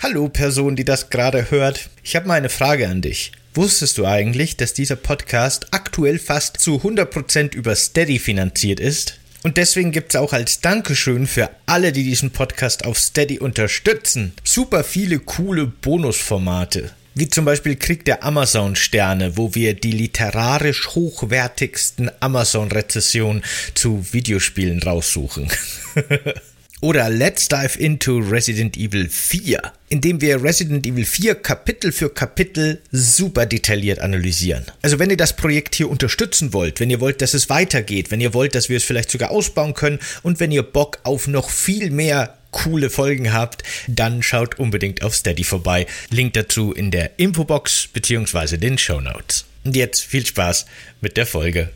Hallo 0.00 0.28
Person, 0.28 0.76
die 0.76 0.84
das 0.84 1.10
gerade 1.10 1.50
hört. 1.50 1.90
Ich 2.04 2.14
habe 2.14 2.28
mal 2.28 2.34
eine 2.34 2.50
Frage 2.50 2.88
an 2.88 3.02
dich. 3.02 3.32
Wusstest 3.54 3.98
du 3.98 4.06
eigentlich, 4.06 4.56
dass 4.56 4.72
dieser 4.72 4.94
Podcast 4.94 5.66
aktuell 5.72 6.20
fast 6.20 6.60
zu 6.60 6.76
100% 6.76 7.56
über 7.56 7.74
Steady 7.74 8.20
finanziert 8.20 8.78
ist? 8.78 9.18
Und 9.42 9.56
deswegen 9.56 9.90
gibt 9.90 10.14
es 10.14 10.20
auch 10.20 10.32
als 10.32 10.60
Dankeschön 10.60 11.26
für 11.26 11.50
alle, 11.66 11.90
die 11.90 12.04
diesen 12.04 12.30
Podcast 12.30 12.84
auf 12.84 12.96
Steady 12.96 13.40
unterstützen, 13.40 14.34
super 14.44 14.84
viele 14.84 15.18
coole 15.18 15.66
Bonusformate. 15.66 16.92
Wie 17.16 17.28
zum 17.28 17.44
Beispiel 17.44 17.74
Krieg 17.74 18.04
der 18.04 18.22
Amazon-Sterne, 18.22 19.36
wo 19.36 19.56
wir 19.56 19.74
die 19.74 19.90
literarisch 19.90 20.90
hochwertigsten 20.90 22.08
Amazon-Rezessionen 22.20 23.42
zu 23.74 24.06
Videospielen 24.12 24.80
raussuchen. 24.80 25.48
Oder 26.80 27.10
Let's 27.10 27.48
Dive 27.48 27.76
into 27.76 28.18
Resident 28.18 28.76
Evil 28.76 29.08
4, 29.08 29.60
indem 29.88 30.20
wir 30.20 30.44
Resident 30.44 30.86
Evil 30.86 31.04
4 31.04 31.34
Kapitel 31.34 31.90
für 31.90 32.08
Kapitel 32.08 32.80
super 32.92 33.46
detailliert 33.46 33.98
analysieren. 33.98 34.64
Also 34.80 35.00
wenn 35.00 35.10
ihr 35.10 35.16
das 35.16 35.34
Projekt 35.34 35.74
hier 35.74 35.90
unterstützen 35.90 36.52
wollt, 36.52 36.78
wenn 36.78 36.90
ihr 36.90 37.00
wollt, 37.00 37.20
dass 37.20 37.34
es 37.34 37.50
weitergeht, 37.50 38.12
wenn 38.12 38.20
ihr 38.20 38.32
wollt, 38.32 38.54
dass 38.54 38.68
wir 38.68 38.76
es 38.76 38.84
vielleicht 38.84 39.10
sogar 39.10 39.32
ausbauen 39.32 39.74
können 39.74 39.98
und 40.22 40.38
wenn 40.38 40.52
ihr 40.52 40.62
Bock 40.62 41.00
auf 41.02 41.26
noch 41.26 41.50
viel 41.50 41.90
mehr 41.90 42.38
coole 42.52 42.90
Folgen 42.90 43.32
habt, 43.32 43.64
dann 43.88 44.22
schaut 44.22 44.60
unbedingt 44.60 45.02
auf 45.02 45.16
Steady 45.16 45.42
vorbei. 45.42 45.86
Link 46.10 46.34
dazu 46.34 46.72
in 46.72 46.92
der 46.92 47.18
Infobox 47.18 47.88
bzw. 47.92 48.56
den 48.56 48.78
Show 48.78 49.00
Notes. 49.00 49.46
Und 49.64 49.74
jetzt 49.74 50.04
viel 50.04 50.24
Spaß 50.24 50.66
mit 51.00 51.16
der 51.16 51.26
Folge. 51.26 51.70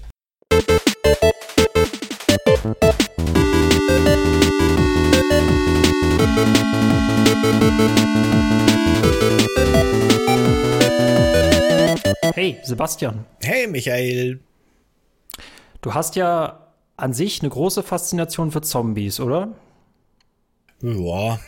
Hey, 12.35 12.59
Sebastian. 12.63 13.25
Hey, 13.43 13.67
Michael. 13.67 14.41
Du 15.81 15.95
hast 15.95 16.17
ja 16.17 16.69
an 16.97 17.13
sich 17.13 17.41
eine 17.41 17.51
große 17.51 17.83
Faszination 17.83 18.51
für 18.51 18.63
Zombies, 18.63 19.21
oder? 19.21 19.55
Ja, 20.81 21.39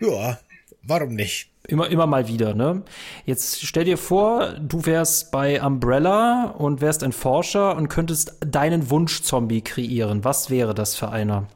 ja, 0.00 0.38
warum 0.82 1.14
nicht? 1.14 1.50
Immer, 1.66 1.88
immer 1.88 2.06
mal 2.06 2.28
wieder, 2.28 2.54
ne? 2.54 2.82
Jetzt 3.24 3.64
stell 3.64 3.84
dir 3.84 3.96
vor, 3.96 4.54
du 4.60 4.84
wärst 4.84 5.30
bei 5.30 5.62
Umbrella 5.62 6.54
und 6.58 6.80
wärst 6.80 7.02
ein 7.02 7.12
Forscher 7.12 7.76
und 7.76 7.88
könntest 7.88 8.36
deinen 8.46 8.90
Wunsch-Zombie 8.90 9.62
kreieren. 9.62 10.24
Was 10.24 10.50
wäre 10.50 10.74
das 10.74 10.94
für 10.94 11.08
einer? 11.08 11.48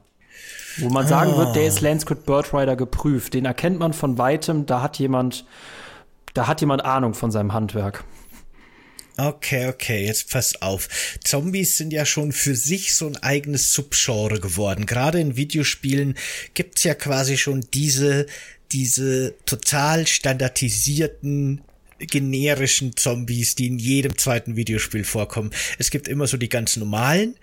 Wo 0.76 0.88
man 0.90 1.06
sagen 1.08 1.36
wird, 1.36 1.56
der 1.56 1.66
ist 1.66 1.80
Landscript 1.80 2.26
Birdrider 2.26 2.76
geprüft. 2.76 3.34
Den 3.34 3.44
erkennt 3.46 3.78
man 3.78 3.92
von 3.92 4.18
weitem, 4.18 4.66
da 4.66 4.82
hat 4.82 4.98
jemand, 4.98 5.44
da 6.34 6.46
hat 6.46 6.60
jemand 6.60 6.84
Ahnung 6.84 7.14
von 7.14 7.30
seinem 7.30 7.52
Handwerk. 7.52 8.04
Okay, 9.16 9.66
okay, 9.66 10.06
jetzt 10.06 10.30
pass 10.30 10.62
auf. 10.62 10.88
Zombies 11.24 11.76
sind 11.76 11.92
ja 11.92 12.06
schon 12.06 12.30
für 12.30 12.54
sich 12.54 12.94
so 12.94 13.08
ein 13.08 13.16
eigenes 13.16 13.72
Subgenre 13.72 14.38
geworden. 14.38 14.86
Gerade 14.86 15.18
in 15.18 15.36
Videospielen 15.36 16.14
gibt's 16.54 16.84
ja 16.84 16.94
quasi 16.94 17.36
schon 17.36 17.66
diese, 17.74 18.26
diese 18.70 19.34
total 19.44 20.06
standardisierten 20.06 21.62
generischen 21.98 22.96
Zombies, 22.96 23.56
die 23.56 23.66
in 23.66 23.80
jedem 23.80 24.16
zweiten 24.16 24.54
Videospiel 24.54 25.02
vorkommen. 25.02 25.50
Es 25.78 25.90
gibt 25.90 26.06
immer 26.06 26.28
so 26.28 26.36
die 26.36 26.48
ganz 26.48 26.76
normalen, 26.76 27.34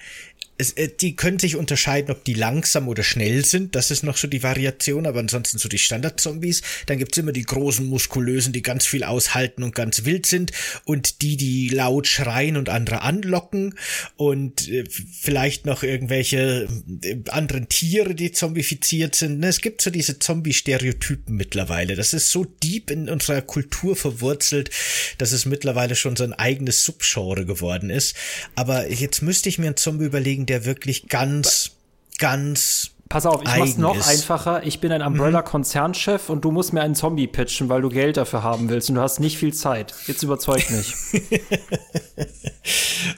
es, 0.57 0.71
äh, 0.73 0.89
die 0.89 1.15
können 1.15 1.39
sich 1.39 1.55
unterscheiden, 1.55 2.11
ob 2.11 2.23
die 2.23 2.33
langsam 2.33 2.87
oder 2.87 3.03
schnell 3.03 3.43
sind. 3.43 3.75
Das 3.75 3.91
ist 3.91 4.03
noch 4.03 4.17
so 4.17 4.27
die 4.27 4.43
Variation, 4.43 5.05
aber 5.05 5.19
ansonsten 5.19 5.57
so 5.57 5.67
die 5.67 5.77
Standard-Zombies. 5.77 6.61
Dann 6.85 6.97
gibt's 6.97 7.17
immer 7.17 7.33
die 7.33 7.43
großen, 7.43 7.85
muskulösen, 7.85 8.53
die 8.53 8.61
ganz 8.61 8.85
viel 8.85 9.03
aushalten 9.03 9.63
und 9.63 9.75
ganz 9.75 10.05
wild 10.05 10.25
sind. 10.25 10.51
Und 10.85 11.21
die, 11.21 11.35
die 11.37 11.69
laut 11.69 12.07
schreien 12.07 12.57
und 12.57 12.69
andere 12.69 13.01
anlocken. 13.01 13.75
Und 14.15 14.69
äh, 14.69 14.85
vielleicht 14.89 15.65
noch 15.65 15.83
irgendwelche 15.83 16.67
äh, 17.03 17.17
anderen 17.29 17.67
Tiere, 17.67 18.15
die 18.15 18.31
zombifiziert 18.31 19.15
sind. 19.15 19.39
Ne, 19.39 19.47
es 19.47 19.61
gibt 19.61 19.81
so 19.81 19.89
diese 19.89 20.19
Zombie-Stereotypen 20.19 21.35
mittlerweile. 21.35 21.95
Das 21.95 22.13
ist 22.13 22.31
so 22.31 22.45
deep 22.45 22.91
in 22.91 23.09
unserer 23.09 23.41
Kultur 23.41 23.95
verwurzelt, 23.95 24.69
dass 25.17 25.33
es 25.33 25.45
mittlerweile 25.45 25.95
schon 25.95 26.15
so 26.15 26.23
ein 26.23 26.33
eigenes 26.33 26.83
Subgenre 26.83 27.45
geworden 27.45 27.89
ist. 27.89 28.15
Aber 28.55 28.89
jetzt 28.89 29.21
müsste 29.21 29.49
ich 29.49 29.57
mir 29.57 29.67
einen 29.67 29.77
Zombie 29.77 30.05
überlegen, 30.05 30.44
der 30.45 30.65
wirklich 30.65 31.07
ganz, 31.07 31.71
ganz 32.17 32.91
Pass 33.07 33.27
auf, 33.27 33.41
ich 33.43 33.57
mach's 33.57 33.77
noch 33.77 33.95
ist. 33.95 34.07
einfacher. 34.07 34.63
Ich 34.63 34.79
bin 34.79 34.91
ein 34.91 35.03
Umbrella-Konzernchef 35.03 36.29
und 36.29 36.43
du 36.43 36.51
musst 36.51 36.73
mir 36.73 36.81
einen 36.81 36.95
Zombie 36.95 37.27
pitchen, 37.27 37.69
weil 37.69 37.81
du 37.81 37.89
Geld 37.89 38.17
dafür 38.17 38.41
haben 38.41 38.67
willst 38.67 38.89
und 38.89 38.95
du 38.95 39.01
hast 39.01 39.19
nicht 39.19 39.37
viel 39.37 39.53
Zeit. 39.53 39.93
Jetzt 40.07 40.23
überzeug 40.23 40.67
mich. 40.71 40.95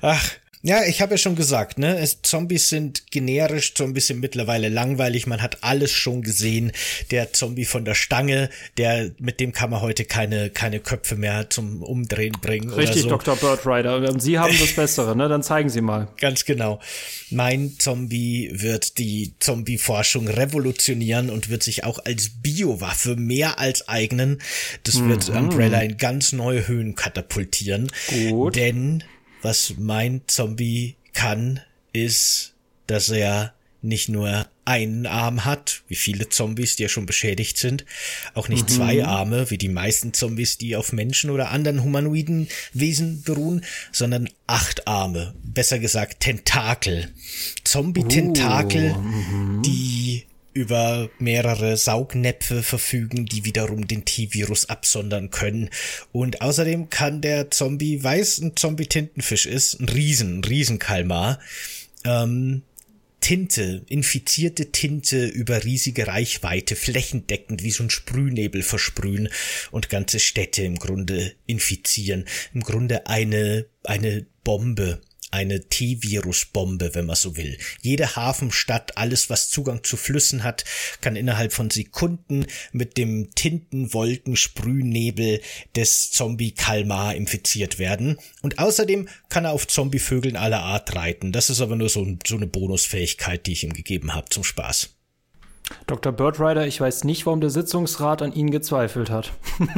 Ach, 0.01 0.29
ja, 0.63 0.83
ich 0.83 1.01
habe 1.01 1.13
ja 1.13 1.17
schon 1.17 1.35
gesagt, 1.35 1.77
ne, 1.77 1.99
es, 1.99 2.21
Zombies 2.23 2.69
sind 2.69 3.11
generisch, 3.11 3.73
Zombies 3.75 4.07
sind 4.07 4.19
mittlerweile 4.19 4.69
langweilig, 4.69 5.27
man 5.27 5.41
hat 5.41 5.63
alles 5.63 5.91
schon 5.91 6.23
gesehen. 6.23 6.71
Der 7.11 7.31
Zombie 7.33 7.65
von 7.65 7.85
der 7.85 7.93
Stange, 7.93 8.49
der 8.77 9.11
mit 9.19 9.39
dem 9.39 9.53
kann 9.53 9.69
man 9.69 9.81
heute 9.81 10.05
keine 10.05 10.49
keine 10.49 10.79
Köpfe 10.79 11.15
mehr 11.15 11.49
zum 11.49 11.83
Umdrehen 11.83 12.35
bringen 12.41 12.71
Richtig, 12.71 13.03
so. 13.03 13.09
Dr. 13.09 13.35
Birdrider. 13.35 13.97
Und 13.97 14.21
Sie 14.21 14.39
haben 14.39 14.55
das 14.59 14.73
Bessere, 14.73 15.15
ne? 15.15 15.29
Dann 15.29 15.43
zeigen 15.43 15.69
Sie 15.69 15.81
mal. 15.81 16.07
Ganz 16.19 16.45
genau. 16.45 16.79
Mein 17.29 17.75
Zombie 17.77 18.49
wird 18.53 18.97
die 18.97 19.33
Zombie-Forschung 19.39 20.27
revolutionieren 20.27 21.29
und 21.29 21.49
wird 21.49 21.61
sich 21.61 21.83
auch 21.83 21.99
als 21.99 22.29
Biowaffe 22.41 23.15
mehr 23.15 23.59
als 23.59 23.87
eignen. 23.87 24.41
Das 24.83 24.95
mhm. 24.95 25.09
wird 25.09 25.29
Umbrella 25.29 25.81
in 25.81 25.97
ganz 25.97 26.31
neue 26.31 26.67
Höhen 26.67 26.95
katapultieren. 26.95 27.91
Gut. 28.29 28.55
Denn 28.55 29.03
was 29.41 29.75
mein 29.77 30.21
Zombie 30.27 30.95
kann, 31.13 31.59
ist, 31.93 32.53
dass 32.87 33.09
er 33.09 33.53
nicht 33.81 34.09
nur 34.09 34.47
einen 34.65 35.05
Arm 35.05 35.45
hat, 35.45 35.83
wie 35.87 35.95
viele 35.95 36.27
Zombies, 36.29 36.75
die 36.75 36.83
ja 36.83 36.89
schon 36.89 37.05
beschädigt 37.05 37.57
sind, 37.57 37.85
auch 38.33 38.49
nicht 38.49 38.69
mhm. 38.69 38.73
zwei 38.73 39.05
Arme, 39.05 39.49
wie 39.49 39.57
die 39.57 39.69
meisten 39.69 40.13
Zombies, 40.13 40.57
die 40.57 40.75
auf 40.75 40.91
Menschen 40.91 41.29
oder 41.29 41.51
anderen 41.51 41.83
humanoiden 41.83 42.49
Wesen 42.73 43.23
beruhen, 43.23 43.63
sondern 43.91 44.29
acht 44.45 44.87
Arme, 44.87 45.35
besser 45.43 45.79
gesagt 45.79 46.19
Tentakel. 46.19 47.13
Zombie-Tentakel, 47.63 48.91
uh, 48.91 48.99
mhm. 48.99 49.61
die 49.63 50.25
über 50.57 51.09
mehrere 51.19 51.77
Saugnäpfe 51.77 52.63
verfügen, 52.63 53.27
die 53.27 53.45
wiederum 53.45 53.87
den 53.87 54.05
T-Virus 54.05 54.69
absondern 54.69 55.29
können. 55.29 55.69
Und 56.11 56.41
außerdem 56.41 56.89
kann 56.89 57.21
der 57.21 57.51
Zombie, 57.51 58.03
weiß 58.03 58.39
ein 58.39 58.55
Zombie 58.55 58.87
Tintenfisch 58.87 59.45
ist, 59.45 59.79
ein 59.79 59.87
Riesen, 59.87 60.39
ein 60.39 60.43
Riesenkalmar, 60.43 61.39
ähm, 62.05 62.63
Tinte, 63.19 63.83
infizierte 63.87 64.71
Tinte 64.71 65.25
über 65.25 65.63
riesige 65.63 66.07
Reichweite 66.07 66.75
flächendeckend 66.75 67.61
wie 67.61 67.71
so 67.71 67.83
ein 67.83 67.89
Sprühnebel 67.89 68.63
versprühen 68.63 69.29
und 69.71 69.89
ganze 69.89 70.19
Städte 70.19 70.63
im 70.63 70.75
Grunde 70.75 71.33
infizieren. 71.45 72.25
Im 72.53 72.61
Grunde 72.61 73.07
eine, 73.07 73.65
eine 73.83 74.25
Bombe 74.43 75.01
eine 75.31 75.67
T-Virus-Bombe, 75.67 76.93
wenn 76.95 77.05
man 77.05 77.15
so 77.15 77.37
will. 77.37 77.57
Jede 77.81 78.15
Hafenstadt, 78.15 78.97
alles 78.97 79.29
was 79.29 79.49
Zugang 79.49 79.83
zu 79.83 79.97
Flüssen 79.97 80.43
hat, 80.43 80.63
kann 81.01 81.15
innerhalb 81.15 81.53
von 81.53 81.69
Sekunden 81.69 82.47
mit 82.71 82.97
dem 82.97 83.29
Tintenwolken-Sprühnebel 83.35 85.41
des 85.75 86.09
Zombie 86.11 86.51
Kalmar 86.51 87.13
infiziert 87.15 87.77
werden. 87.79 88.17
Und 88.41 88.59
außerdem 88.59 89.07
kann 89.29 89.45
er 89.45 89.51
auf 89.51 89.67
Zombievögeln 89.67 90.35
aller 90.37 90.61
Art 90.61 90.95
reiten. 90.95 91.31
Das 91.31 91.49
ist 91.49 91.61
aber 91.61 91.75
nur 91.75 91.89
so, 91.89 92.07
so 92.25 92.35
eine 92.35 92.47
Bonusfähigkeit, 92.47 93.45
die 93.45 93.51
ich 93.53 93.63
ihm 93.63 93.73
gegeben 93.73 94.15
habe 94.15 94.29
zum 94.29 94.43
Spaß. 94.43 94.89
Dr. 95.85 96.13
Birdrider, 96.13 96.65
ich 96.65 96.79
weiß 96.79 97.03
nicht, 97.03 97.25
warum 97.25 97.41
der 97.41 97.49
Sitzungsrat 97.49 98.21
an 98.21 98.31
Ihnen 98.33 98.51
gezweifelt 98.51 99.09
hat. 99.09 99.33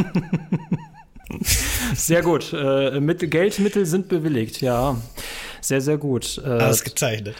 Sehr 1.96 2.22
gut. 2.22 2.54
Äh, 2.54 3.00
Mittel, 3.00 3.30
Geldmittel 3.30 3.86
sind 3.86 4.08
bewilligt, 4.10 4.62
ja. 4.62 4.98
Sehr, 5.62 5.82
sehr 5.82 5.98
gut. 5.98 6.42
Äh, 6.44 6.64
Ausgezeichnet. 6.64 7.36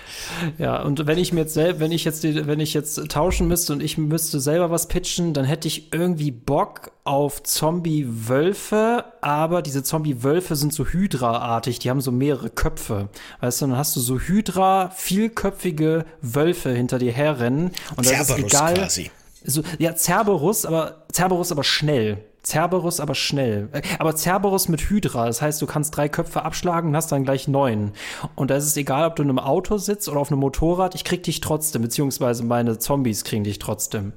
Ja, 0.58 0.82
und 0.82 1.08
wenn 1.08 1.18
ich 1.18 1.32
mir 1.32 1.42
jetzt 1.42 1.54
selbst, 1.54 1.80
wenn 1.80 1.92
ich 1.92 2.04
jetzt, 2.04 2.24
wenn 2.24 2.60
ich 2.60 2.74
jetzt 2.74 3.10
tauschen 3.10 3.48
müsste 3.48 3.74
und 3.74 3.82
ich 3.82 3.98
müsste 3.98 4.40
selber 4.40 4.70
was 4.70 4.88
pitchen, 4.88 5.34
dann 5.34 5.46
hätte 5.46 5.68
ich 5.68 5.94
irgendwie 5.94 6.32
Bock 6.32 6.92
auf 7.06 7.44
Zombie-Wölfe, 7.44 9.06
aber 9.22 9.62
diese 9.62 9.84
Zombie-Wölfe 9.84 10.56
sind 10.56 10.74
so 10.74 10.86
Hydra-artig, 10.86 11.80
die 11.80 11.90
haben 11.90 12.02
so 12.02 12.12
mehrere 12.12 12.50
Köpfe. 12.50 13.10
Weißt 13.40 13.62
du, 13.62 13.68
dann 13.68 13.78
hast 13.78 13.96
du 13.96 14.00
so 14.00 14.20
Hydra, 14.20 14.90
vielköpfige 14.90 16.06
Wölfe 16.22 16.72
hinter 16.72 17.00
dir 17.00 17.14
herrennen 17.14 17.72
und 17.96 18.06
das 18.06 18.08
Cerberus 18.08 18.40
ist 18.40 18.54
egal. 18.54 18.74
Quasi. 18.74 19.12
So, 19.46 19.64
ja, 19.78 19.96
Cerberus, 19.96 20.66
aber 20.66 21.06
Cerberus 21.14 21.52
aber 21.52 21.64
schnell. 21.64 22.18
Cerberus 22.44 23.00
aber 23.00 23.16
schnell. 23.16 23.70
Aber 24.00 24.16
Cerberus 24.16 24.70
mit 24.70 24.90
Hydra, 24.90 25.26
das 25.26 25.42
heißt, 25.42 25.62
du 25.62 25.66
kannst 25.66 25.96
drei 25.96 26.08
Köpfe 26.08 26.44
abschlagen 26.44 26.90
und 26.90 26.96
hast 26.96 27.12
dann 27.12 27.26
gleich 27.26 27.48
neun. 27.48 27.92
Und 28.36 28.50
da 28.50 28.56
ist 28.56 28.66
es 28.66 28.78
egal, 28.78 29.08
ob 29.08 29.16
du 29.16 29.24
in 29.24 29.30
einem 29.30 29.40
Auto 29.40 29.78
sitzt 29.78 30.08
oder 30.08 30.20
auf 30.20 30.32
einem 30.32 30.40
Motorrad, 30.40 30.96
ich 30.96 31.04
krieg 31.04 31.24
dich 31.24 31.42
trotzdem, 31.42 31.82
beziehungsweise 31.82 32.44
meine 32.44 32.80
Zombies 32.80 33.24
kriegen 33.24 33.44
dich 33.44 33.60
trotzdem. 33.60 34.14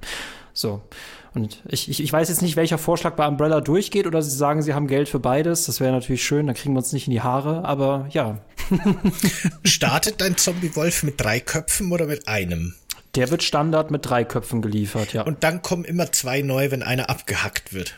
So. 0.53 0.83
Und 1.35 1.63
ich, 1.67 1.89
ich, 1.89 2.03
ich 2.03 2.13
weiß 2.13 2.29
jetzt 2.29 2.43
nicht, 2.43 2.57
welcher 2.57 2.77
Vorschlag 2.77 3.15
bei 3.15 3.27
Umbrella 3.27 3.61
durchgeht 3.61 4.07
oder 4.07 4.21
sie 4.23 4.37
sagen, 4.37 4.61
sie 4.61 4.75
haben 4.75 4.87
Geld 4.87 5.09
für 5.09 5.19
beides. 5.19 5.65
Das 5.65 5.81
wäre 5.81 5.93
natürlich 5.93 6.23
schön, 6.23 6.47
dann 6.47 6.55
kriegen 6.55 6.75
wir 6.75 6.79
uns 6.79 6.93
nicht 6.93 7.07
in 7.07 7.13
die 7.13 7.23
Haare, 7.23 7.65
aber 7.65 8.07
ja. 8.11 8.39
Startet 9.65 10.21
dein 10.21 10.37
Zombie-Wolf 10.37 11.03
mit 11.05 11.21
drei 11.21 11.41
Köpfen 11.41 11.91
oder 11.91 12.07
mit 12.07 12.29
einem? 12.29 12.75
Der 13.15 13.31
wird 13.31 13.43
Standard 13.43 13.91
mit 13.91 14.09
drei 14.09 14.25
Köpfen 14.25 14.63
geliefert, 14.63 15.13
ja. 15.13 15.23
Und 15.23 15.43
dann 15.43 15.63
kommen 15.63 15.85
immer 15.85 16.13
zwei 16.13 16.43
neu, 16.43 16.71
wenn 16.71 16.83
einer 16.83 17.11
abgehackt 17.11 17.73
wird. 17.73 17.97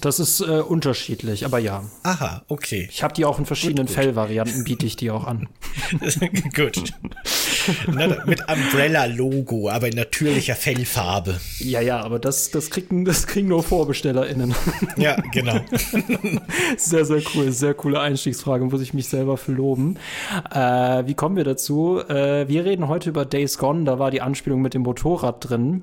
Das 0.00 0.18
ist 0.18 0.40
äh, 0.40 0.60
unterschiedlich, 0.60 1.44
aber 1.44 1.58
ja. 1.58 1.84
Aha, 2.02 2.42
okay. 2.48 2.88
Ich 2.90 3.02
habe 3.02 3.14
die 3.14 3.24
auch 3.24 3.38
in 3.38 3.46
verschiedenen 3.46 3.86
gut, 3.86 3.94
gut. 3.94 4.04
Fellvarianten, 4.04 4.64
biete 4.64 4.86
ich 4.86 4.96
die 4.96 5.10
auch 5.10 5.24
an. 5.26 5.48
gut. 6.54 6.92
Na, 7.86 8.24
mit 8.26 8.48
Umbrella-Logo, 8.48 9.70
aber 9.70 9.88
in 9.88 9.94
natürlicher 9.94 10.56
Fellfarbe. 10.56 11.40
Ja, 11.58 11.80
ja, 11.80 12.00
aber 12.00 12.18
das, 12.18 12.50
das, 12.50 12.70
kriegen, 12.70 13.04
das 13.04 13.26
kriegen 13.26 13.48
nur 13.48 13.62
VorbestellerInnen. 13.62 14.54
Ja, 14.96 15.16
genau. 15.32 15.60
sehr, 16.76 17.04
sehr 17.04 17.22
cool. 17.34 17.52
Sehr 17.52 17.74
coole 17.74 18.00
Einstiegsfrage, 18.00 18.64
muss 18.64 18.80
ich 18.80 18.94
mich 18.94 19.08
selber 19.08 19.36
für 19.36 19.52
loben. 19.52 19.96
Äh, 20.52 21.06
wie 21.06 21.14
kommen 21.14 21.36
wir 21.36 21.44
dazu? 21.44 22.00
Äh, 22.08 22.48
wir 22.48 22.64
reden 22.64 22.88
heute 22.88 23.10
über 23.10 23.24
Days 23.24 23.58
Gone, 23.58 23.84
da 23.84 23.98
war 23.98 24.10
die 24.10 24.20
Anspielung 24.20 24.60
mit 24.60 24.74
dem 24.74 24.82
Motorrad 24.82 25.48
drin. 25.48 25.82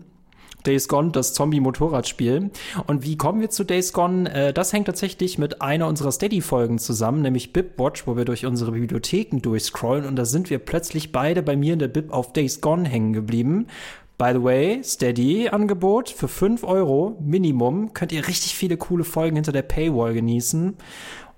Days 0.66 0.88
Gone, 0.88 1.12
das 1.12 1.34
Zombie-Motorradspiel. 1.34 2.52
Und 2.88 3.04
wie 3.04 3.18
kommen 3.18 3.42
wir 3.42 3.50
zu 3.50 3.64
Days 3.64 3.94
Gone? 3.94 4.32
Äh, 4.34 4.54
das 4.54 4.74
hängt 4.74 4.86
tatsächlich 4.86 5.38
mit 5.38 5.62
einer 5.62 5.88
unserer 5.88 6.12
Steady-Folgen 6.12 6.80
zusammen, 6.80 7.22
nämlich 7.22 7.54
Bibwatch, 7.54 8.08
wo 8.08 8.16
wir 8.16 8.26
durch 8.26 8.46
unsere 8.46 8.72
Bibliotheken 8.72 9.40
durchscrollen 9.42 10.06
und 10.06 10.16
da 10.16 10.26
sind 10.26 10.50
wir 10.50 10.60
plötzlich 10.60 11.12
beide 11.12 11.42
bei 11.42 11.56
mir 11.56 11.74
in 11.74 11.80
der 11.80 11.88
Bib 11.88 12.12
auf 12.12 12.34
Days 12.34 12.62
Gone 12.62 12.88
hängen 12.88 13.14
geblieben. 13.14 13.68
By 14.18 14.34
the 14.34 14.44
way, 14.44 14.84
Steady-Angebot 14.84 16.10
für 16.10 16.28
5 16.28 16.64
Euro 16.64 17.18
Minimum 17.20 17.94
könnt 17.94 18.12
ihr 18.12 18.28
richtig 18.28 18.56
viele 18.56 18.78
coole 18.78 19.04
Folgen 19.04 19.36
hinter 19.36 19.52
der 19.52 19.64
Paywall 19.64 20.14
genießen. 20.14 20.76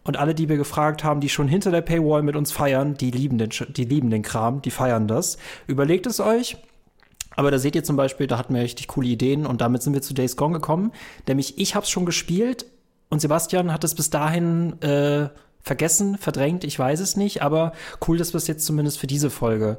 Und 0.03 0.17
alle, 0.17 0.35
die 0.35 0.49
wir 0.49 0.57
gefragt 0.57 1.03
haben, 1.05 1.21
die 1.21 1.29
schon 1.29 1.47
hinter 1.47 1.71
der 1.71 1.79
Paywall 1.79 2.23
mit 2.23 2.35
uns 2.35 2.51
feiern, 2.51 2.95
die 2.95 3.11
lieben 3.11 3.37
den, 3.37 3.51
die 3.69 3.85
lieben 3.85 4.09
den 4.09 4.21
Kram, 4.21 4.61
die 4.61 4.69
feiern 4.69 5.07
das. 5.07 5.37
Überlegt 5.65 6.07
es 6.07 6.19
euch, 6.19 6.57
aber 7.35 7.51
da 7.51 7.59
seht 7.59 7.75
ihr 7.75 7.83
zum 7.83 7.95
Beispiel, 7.95 8.27
da 8.27 8.38
hatten 8.38 8.53
wir 8.53 8.62
richtig 8.62 8.88
coole 8.88 9.07
Ideen 9.07 9.45
und 9.45 9.62
damit 9.62 9.83
sind 9.83 9.94
wir 9.94 10.01
zu 10.01 10.13
Days 10.13 10.35
Gone 10.38 10.53
gekommen. 10.53 10.91
Nämlich 11.27 11.57
ich 11.57 11.75
habe 11.75 11.83
es 11.83 11.89
schon 11.89 12.06
gespielt 12.06 12.65
und 13.09 13.19
Sebastian 13.19 13.71
hat 13.71 13.83
es 13.83 13.95
bis 13.95 14.09
dahin 14.09 14.81
äh, 14.81 15.30
vergessen, 15.62 16.18
verdrängt, 16.18 16.63
ich 16.63 16.77
weiß 16.77 17.00
es 17.00 17.15
nicht, 17.15 17.41
aber 17.41 17.71
cool, 18.07 18.18
dass 18.18 18.33
wir 18.33 18.38
es 18.38 18.47
jetzt 18.47 18.65
zumindest 18.65 19.00
für 19.00 19.07
diese 19.07 19.30
Folge 19.30 19.77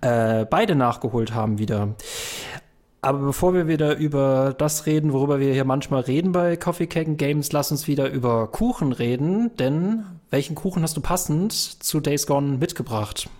äh, 0.00 0.46
beide 0.46 0.74
nachgeholt 0.74 1.34
haben 1.34 1.58
wieder. 1.58 1.94
Aber 3.00 3.18
bevor 3.18 3.54
wir 3.54 3.68
wieder 3.68 3.96
über 3.96 4.54
das 4.58 4.86
reden, 4.86 5.12
worüber 5.12 5.38
wir 5.38 5.52
hier 5.52 5.64
manchmal 5.64 6.00
reden 6.00 6.32
bei 6.32 6.56
Coffee 6.56 6.88
Cake 6.88 7.14
Games, 7.14 7.52
lass 7.52 7.70
uns 7.70 7.86
wieder 7.86 8.10
über 8.10 8.48
Kuchen 8.48 8.92
reden, 8.92 9.54
denn 9.56 10.04
welchen 10.30 10.56
Kuchen 10.56 10.82
hast 10.82 10.96
du 10.96 11.00
passend 11.00 11.52
zu 11.52 12.00
Days 12.00 12.26
Gone 12.26 12.58
mitgebracht? 12.58 13.30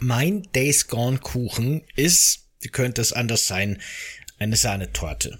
Mein 0.00 0.42
Days 0.54 0.88
Gone 0.88 1.18
Kuchen 1.18 1.82
ist 1.94 2.49
wie 2.60 2.68
könnte 2.68 3.00
es 3.00 3.12
anders 3.12 3.46
sein, 3.46 3.80
eine 4.38 4.56
Sahnetorte. 4.56 5.38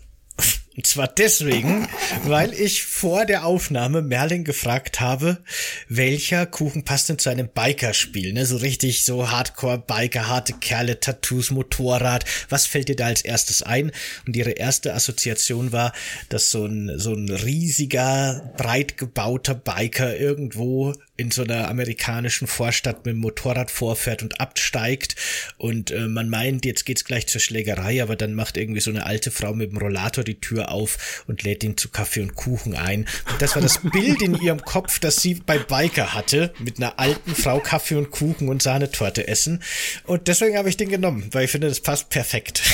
Und 0.76 0.86
zwar 0.86 1.08
deswegen, 1.08 1.88
weil 2.24 2.54
ich 2.54 2.84
vor 2.84 3.26
der 3.26 3.44
Aufnahme 3.44 4.02
Merlin 4.02 4.44
gefragt 4.44 5.00
habe, 5.00 5.42
welcher 5.88 6.46
Kuchen 6.46 6.84
passt 6.84 7.08
denn 7.08 7.18
zu 7.18 7.28
einem 7.28 7.48
Bikerspiel, 7.48 8.32
ne? 8.32 8.46
So 8.46 8.56
richtig 8.56 9.04
so 9.04 9.30
Hardcore-Biker, 9.30 10.28
harte 10.28 10.54
Kerle, 10.54 11.00
Tattoos, 11.00 11.50
Motorrad. 11.50 12.24
Was 12.48 12.66
fällt 12.66 12.88
dir 12.88 12.96
da 12.96 13.06
als 13.06 13.20
erstes 13.22 13.62
ein? 13.62 13.90
Und 14.26 14.36
ihre 14.36 14.52
erste 14.52 14.94
Assoziation 14.94 15.72
war, 15.72 15.92
dass 16.28 16.50
so 16.50 16.64
ein, 16.64 16.98
so 16.98 17.12
ein 17.12 17.28
riesiger, 17.28 18.54
breit 18.56 18.96
gebauter 18.96 19.54
Biker 19.54 20.16
irgendwo 20.16 20.94
in 21.20 21.30
so 21.30 21.42
einer 21.42 21.68
amerikanischen 21.68 22.46
Vorstadt 22.46 23.04
mit 23.04 23.14
dem 23.14 23.20
Motorrad 23.20 23.70
vorfährt 23.70 24.22
und 24.22 24.40
absteigt 24.40 25.16
und 25.58 25.90
äh, 25.90 26.08
man 26.08 26.30
meint, 26.30 26.64
jetzt 26.64 26.86
geht's 26.86 27.04
gleich 27.04 27.26
zur 27.26 27.42
Schlägerei, 27.42 28.02
aber 28.02 28.16
dann 28.16 28.32
macht 28.32 28.56
irgendwie 28.56 28.80
so 28.80 28.90
eine 28.90 29.04
alte 29.04 29.30
Frau 29.30 29.52
mit 29.52 29.70
dem 29.70 29.78
Rollator 29.78 30.24
die 30.24 30.40
Tür 30.40 30.70
auf 30.70 31.24
und 31.26 31.42
lädt 31.42 31.62
ihn 31.62 31.76
zu 31.76 31.90
Kaffee 31.90 32.22
und 32.22 32.34
Kuchen 32.34 32.74
ein. 32.74 33.06
Und 33.30 33.42
das 33.42 33.54
war 33.54 33.60
das 33.60 33.80
Bild 33.92 34.22
in 34.22 34.34
ihrem 34.40 34.62
Kopf, 34.62 34.98
das 34.98 35.16
sie 35.16 35.34
bei 35.34 35.58
Biker 35.58 36.14
hatte, 36.14 36.54
mit 36.58 36.78
einer 36.78 36.98
alten 36.98 37.34
Frau 37.34 37.60
Kaffee 37.60 37.96
und 37.96 38.10
Kuchen 38.10 38.48
und 38.48 38.62
Sahnetorte 38.62 39.28
essen. 39.28 39.62
Und 40.04 40.26
deswegen 40.26 40.56
habe 40.56 40.70
ich 40.70 40.78
den 40.78 40.88
genommen, 40.88 41.28
weil 41.32 41.44
ich 41.44 41.50
finde, 41.50 41.68
das 41.68 41.80
passt 41.80 42.08
perfekt. 42.08 42.62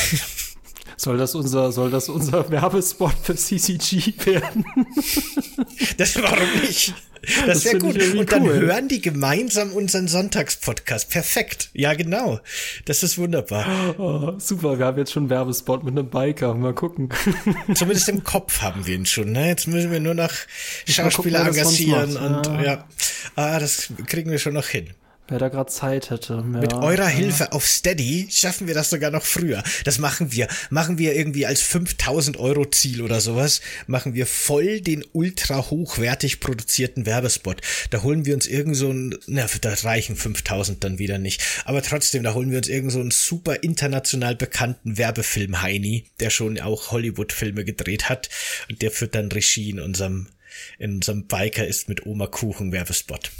Soll 0.98 1.18
das 1.18 1.34
unser, 1.34 1.72
soll 1.72 1.90
das 1.90 2.08
unser 2.08 2.50
Werbespot 2.50 3.12
für 3.22 3.36
CCG 3.36 4.14
werden? 4.24 4.64
Das 5.98 6.16
warum 6.16 6.60
nicht? 6.62 6.94
Das, 7.26 7.46
das 7.46 7.64
wäre 7.64 7.78
gut. 7.78 8.00
Und 8.14 8.32
dann 8.32 8.42
cool. 8.42 8.60
hören 8.60 8.88
die 8.88 9.00
gemeinsam 9.00 9.72
unseren 9.72 10.08
Sonntagspodcast. 10.08 11.10
Perfekt. 11.10 11.70
Ja, 11.72 11.94
genau. 11.94 12.40
Das 12.84 13.02
ist 13.02 13.18
wunderbar. 13.18 13.94
Oh, 13.98 14.34
super, 14.38 14.78
wir 14.78 14.86
haben 14.86 14.98
jetzt 14.98 15.12
schon 15.12 15.24
einen 15.24 15.30
Werbespot 15.30 15.84
mit 15.84 15.98
einem 15.98 16.08
Biker. 16.08 16.54
Mal 16.54 16.74
gucken. 16.74 17.08
Zumindest 17.74 18.08
im 18.08 18.24
Kopf 18.24 18.62
haben 18.62 18.86
wir 18.86 18.94
ihn 18.94 19.06
schon. 19.06 19.32
Ne? 19.32 19.48
Jetzt 19.48 19.66
müssen 19.66 19.90
wir 19.90 20.00
nur 20.00 20.14
noch 20.14 20.32
Schauspieler 20.86 21.44
gucken, 21.44 21.58
engagieren 21.58 22.16
und 22.16 22.46
ja. 22.46 22.62
ja. 22.62 22.84
Ah, 23.34 23.58
das 23.58 23.92
kriegen 24.06 24.30
wir 24.30 24.38
schon 24.38 24.54
noch 24.54 24.66
hin. 24.66 24.90
Wer 25.28 25.40
da 25.40 25.48
gerade 25.48 25.70
Zeit 25.70 26.10
hätte. 26.10 26.34
Ja, 26.34 26.42
Mit 26.42 26.72
eurer. 26.72 27.08
Hilfe 27.08 27.52
auf 27.52 27.66
Steady 27.66 28.28
schaffen 28.30 28.68
wir 28.68 28.74
das 28.74 28.90
sogar 28.90 29.10
noch 29.10 29.24
früher. 29.24 29.62
Das 29.84 29.98
machen 29.98 30.30
wir. 30.30 30.46
Machen 30.70 30.98
wir 30.98 31.16
irgendwie 31.16 31.46
als 31.46 31.62
5000 31.62 32.36
Euro 32.36 32.64
Ziel 32.66 33.02
oder 33.02 33.20
sowas. 33.20 33.60
Machen 33.88 34.14
wir 34.14 34.26
voll 34.26 34.80
den 34.80 35.04
ultra 35.12 35.68
hochwertig 35.70 36.38
produzierten 36.38 37.06
Werbespot. 37.06 37.60
Da 37.90 38.02
holen 38.02 38.24
wir 38.24 38.34
uns 38.34 38.46
irgend 38.46 38.76
so 38.76 38.90
ein, 38.90 39.16
na, 39.26 39.46
da 39.60 39.74
reichen 39.74 40.14
5000 40.14 40.84
dann 40.84 40.98
wieder 40.98 41.18
nicht. 41.18 41.42
Aber 41.64 41.82
trotzdem, 41.82 42.22
da 42.22 42.34
holen 42.34 42.50
wir 42.50 42.58
uns 42.58 42.68
irgend 42.68 42.92
so 42.92 43.00
einen 43.00 43.10
super 43.10 43.62
international 43.64 44.36
bekannten 44.36 44.96
Werbefilm 44.96 45.60
Heini, 45.60 46.04
der 46.20 46.30
schon 46.30 46.60
auch 46.60 46.92
Hollywood-Filme 46.92 47.64
gedreht 47.64 48.08
hat. 48.08 48.28
Und 48.70 48.80
der 48.80 48.92
führt 48.92 49.16
dann 49.16 49.32
Regie 49.32 49.70
in 49.70 49.80
unserem, 49.80 50.28
in 50.78 50.96
unserem 50.96 51.26
Biker 51.26 51.66
ist 51.66 51.88
mit 51.88 52.06
Oma 52.06 52.28
Kuchen 52.28 52.70
Werbespot. 52.70 53.32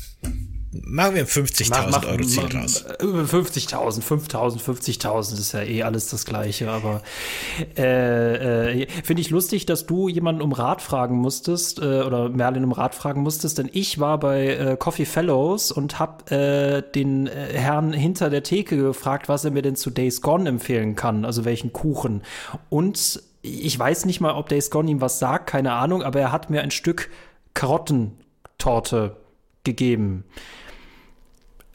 Machen 0.85 1.15
wir 1.15 1.27
50.000 1.27 2.07
Euro 2.07 2.23
Ziel 2.23 2.45
raus. 2.45 2.85
50.000, 3.01 4.03
5.000, 4.03 4.61
50.000 4.61 5.39
ist 5.39 5.53
ja 5.53 5.63
eh 5.63 5.83
alles 5.83 6.09
das 6.09 6.25
Gleiche. 6.25 6.71
Aber 6.71 7.03
äh, 7.77 8.83
äh, 8.83 8.87
finde 9.05 9.23
ich 9.23 9.31
lustig, 9.31 9.67
dass 9.67 9.87
du 9.87 10.09
jemanden 10.09 10.43
um 10.43 10.53
Rat 10.53 10.83
fragen 10.83 11.17
musstest 11.17 11.79
äh, 11.79 12.03
oder 12.03 12.29
Merlin 12.29 12.65
um 12.65 12.73
Rat 12.73 12.95
fragen 12.95 13.23
musstest, 13.23 13.59
denn 13.59 13.71
ich 13.73 13.99
war 13.99 14.19
bei 14.19 14.47
äh, 14.47 14.77
Coffee 14.79 15.07
Fellows 15.07 15.73
und 15.73 15.99
habe 15.99 16.31
äh, 16.35 16.93
den 16.93 17.27
äh, 17.27 17.53
Herrn 17.53 17.93
hinter 17.93 18.31
der 18.31 18.43
Theke 18.43 18.77
gefragt, 18.77 19.29
was 19.29 19.45
er 19.45 19.51
mir 19.51 19.63
denn 19.63 19.77
zu 19.77 19.91
Days 19.91 20.21
Gone 20.21 20.49
empfehlen 20.49 20.97
kann, 20.97 21.25
also 21.25 21.45
welchen 21.45 21.73
Kuchen. 21.73 22.23
Und 22.69 23.23
ich 23.43 23.79
weiß 23.79 24.07
nicht 24.07 24.21
mal, 24.21 24.35
ob 24.35 24.49
Days 24.49 24.71
Gone 24.71 24.91
ihm 24.91 25.01
was 25.01 25.19
sagt, 25.19 25.49
keine 25.49 25.73
Ahnung, 25.73 26.03
aber 26.03 26.21
er 26.21 26.33
hat 26.33 26.51
mir 26.51 26.63
ein 26.63 26.71
Stück 26.71 27.11
Karottentorte 27.55 29.17
gegeben. 29.65 30.25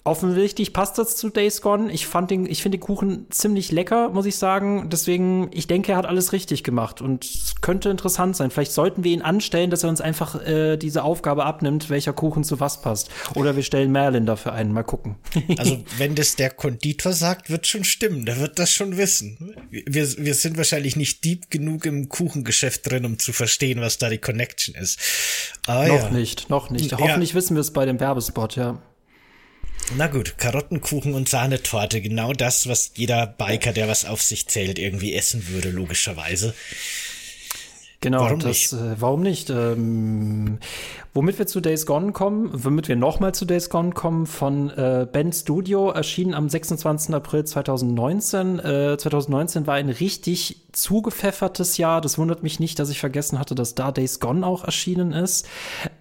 Offensichtlich 0.03 0.73
passt 0.73 0.97
das 0.97 1.15
zu 1.15 1.29
Days 1.29 1.61
Gone. 1.61 1.91
Ich 1.91 2.07
fand 2.07 2.31
den, 2.31 2.47
ich 2.47 2.63
finde 2.63 2.79
den 2.79 2.81
Kuchen 2.81 3.27
ziemlich 3.29 3.71
lecker, 3.71 4.09
muss 4.09 4.25
ich 4.25 4.35
sagen. 4.35 4.89
Deswegen, 4.89 5.51
ich 5.53 5.67
denke, 5.67 5.91
er 5.91 5.97
hat 5.99 6.07
alles 6.07 6.33
richtig 6.33 6.63
gemacht 6.63 7.01
und 7.01 7.23
es 7.23 7.53
könnte 7.61 7.91
interessant 7.91 8.35
sein. 8.35 8.49
Vielleicht 8.49 8.71
sollten 8.71 9.03
wir 9.03 9.11
ihn 9.11 9.21
anstellen, 9.21 9.69
dass 9.69 9.83
er 9.83 9.89
uns 9.89 10.01
einfach 10.01 10.43
äh, 10.43 10.77
diese 10.77 11.03
Aufgabe 11.03 11.45
abnimmt, 11.45 11.91
welcher 11.91 12.13
Kuchen 12.13 12.43
zu 12.43 12.59
was 12.59 12.81
passt. 12.81 13.11
Oder 13.35 13.55
wir 13.55 13.61
stellen 13.61 13.91
Merlin 13.91 14.25
dafür 14.25 14.53
ein. 14.53 14.71
Mal 14.71 14.83
gucken. 14.83 15.17
Also, 15.57 15.83
wenn 15.97 16.15
das 16.15 16.37
der 16.37 16.49
Konditor 16.49 17.13
sagt, 17.13 17.49
wird 17.49 17.67
schon 17.67 17.83
stimmen. 17.83 18.25
Der 18.25 18.39
wird 18.39 18.57
das 18.57 18.71
schon 18.71 18.97
wissen. 18.97 19.53
Wir, 19.69 20.07
wir 20.17 20.33
sind 20.33 20.57
wahrscheinlich 20.57 20.95
nicht 20.95 21.23
deep 21.23 21.51
genug 21.51 21.85
im 21.85 22.09
Kuchengeschäft 22.09 22.89
drin, 22.89 23.05
um 23.05 23.19
zu 23.19 23.33
verstehen, 23.33 23.81
was 23.81 23.97
da 23.97 24.09
die 24.09 24.17
Connection 24.17 24.73
ist. 24.73 24.99
Aber 25.67 25.87
noch 25.87 26.03
ja. 26.03 26.09
nicht, 26.09 26.49
noch 26.49 26.69
nicht. 26.69 26.93
Hoffentlich 26.93 27.31
ja. 27.31 27.35
wissen 27.35 27.55
wir 27.55 27.61
es 27.61 27.71
bei 27.71 27.85
dem 27.85 27.99
Werbespot, 27.99 28.55
ja. 28.55 28.81
Na 29.97 30.07
gut, 30.07 30.37
Karottenkuchen 30.37 31.13
und 31.13 31.27
Sahnetorte, 31.27 32.01
genau 32.01 32.31
das, 32.31 32.67
was 32.67 32.91
jeder 32.95 33.27
Biker, 33.27 33.73
der 33.73 33.89
was 33.89 34.05
auf 34.05 34.21
sich 34.21 34.47
zählt, 34.47 34.79
irgendwie 34.79 35.13
essen 35.13 35.49
würde, 35.49 35.69
logischerweise. 35.69 36.53
Genau, 38.03 38.21
warum 38.21 38.39
das, 38.39 38.47
nicht? 38.47 38.73
Äh, 38.73 38.99
warum 38.99 39.21
nicht? 39.21 39.51
Ähm, 39.51 40.57
womit 41.13 41.37
wir 41.37 41.45
zu 41.45 41.61
Days 41.61 41.85
Gone 41.85 42.13
kommen, 42.13 42.49
womit 42.51 42.87
wir 42.87 42.95
nochmal 42.95 43.35
zu 43.35 43.45
Days 43.45 43.69
Gone 43.69 43.91
kommen, 43.91 44.25
von 44.25 44.71
äh, 44.71 45.05
Ben 45.09 45.31
Studio, 45.31 45.91
erschienen 45.91 46.33
am 46.33 46.49
26. 46.49 47.13
April 47.13 47.45
2019. 47.45 48.57
Äh, 48.57 48.97
2019 48.97 49.67
war 49.67 49.75
ein 49.75 49.89
richtig 49.89 50.63
zugepfeffertes 50.71 51.77
Jahr. 51.77 52.01
Das 52.01 52.17
wundert 52.17 52.41
mich 52.41 52.59
nicht, 52.59 52.79
dass 52.79 52.89
ich 52.89 52.99
vergessen 52.99 53.37
hatte, 53.37 53.53
dass 53.53 53.75
da 53.75 53.91
Days 53.91 54.19
Gone 54.19 54.47
auch 54.47 54.63
erschienen 54.63 55.11
ist. 55.11 55.47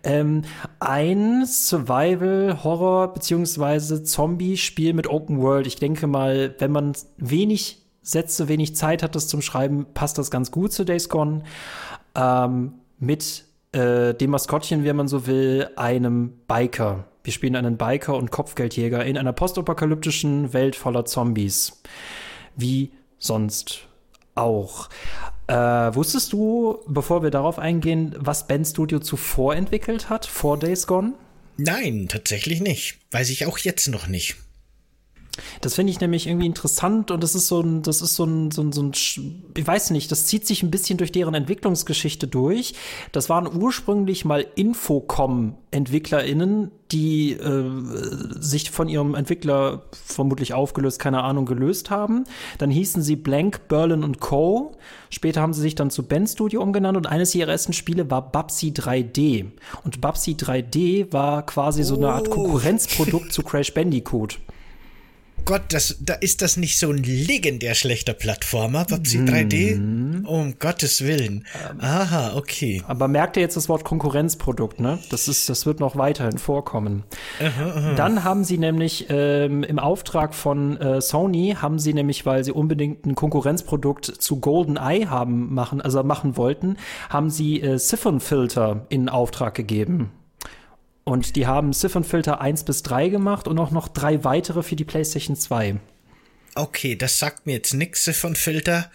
Ähm, 0.02 0.42
ein 0.78 1.44
Survival-Horror- 1.44 3.12
beziehungsweise 3.12 4.04
Zombie-Spiel 4.04 4.94
mit 4.94 5.06
Open 5.06 5.38
World. 5.42 5.66
Ich 5.66 5.76
denke 5.76 6.06
mal, 6.06 6.54
wenn 6.60 6.72
man 6.72 6.94
wenig 7.18 7.76
Sätze, 8.02 8.48
wenig 8.48 8.76
Zeit 8.76 9.02
hattest 9.02 9.28
zum 9.28 9.42
Schreiben, 9.42 9.86
passt 9.94 10.18
das 10.18 10.30
ganz 10.30 10.50
gut 10.50 10.72
zu 10.72 10.84
Days 10.84 11.08
Gone. 11.08 11.42
Ähm, 12.14 12.74
mit 12.98 13.44
äh, 13.72 14.14
dem 14.14 14.30
Maskottchen, 14.30 14.84
wenn 14.84 14.96
man 14.96 15.08
so 15.08 15.26
will, 15.26 15.70
einem 15.76 16.32
Biker. 16.48 17.06
Wir 17.22 17.32
spielen 17.32 17.56
einen 17.56 17.76
Biker 17.76 18.16
und 18.16 18.30
Kopfgeldjäger 18.30 19.04
in 19.04 19.18
einer 19.18 19.32
postapokalyptischen 19.32 20.52
Welt 20.52 20.76
voller 20.76 21.04
Zombies. 21.04 21.82
Wie 22.56 22.92
sonst 23.18 23.86
auch. 24.34 24.88
Äh, 25.46 25.54
wusstest 25.54 26.32
du, 26.32 26.78
bevor 26.86 27.22
wir 27.22 27.30
darauf 27.30 27.58
eingehen, 27.58 28.14
was 28.18 28.46
Ben 28.46 28.64
Studio 28.64 29.00
zuvor 29.00 29.54
entwickelt 29.54 30.08
hat, 30.08 30.26
vor 30.26 30.58
Days 30.58 30.86
Gone? 30.86 31.12
Nein, 31.56 32.06
tatsächlich 32.08 32.60
nicht. 32.60 32.98
Weiß 33.10 33.28
ich 33.30 33.46
auch 33.46 33.58
jetzt 33.58 33.88
noch 33.88 34.06
nicht. 34.06 34.36
Das 35.60 35.74
finde 35.74 35.90
ich 35.90 36.00
nämlich 36.00 36.26
irgendwie 36.26 36.46
interessant 36.46 37.10
und 37.10 37.22
das 37.22 37.34
ist 37.34 37.46
so 37.46 37.60
ein, 37.60 37.82
das 37.82 38.00
ist 38.02 38.16
so 38.16 38.24
ein, 38.24 38.50
so 38.50 38.62
ein, 38.62 38.72
so 38.72 38.82
ein, 38.82 38.92
ich 38.92 39.20
weiß 39.66 39.90
nicht, 39.90 40.10
das 40.10 40.24
zieht 40.26 40.46
sich 40.46 40.62
ein 40.62 40.70
bisschen 40.70 40.96
durch 40.98 41.12
deren 41.12 41.34
Entwicklungsgeschichte 41.34 42.26
durch. 42.26 42.74
Das 43.12 43.28
waren 43.28 43.46
ursprünglich 43.54 44.24
mal 44.24 44.46
Infocom-EntwicklerInnen, 44.54 46.70
die 46.92 47.32
äh, 47.32 47.64
sich 48.40 48.70
von 48.70 48.88
ihrem 48.88 49.14
Entwickler 49.14 49.82
vermutlich 49.92 50.54
aufgelöst, 50.54 50.98
keine 50.98 51.22
Ahnung, 51.22 51.44
gelöst 51.46 51.90
haben. 51.90 52.24
Dann 52.58 52.70
hießen 52.70 53.02
sie 53.02 53.16
Blank, 53.16 53.68
Berlin 53.68 54.02
und 54.02 54.20
Co. 54.20 54.72
Später 55.10 55.42
haben 55.42 55.52
sie 55.52 55.60
sich 55.60 55.76
dann 55.76 55.90
zu 55.90 56.04
Ben 56.04 56.26
Studio 56.26 56.62
umgenannt 56.62 56.96
und 56.96 57.06
eines 57.06 57.34
ihrer 57.34 57.52
ersten 57.52 57.72
Spiele 57.72 58.10
war 58.10 58.32
Babsy 58.32 58.70
3D. 58.70 59.46
Und 59.84 60.00
Babsy 60.00 60.32
3D 60.32 61.12
war 61.12 61.46
quasi 61.46 61.84
so 61.84 61.96
eine 61.96 62.10
Art 62.10 62.28
oh. 62.28 62.32
Konkurrenzprodukt 62.32 63.32
zu 63.32 63.42
Crash 63.42 63.72
Bandicoot. 63.72 64.38
Gott, 65.44 65.62
das, 65.68 65.96
da 66.00 66.14
ist 66.14 66.42
das 66.42 66.56
nicht 66.56 66.78
so 66.78 66.90
ein 66.90 67.02
legendär 67.02 67.74
schlechter 67.74 68.14
Plattformer, 68.14 68.84
Babsy 68.84 69.18
mm. 69.18 69.28
3D? 69.28 70.26
Um 70.26 70.58
Gottes 70.58 71.04
Willen. 71.04 71.46
Ähm, 71.70 71.80
Aha, 71.80 72.36
okay. 72.36 72.82
Aber 72.86 73.08
merkt 73.08 73.36
ihr 73.36 73.42
jetzt 73.42 73.56
das 73.56 73.68
Wort 73.68 73.84
Konkurrenzprodukt, 73.84 74.80
ne? 74.80 74.98
Das 75.10 75.28
ist, 75.28 75.48
das 75.48 75.66
wird 75.66 75.80
noch 75.80 75.96
weiterhin 75.96 76.38
vorkommen. 76.38 77.04
Aha, 77.40 77.70
aha. 77.70 77.94
Dann 77.94 78.24
haben 78.24 78.44
sie 78.44 78.58
nämlich 78.58 79.06
ähm, 79.08 79.62
im 79.62 79.78
Auftrag 79.78 80.34
von 80.34 80.76
äh, 80.76 81.00
Sony 81.00 81.56
haben 81.60 81.78
sie 81.78 81.94
nämlich, 81.94 82.26
weil 82.26 82.44
sie 82.44 82.52
unbedingt 82.52 83.06
ein 83.06 83.14
Konkurrenzprodukt 83.14 84.06
zu 84.06 84.40
GoldenEye 84.40 85.08
haben 85.08 85.52
machen, 85.54 85.80
also 85.80 86.02
machen 86.02 86.36
wollten, 86.36 86.76
haben 87.08 87.30
sie 87.30 87.60
äh, 87.60 87.78
Siphon 87.78 88.20
Filter 88.20 88.86
in 88.88 89.08
Auftrag 89.08 89.54
gegeben. 89.54 90.10
Und 91.10 91.34
die 91.34 91.48
haben 91.48 91.72
Siphon-Filter 91.72 92.40
1 92.40 92.62
bis 92.62 92.84
3 92.84 93.08
gemacht 93.08 93.48
und 93.48 93.58
auch 93.58 93.72
noch 93.72 93.88
drei 93.88 94.22
weitere 94.22 94.62
für 94.62 94.76
die 94.76 94.84
PlayStation 94.84 95.34
2. 95.34 95.80
Okay, 96.54 96.94
das 96.94 97.18
sagt 97.18 97.46
mir 97.46 97.54
jetzt 97.54 97.74
nix, 97.74 98.04
Siphon-Filter. 98.04 98.92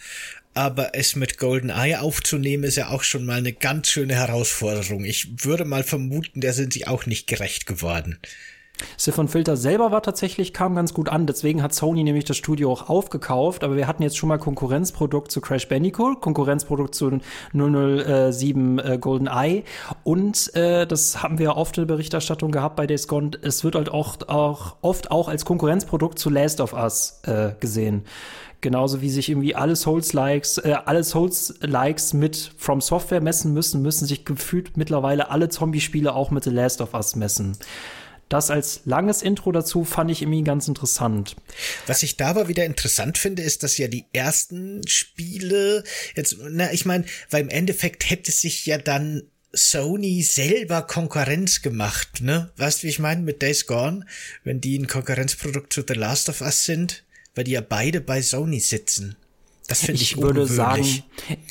Aber 0.53 0.95
es 0.95 1.17
mit 1.17 1.37
GoldenEye 1.37 1.99
aufzunehmen, 1.99 2.63
ist 2.63 2.77
ja 2.77 2.87
auch 2.87 3.03
schon 3.03 3.25
mal 3.25 3.39
eine 3.39 3.51
ganz 3.51 3.89
schöne 3.89 4.15
Herausforderung. 4.15 5.03
Ich 5.03 5.43
würde 5.43 5.65
mal 5.65 5.83
vermuten, 5.83 6.39
der 6.39 6.53
sind 6.53 6.71
sich 6.71 6.87
auch 6.87 7.05
nicht 7.05 7.27
gerecht 7.27 7.65
geworden. 7.65 8.17
Siphon 8.97 9.27
Filter 9.27 9.57
selber 9.57 9.91
war 9.91 10.01
tatsächlich, 10.01 10.53
kam 10.53 10.75
ganz 10.75 10.93
gut 10.93 11.09
an. 11.09 11.27
Deswegen 11.27 11.63
hat 11.63 11.73
Sony 11.73 12.03
nämlich 12.03 12.25
das 12.25 12.37
Studio 12.37 12.71
auch 12.71 12.89
aufgekauft. 12.89 13.63
Aber 13.63 13.75
wir 13.75 13.87
hatten 13.87 14.03
jetzt 14.03 14.17
schon 14.17 14.29
mal 14.29 14.37
Konkurrenzprodukt 14.37 15.31
zu 15.31 15.41
Crash 15.41 15.67
Bandicoot, 15.67 16.21
Konkurrenzprodukt 16.21 16.95
zu 16.95 17.19
007 17.53 18.79
äh, 18.79 18.97
Golden 18.99 19.27
Eye. 19.27 19.63
Und 20.03 20.55
äh, 20.55 20.85
das 20.85 21.23
haben 21.23 21.39
wir 21.39 21.57
oft 21.57 21.77
in 21.77 21.87
der 21.87 21.93
Berichterstattung 21.93 22.51
gehabt 22.51 22.75
bei 22.75 22.87
Days 22.87 23.07
Gone. 23.07 23.31
Es 23.41 23.63
wird 23.63 23.75
halt 23.75 23.89
auch, 23.89 24.17
auch 24.27 24.75
oft 24.81 25.11
auch 25.11 25.27
als 25.27 25.45
Konkurrenzprodukt 25.45 26.19
zu 26.19 26.29
Last 26.29 26.61
of 26.61 26.73
Us 26.73 27.21
äh, 27.23 27.51
gesehen. 27.59 28.03
Genauso 28.61 29.01
wie 29.01 29.11
sich 29.11 29.29
irgendwie 29.29 29.53
alle 29.53 29.75
Souls-Likes, 29.75 30.57
äh, 30.57 30.75
alle 30.85 31.03
Souls-Likes 31.03 32.13
mit 32.13 32.51
From 32.57 32.81
Software 32.81 33.21
messen 33.21 33.53
müssen, 33.53 33.81
müssen 33.83 34.07
sich 34.07 34.25
gefühlt 34.25 34.75
mittlerweile 34.75 35.29
alle 35.29 35.49
Zombie-Spiele 35.49 36.13
auch 36.13 36.31
mit 36.31 36.45
The 36.45 36.49
Last 36.49 36.81
of 36.81 36.93
Us 36.95 37.15
messen. 37.15 37.57
Das 38.29 38.49
als 38.49 38.81
langes 38.85 39.21
Intro 39.21 39.51
dazu 39.51 39.85
fand 39.85 40.09
ich 40.09 40.21
irgendwie 40.21 40.43
ganz 40.43 40.67
interessant. 40.67 41.35
Was 41.85 42.01
ich 42.01 42.17
da 42.17 42.27
aber 42.27 42.47
wieder 42.47 42.65
interessant 42.65 43.17
finde, 43.17 43.43
ist, 43.43 43.61
dass 43.61 43.77
ja 43.77 43.87
die 43.87 44.05
ersten 44.13 44.85
Spiele 44.87 45.83
jetzt, 46.15 46.37
na, 46.49 46.73
ich 46.73 46.85
meine, 46.85 47.05
weil 47.29 47.41
im 47.41 47.49
Endeffekt 47.49 48.09
hätte 48.09 48.31
sich 48.31 48.65
ja 48.65 48.77
dann 48.77 49.23
Sony 49.53 50.21
selber 50.23 50.81
Konkurrenz 50.81 51.61
gemacht, 51.61 52.21
ne? 52.21 52.51
Weißt 52.57 52.79
du, 52.79 52.83
wie 52.83 52.89
ich 52.89 52.99
meine 52.99 53.21
mit 53.21 53.41
Days 53.41 53.67
Gone, 53.67 54.05
wenn 54.43 54.59
die 54.59 54.77
ein 54.77 54.87
Konkurrenzprodukt 54.87 55.71
zu 55.71 55.83
The 55.87 55.93
Last 55.93 56.27
of 56.27 56.41
Us 56.41 56.65
sind, 56.65 57.03
weil 57.35 57.45
die 57.45 57.51
ja 57.51 57.61
beide 57.61 58.01
bei 58.01 58.21
Sony 58.21 58.59
sitzen. 58.59 59.15
Das 59.67 59.79
finde 59.79 60.01
ich, 60.01 60.11
ich 60.11 60.21
würde 60.21 60.45
sagen, 60.45 60.85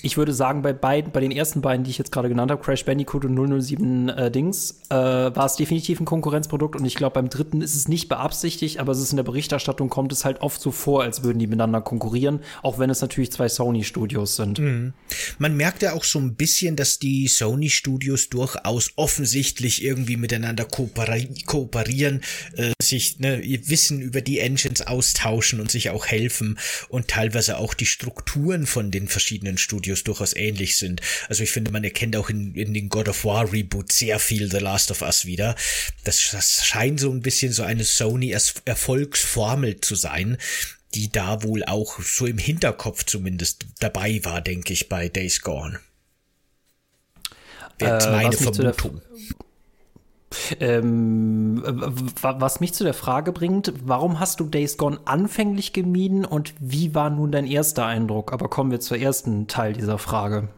ich 0.03 0.17
würde 0.17 0.33
sagen, 0.33 0.63
bei 0.63 0.73
beiden, 0.73 1.11
bei 1.11 1.21
den 1.21 1.33
ersten 1.33 1.61
beiden, 1.63 1.85
die 1.85 1.91
ich 1.91 1.99
jetzt 1.99 2.13
gerade 2.13 2.29
genannt 2.29 2.51
habe, 2.51 2.63
Crash 2.63 2.85
Bandicoot 2.85 3.25
und 3.25 3.63
007 3.63 4.09
äh, 4.09 4.31
Dings, 4.31 4.83
äh, 4.91 4.95
war 4.95 5.47
es 5.47 5.57
definitiv 5.57 5.99
ein 5.99 6.05
Konkurrenzprodukt 6.05 6.77
und 6.77 6.85
ich 6.85 6.95
glaube, 6.95 7.15
beim 7.15 7.29
dritten 7.29 7.61
ist 7.61 7.75
es 7.75 7.89
nicht 7.89 8.09
beabsichtigt, 8.09 8.79
aber 8.79 8.93
es 8.93 9.01
ist 9.01 9.11
in 9.11 9.17
der 9.17 9.25
Berichterstattung 9.25 9.89
kommt 9.89 10.13
es 10.13 10.25
halt 10.25 10.43
oft 10.43 10.61
so 10.61 10.71
vor, 10.71 11.03
als 11.03 11.25
würden 11.25 11.41
die 11.41 11.49
miteinander 11.49 11.81
konkurrieren, 11.81 12.41
auch 12.63 12.79
wenn 12.79 12.89
es 12.89 13.01
natürlich 13.01 13.33
zwei 13.33 13.49
Sony-Studios 13.49 14.37
sind. 14.37 14.61
Mhm. 14.61 14.93
Man 15.39 15.57
merkt 15.57 15.83
ja 15.83 15.95
auch 15.95 16.05
so 16.05 16.21
ein 16.21 16.37
bisschen, 16.37 16.77
dass 16.77 17.01
die 17.01 17.27
Sony-Studios 17.27 18.29
durchaus 18.31 18.93
offensichtlich 18.95 19.83
irgendwie 19.83 20.17
miteinander 20.17 20.67
kooperieren, 20.67 22.21
äh, 22.57 22.73
sich 22.81 23.19
ne, 23.19 23.41
ihr 23.41 23.69
Wissen 23.69 24.01
über 24.01 24.21
die 24.21 24.39
Engines 24.39 24.87
austauschen 24.87 25.61
und 25.61 25.71
sich 25.71 25.91
auch 25.91 26.07
helfen 26.07 26.59
und 26.89 27.09
teilweise 27.09 27.59
auch 27.59 27.75
die 27.75 27.87
Strukturen 28.05 28.67
von 28.67 28.91
den 28.91 29.09
verschiedenen 29.09 29.57
Studios 29.57 30.05
durchaus 30.05 30.37
ähnlich 30.37 30.77
sind. 30.77 31.01
Also 31.31 31.43
ich 31.43 31.51
finde, 31.51 31.71
man 31.71 31.85
erkennt 31.85 32.17
auch 32.17 32.29
in, 32.29 32.55
in 32.55 32.75
den 32.75 32.91
God 32.91 33.09
of 33.09 33.25
War 33.25 33.51
Reboot 33.51 33.93
sehr 33.93 34.19
viel 34.19 34.51
The 34.51 34.59
Last 34.59 34.91
of 34.91 35.01
Us 35.01 35.25
wieder. 35.25 35.57
Das, 36.05 36.29
das 36.33 36.67
scheint 36.67 37.01
so 37.01 37.11
ein 37.11 37.23
bisschen 37.23 37.53
so 37.53 37.63
eine 37.63 37.85
Sony 37.85 38.37
Erfolgsformel 38.67 39.81
zu 39.81 39.95
sein, 39.95 40.37
die 40.93 41.11
da 41.11 41.43
wohl 41.43 41.65
auch 41.65 41.99
so 42.01 42.27
im 42.27 42.37
Hinterkopf 42.37 43.05
zumindest 43.05 43.65
dabei 43.81 44.21
war, 44.23 44.43
denke 44.43 44.75
ich, 44.75 44.91
bei 44.91 45.09
Days 45.09 45.41
Gone. 45.41 45.81
Wäre 47.79 48.07
äh, 48.07 48.11
meine 48.11 48.37
Vermutung. 48.37 49.01
Ähm, 50.61 51.63
was 52.21 52.61
mich 52.61 52.75
zu 52.75 52.85
der 52.85 52.95
Frage 52.95 53.33
bringt, 53.33 53.73
warum 53.85 54.21
hast 54.21 54.41
du 54.41 54.45
Days 54.45 54.77
Gone 54.77 54.99
anfänglich 55.05 55.73
gemieden 55.73 56.25
und 56.25 56.55
wie 56.59 56.95
war 56.95 57.11
nun 57.11 57.33
dein 57.33 57.47
erster 57.47 57.87
Eindruck? 57.87 58.33
Aber 58.33 58.49
kommen 58.49 58.71
wir 58.71 58.81
zur 58.81 58.99
ersten 58.99 59.47
Teil 59.47 59.73
dieser 59.73 59.99
Frage. 59.99 60.49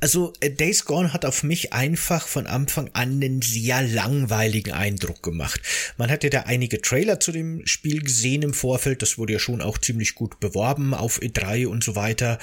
Also 0.00 0.32
äh, 0.40 0.50
Days 0.50 0.84
Gone 0.84 1.12
hat 1.12 1.24
auf 1.24 1.42
mich 1.42 1.72
einfach 1.72 2.26
von 2.26 2.46
Anfang 2.46 2.90
an 2.92 3.12
einen 3.12 3.42
sehr 3.42 3.82
langweiligen 3.82 4.72
Eindruck 4.72 5.22
gemacht. 5.22 5.60
Man 5.96 6.10
hatte 6.10 6.30
da 6.30 6.40
einige 6.42 6.80
Trailer 6.80 7.20
zu 7.20 7.32
dem 7.32 7.66
Spiel 7.66 8.02
gesehen 8.02 8.42
im 8.42 8.54
Vorfeld, 8.54 9.02
das 9.02 9.18
wurde 9.18 9.34
ja 9.34 9.38
schon 9.38 9.62
auch 9.62 9.78
ziemlich 9.78 10.14
gut 10.14 10.40
beworben 10.40 10.94
auf 10.94 11.20
E3 11.20 11.66
und 11.66 11.82
so 11.82 11.96
weiter. 11.96 12.38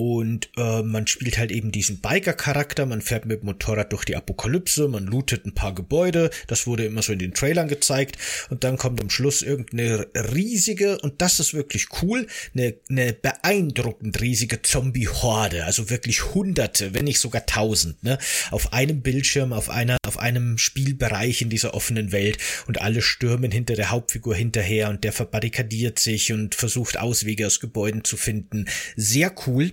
Und 0.00 0.48
äh, 0.56 0.80
man 0.80 1.06
spielt 1.06 1.36
halt 1.36 1.52
eben 1.52 1.72
diesen 1.72 2.00
Biker-Charakter, 2.00 2.86
man 2.86 3.02
fährt 3.02 3.26
mit 3.26 3.42
dem 3.42 3.44
Motorrad 3.44 3.92
durch 3.92 4.06
die 4.06 4.16
Apokalypse, 4.16 4.88
man 4.88 5.04
lootet 5.04 5.44
ein 5.44 5.52
paar 5.52 5.74
Gebäude, 5.74 6.30
das 6.46 6.66
wurde 6.66 6.86
immer 6.86 7.02
so 7.02 7.12
in 7.12 7.18
den 7.18 7.34
Trailern 7.34 7.68
gezeigt. 7.68 8.16
Und 8.48 8.64
dann 8.64 8.78
kommt 8.78 9.02
am 9.02 9.10
Schluss 9.10 9.42
irgendeine 9.42 10.06
riesige, 10.14 10.98
und 11.00 11.20
das 11.20 11.38
ist 11.38 11.52
wirklich 11.52 11.88
cool, 12.00 12.26
eine, 12.54 12.76
eine 12.88 13.12
beeindruckend 13.12 14.18
riesige 14.22 14.62
Zombie-Horde. 14.62 15.66
Also 15.66 15.90
wirklich 15.90 16.32
hunderte, 16.32 16.94
wenn 16.94 17.04
nicht 17.04 17.20
sogar 17.20 17.44
tausend, 17.44 18.02
ne? 18.02 18.16
Auf 18.52 18.72
einem 18.72 19.02
Bildschirm, 19.02 19.52
auf 19.52 19.68
einer, 19.68 19.98
auf 20.06 20.18
einem 20.18 20.56
Spielbereich 20.56 21.42
in 21.42 21.50
dieser 21.50 21.74
offenen 21.74 22.10
Welt. 22.10 22.38
Und 22.66 22.80
alle 22.80 23.02
stürmen 23.02 23.50
hinter 23.50 23.74
der 23.74 23.90
Hauptfigur 23.90 24.34
hinterher 24.34 24.88
und 24.88 25.04
der 25.04 25.12
verbarrikadiert 25.12 25.98
sich 25.98 26.32
und 26.32 26.54
versucht 26.54 26.98
Auswege 26.98 27.46
aus 27.46 27.60
Gebäuden 27.60 28.02
zu 28.02 28.16
finden. 28.16 28.64
Sehr 28.96 29.34
cool. 29.46 29.72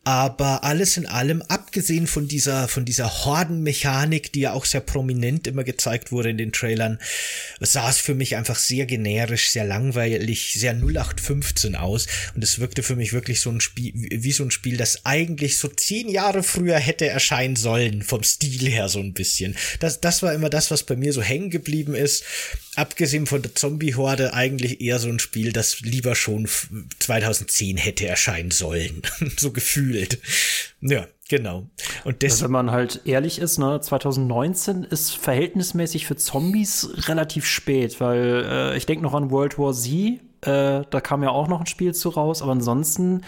Aber 0.03 0.63
alles 0.63 0.97
in 0.97 1.05
allem, 1.05 1.43
abgesehen 1.43 2.07
von 2.07 2.27
dieser, 2.27 2.67
von 2.67 2.85
dieser 2.85 3.23
Hordenmechanik, 3.23 4.33
die 4.33 4.41
ja 4.41 4.53
auch 4.53 4.65
sehr 4.65 4.81
prominent 4.81 5.45
immer 5.45 5.63
gezeigt 5.63 6.11
wurde 6.11 6.31
in 6.31 6.39
den 6.39 6.51
Trailern, 6.51 6.99
sah 7.59 7.87
es 7.87 7.99
für 7.99 8.15
mich 8.15 8.35
einfach 8.35 8.57
sehr 8.57 8.87
generisch, 8.87 9.51
sehr 9.51 9.63
langweilig, 9.63 10.53
sehr 10.53 10.73
0815 10.73 11.75
aus. 11.75 12.07
Und 12.33 12.43
es 12.43 12.57
wirkte 12.57 12.81
für 12.81 12.95
mich 12.95 13.13
wirklich 13.13 13.41
so 13.41 13.51
ein 13.51 13.61
Spiel, 13.61 13.93
wie 13.95 14.31
so 14.31 14.43
ein 14.43 14.49
Spiel, 14.49 14.75
das 14.75 15.05
eigentlich 15.05 15.59
so 15.59 15.67
zehn 15.67 16.09
Jahre 16.09 16.41
früher 16.41 16.79
hätte 16.79 17.05
erscheinen 17.05 17.55
sollen, 17.55 18.01
vom 18.01 18.23
Stil 18.23 18.69
her 18.69 18.89
so 18.89 18.99
ein 18.99 19.13
bisschen. 19.13 19.55
Das, 19.81 20.01
das 20.01 20.23
war 20.23 20.33
immer 20.33 20.49
das, 20.49 20.71
was 20.71 20.81
bei 20.81 20.95
mir 20.95 21.13
so 21.13 21.21
hängen 21.21 21.51
geblieben 21.51 21.93
ist 21.93 22.23
abgesehen 22.75 23.27
von 23.27 23.41
der 23.41 23.53
Zombie-Horde 23.53 24.33
eigentlich 24.33 24.79
eher 24.79 24.99
so 24.99 25.09
ein 25.09 25.19
Spiel, 25.19 25.51
das 25.51 25.81
lieber 25.81 26.15
schon 26.15 26.47
2010 26.99 27.77
hätte 27.77 28.07
erscheinen 28.07 28.51
sollen. 28.51 29.01
so 29.37 29.51
gefühlt. 29.51 29.90
Ja, 30.81 31.05
genau. 31.29 31.67
Und 32.05 32.23
das, 32.23 32.41
wenn 32.41 32.51
man 32.51 32.71
halt 32.71 33.01
ehrlich 33.05 33.39
ist, 33.39 33.59
ne, 33.59 33.79
2019 33.79 34.83
ist 34.83 35.15
verhältnismäßig 35.15 36.07
für 36.07 36.15
Zombies 36.15 36.89
relativ 37.07 37.45
spät, 37.45 37.99
weil 37.99 38.45
äh, 38.47 38.77
ich 38.77 38.85
denke 38.85 39.03
noch 39.03 39.13
an 39.13 39.31
World 39.31 39.57
War 39.57 39.73
Z, 39.73 40.19
Äh, 40.43 40.85
da 40.89 41.01
kam 41.01 41.21
ja 41.21 41.29
auch 41.29 41.47
noch 41.47 41.59
ein 41.59 41.67
Spiel 41.67 41.93
zu 41.93 42.09
raus, 42.09 42.41
aber 42.41 42.53
ansonsten 42.53 43.21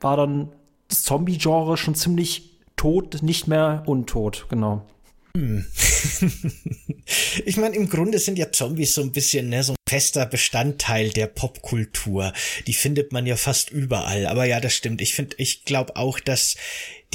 war 0.00 0.16
dann 0.16 0.48
das 0.88 1.04
Zombie-Genre 1.04 1.76
schon 1.76 1.94
ziemlich 1.94 2.58
tot, 2.76 3.22
nicht 3.22 3.46
mehr 3.46 3.84
untot, 3.86 4.46
genau. 4.48 4.84
Hm. 5.36 5.64
ich 7.44 7.56
meine, 7.58 7.76
im 7.76 7.88
Grunde 7.88 8.18
sind 8.18 8.38
ja 8.38 8.50
Zombies 8.50 8.94
so 8.94 9.02
ein 9.02 9.12
bisschen 9.12 9.50
ne, 9.50 9.62
so 9.62 9.74
fester 9.88 10.26
Bestandteil 10.26 11.10
der 11.10 11.26
Popkultur. 11.26 12.32
Die 12.66 12.74
findet 12.74 13.12
man 13.12 13.26
ja 13.26 13.36
fast 13.36 13.70
überall. 13.70 14.26
Aber 14.26 14.44
ja, 14.44 14.60
das 14.60 14.74
stimmt. 14.74 15.00
Ich 15.00 15.14
finde, 15.14 15.36
ich 15.38 15.64
glaube 15.64 15.96
auch, 15.96 16.20
dass 16.20 16.56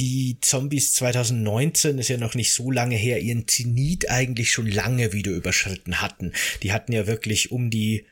die 0.00 0.38
Zombies 0.40 0.92
2019 0.94 1.98
ist 1.98 2.08
ja 2.08 2.16
noch 2.16 2.34
nicht 2.34 2.52
so 2.52 2.70
lange 2.70 2.96
her, 2.96 3.20
ihren 3.20 3.46
Zenit 3.46 4.10
eigentlich 4.10 4.50
schon 4.50 4.66
lange 4.66 5.12
wieder 5.12 5.30
überschritten 5.30 6.00
hatten. 6.00 6.32
Die 6.62 6.72
hatten 6.72 6.92
ja 6.92 7.06
wirklich 7.06 7.52
um 7.52 7.70
die 7.70 8.06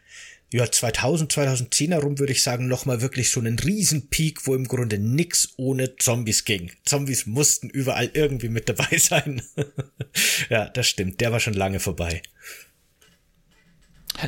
ja, 0.52 0.71
2000, 0.71 1.33
2010 1.33 1.92
herum 1.92 2.19
würde 2.19 2.33
ich 2.33 2.42
sagen, 2.42 2.69
nochmal 2.69 3.00
wirklich 3.00 3.31
so 3.31 3.40
einen 3.40 3.59
riesen 3.59 4.09
Peak, 4.09 4.47
wo 4.47 4.54
im 4.54 4.69
Grunde 4.69 4.99
nix 4.99 5.54
ohne 5.57 5.97
Zombies 5.97 6.45
ging. 6.45 6.71
Zombies 6.85 7.26
mussten 7.26 7.71
überall 7.71 8.11
irgendwie 8.12 8.50
mit 8.50 8.69
dabei 8.69 8.99
sein. 8.99 9.42
ja, 10.50 10.69
das 10.69 10.87
stimmt. 10.87 11.21
Der 11.23 11.33
war 11.33 11.40
schon 11.40 11.54
lange 11.54 11.81
vorbei. 11.81 12.21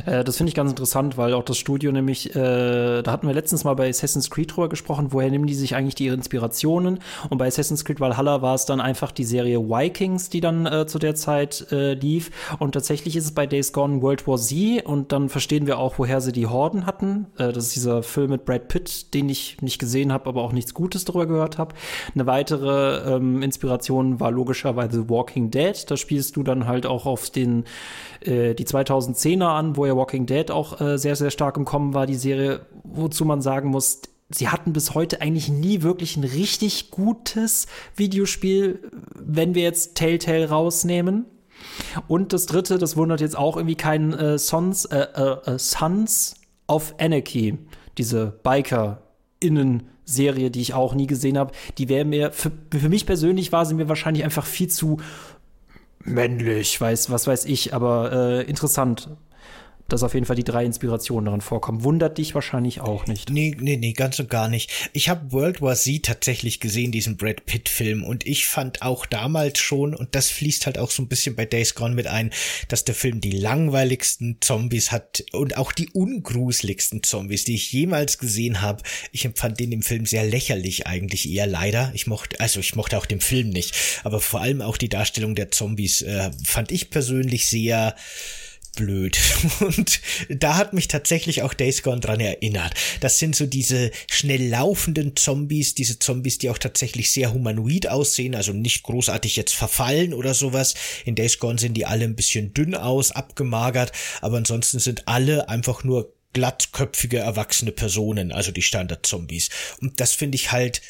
Äh, 0.05 0.23
das 0.23 0.37
finde 0.37 0.49
ich 0.49 0.55
ganz 0.55 0.71
interessant, 0.71 1.17
weil 1.17 1.33
auch 1.33 1.43
das 1.43 1.57
Studio 1.57 1.91
nämlich, 1.91 2.35
äh, 2.35 3.01
da 3.01 3.11
hatten 3.11 3.27
wir 3.27 3.33
letztens 3.33 3.63
mal 3.63 3.75
bei 3.75 3.89
Assassin's 3.89 4.29
Creed 4.29 4.55
drüber 4.55 4.69
gesprochen, 4.69 5.07
woher 5.11 5.29
nehmen 5.29 5.47
die 5.47 5.53
sich 5.53 5.75
eigentlich 5.75 5.95
die 5.95 6.07
Inspirationen? 6.07 6.99
Und 7.29 7.37
bei 7.37 7.47
Assassin's 7.47 7.85
Creed 7.85 7.99
Valhalla 7.99 8.41
war 8.41 8.55
es 8.55 8.65
dann 8.65 8.81
einfach 8.81 9.11
die 9.11 9.23
Serie 9.23 9.59
Vikings, 9.59 10.29
die 10.29 10.41
dann 10.41 10.65
äh, 10.65 10.87
zu 10.87 10.99
der 10.99 11.15
Zeit 11.15 11.71
äh, 11.71 11.93
lief. 11.93 12.31
Und 12.59 12.73
tatsächlich 12.73 13.15
ist 13.15 13.25
es 13.25 13.31
bei 13.31 13.45
Days 13.47 13.73
Gone 13.73 14.01
World 14.01 14.27
War 14.27 14.37
Z 14.37 14.85
und 14.85 15.11
dann 15.11 15.29
verstehen 15.29 15.67
wir 15.67 15.77
auch, 15.79 15.99
woher 15.99 16.21
sie 16.21 16.31
die 16.31 16.47
Horden 16.47 16.85
hatten. 16.85 17.27
Äh, 17.37 17.53
das 17.53 17.67
ist 17.67 17.75
dieser 17.75 18.03
Film 18.03 18.31
mit 18.31 18.45
Brad 18.45 18.67
Pitt, 18.67 19.13
den 19.13 19.29
ich 19.29 19.61
nicht 19.61 19.79
gesehen 19.79 20.11
habe, 20.11 20.27
aber 20.29 20.41
auch 20.41 20.51
nichts 20.51 20.73
Gutes 20.73 21.05
darüber 21.05 21.27
gehört 21.27 21.57
habe. 21.57 21.75
Eine 22.13 22.25
weitere 22.25 23.15
ähm, 23.15 23.41
Inspiration 23.41 24.19
war 24.19 24.31
logischerweise 24.31 25.09
Walking 25.09 25.51
Dead. 25.51 25.75
Da 25.89 25.97
spielst 25.97 26.35
du 26.35 26.43
dann 26.43 26.67
halt 26.67 26.85
auch 26.85 27.05
auf 27.05 27.29
den 27.29 27.65
äh, 28.25 28.53
die 28.53 28.65
2010er 28.65 29.47
an, 29.47 29.77
wo 29.77 29.85
ja 29.85 29.95
Walking 29.95 30.25
Dead 30.25 30.51
auch 30.51 30.81
äh, 30.81 30.97
sehr, 30.97 31.15
sehr 31.15 31.31
stark 31.31 31.57
im 31.57 31.65
Kommen 31.65 31.93
war, 31.93 32.05
die 32.05 32.15
Serie, 32.15 32.65
wozu 32.83 33.25
man 33.25 33.41
sagen 33.41 33.69
muss, 33.69 34.01
sie 34.29 34.49
hatten 34.49 34.73
bis 34.73 34.95
heute 34.95 35.21
eigentlich 35.21 35.49
nie 35.49 35.81
wirklich 35.81 36.17
ein 36.17 36.23
richtig 36.23 36.91
gutes 36.91 37.67
Videospiel, 37.95 38.79
wenn 39.15 39.55
wir 39.55 39.63
jetzt 39.63 39.95
Telltale 39.95 40.49
rausnehmen. 40.49 41.25
Und 42.07 42.33
das 42.33 42.45
dritte, 42.45 42.77
das 42.77 42.97
wundert 42.97 43.21
jetzt 43.21 43.37
auch 43.37 43.57
irgendwie 43.57 43.75
keinen 43.75 44.13
äh, 44.13 44.37
Sons, 44.37 44.85
äh, 44.85 45.07
äh, 45.15 45.53
äh 45.53 45.59
Sons 45.59 46.35
of 46.67 46.95
Anarchy, 46.99 47.57
diese 47.97 48.39
Biker-Innen-Serie, 48.43 50.51
die 50.51 50.61
ich 50.61 50.73
auch 50.73 50.95
nie 50.95 51.07
gesehen 51.07 51.37
habe. 51.37 51.53
Die 51.77 51.89
wäre 51.89 52.05
mir, 52.05 52.31
für, 52.31 52.51
für 52.71 52.89
mich 52.89 53.05
persönlich 53.05 53.51
war 53.51 53.65
sie 53.65 53.75
mir 53.75 53.87
wahrscheinlich 53.87 54.23
einfach 54.23 54.45
viel 54.45 54.69
zu 54.69 54.97
männlich, 56.05 56.79
weiß, 56.79 57.09
was 57.09 57.27
weiß 57.27 57.45
ich, 57.45 57.73
aber 57.73 58.11
äh, 58.11 58.41
interessant 58.43 59.09
dass 59.87 60.03
auf 60.03 60.13
jeden 60.13 60.25
Fall 60.25 60.35
die 60.35 60.43
drei 60.43 60.65
Inspirationen 60.65 61.25
daran 61.25 61.41
vorkommen. 61.41 61.83
Wundert 61.83 62.17
dich 62.17 62.33
wahrscheinlich 62.33 62.81
auch 62.81 63.07
nicht. 63.07 63.29
Nee, 63.29 63.55
nee, 63.59 63.77
nee, 63.77 63.93
ganz 63.93 64.19
und 64.19 64.29
gar 64.29 64.47
nicht. 64.47 64.71
Ich 64.93 65.09
habe 65.09 65.31
World 65.31 65.61
War 65.61 65.75
Z 65.75 66.03
tatsächlich 66.03 66.59
gesehen, 66.59 66.91
diesen 66.91 67.17
Brad 67.17 67.45
Pitt-Film, 67.45 68.03
und 68.03 68.25
ich 68.25 68.47
fand 68.47 68.81
auch 68.81 69.05
damals 69.05 69.59
schon, 69.59 69.93
und 69.93 70.15
das 70.15 70.29
fließt 70.29 70.65
halt 70.65 70.77
auch 70.77 70.91
so 70.91 71.03
ein 71.03 71.07
bisschen 71.07 71.35
bei 71.35 71.45
Days 71.45 71.75
Gone 71.75 71.95
mit 71.95 72.07
ein, 72.07 72.31
dass 72.67 72.85
der 72.85 72.95
Film 72.95 73.21
die 73.21 73.31
langweiligsten 73.31 74.37
Zombies 74.41 74.91
hat 74.91 75.23
und 75.31 75.57
auch 75.57 75.71
die 75.71 75.89
ungruseligsten 75.89 77.03
Zombies, 77.03 77.45
die 77.45 77.55
ich 77.55 77.71
jemals 77.71 78.17
gesehen 78.17 78.61
habe. 78.61 78.83
Ich 79.11 79.25
empfand 79.25 79.59
den 79.59 79.71
im 79.71 79.81
Film 79.81 80.05
sehr 80.05 80.25
lächerlich 80.25 80.87
eigentlich 80.87 81.29
eher 81.29 81.47
leider. 81.47 81.91
Ich 81.93 82.07
mochte, 82.07 82.39
also 82.39 82.59
ich 82.59 82.75
mochte 82.75 82.97
auch 82.97 83.05
den 83.05 83.21
Film 83.21 83.49
nicht, 83.49 83.75
aber 84.03 84.19
vor 84.19 84.41
allem 84.41 84.61
auch 84.61 84.77
die 84.77 84.89
Darstellung 84.89 85.35
der 85.35 85.51
Zombies 85.51 86.01
äh, 86.01 86.31
fand 86.43 86.71
ich 86.71 86.89
persönlich 86.89 87.47
sehr 87.47 87.95
blöd. 88.75 89.17
Und 89.59 89.99
da 90.29 90.57
hat 90.57 90.73
mich 90.73 90.87
tatsächlich 90.87 91.41
auch 91.41 91.53
Days 91.53 91.83
Gone 91.83 92.01
dran 92.01 92.19
erinnert. 92.19 92.73
Das 92.99 93.19
sind 93.19 93.35
so 93.35 93.45
diese 93.45 93.91
schnell 94.09 94.49
laufenden 94.49 95.15
Zombies, 95.15 95.75
diese 95.75 95.99
Zombies, 95.99 96.37
die 96.37 96.49
auch 96.49 96.57
tatsächlich 96.57 97.11
sehr 97.11 97.33
humanoid 97.33 97.87
aussehen, 97.87 98.35
also 98.35 98.53
nicht 98.53 98.83
großartig 98.83 99.35
jetzt 99.35 99.55
verfallen 99.55 100.13
oder 100.13 100.33
sowas. 100.33 100.75
In 101.05 101.15
Days 101.15 101.39
Gone 101.39 101.57
sehen 101.57 101.73
die 101.73 101.85
alle 101.85 102.05
ein 102.05 102.15
bisschen 102.15 102.53
dünn 102.53 102.75
aus, 102.75 103.11
abgemagert, 103.11 103.91
aber 104.21 104.37
ansonsten 104.37 104.79
sind 104.79 105.07
alle 105.07 105.49
einfach 105.49 105.83
nur 105.83 106.13
glattköpfige 106.33 107.17
erwachsene 107.17 107.71
Personen, 107.71 108.31
also 108.31 108.51
die 108.51 108.61
Standard-Zombies. 108.61 109.49
Und 109.81 109.99
das 110.01 110.13
finde 110.13 110.35
ich 110.35 110.51
halt 110.51 110.81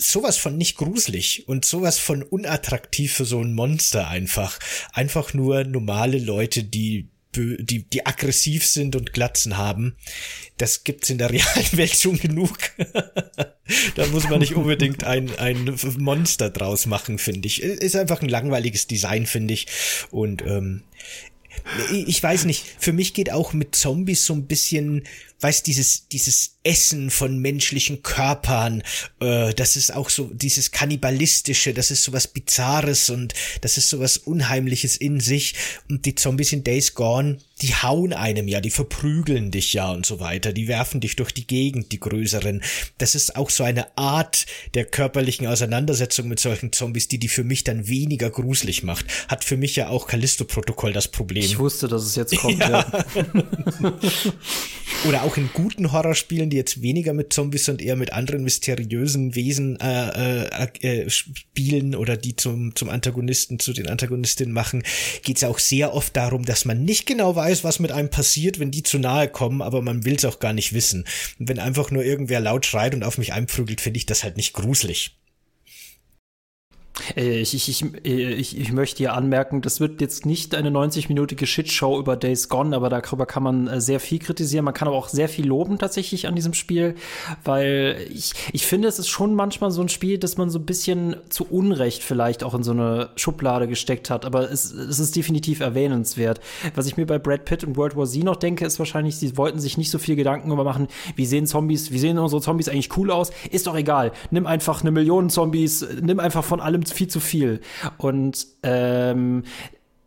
sowas 0.00 0.38
von 0.38 0.56
nicht 0.56 0.76
gruselig 0.76 1.44
und 1.46 1.64
sowas 1.64 1.98
von 1.98 2.22
unattraktiv 2.22 3.12
für 3.12 3.24
so 3.24 3.40
ein 3.40 3.54
Monster 3.54 4.08
einfach. 4.08 4.58
Einfach 4.92 5.34
nur 5.34 5.64
normale 5.64 6.18
Leute, 6.18 6.64
die 6.64 7.08
die, 7.36 7.84
die 7.84 8.06
aggressiv 8.06 8.66
sind 8.66 8.96
und 8.96 9.12
Glatzen 9.12 9.56
haben. 9.56 9.94
Das 10.56 10.82
gibt's 10.82 11.10
in 11.10 11.18
der 11.18 11.30
realen 11.30 11.72
Welt 11.72 11.96
schon 11.96 12.18
genug. 12.18 12.58
da 13.94 14.06
muss 14.08 14.28
man 14.28 14.40
nicht 14.40 14.54
unbedingt 14.54 15.04
ein, 15.04 15.30
ein 15.38 15.76
Monster 15.98 16.50
draus 16.50 16.86
machen, 16.86 17.18
finde 17.18 17.46
ich. 17.46 17.62
Ist 17.62 17.94
einfach 17.94 18.20
ein 18.20 18.28
langweiliges 18.28 18.88
Design, 18.88 19.26
finde 19.26 19.54
ich. 19.54 19.68
Und 20.10 20.42
ähm, 20.42 20.82
ich 21.92 22.22
weiß 22.22 22.46
nicht, 22.46 22.64
für 22.78 22.92
mich 22.92 23.14
geht 23.14 23.30
auch 23.30 23.52
mit 23.52 23.76
Zombies 23.76 24.24
so 24.24 24.34
ein 24.34 24.46
bisschen 24.46 25.04
weiß 25.40 25.62
dieses 25.62 26.08
dieses 26.08 26.56
Essen 26.62 27.10
von 27.10 27.38
menschlichen 27.38 28.02
Körpern, 28.02 28.82
äh, 29.20 29.54
das 29.54 29.76
ist 29.76 29.94
auch 29.94 30.10
so 30.10 30.30
dieses 30.32 30.72
kannibalistische, 30.72 31.72
das 31.72 31.90
ist 31.90 32.02
sowas 32.02 32.28
Bizarres 32.28 33.08
und 33.08 33.32
das 33.62 33.78
ist 33.78 33.88
sowas 33.88 34.18
Unheimliches 34.18 34.96
in 34.96 35.20
sich. 35.20 35.54
Und 35.88 36.04
die 36.04 36.14
Zombies 36.14 36.52
in 36.52 36.62
Days 36.62 36.94
Gone, 36.94 37.38
die 37.62 37.74
hauen 37.74 38.12
einem 38.12 38.46
ja, 38.46 38.60
die 38.60 38.70
verprügeln 38.70 39.50
dich 39.50 39.72
ja 39.72 39.90
und 39.90 40.04
so 40.04 40.20
weiter, 40.20 40.52
die 40.52 40.68
werfen 40.68 41.00
dich 41.00 41.16
durch 41.16 41.32
die 41.32 41.46
Gegend, 41.46 41.92
die 41.92 42.00
größeren. 42.00 42.62
Das 42.98 43.14
ist 43.14 43.36
auch 43.36 43.48
so 43.48 43.64
eine 43.64 43.96
Art 43.96 44.44
der 44.74 44.84
körperlichen 44.84 45.46
Auseinandersetzung 45.46 46.28
mit 46.28 46.40
solchen 46.40 46.72
Zombies, 46.72 47.08
die 47.08 47.18
die 47.18 47.28
für 47.28 47.44
mich 47.44 47.64
dann 47.64 47.88
weniger 47.88 48.28
gruselig 48.28 48.82
macht. 48.82 49.06
Hat 49.28 49.44
für 49.44 49.56
mich 49.56 49.76
ja 49.76 49.88
auch 49.88 50.06
Callisto-Protokoll 50.06 50.92
das 50.92 51.08
Problem. 51.08 51.44
Ich 51.44 51.58
wusste, 51.58 51.88
dass 51.88 52.02
es 52.02 52.16
jetzt 52.16 52.36
kommt. 52.36 52.58
Ja. 52.58 52.86
Ja. 53.80 53.94
Oder 55.08 55.22
auch 55.22 55.29
in 55.36 55.50
guten 55.52 55.92
Horrorspielen, 55.92 56.50
die 56.50 56.56
jetzt 56.56 56.82
weniger 56.82 57.12
mit 57.12 57.32
Zombies 57.32 57.68
und 57.68 57.82
eher 57.82 57.96
mit 57.96 58.12
anderen 58.12 58.42
mysteriösen 58.42 59.34
Wesen 59.34 59.78
äh, 59.80 60.44
äh, 60.44 60.68
äh, 60.80 61.10
spielen 61.10 61.94
oder 61.94 62.16
die 62.16 62.36
zum, 62.36 62.74
zum 62.74 62.88
Antagonisten, 62.88 63.58
zu 63.58 63.72
den 63.72 63.88
Antagonistinnen 63.88 64.52
machen, 64.52 64.82
geht 65.22 65.36
es 65.36 65.44
auch 65.44 65.58
sehr 65.58 65.94
oft 65.94 66.16
darum, 66.16 66.44
dass 66.44 66.64
man 66.64 66.84
nicht 66.84 67.06
genau 67.06 67.36
weiß, 67.36 67.64
was 67.64 67.78
mit 67.78 67.92
einem 67.92 68.10
passiert, 68.10 68.58
wenn 68.58 68.70
die 68.70 68.82
zu 68.82 68.98
nahe 68.98 69.28
kommen, 69.28 69.62
aber 69.62 69.82
man 69.82 70.04
will 70.04 70.14
es 70.14 70.24
auch 70.24 70.38
gar 70.38 70.52
nicht 70.52 70.72
wissen. 70.72 71.04
Und 71.38 71.48
wenn 71.48 71.58
einfach 71.58 71.90
nur 71.90 72.04
irgendwer 72.04 72.40
laut 72.40 72.66
schreit 72.66 72.94
und 72.94 73.04
auf 73.04 73.18
mich 73.18 73.32
einprügelt, 73.32 73.80
finde 73.80 73.98
ich 73.98 74.06
das 74.06 74.24
halt 74.24 74.36
nicht 74.36 74.52
gruselig. 74.52 75.19
Äh, 77.16 77.40
ich, 77.40 77.54
ich, 77.54 77.68
ich, 77.68 77.84
äh, 78.04 78.32
ich, 78.32 78.58
ich 78.58 78.72
möchte 78.72 78.98
hier 78.98 79.14
anmerken, 79.14 79.60
das 79.62 79.80
wird 79.80 80.00
jetzt 80.00 80.26
nicht 80.26 80.54
eine 80.54 80.70
90-minütige 80.70 81.46
Shitshow 81.46 81.98
über 81.98 82.16
Days 82.16 82.48
Gone, 82.48 82.74
aber 82.74 82.88
darüber 82.88 83.26
kann 83.26 83.42
man 83.42 83.68
äh, 83.68 83.80
sehr 83.80 84.00
viel 84.00 84.18
kritisieren. 84.18 84.64
Man 84.64 84.74
kann 84.74 84.88
aber 84.88 84.96
auch 84.96 85.08
sehr 85.08 85.28
viel 85.28 85.46
loben 85.46 85.78
tatsächlich 85.78 86.26
an 86.26 86.34
diesem 86.34 86.54
Spiel, 86.54 86.94
weil 87.44 87.96
ich, 88.12 88.32
ich 88.52 88.66
finde, 88.66 88.88
es 88.88 88.98
ist 88.98 89.08
schon 89.08 89.34
manchmal 89.34 89.70
so 89.70 89.82
ein 89.82 89.88
Spiel, 89.88 90.18
das 90.18 90.36
man 90.36 90.50
so 90.50 90.58
ein 90.58 90.66
bisschen 90.66 91.16
zu 91.28 91.44
Unrecht 91.44 92.02
vielleicht 92.02 92.44
auch 92.44 92.54
in 92.54 92.62
so 92.62 92.72
eine 92.72 93.10
Schublade 93.16 93.68
gesteckt 93.68 94.10
hat, 94.10 94.24
aber 94.24 94.50
es, 94.50 94.72
es 94.72 94.98
ist 94.98 95.16
definitiv 95.16 95.60
erwähnenswert. 95.60 96.40
Was 96.74 96.86
ich 96.86 96.96
mir 96.96 97.06
bei 97.06 97.18
Brad 97.18 97.44
Pitt 97.44 97.64
und 97.64 97.76
World 97.76 97.96
War 97.96 98.06
Z 98.06 98.24
noch 98.24 98.36
denke, 98.36 98.64
ist 98.66 98.78
wahrscheinlich, 98.78 99.16
sie 99.16 99.36
wollten 99.36 99.60
sich 99.60 99.78
nicht 99.78 99.90
so 99.90 99.98
viel 99.98 100.16
Gedanken 100.16 100.48
darüber 100.48 100.64
machen, 100.64 100.88
wie 101.16 101.26
sehen 101.26 101.46
Zombies, 101.46 101.90
wie 101.90 101.98
sehen 101.98 102.18
unsere 102.18 102.42
Zombies 102.42 102.68
eigentlich 102.68 102.96
cool 102.96 103.10
aus? 103.10 103.30
Ist 103.50 103.66
doch 103.66 103.76
egal. 103.76 104.12
Nimm 104.30 104.46
einfach 104.46 104.80
eine 104.82 104.90
Million 104.90 105.30
Zombies, 105.30 105.86
nimm 106.00 106.20
einfach 106.20 106.44
von 106.44 106.60
allem 106.60 106.84
viel 106.92 107.08
zu 107.08 107.20
viel. 107.20 107.60
Und 107.98 108.46
ähm, 108.62 109.44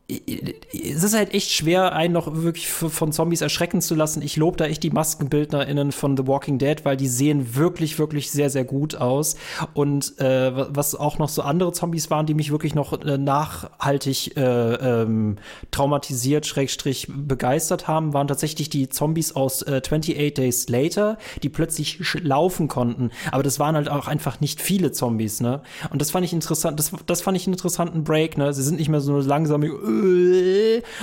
es 0.10 1.04
ist 1.04 1.16
halt 1.16 1.34
echt 1.34 1.50
schwer, 1.52 1.94
einen 1.94 2.14
noch 2.14 2.44
wirklich 2.44 2.68
von 2.68 3.14
Zombies 3.14 3.40
erschrecken 3.40 3.82
zu 3.82 3.96
lassen. 3.96 4.22
Ich 4.22 4.36
lobe 4.36 4.58
da 4.58 4.66
echt 4.66 4.84
die 4.84 4.90
MaskenbildnerInnen 4.90 5.94
von 5.94 6.18
The 6.18 6.28
Walking 6.28 6.58
Dead, 6.58 6.84
weil 6.84 6.98
die 6.98 7.08
sehen 7.08 7.56
wirklich, 7.56 7.98
wirklich 8.00 8.30
sehr, 8.30 8.50
sehr 8.50 8.66
gut 8.66 8.96
aus. 8.96 9.38
Und 9.74 10.20
äh, 10.20 10.52
was 10.76 10.96
auch 10.96 11.20
noch 11.20 11.30
so 11.30 11.42
andere 11.42 11.72
Zombies 11.72 12.10
waren, 12.10 12.26
die 12.26 12.34
mich 12.34 12.52
wirklich 12.52 12.76
noch 12.76 13.02
äh, 13.02 13.18
nachhaltig 13.18 14.36
äh, 14.36 14.42
ähm, 14.42 15.38
traumatisiert, 15.72 16.46
schrägstrich 16.46 17.08
begeistert 17.10 17.88
haben, 17.88 18.14
waren 18.14 18.28
tatsächlich 18.28 18.70
die 18.70 18.90
Zombies 18.90 19.34
aus 19.36 19.62
äh, 19.62 19.80
28 19.82 20.34
Days 20.34 20.68
Later, 20.68 21.18
die 21.44 21.50
plötzlich 21.50 22.00
laufen 22.22 22.68
konnten. 22.68 23.12
Aber 23.32 23.44
das 23.44 23.58
waren 23.58 23.76
halt 23.76 23.90
auch 23.90 24.08
einfach 24.08 24.42
nicht 24.42 24.62
viele 24.62 24.92
Zombies, 24.92 25.40
ne? 25.40 25.62
Und 25.92 26.02
das 26.02 26.12
fand 26.12 26.26
ich 26.26 26.34
interessant, 26.34 26.78
das, 26.78 26.92
das 27.06 27.22
fand 27.22 27.38
ich 27.38 27.48
einen 27.48 27.54
interessanten 27.54 28.04
Break, 28.04 28.38
ne? 28.38 28.54
Sie 28.54 28.64
sind 28.64 28.80
nicht 28.80 28.90
mehr 28.90 29.02
so 29.02 29.18
langsame 29.20 29.68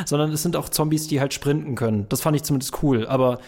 sondern 0.05 0.33
es 0.33 0.43
sind 0.43 0.57
auch 0.57 0.69
Zombies, 0.69 1.09
die 1.09 1.21
halt 1.21 1.35
sprinten 1.35 1.75
können. 1.75 2.07
Das 2.09 2.21
fand 2.21 2.37
ich 2.37 2.43
zumindest 2.43 2.83
cool. 2.83 3.07
Aber 3.07 3.41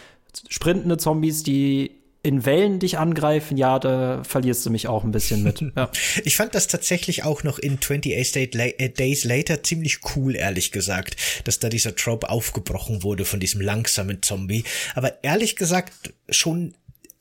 sprintende 0.48 0.96
Zombies, 0.96 1.42
die 1.42 2.02
in 2.24 2.46
Wellen 2.46 2.78
dich 2.78 2.98
angreifen, 2.98 3.56
ja, 3.56 3.80
da 3.80 4.22
verlierst 4.22 4.64
du 4.64 4.70
mich 4.70 4.86
auch 4.86 5.02
ein 5.02 5.10
bisschen 5.10 5.42
mit. 5.42 5.60
Ja. 5.76 5.90
Ich 6.24 6.36
fand 6.36 6.54
das 6.54 6.66
tatsächlich 6.66 7.24
auch 7.24 7.42
noch 7.44 7.58
in 7.58 7.78
28 7.78 8.54
äh, 8.54 8.88
Days 8.88 9.24
Later 9.24 9.62
ziemlich 9.62 10.00
cool, 10.14 10.36
ehrlich 10.36 10.70
gesagt, 10.70 11.16
dass 11.44 11.58
da 11.58 11.68
dieser 11.68 11.96
Trope 11.96 12.28
aufgebrochen 12.28 13.02
wurde 13.02 13.24
von 13.24 13.40
diesem 13.40 13.60
langsamen 13.60 14.22
Zombie. 14.22 14.64
Aber 14.94 15.24
ehrlich 15.24 15.56
gesagt, 15.56 16.12
schon 16.28 16.74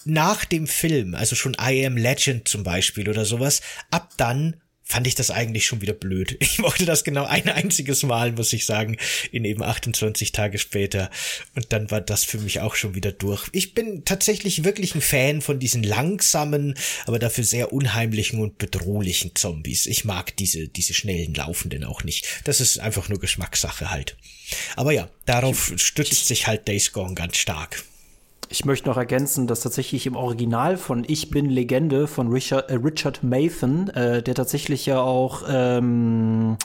nach 0.04 0.46
dem 0.46 0.68
Film, 0.68 1.16
also 1.16 1.36
schon 1.36 1.56
I 1.60 1.86
Am 1.86 1.98
Legend 1.98 2.48
zum 2.48 2.64
Beispiel 2.64 3.10
oder 3.10 3.26
sowas, 3.26 3.62
ab 3.90 4.10
dann 4.18 4.58
fand 4.92 5.08
ich 5.08 5.16
das 5.16 5.32
eigentlich 5.32 5.66
schon 5.66 5.82
wieder 5.82 5.94
blöd. 5.94 6.38
Ich 6.52 6.60
mochte 6.60 6.86
das 6.86 7.06
genau 7.06 7.24
ein 7.24 7.48
einziges 7.48 8.04
Mal, 8.04 8.34
muss 8.34 8.52
ich 8.52 8.66
sagen, 8.66 8.98
in 9.32 9.46
eben 9.46 9.64
28 9.64 10.34
Tage 10.34 10.58
später. 10.58 11.10
Und 11.56 11.72
dann 11.72 11.90
war 11.92 12.02
das 12.02 12.26
für 12.26 12.40
mich 12.40 12.60
auch 12.60 12.76
schon 12.76 12.94
wieder 12.94 13.14
durch. 13.14 13.48
Ich 13.54 13.74
bin 13.74 14.04
tatsächlich 14.04 14.66
wirklich 14.66 14.94
ein 14.94 15.02
Fan 15.02 15.42
von 15.42 15.60
diesen 15.60 15.82
langsamen, 15.82 16.76
aber 17.06 17.20
dafür 17.20 17.46
sehr 17.46 17.72
unheimlichen 17.72 18.42
und 18.42 18.58
bedrohlichen 18.58 19.34
Zombies. 19.34 19.86
Ich 19.86 20.04
mag 20.04 20.36
diese, 20.36 20.68
diese 20.68 20.94
schnellen 20.94 21.34
Laufenden 21.34 21.86
auch 21.86 22.04
nicht. 22.04 22.28
Das 22.44 22.60
ist 22.60 22.80
einfach 22.80 23.08
nur 23.08 23.20
Geschmackssache 23.20 23.92
halt. 23.92 24.18
Aber 24.76 24.92
ja, 24.92 25.10
darauf 25.26 25.72
stützt 25.78 26.28
sich 26.28 26.48
halt 26.48 26.68
Days 26.68 26.92
Gone 26.92 27.16
ganz 27.16 27.38
stark. 27.38 27.82
Ich 28.52 28.66
möchte 28.66 28.90
noch 28.90 28.98
ergänzen, 28.98 29.48
dass 29.48 29.62
tatsächlich 29.62 30.06
im 30.06 30.18
Original 30.18 30.76
von 30.76 31.06
Ich 31.08 31.30
bin 31.30 31.50
Legende 31.50 32.06
von 32.06 32.28
Richard, 32.28 32.70
äh, 32.70 32.74
Richard 32.74 33.24
Mathan, 33.24 33.88
äh, 33.92 34.22
der 34.22 34.36
tatsächlich 34.36 34.86
ja 34.86 35.00
auch 35.00 35.44
ähm, 35.48 36.58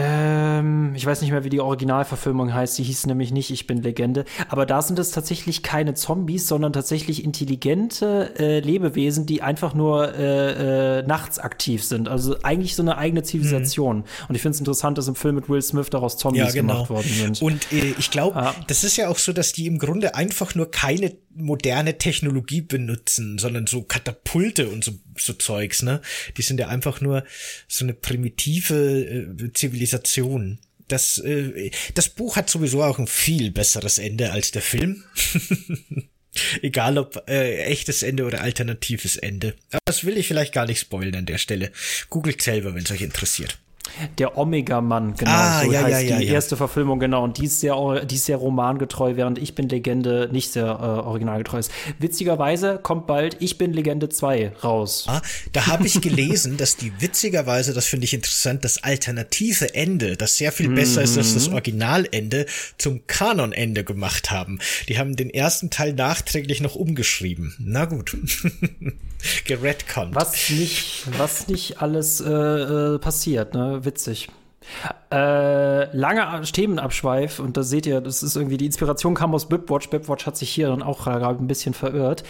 ähm, 0.00 0.92
ich 0.94 1.04
weiß 1.04 1.22
nicht 1.22 1.32
mehr, 1.32 1.42
wie 1.42 1.48
die 1.48 1.60
Originalverfilmung 1.60 2.54
heißt. 2.54 2.78
Die 2.78 2.84
hieß 2.84 3.06
nämlich 3.06 3.32
nicht 3.32 3.50
Ich 3.50 3.66
bin 3.66 3.82
Legende. 3.82 4.24
Aber 4.48 4.64
da 4.64 4.80
sind 4.80 4.98
es 5.00 5.10
tatsächlich 5.10 5.64
keine 5.64 5.94
Zombies, 5.94 6.46
sondern 6.46 6.72
tatsächlich 6.72 7.24
intelligente 7.24 8.32
äh, 8.38 8.60
Lebewesen, 8.60 9.26
die 9.26 9.42
einfach 9.42 9.74
nur 9.74 10.14
äh, 10.14 11.00
äh, 11.00 11.02
nachts 11.02 11.40
aktiv 11.40 11.82
sind. 11.82 12.08
Also 12.08 12.36
eigentlich 12.44 12.76
so 12.76 12.82
eine 12.82 12.96
eigene 12.96 13.24
Zivilisation. 13.24 13.98
Mhm. 13.98 14.04
Und 14.28 14.34
ich 14.36 14.42
finde 14.42 14.54
es 14.54 14.60
interessant, 14.60 14.98
dass 14.98 15.08
im 15.08 15.16
Film 15.16 15.34
mit 15.34 15.48
Will 15.48 15.62
Smith 15.62 15.90
daraus 15.90 16.16
Zombies 16.16 16.42
ja, 16.42 16.50
genau. 16.52 16.74
gemacht 16.74 16.90
worden 16.90 17.08
sind. 17.08 17.42
Und 17.42 17.72
äh, 17.72 17.94
ich 17.98 18.12
glaube, 18.12 18.36
ah. 18.36 18.54
das 18.68 18.84
ist 18.84 18.96
ja 18.96 19.08
auch 19.08 19.18
so, 19.18 19.32
dass 19.32 19.52
die 19.52 19.66
im 19.66 19.78
Grunde 19.78 20.14
einfach 20.14 20.54
nur 20.54 20.70
keine 20.70 21.12
moderne 21.38 21.98
Technologie 21.98 22.60
benutzen, 22.60 23.38
sondern 23.38 23.66
so 23.66 23.82
Katapulte 23.82 24.68
und 24.68 24.84
so, 24.84 24.92
so 25.16 25.32
Zeugs, 25.32 25.82
ne? 25.82 26.00
Die 26.36 26.42
sind 26.42 26.58
ja 26.58 26.68
einfach 26.68 27.00
nur 27.00 27.24
so 27.68 27.84
eine 27.84 27.94
primitive 27.94 28.74
äh, 28.74 29.52
Zivilisation. 29.88 30.58
Das, 30.88 31.18
äh, 31.18 31.70
das 31.94 32.08
Buch 32.08 32.36
hat 32.36 32.48
sowieso 32.48 32.82
auch 32.82 32.98
ein 32.98 33.06
viel 33.06 33.50
besseres 33.50 33.98
Ende 33.98 34.32
als 34.32 34.52
der 34.52 34.62
Film. 34.62 35.04
Egal 36.62 36.98
ob 36.98 37.28
äh, 37.28 37.64
echtes 37.64 38.02
Ende 38.02 38.24
oder 38.24 38.40
alternatives 38.42 39.16
Ende. 39.16 39.54
Aber 39.70 39.82
das 39.84 40.04
will 40.04 40.16
ich 40.16 40.28
vielleicht 40.28 40.54
gar 40.54 40.66
nicht 40.66 40.80
spoilern 40.80 41.16
an 41.16 41.26
der 41.26 41.38
Stelle. 41.38 41.72
Googelt 42.10 42.40
selber, 42.40 42.74
wenn 42.74 42.84
es 42.84 42.90
euch 42.90 43.02
interessiert. 43.02 43.58
Der 44.18 44.36
Omega-Mann, 44.36 45.14
genau. 45.14 45.30
Ah, 45.30 45.62
so 45.64 45.72
ja, 45.72 45.82
heißt 45.82 46.02
ja, 46.02 46.16
ja, 46.16 46.18
die 46.18 46.26
erste 46.26 46.56
Verfilmung, 46.56 47.00
genau. 47.00 47.24
Und 47.24 47.38
die 47.38 47.46
ist 47.46 47.60
sehr, 47.60 48.04
die 48.04 48.14
ist 48.14 48.26
sehr 48.26 48.36
romangetreu, 48.36 49.16
während 49.16 49.38
Ich 49.38 49.54
bin 49.54 49.68
Legende 49.68 50.28
nicht 50.30 50.52
sehr 50.52 50.66
äh, 50.66 51.06
originalgetreu 51.06 51.58
ist. 51.58 51.70
Witzigerweise 51.98 52.78
kommt 52.82 53.06
bald 53.06 53.36
Ich 53.40 53.58
bin 53.58 53.72
Legende 53.72 54.08
2 54.08 54.52
raus. 54.62 55.04
Ah, 55.08 55.22
da 55.52 55.66
habe 55.66 55.86
ich 55.86 56.00
gelesen, 56.00 56.56
dass 56.56 56.76
die 56.76 56.92
witzigerweise, 57.00 57.72
das 57.72 57.86
finde 57.86 58.04
ich 58.04 58.14
interessant, 58.14 58.64
das 58.64 58.82
alternative 58.82 59.74
Ende, 59.74 60.16
das 60.16 60.36
sehr 60.36 60.52
viel 60.52 60.68
besser 60.68 61.02
ist 61.02 61.16
als 61.16 61.34
das 61.34 61.48
mhm. 61.48 61.54
Originalende, 61.54 62.46
zum 62.76 63.06
Kanonende 63.06 63.84
gemacht 63.84 64.30
haben. 64.30 64.60
Die 64.88 64.98
haben 64.98 65.16
den 65.16 65.30
ersten 65.30 65.70
Teil 65.70 65.92
nachträglich 65.92 66.60
noch 66.60 66.74
umgeschrieben. 66.74 67.54
Na 67.58 67.86
gut. 67.86 68.16
Geredconnt. 69.46 70.14
Was 70.14 70.50
nicht, 70.50 71.04
was 71.18 71.48
nicht 71.48 71.82
alles 71.82 72.20
äh, 72.20 72.28
äh 72.28 72.98
passiert, 72.98 73.54
ne? 73.54 73.67
Witzig. 73.84 74.28
Äh, 75.10 75.96
lange 75.96 76.42
Themenabschweif 76.42 77.38
und 77.38 77.56
da 77.56 77.62
seht 77.62 77.86
ihr, 77.86 78.02
das 78.02 78.22
ist 78.22 78.36
irgendwie, 78.36 78.58
die 78.58 78.66
Inspiration 78.66 79.14
kam 79.14 79.34
aus 79.34 79.48
Bipwatch. 79.48 79.88
Bipwatch 79.88 80.26
hat 80.26 80.36
sich 80.36 80.50
hier 80.50 80.68
dann 80.68 80.82
auch 80.82 81.04
gerade 81.04 81.42
ein 81.42 81.46
bisschen 81.46 81.72
verirrt. 81.72 82.24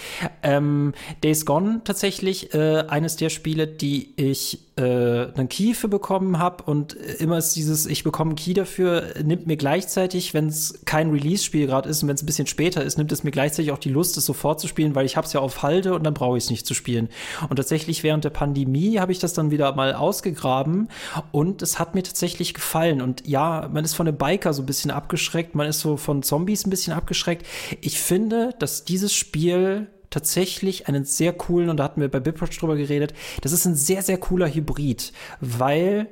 Ähm, 0.45 0.95
Days 1.25 1.45
Gone 1.45 1.81
tatsächlich 1.85 2.55
äh, 2.55 2.85
eines 2.87 3.17
der 3.17 3.31
Spiele, 3.31 3.67
die 3.67 4.13
ich 4.17 4.61
äh, 4.79 5.33
einen 5.35 5.49
Key 5.49 5.75
für 5.75 5.89
bekommen 5.89 6.39
habe 6.39 6.63
und 6.65 6.93
immer 6.93 7.37
ist 7.37 7.57
dieses, 7.57 7.87
ich 7.87 8.05
bekomme 8.05 8.31
einen 8.31 8.37
Key 8.37 8.55
dafür, 8.55 9.03
nimmt 9.25 9.47
mir 9.47 9.57
gleichzeitig, 9.57 10.35
wenn 10.35 10.47
es 10.47 10.81
kein 10.85 11.11
Release-Spiel 11.11 11.67
gerade 11.67 11.89
ist 11.89 12.03
und 12.03 12.09
wenn 12.09 12.15
es 12.15 12.23
ein 12.23 12.27
bisschen 12.27 12.47
später 12.47 12.83
ist, 12.85 12.97
nimmt 12.97 13.11
es 13.11 13.25
mir 13.25 13.33
gleichzeitig 13.33 13.73
auch 13.73 13.79
die 13.79 13.89
Lust, 13.89 14.17
es 14.17 14.25
sofort 14.25 14.61
zu 14.61 14.69
spielen, 14.69 14.95
weil 14.95 15.05
ich 15.05 15.17
habe 15.17 15.27
es 15.27 15.33
ja 15.33 15.41
auf 15.41 15.63
Halde 15.63 15.95
und 15.95 16.05
dann 16.05 16.15
brauche 16.15 16.39
ich 16.39 16.45
es 16.45 16.51
nicht 16.51 16.65
zu 16.65 16.75
spielen. 16.75 17.09
Und 17.49 17.57
tatsächlich 17.57 18.05
während 18.05 18.25
der 18.25 18.31
Pandemie 18.31 19.01
habe 19.01 19.11
ich 19.11 19.19
das 19.19 19.33
dann 19.33 19.51
wieder 19.51 19.75
mal 19.75 19.95
ausgegraben 19.95 20.89
und 21.33 21.61
es 21.63 21.81
hat 21.81 21.97
mir 21.97 22.05
tatsächlich 22.05 22.55
gefallen. 22.55 23.03
Und 23.03 23.27
ja, 23.27 23.69
man 23.73 23.85
ist 23.85 23.95
von 23.95 24.07
den 24.07 24.17
Biker 24.17 24.53
so 24.53 24.63
ein 24.63 24.67
bisschen 24.67 24.93
abgeschreckt, 24.93 25.57
man 25.57 25.67
ist 25.67 25.81
so 25.81 25.97
von 25.97 26.23
Zombies 26.23 26.67
ein 26.67 26.71
bisschen 26.71 26.93
abgeschreckt. 26.93 27.45
Ich 27.81 28.01
finde, 28.01 28.55
dass 28.61 28.85
dieses 28.85 29.13
Spiel 29.13 29.89
tatsächlich 30.11 30.89
einen 30.89 31.05
sehr 31.05 31.33
coolen, 31.33 31.71
und 31.71 31.79
da 31.79 31.85
hatten 31.85 32.01
wir 32.01 32.11
bei 32.11 32.21
Bipwatch 32.21 32.59
drüber 32.59 32.77
geredet, 32.77 33.15
das 33.43 33.53
ist 33.53 33.65
ein 33.65 33.75
sehr, 33.75 34.03
sehr 34.03 34.19
cooler 34.19 34.49
Hybrid, 34.49 35.13
weil 35.41 36.09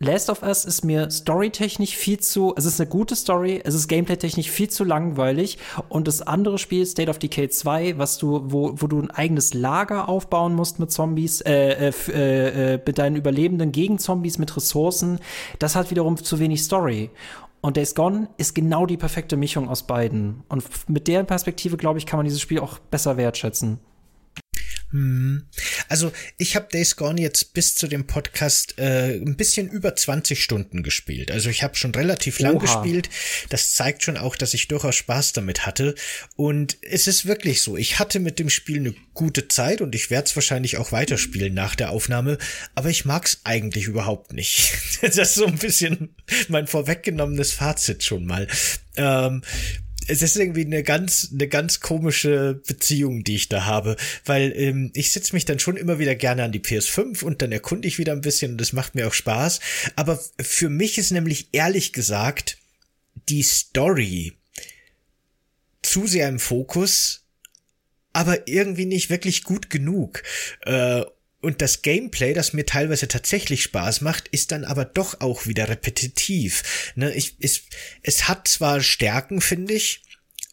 Last 0.00 0.30
of 0.30 0.44
Us 0.44 0.64
ist 0.64 0.84
mir 0.84 1.10
storytechnisch 1.10 1.96
viel 1.96 2.20
zu, 2.20 2.54
es 2.56 2.64
ist 2.64 2.80
eine 2.80 2.88
gute 2.88 3.16
Story, 3.16 3.60
es 3.64 3.74
ist 3.74 3.88
gameplaytechnisch 3.88 4.48
viel 4.48 4.70
zu 4.70 4.84
langweilig 4.84 5.58
und 5.88 6.06
das 6.06 6.22
andere 6.22 6.58
Spiel, 6.58 6.86
State 6.86 7.10
of 7.10 7.18
Decay 7.18 7.48
2, 7.48 7.98
was 7.98 8.16
du, 8.16 8.42
wo, 8.44 8.74
wo 8.76 8.86
du 8.86 9.00
ein 9.00 9.10
eigenes 9.10 9.54
Lager 9.54 10.08
aufbauen 10.08 10.54
musst 10.54 10.78
mit 10.78 10.92
Zombies, 10.92 11.40
äh, 11.40 11.88
äh, 11.88 11.92
äh, 12.10 12.74
äh, 12.74 12.80
mit 12.86 12.96
deinen 12.98 13.16
Überlebenden 13.16 13.72
gegen 13.72 13.98
Zombies 13.98 14.38
mit 14.38 14.56
Ressourcen, 14.56 15.18
das 15.58 15.74
hat 15.74 15.90
wiederum 15.90 16.16
zu 16.16 16.38
wenig 16.38 16.62
Story. 16.62 17.10
Und 17.60 17.76
Days 17.76 17.94
Gone 17.94 18.28
ist 18.36 18.54
genau 18.54 18.86
die 18.86 18.96
perfekte 18.96 19.36
Mischung 19.36 19.68
aus 19.68 19.86
beiden. 19.86 20.42
Und 20.48 20.64
mit 20.88 21.08
der 21.08 21.24
Perspektive, 21.24 21.76
glaube 21.76 21.98
ich, 21.98 22.06
kann 22.06 22.18
man 22.18 22.24
dieses 22.24 22.40
Spiel 22.40 22.60
auch 22.60 22.78
besser 22.78 23.16
wertschätzen. 23.16 23.80
Hm. 24.90 25.44
Also 25.88 26.12
ich 26.38 26.56
habe 26.56 26.68
Days 26.72 26.96
Gone 26.96 27.20
jetzt 27.20 27.52
bis 27.52 27.74
zu 27.74 27.88
dem 27.88 28.06
Podcast 28.06 28.78
äh, 28.78 29.16
ein 29.16 29.36
bisschen 29.36 29.68
über 29.68 29.94
20 29.94 30.42
Stunden 30.42 30.82
gespielt. 30.82 31.30
Also 31.30 31.50
ich 31.50 31.62
habe 31.62 31.76
schon 31.76 31.94
relativ 31.94 32.38
lang 32.38 32.56
Oha. 32.56 32.62
gespielt. 32.62 33.10
Das 33.50 33.74
zeigt 33.74 34.02
schon 34.02 34.16
auch, 34.16 34.34
dass 34.34 34.54
ich 34.54 34.68
durchaus 34.68 34.96
Spaß 34.96 35.34
damit 35.34 35.66
hatte. 35.66 35.94
Und 36.36 36.78
es 36.82 37.06
ist 37.06 37.26
wirklich 37.26 37.60
so. 37.60 37.76
Ich 37.76 37.98
hatte 37.98 38.18
mit 38.18 38.38
dem 38.38 38.48
Spiel 38.48 38.78
eine 38.78 38.94
gute 39.12 39.48
Zeit 39.48 39.82
und 39.82 39.94
ich 39.94 40.10
werde 40.10 40.26
es 40.26 40.36
wahrscheinlich 40.36 40.78
auch 40.78 40.90
weiterspielen 40.90 41.52
nach 41.52 41.74
der 41.74 41.90
Aufnahme. 41.90 42.38
Aber 42.74 42.88
ich 42.88 43.04
mag's 43.04 43.40
eigentlich 43.44 43.84
überhaupt 43.84 44.32
nicht. 44.32 44.72
das 45.02 45.16
ist 45.16 45.34
so 45.34 45.44
ein 45.44 45.58
bisschen 45.58 46.14
mein 46.48 46.66
vorweggenommenes 46.66 47.52
Fazit 47.52 48.04
schon 48.04 48.24
mal. 48.24 48.46
Ähm, 48.96 49.42
es 50.08 50.22
ist 50.22 50.36
irgendwie 50.36 50.64
eine 50.64 50.82
ganz, 50.82 51.28
eine 51.32 51.48
ganz 51.48 51.80
komische 51.80 52.60
Beziehung, 52.66 53.24
die 53.24 53.36
ich 53.36 53.48
da 53.48 53.66
habe, 53.66 53.96
weil 54.24 54.52
ähm, 54.56 54.90
ich 54.94 55.12
setze 55.12 55.34
mich 55.34 55.44
dann 55.44 55.58
schon 55.58 55.76
immer 55.76 55.98
wieder 55.98 56.14
gerne 56.14 56.44
an 56.44 56.52
die 56.52 56.60
PS5 56.60 57.22
und 57.22 57.42
dann 57.42 57.52
erkunde 57.52 57.86
ich 57.86 57.98
wieder 57.98 58.12
ein 58.12 58.22
bisschen 58.22 58.52
und 58.52 58.60
das 58.60 58.72
macht 58.72 58.94
mir 58.94 59.06
auch 59.06 59.12
Spaß. 59.12 59.60
Aber 59.96 60.18
für 60.40 60.70
mich 60.70 60.98
ist 60.98 61.10
nämlich 61.10 61.50
ehrlich 61.52 61.92
gesagt 61.92 62.58
die 63.28 63.42
Story 63.42 64.32
zu 65.82 66.06
sehr 66.06 66.28
im 66.28 66.38
Fokus, 66.38 67.24
aber 68.12 68.48
irgendwie 68.48 68.86
nicht 68.86 69.10
wirklich 69.10 69.44
gut 69.44 69.70
genug. 69.70 70.22
Äh, 70.62 71.04
und 71.40 71.62
das 71.62 71.82
Gameplay, 71.82 72.34
das 72.34 72.52
mir 72.52 72.66
teilweise 72.66 73.06
tatsächlich 73.06 73.62
Spaß 73.62 74.00
macht, 74.00 74.28
ist 74.28 74.50
dann 74.50 74.64
aber 74.64 74.84
doch 74.84 75.20
auch 75.20 75.46
wieder 75.46 75.68
repetitiv. 75.68 76.92
Ne, 76.96 77.12
ich, 77.14 77.36
es, 77.40 77.62
es 78.02 78.28
hat 78.28 78.48
zwar 78.48 78.80
Stärken, 78.80 79.40
finde 79.40 79.74
ich, 79.74 80.02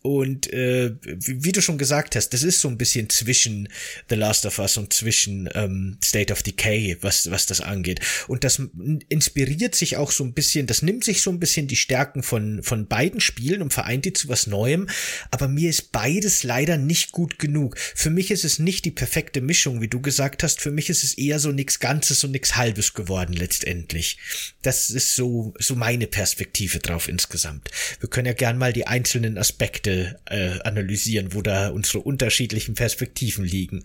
und 0.06 0.54
äh, 0.54 0.91
wie, 1.02 1.46
wie, 1.46 1.52
du 1.52 1.63
schon 1.63 1.80
gesagt 1.80 2.15
hast, 2.15 2.30
das 2.30 2.44
ist 2.44 2.62
so 2.62 2.68
ein 2.68 2.78
bisschen 2.78 3.10
zwischen 3.10 3.68
The 4.08 4.13
Last 4.13 4.46
of 4.46 4.60
Us 4.60 4.78
und 4.78 4.94
zwischen 4.94 5.50
ähm, 5.56 5.98
State 6.04 6.32
of 6.32 6.44
Decay, 6.44 6.98
was, 7.02 7.32
was 7.32 7.48
das 7.48 7.60
angeht. 7.60 8.02
Und 8.28 8.44
das 8.44 8.62
inspiriert 9.10 9.74
sich 9.74 9.98
auch 9.98 10.12
so 10.12 10.24
ein 10.24 10.34
bisschen, 10.34 10.68
das 10.68 10.84
nimmt 10.84 11.04
sich 11.04 11.24
so 11.24 11.32
ein 11.32 11.39
bisschen 11.39 11.68
die 11.68 11.76
Stärken 11.76 12.22
von, 12.22 12.62
von 12.62 12.88
beiden 12.88 13.20
Spielen 13.20 13.63
und 13.63 13.74
vereint 13.74 14.06
die 14.06 14.13
zu 14.13 14.30
was 14.30 14.46
Neuem. 14.46 14.88
Aber 15.32 15.48
mir 15.48 15.72
ist 15.72 15.91
beides 15.91 16.44
leider 16.44 16.78
nicht 16.78 17.12
gut 17.12 17.39
genug. 17.39 17.76
Für 17.80 18.12
mich 18.12 18.30
ist 18.30 18.46
es 18.46 18.60
nicht 18.60 18.86
die 18.86 18.91
perfekte 18.91 19.41
Mischung, 19.41 19.82
wie 19.82 19.88
du 19.88 20.02
gesagt 20.02 20.44
hast. 20.44 20.62
Für 20.62 20.72
mich 20.72 20.91
ist 20.91 21.04
es 21.04 21.18
eher 21.18 21.39
so 21.39 21.52
nix 21.52 21.80
Ganzes 21.80 22.24
und 22.24 22.30
nix 22.30 22.56
Halbes 22.56 22.94
geworden 22.94 23.34
letztendlich. 23.34 24.20
Das 24.62 24.91
ist 24.91 25.15
so, 25.15 25.56
so 25.58 25.74
meine 25.74 26.06
Perspektive 26.06 26.78
drauf 26.78 27.08
insgesamt. 27.08 27.72
Wir 28.00 28.08
können 28.08 28.28
ja 28.28 28.34
gern 28.34 28.60
mal 28.60 28.72
die 28.72 28.86
einzelnen 28.86 29.39
Aspekte 29.39 29.95
äh, 30.26 30.60
analysieren, 30.64 31.34
wo 31.34 31.42
da 31.42 31.70
unsere 31.70 32.00
unterschiedlichen 32.00 32.76
Perspektiven 32.76 33.46
liegen. 33.46 33.84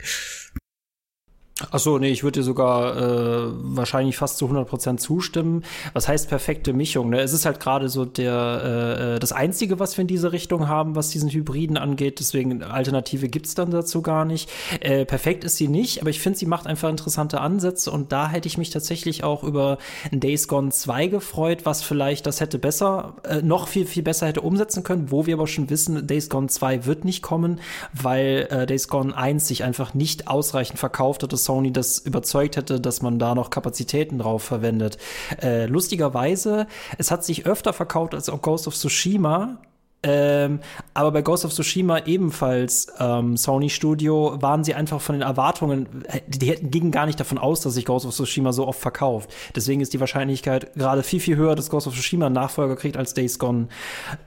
Ach 1.71 1.79
so, 1.79 1.99
nee, 1.99 2.11
ich 2.11 2.23
würde 2.23 2.41
dir 2.41 2.45
sogar 2.45 2.97
äh, 2.97 3.51
wahrscheinlich 3.63 4.17
fast 4.17 4.39
zu 4.39 4.47
100% 4.47 4.97
zustimmen. 4.97 5.63
Was 5.93 6.09
heißt 6.09 6.29
perfekte 6.29 6.73
Mischung? 6.73 7.11
Ne? 7.11 7.21
Es 7.21 7.33
ist 7.33 7.45
halt 7.45 7.61
gerade 7.61 7.89
so 7.89 8.05
der 8.05 9.15
äh, 9.17 9.19
das 9.19 9.33
Einzige, 9.33 9.79
was 9.79 9.97
wir 9.97 10.03
in 10.03 10.09
diese 10.09 10.33
Richtung 10.33 10.69
haben, 10.69 10.97
was 10.97 11.11
diesen 11.11 11.31
Hybriden 11.31 11.77
angeht. 11.77 12.21
Deswegen 12.21 12.63
Alternative 12.63 13.29
gibt's 13.29 13.55
dann 13.55 13.71
dazu 13.71 14.03
gar 14.03 14.25
nicht. 14.25 14.51
Äh, 14.81 15.05
perfekt 15.05 15.45
ist 15.45 15.57
sie 15.57 15.69
nicht, 15.69 16.01
aber 16.01 16.11
ich 16.11 16.21
finde, 16.21 16.39
sie 16.39 16.47
macht 16.47 16.67
einfach 16.67 16.89
interessante 16.89 17.41
Ansätze 17.41 17.91
und 17.91 18.13
da 18.13 18.29
hätte 18.29 18.49
ich 18.49 18.57
mich 18.57 18.71
tatsächlich 18.71 19.23
auch 19.25 19.43
über 19.45 19.79
Days 20.11 20.49
Gone 20.49 20.71
2 20.71 21.09
gefreut, 21.09 21.67
was 21.67 21.83
vielleicht 21.83 22.27
das 22.27 22.41
hätte 22.41 22.59
besser, 22.59 23.15
äh, 23.25 23.43
noch 23.43 23.69
viel, 23.69 23.87
viel 23.87 24.03
besser 24.03 24.27
hätte 24.27 24.41
umsetzen 24.41 24.83
können, 24.83 25.11
wo 25.11 25.27
wir 25.27 25.35
aber 25.35 25.47
schon 25.47 25.69
wissen, 25.69 26.07
Days 26.07 26.29
Gone 26.31 26.49
2 26.49 26.87
wird 26.87 27.05
nicht 27.05 27.23
kommen, 27.23 27.61
weil 27.93 28.49
äh, 28.51 28.67
Days 28.67 28.89
Gone 28.89 29.17
1 29.17 29.47
sich 29.47 29.65
einfach 29.65 29.95
nicht 29.95 30.29
ausreichend 30.29 30.79
verkauft 30.79 31.23
hat. 31.23 31.33
Das 31.33 31.45
Sony 31.51 31.73
das 31.73 31.99
überzeugt 31.99 32.57
hätte, 32.57 32.81
dass 32.81 33.03
man 33.03 33.19
da 33.19 33.35
noch 33.35 33.51
Kapazitäten 33.51 34.19
drauf 34.19 34.45
verwendet. 34.45 34.99
Äh, 35.43 35.67
lustigerweise, 35.67 36.69
es 36.97 37.11
hat 37.11 37.25
sich 37.25 37.45
öfter 37.45 37.73
verkauft 37.73 38.15
als 38.15 38.29
auch 38.29 38.41
Ghost 38.41 38.69
of 38.69 38.77
Tsushima, 38.77 39.59
ähm, 40.03 40.61
aber 40.95 41.11
bei 41.13 41.21
Ghost 41.21 41.45
of 41.45 41.53
Tsushima 41.53 41.99
ebenfalls 42.07 42.87
ähm, 42.99 43.37
Sony 43.37 43.69
Studio 43.69 44.39
waren 44.41 44.65
sie 44.65 44.75
einfach 44.75 44.99
von 44.99 45.15
den 45.15 45.23
Erwartungen, 45.23 46.05
äh, 46.09 46.21
die 46.27 46.47
hätten, 46.47 46.71
gingen 46.71 46.91
gar 46.91 47.05
nicht 47.05 47.21
davon 47.21 47.37
aus, 47.37 47.61
dass 47.61 47.75
sich 47.75 47.85
Ghost 47.85 48.07
of 48.07 48.15
Tsushima 48.15 48.53
so 48.55 48.67
oft 48.67 48.81
verkauft. 48.81 49.31
Deswegen 49.55 49.83
ist 49.83 49.93
die 49.93 50.01
Wahrscheinlichkeit 50.01 50.73
gerade 50.75 51.03
viel, 51.03 51.21
viel 51.21 51.37
höher, 51.37 51.55
dass 51.55 51.69
Ghost 51.69 51.87
of 51.87 51.93
Tsushima 51.93 52.27
einen 52.27 52.35
Nachfolger 52.35 52.77
kriegt, 52.77 52.97
als 52.97 53.13
Days 53.13 53.39
Gone 53.39 53.69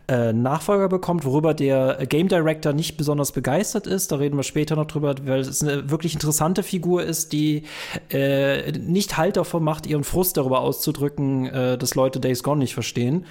äh, 0.07 0.31
Nachfolger 0.31 0.89
bekommt, 0.89 1.25
worüber 1.25 1.55
der 1.55 2.05
Game 2.05 2.27
Director 2.27 2.73
nicht 2.73 2.95
besonders 2.95 3.31
begeistert 3.31 3.87
ist. 3.87 4.11
Da 4.11 4.17
reden 4.17 4.37
wir 4.37 4.43
später 4.43 4.75
noch 4.75 4.85
drüber, 4.85 5.15
weil 5.25 5.39
es 5.39 5.63
eine 5.63 5.89
wirklich 5.89 6.13
interessante 6.13 6.61
Figur 6.61 7.01
ist, 7.01 7.33
die 7.33 7.63
äh, 8.11 8.71
nicht 8.73 9.17
Halt 9.17 9.37
davon 9.37 9.63
macht, 9.63 9.87
ihren 9.87 10.03
Frust 10.03 10.37
darüber 10.37 10.61
auszudrücken, 10.61 11.47
äh, 11.47 11.77
dass 11.79 11.95
Leute 11.95 12.19
Days 12.19 12.43
Gone 12.43 12.59
nicht 12.59 12.75
verstehen. 12.75 13.25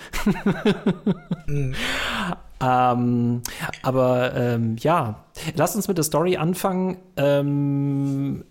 mhm. 1.47 1.75
Ähm, 2.63 3.43
aber 3.83 4.35
ähm, 4.35 4.77
ja, 4.79 5.25
lass 5.55 5.75
uns 5.75 5.89
mit 5.89 5.97
der 5.97 6.05
Story 6.05 6.37
anfangen. 6.37 6.99
Ähm, 7.17 8.45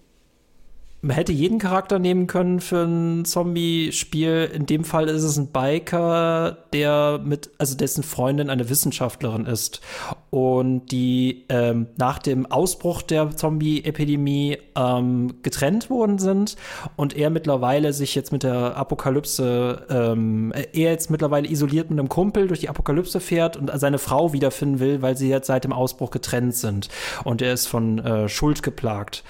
man 1.04 1.16
hätte 1.16 1.32
jeden 1.32 1.58
Charakter 1.58 1.98
nehmen 1.98 2.28
können 2.28 2.60
für 2.60 2.84
ein 2.84 3.26
Zombie-Spiel. 3.26 4.52
In 4.54 4.68
dem 4.68 4.84
Fall 4.84 5.10
ist 5.10 5.24
es 5.24 5.36
ein 5.38 5.48
Biker, 5.48 6.58
der 6.74 7.20
mit, 7.24 7.50
also 7.58 7.76
dessen 7.76 8.04
Freundin 8.04 8.52
eine 8.52 8.70
Wissenschaftlerin 8.70 9.48
ist 9.48 9.82
und 10.30 10.92
die 10.92 11.46
ähm, 11.50 11.88
nach 11.98 12.20
dem 12.20 12.46
Ausbruch 12.46 13.02
der 13.02 13.36
Zombie-Epidemie 13.36 14.60
ähm, 14.76 15.42
getrennt 15.42 15.90
worden 15.90 16.20
sind 16.20 16.56
und 16.96 17.18
er 17.18 17.32
mittlerweile 17.32 17.94
sich 17.94 18.14
jetzt 18.14 18.32
mit 18.32 18.44
der 18.44 18.78
Apokalypse, 18.78 19.88
ähm, 19.90 20.54
er 20.54 20.92
jetzt 20.92 21.10
mittlerweile 21.10 21.50
isoliert 21.50 21.90
mit 21.90 21.98
einem 21.98 22.10
Kumpel 22.10 22.48
durch 22.48 22.60
die 22.60 22.70
Apokalypse 22.70 23.20
fährt 23.20 23.58
und 23.58 23.72
seine 23.74 23.98
Frau 23.98 24.34
wiederfinden 24.34 24.80
will, 24.80 25.02
weil 25.02 25.18
sie 25.18 25.30
jetzt 25.30 25.48
seit 25.48 25.64
dem 25.64 25.74
Ausbruch 25.74 26.12
getrennt 26.12 26.56
sind 26.56 26.90
und 27.24 27.42
er 27.42 27.54
ist 27.54 27.66
von 27.66 27.98
äh, 28.00 28.30
Schuld 28.30 28.62
geplagt. 28.62 29.24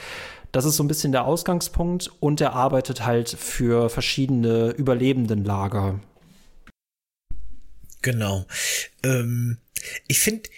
Das 0.51 0.65
ist 0.65 0.75
so 0.75 0.83
ein 0.83 0.87
bisschen 0.87 1.11
der 1.11 1.25
Ausgangspunkt 1.25 2.11
und 2.19 2.41
er 2.41 2.53
arbeitet 2.53 3.05
halt 3.05 3.29
für 3.29 3.89
verschiedene 3.89 4.71
Überlebendenlager. 4.71 5.99
Genau. 8.01 8.45
Ähm, 9.03 9.57
ich 10.07 10.19
finde, 10.19 10.49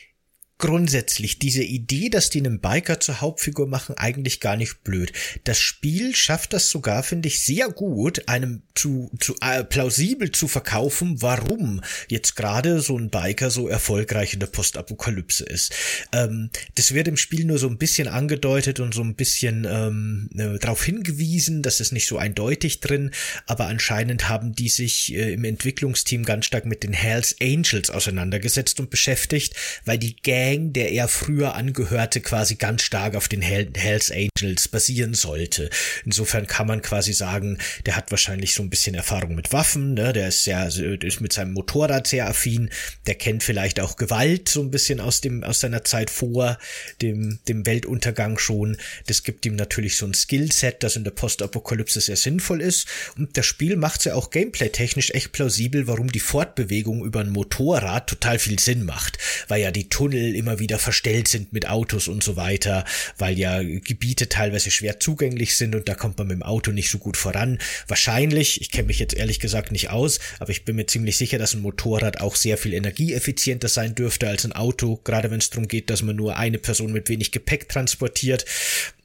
grundsätzlich 0.63 1.39
diese 1.39 1.61
Idee, 1.61 2.07
dass 2.07 2.29
die 2.29 2.39
einen 2.39 2.61
Biker 2.61 3.01
zur 3.01 3.19
Hauptfigur 3.19 3.67
machen, 3.67 3.95
eigentlich 3.97 4.39
gar 4.39 4.55
nicht 4.55 4.81
blöd. 4.85 5.11
Das 5.43 5.59
Spiel 5.59 6.15
schafft 6.15 6.53
das 6.53 6.69
sogar, 6.69 7.03
finde 7.03 7.27
ich, 7.27 7.41
sehr 7.41 7.67
gut, 7.67 8.29
einem 8.29 8.61
zu, 8.73 9.11
zu 9.19 9.35
äh, 9.41 9.65
plausibel 9.65 10.31
zu 10.31 10.47
verkaufen, 10.47 11.21
warum 11.21 11.81
jetzt 12.07 12.37
gerade 12.37 12.79
so 12.79 12.97
ein 12.97 13.09
Biker 13.09 13.51
so 13.51 13.67
erfolgreich 13.67 14.35
in 14.35 14.39
der 14.39 14.47
Postapokalypse 14.47 15.43
ist. 15.43 15.73
Ähm, 16.13 16.49
das 16.75 16.93
wird 16.93 17.09
im 17.09 17.17
Spiel 17.17 17.43
nur 17.43 17.57
so 17.57 17.67
ein 17.67 17.77
bisschen 17.77 18.07
angedeutet 18.07 18.79
und 18.79 18.93
so 18.93 19.03
ein 19.03 19.15
bisschen 19.15 19.67
ähm, 19.69 20.29
äh, 20.37 20.59
darauf 20.59 20.81
hingewiesen, 20.85 21.61
das 21.61 21.81
ist 21.81 21.91
nicht 21.91 22.07
so 22.07 22.17
eindeutig 22.17 22.79
drin, 22.79 23.11
aber 23.47 23.65
anscheinend 23.65 24.29
haben 24.29 24.55
die 24.55 24.69
sich 24.69 25.13
äh, 25.13 25.33
im 25.33 25.43
Entwicklungsteam 25.43 26.23
ganz 26.23 26.45
stark 26.45 26.65
mit 26.65 26.83
den 26.83 26.93
Hells 26.93 27.35
Angels 27.41 27.89
auseinandergesetzt 27.89 28.79
und 28.79 28.89
beschäftigt, 28.89 29.55
weil 29.83 29.97
die 29.97 30.15
Gang 30.15 30.52
Gang, 30.53 30.71
der 30.71 30.91
er 30.91 31.07
früher 31.07 31.55
angehörte, 31.55 32.21
quasi 32.21 32.55
ganz 32.55 32.83
stark 32.83 33.15
auf 33.15 33.27
den 33.27 33.41
Hells 33.41 34.11
Angels 34.11 34.67
basieren 34.67 35.15
sollte. 35.15 35.69
Insofern 36.05 36.45
kann 36.45 36.67
man 36.67 36.83
quasi 36.83 37.13
sagen, 37.13 37.57
der 37.87 37.95
hat 37.95 38.11
wahrscheinlich 38.11 38.53
so 38.53 38.61
ein 38.61 38.69
bisschen 38.69 38.93
Erfahrung 38.93 39.33
mit 39.33 39.51
Waffen, 39.51 39.95
ne? 39.95 40.13
der 40.13 40.27
ist 40.27 40.43
sehr, 40.43 40.69
der 40.69 41.03
ist 41.03 41.21
mit 41.21 41.33
seinem 41.33 41.53
Motorrad 41.53 42.05
sehr 42.05 42.27
affin, 42.27 42.69
der 43.07 43.15
kennt 43.15 43.41
vielleicht 43.43 43.79
auch 43.79 43.95
Gewalt 43.95 44.47
so 44.47 44.61
ein 44.61 44.69
bisschen 44.69 44.99
aus 44.99 45.21
dem, 45.21 45.43
aus 45.43 45.59
seiner 45.59 45.83
Zeit 45.83 46.11
vor 46.11 46.59
dem, 47.01 47.39
dem 47.47 47.65
Weltuntergang 47.65 48.37
schon. 48.37 48.77
Das 49.07 49.23
gibt 49.23 49.47
ihm 49.47 49.55
natürlich 49.55 49.97
so 49.97 50.05
ein 50.05 50.13
Skillset, 50.13 50.83
das 50.83 50.95
in 50.95 51.03
der 51.03 51.11
Postapokalypse 51.11 51.99
sehr 51.99 52.17
sinnvoll 52.17 52.61
ist. 52.61 52.87
Und 53.17 53.37
das 53.37 53.45
Spiel 53.47 53.75
macht 53.75 54.05
ja 54.05 54.13
auch 54.13 54.29
gameplay-technisch 54.29 55.11
echt 55.11 55.31
plausibel, 55.31 55.87
warum 55.87 56.11
die 56.11 56.19
Fortbewegung 56.19 57.03
über 57.03 57.21
ein 57.21 57.31
Motorrad 57.31 58.07
total 58.07 58.37
viel 58.37 58.59
Sinn 58.59 58.85
macht, 58.85 59.17
weil 59.47 59.61
ja 59.61 59.71
die 59.71 59.89
Tunnel 59.89 60.32
immer 60.35 60.59
wieder 60.59 60.79
verstellt 60.79 61.27
sind 61.27 61.53
mit 61.53 61.67
Autos 61.67 62.07
und 62.07 62.23
so 62.23 62.35
weiter, 62.35 62.85
weil 63.17 63.37
ja 63.37 63.61
Gebiete 63.61 64.29
teilweise 64.29 64.71
schwer 64.71 64.99
zugänglich 64.99 65.55
sind 65.57 65.75
und 65.75 65.87
da 65.87 65.95
kommt 65.95 66.17
man 66.17 66.27
mit 66.27 66.37
dem 66.37 66.43
Auto 66.43 66.71
nicht 66.71 66.89
so 66.89 66.97
gut 66.97 67.17
voran. 67.17 67.59
Wahrscheinlich, 67.87 68.61
ich 68.61 68.71
kenne 68.71 68.87
mich 68.87 68.99
jetzt 68.99 69.15
ehrlich 69.15 69.39
gesagt 69.39 69.71
nicht 69.71 69.89
aus, 69.89 70.19
aber 70.39 70.51
ich 70.51 70.65
bin 70.65 70.75
mir 70.75 70.85
ziemlich 70.85 71.17
sicher, 71.17 71.37
dass 71.37 71.53
ein 71.53 71.61
Motorrad 71.61 72.21
auch 72.21 72.35
sehr 72.35 72.57
viel 72.57 72.73
energieeffizienter 72.73 73.67
sein 73.67 73.95
dürfte 73.95 74.27
als 74.27 74.45
ein 74.45 74.53
Auto, 74.53 74.99
gerade 75.03 75.31
wenn 75.31 75.39
es 75.39 75.49
darum 75.49 75.67
geht, 75.67 75.89
dass 75.89 76.01
man 76.01 76.15
nur 76.15 76.37
eine 76.37 76.57
Person 76.57 76.91
mit 76.91 77.09
wenig 77.09 77.31
Gepäck 77.31 77.69
transportiert. 77.69 78.45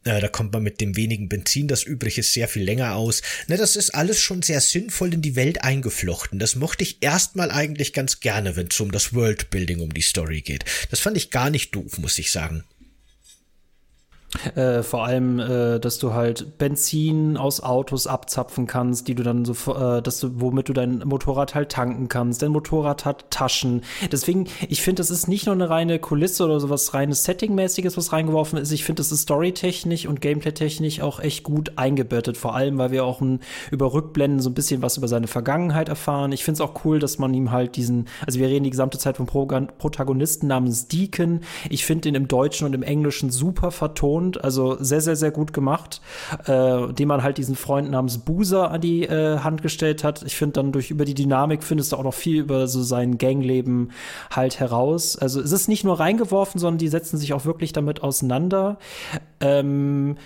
Äh, 0.08 0.20
da 0.22 0.28
kommt 0.28 0.54
man 0.54 0.62
mit 0.62 0.80
dem 0.80 0.96
wenigen 0.96 1.28
Benzin, 1.28 1.68
das 1.68 1.82
übrig 1.82 2.16
ist, 2.16 2.32
sehr 2.32 2.48
viel 2.48 2.62
länger 2.62 2.94
aus. 2.94 3.20
Ne, 3.46 3.58
das 3.58 3.76
ist 3.76 3.90
alles 3.90 4.18
schon 4.18 4.40
sehr 4.40 4.62
sinnvoll 4.62 5.12
in 5.12 5.20
die 5.20 5.36
Welt 5.36 5.62
eingeflochten. 5.64 6.38
Das 6.38 6.56
mochte 6.56 6.82
ich 6.82 7.02
erstmal 7.02 7.50
eigentlich 7.50 7.92
ganz 7.92 8.20
gerne, 8.20 8.56
wenn 8.56 8.68
es 8.68 8.80
um 8.80 8.90
das 8.90 9.12
Worldbuilding, 9.12 9.80
um 9.80 9.92
die 9.92 10.00
Story 10.00 10.40
geht. 10.40 10.64
Das 10.90 11.00
fand 11.00 11.18
ich 11.18 11.30
gar 11.30 11.50
nicht 11.50 11.74
doof, 11.74 11.98
muss 11.98 12.18
ich 12.18 12.32
sagen. 12.32 12.64
Äh, 14.54 14.82
vor 14.82 15.06
allem, 15.06 15.38
äh, 15.38 15.78
dass 15.80 15.98
du 15.98 16.12
halt 16.12 16.58
Benzin 16.58 17.38
aus 17.38 17.62
Autos 17.62 18.06
abzapfen 18.06 18.66
kannst, 18.66 19.08
die 19.08 19.14
du 19.14 19.22
dann 19.22 19.46
so, 19.46 19.54
äh, 19.74 20.02
dass 20.02 20.20
du, 20.20 20.32
womit 20.34 20.68
du 20.68 20.74
dein 20.74 20.98
Motorrad 20.98 21.54
halt 21.54 21.70
tanken 21.70 22.08
kannst. 22.08 22.42
Dein 22.42 22.50
Motorrad 22.50 23.06
hat 23.06 23.30
Taschen. 23.30 23.82
Deswegen, 24.12 24.46
ich 24.68 24.82
finde, 24.82 25.00
das 25.00 25.10
ist 25.10 25.28
nicht 25.28 25.46
nur 25.46 25.54
eine 25.54 25.70
reine 25.70 25.98
Kulisse 25.98 26.44
oder 26.44 26.60
sowas 26.60 26.92
reines 26.92 27.24
Settingmäßiges, 27.24 27.96
was 27.96 28.12
reingeworfen 28.12 28.58
ist. 28.58 28.70
Ich 28.70 28.84
finde, 28.84 29.00
das 29.00 29.12
ist 29.12 29.22
storytechnisch 29.22 30.06
und 30.06 30.20
gameplaytechnisch 30.20 31.00
auch 31.00 31.20
echt 31.20 31.42
gut 31.42 31.72
eingebettet. 31.76 32.36
Vor 32.36 32.54
allem, 32.54 32.76
weil 32.76 32.90
wir 32.90 33.06
auch 33.06 33.22
ein, 33.22 33.40
über 33.70 33.94
Rückblenden 33.94 34.40
so 34.40 34.50
ein 34.50 34.54
bisschen 34.54 34.82
was 34.82 34.98
über 34.98 35.08
seine 35.08 35.26
Vergangenheit 35.26 35.88
erfahren. 35.88 36.32
Ich 36.32 36.44
finde 36.44 36.62
es 36.62 36.68
auch 36.68 36.84
cool, 36.84 36.98
dass 36.98 37.18
man 37.18 37.32
ihm 37.32 37.50
halt 37.50 37.76
diesen, 37.76 38.08
also 38.26 38.38
wir 38.38 38.48
reden 38.48 38.64
die 38.64 38.70
gesamte 38.70 38.98
Zeit 38.98 39.16
vom 39.16 39.26
Pro 39.26 39.46
Protagonisten 39.46 40.48
namens 40.48 40.86
Deacon. 40.88 41.40
Ich 41.70 41.86
finde 41.86 42.02
den 42.02 42.14
im 42.14 42.28
Deutschen 42.28 42.66
und 42.66 42.74
im 42.74 42.82
Englischen 42.82 43.30
super 43.30 43.70
vertont 43.70 44.17
betont, 44.18 44.44
also 44.44 44.76
sehr, 44.80 45.00
sehr, 45.00 45.16
sehr 45.16 45.30
gut 45.30 45.52
gemacht, 45.52 46.00
äh, 46.46 46.92
dem 46.92 47.08
man 47.08 47.22
halt 47.22 47.38
diesen 47.38 47.56
Freund 47.56 47.90
namens 47.90 48.18
Boozer 48.18 48.70
an 48.70 48.80
die 48.80 49.04
äh, 49.04 49.38
Hand 49.38 49.62
gestellt 49.62 50.04
hat. 50.04 50.22
Ich 50.22 50.36
finde 50.36 50.54
dann 50.54 50.72
durch 50.72 50.90
über 50.90 51.04
die 51.04 51.14
Dynamik 51.14 51.62
findest 51.62 51.92
du 51.92 51.96
auch 51.96 52.04
noch 52.04 52.14
viel 52.14 52.40
über 52.40 52.66
so 52.66 52.82
sein 52.82 53.18
Gangleben 53.18 53.90
halt 54.30 54.60
heraus. 54.60 55.16
Also 55.16 55.40
es 55.40 55.52
ist 55.52 55.68
nicht 55.68 55.84
nur 55.84 55.98
reingeworfen, 56.00 56.60
sondern 56.60 56.78
die 56.78 56.88
setzen 56.88 57.18
sich 57.18 57.32
auch 57.32 57.44
wirklich 57.44 57.72
damit 57.72 58.02
auseinander. 58.02 58.78
Ähm, 59.40 60.16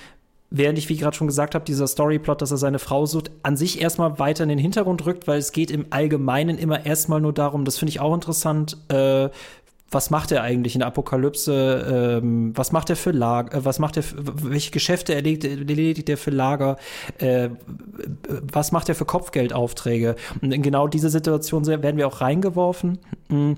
während 0.50 0.78
ich, 0.78 0.88
wie 0.88 0.96
gerade 0.96 1.16
schon 1.16 1.26
gesagt 1.26 1.54
habe, 1.54 1.64
dieser 1.64 1.86
Storyplot, 1.86 2.42
dass 2.42 2.50
er 2.50 2.58
seine 2.58 2.78
Frau 2.78 3.06
sucht, 3.06 3.30
an 3.42 3.56
sich 3.56 3.80
erstmal 3.80 4.18
weiter 4.18 4.42
in 4.42 4.50
den 4.50 4.58
Hintergrund 4.58 5.06
rückt, 5.06 5.26
weil 5.26 5.38
es 5.38 5.52
geht 5.52 5.70
im 5.70 5.86
Allgemeinen 5.90 6.58
immer 6.58 6.84
erstmal 6.84 7.22
nur 7.22 7.32
darum, 7.32 7.64
das 7.64 7.78
finde 7.78 7.90
ich 7.90 8.00
auch 8.00 8.14
interessant, 8.14 8.76
äh, 8.88 9.30
was 9.92 10.10
macht 10.10 10.32
er 10.32 10.42
eigentlich 10.42 10.74
in 10.74 10.80
der 10.80 10.88
Apokalypse, 10.88 12.20
ähm, 12.22 12.52
was 12.56 12.72
macht 12.72 12.90
er 12.90 12.96
für 12.96 13.10
Lager, 13.10 13.58
äh, 13.58 13.64
was 13.64 13.78
macht 13.78 13.96
er, 13.96 14.02
für, 14.02 14.16
welche 14.50 14.70
Geschäfte 14.70 15.14
erledigt, 15.14 15.44
erledigt 15.44 16.08
er 16.08 16.16
für 16.16 16.30
Lager, 16.30 16.76
äh, 17.18 17.50
was 18.52 18.72
macht 18.72 18.88
er 18.88 18.94
für 18.94 19.04
Kopfgeldaufträge. 19.04 20.16
Und 20.40 20.52
in 20.52 20.62
genau 20.62 20.88
diese 20.88 21.10
Situation 21.10 21.66
werden 21.66 21.96
wir 21.96 22.06
auch 22.06 22.20
reingeworfen. 22.20 22.98
Mhm 23.28 23.56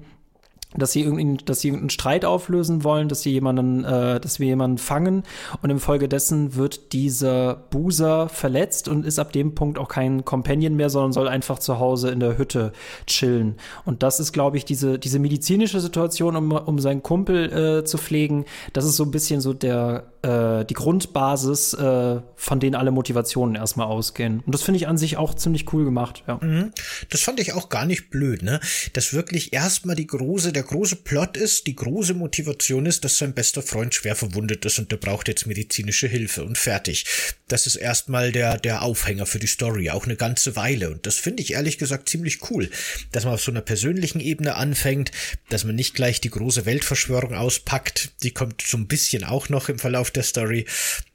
dass 0.77 0.93
sie 0.93 1.03
irgendwie, 1.03 1.37
dass 1.45 1.61
sie 1.61 1.73
einen 1.73 1.91
Streit 1.91 2.25
auflösen 2.25 2.85
wollen, 2.85 3.09
dass 3.09 3.23
sie 3.23 3.31
jemanden, 3.31 3.85
äh, 3.85 4.21
dass 4.21 4.41
wir 4.41 4.47
jemanden 4.47 4.79
fangen 4.79 5.23
und 5.63 5.71
infolgedessen 5.71 6.57
wird 6.57 6.93
dieser 6.93 7.55
Buser 7.55 8.29
verletzt 8.29 8.89
und 8.89 9.07
ist 9.07 9.19
ab 9.19 9.33
dem 9.33 9.55
Punkt 9.55 9.79
auch 9.79 9.89
kein 9.89 10.25
Companion 10.25 10.75
mehr, 10.75 10.91
sondern 10.91 11.13
soll 11.13 11.29
einfach 11.29 11.59
zu 11.59 11.79
Hause 11.79 12.11
in 12.11 12.21
der 12.21 12.39
Hütte 12.39 12.73
chillen. 13.07 13.57
Und 13.85 14.03
das 14.03 14.21
ist, 14.21 14.33
glaube 14.33 14.57
ich, 14.57 14.65
diese 14.65 14.99
diese 14.99 15.19
medizinische 15.19 15.81
Situation, 15.81 16.37
um 16.37 16.53
um 16.53 16.79
seinen 16.79 17.03
Kumpel 17.03 17.53
äh, 17.53 17.85
zu 17.85 17.99
pflegen. 17.99 18.45
Das 18.73 18.85
ist 18.85 18.97
so 18.97 19.05
ein 19.05 19.11
bisschen 19.11 19.41
so 19.41 19.53
der 19.53 20.05
äh, 20.25 20.65
die 20.65 20.75
Grundbasis, 20.75 21.75
äh, 21.75 22.21
von 22.35 22.61
denen 22.61 22.75
alle 22.75 22.91
Motivationen 22.91 23.57
erstmal 23.57 23.87
ausgehen. 23.87 24.41
Und 24.41 24.55
das 24.55 24.63
finde 24.63 24.79
ich 24.79 24.89
an 24.89 24.97
sich 24.97 25.17
auch 25.19 25.35
ziemlich 25.35 25.73
cool 25.73 25.85
gemacht, 25.85 26.25
ja. 26.27 26.39
Mhm. 26.41 26.73
Das 27.11 27.21
fand 27.21 27.41
ich 27.41 27.53
auch 27.53 27.69
gar 27.69 27.85
nicht 27.85 28.11
blöd, 28.11 28.43
ne? 28.43 28.61
Dass 28.95 29.13
wirklich 29.13 29.53
erstmal 29.53 29.97
die 29.97 30.07
große, 30.07 30.53
der 30.53 30.63
große 30.63 30.97
Plot 30.97 31.37
ist, 31.37 31.67
die 31.67 31.77
große 31.77 32.15
Motivation 32.15 32.87
ist, 32.87 33.05
dass 33.05 33.19
sein 33.19 33.35
bester 33.35 33.63
Freund 33.63 33.95
schwer 33.95 34.17
verwundet 34.17 34.65
ist 34.65 34.79
und 34.79 34.91
der 34.91 34.97
braucht 34.97 35.29
jetzt 35.29 35.47
medizinische 35.47 36.07
Hilfe 36.07 36.45
und 36.45 36.57
fertig. 36.57 37.05
Das 37.49 37.67
ist 37.67 37.77
erstmal 37.77 38.33
der, 38.33 38.57
der 38.57 38.83
Aufhänger 38.83 39.27
für 39.27 39.39
die 39.39 39.47
Story, 39.47 39.91
auch 39.91 40.07
eine 40.07 40.17
ganze 40.17 40.57
Weile. 40.57 40.91
Und 40.91 41.07
das 41.07 41.17
finde 41.17 41.43
ich 41.43 41.53
ehrlich 41.53 41.77
gesagt 41.77 42.09
ziemlich 42.09 42.51
cool, 42.51 42.71
dass 43.13 43.25
man 43.25 43.35
auf 43.35 43.43
so 43.43 43.51
einer 43.51 43.61
persönlichen 43.61 44.21
Ebene 44.21 44.55
anfängt, 44.55 45.11
dass 45.51 45.65
man 45.65 45.75
nicht 45.75 45.95
gleich 45.95 46.23
die 46.23 46.31
große 46.31 46.65
Weltverschwörung 46.65 47.35
auspackt. 47.35 48.23
Die 48.23 48.31
kommt 48.31 48.63
so 48.63 48.79
ein 48.79 48.87
bisschen 48.87 49.25
auch 49.25 49.51
noch 49.51 49.69
im 49.69 49.79
Verlauf 49.79 50.13
der 50.16 50.22
Story. 50.22 50.66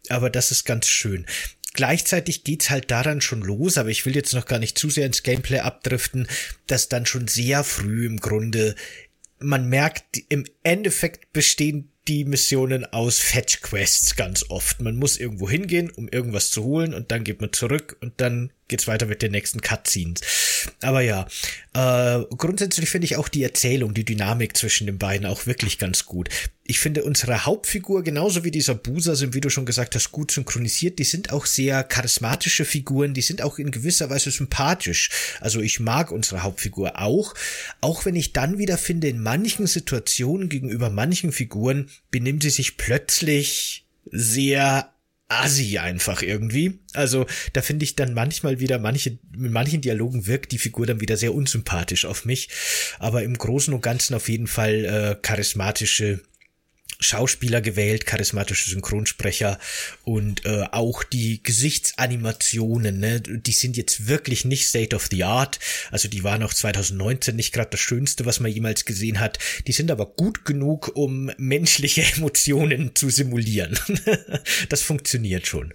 Aber 0.10 0.30
das 0.30 0.52
ist 0.52 0.66
ganz 0.66 0.88
schön. 0.88 1.26
Gleichzeitig 1.74 2.44
geht's 2.44 2.70
halt 2.70 2.90
daran 2.92 3.22
schon 3.22 3.42
los, 3.42 3.78
aber 3.78 3.90
ich 3.90 4.06
will 4.06 4.16
jetzt 4.16 4.34
noch 4.34 4.46
gar 4.46 4.60
nicht 4.60 4.78
zu 4.78 4.90
sehr 4.90 5.06
ins 5.06 5.24
Gameplay 5.24 5.60
abdriften, 5.60 6.28
dass 6.68 6.90
dann 6.90 7.06
schon 7.06 7.28
sehr 7.28 7.64
früh 7.64 8.06
im 8.06 8.20
Grunde 8.20 8.76
man 9.40 9.70
merkt, 9.70 10.18
im 10.30 10.46
Endeffekt 10.64 11.32
bestehen 11.32 11.92
die 12.08 12.26
Missionen 12.26 12.86
aus 12.86 13.20
Fetch 13.20 13.62
Quests 13.62 14.16
ganz 14.16 14.46
oft. 14.50 14.82
Man 14.82 14.98
muss 14.98 15.18
irgendwo 15.18 15.50
hingehen, 15.50 15.90
um 15.92 16.10
irgendwas 16.10 16.52
zu 16.52 16.64
holen 16.64 16.94
und 16.94 17.12
dann 17.12 17.24
geht 17.24 17.40
man 17.40 17.54
zurück 17.54 17.98
und 18.02 18.20
dann 18.20 18.52
geht's 18.70 18.88
weiter 18.88 19.06
mit 19.06 19.22
den 19.22 19.32
nächsten 19.32 19.62
Cutscenes. 19.62 20.22
Aber 20.82 21.02
ja, 21.02 21.28
äh, 21.74 22.24
grundsätzlich 22.38 22.90
finde 22.90 23.06
ich 23.06 23.18
auch 23.18 23.28
die 23.28 23.44
Erzählung, 23.44 23.94
die 23.94 24.06
Dynamik 24.06 24.56
zwischen 24.56 24.88
den 24.88 24.98
beiden 24.98 25.26
auch 25.26 25.46
wirklich 25.46 25.78
ganz 25.78 26.06
gut. 26.06 26.30
Ich 26.64 26.80
finde 26.80 27.04
unsere 27.04 27.46
Hauptfigur 27.46 28.04
genauso 28.04 28.44
wie 28.44 28.52
dieser 28.52 28.76
Buser 28.76 29.16
sind, 29.16 29.34
wie 29.34 29.42
du 29.42 29.50
schon 29.50 29.66
gesagt 29.66 29.96
hast, 29.96 30.12
gut 30.12 30.32
synchronisiert. 30.32 31.00
Die 31.00 31.04
sind 31.04 31.34
auch 31.34 31.46
sehr 31.46 31.84
charismatische 31.84 32.64
Figuren, 32.64 33.14
die 33.14 33.22
sind 33.22 33.42
auch 33.42 33.58
in 33.58 33.72
gewisser 33.72 34.10
Weise 34.10 34.32
sympathisch. 34.32 35.10
Also 35.42 35.62
ich 35.62 35.80
mag 35.80 36.12
unsere 36.12 36.44
Hauptfigur 36.44 37.00
auch, 37.00 37.34
auch 37.82 38.06
wenn 38.06 38.16
ich 38.16 38.34
dann 38.34 38.60
wieder 38.60 38.78
finde, 38.78 39.10
in 39.10 39.22
manchen 39.22 39.68
Situationen 39.68 40.48
gegenüber 40.48 40.90
manchen 40.90 41.32
Figuren 41.32 41.90
benimmt 42.12 42.44
sie 42.44 42.52
sich 42.52 42.78
plötzlich 42.78 43.86
sehr 44.12 44.94
assi 45.30 45.78
einfach 45.78 46.22
irgendwie. 46.22 46.80
Also 46.94 47.26
da 47.54 47.62
finde 47.62 47.86
ich 47.86 47.96
dann 47.96 48.14
manchmal 48.14 48.60
wieder 48.60 48.80
manche, 48.80 49.20
mit 49.32 49.52
manchen 49.52 49.82
Dialogen 49.82 50.28
wirkt 50.28 50.52
die 50.52 50.58
Figur 50.58 50.86
dann 50.86 51.02
wieder 51.02 51.18
sehr 51.18 51.34
unsympathisch 51.34 52.06
auf 52.06 52.26
mich. 52.26 52.50
Aber 52.98 53.24
im 53.24 53.38
Großen 53.38 53.74
und 53.74 53.82
Ganzen 53.82 54.16
auf 54.16 54.28
jeden 54.28 54.48
Fall 54.48 54.86
äh, 54.86 55.16
charismatische 55.22 56.22
Schauspieler 57.00 57.62
gewählt, 57.62 58.06
charismatische 58.06 58.70
Synchronsprecher 58.70 59.58
und 60.04 60.46
äh, 60.46 60.66
auch 60.72 61.04
die 61.04 61.42
Gesichtsanimationen, 61.42 63.00
ne, 63.00 63.22
die 63.22 63.52
sind 63.52 63.78
jetzt 63.78 64.08
wirklich 64.08 64.46
nicht 64.46 64.68
State 64.68 64.96
of 64.96 65.08
the 65.10 65.24
Art. 65.24 65.60
Also 65.92 66.08
die 66.08 66.24
waren 66.24 66.44
auch 66.44 66.54
2019 66.54 67.36
nicht 67.36 67.54
gerade 67.54 67.70
das 67.72 67.80
Schönste, 67.80 68.26
was 68.26 68.40
man 68.40 68.52
jemals 68.52 68.86
gesehen 68.86 69.20
hat. 69.20 69.40
Die 69.68 69.72
sind 69.72 69.92
aber 69.92 70.06
gut 70.06 70.46
genug, 70.46 70.92
um 70.96 71.32
menschliche 71.38 72.04
Emotionen 72.16 72.96
zu 72.96 73.10
simulieren. 73.10 73.80
das 74.70 74.82
funktioniert 74.82 75.48
schon. 75.48 75.74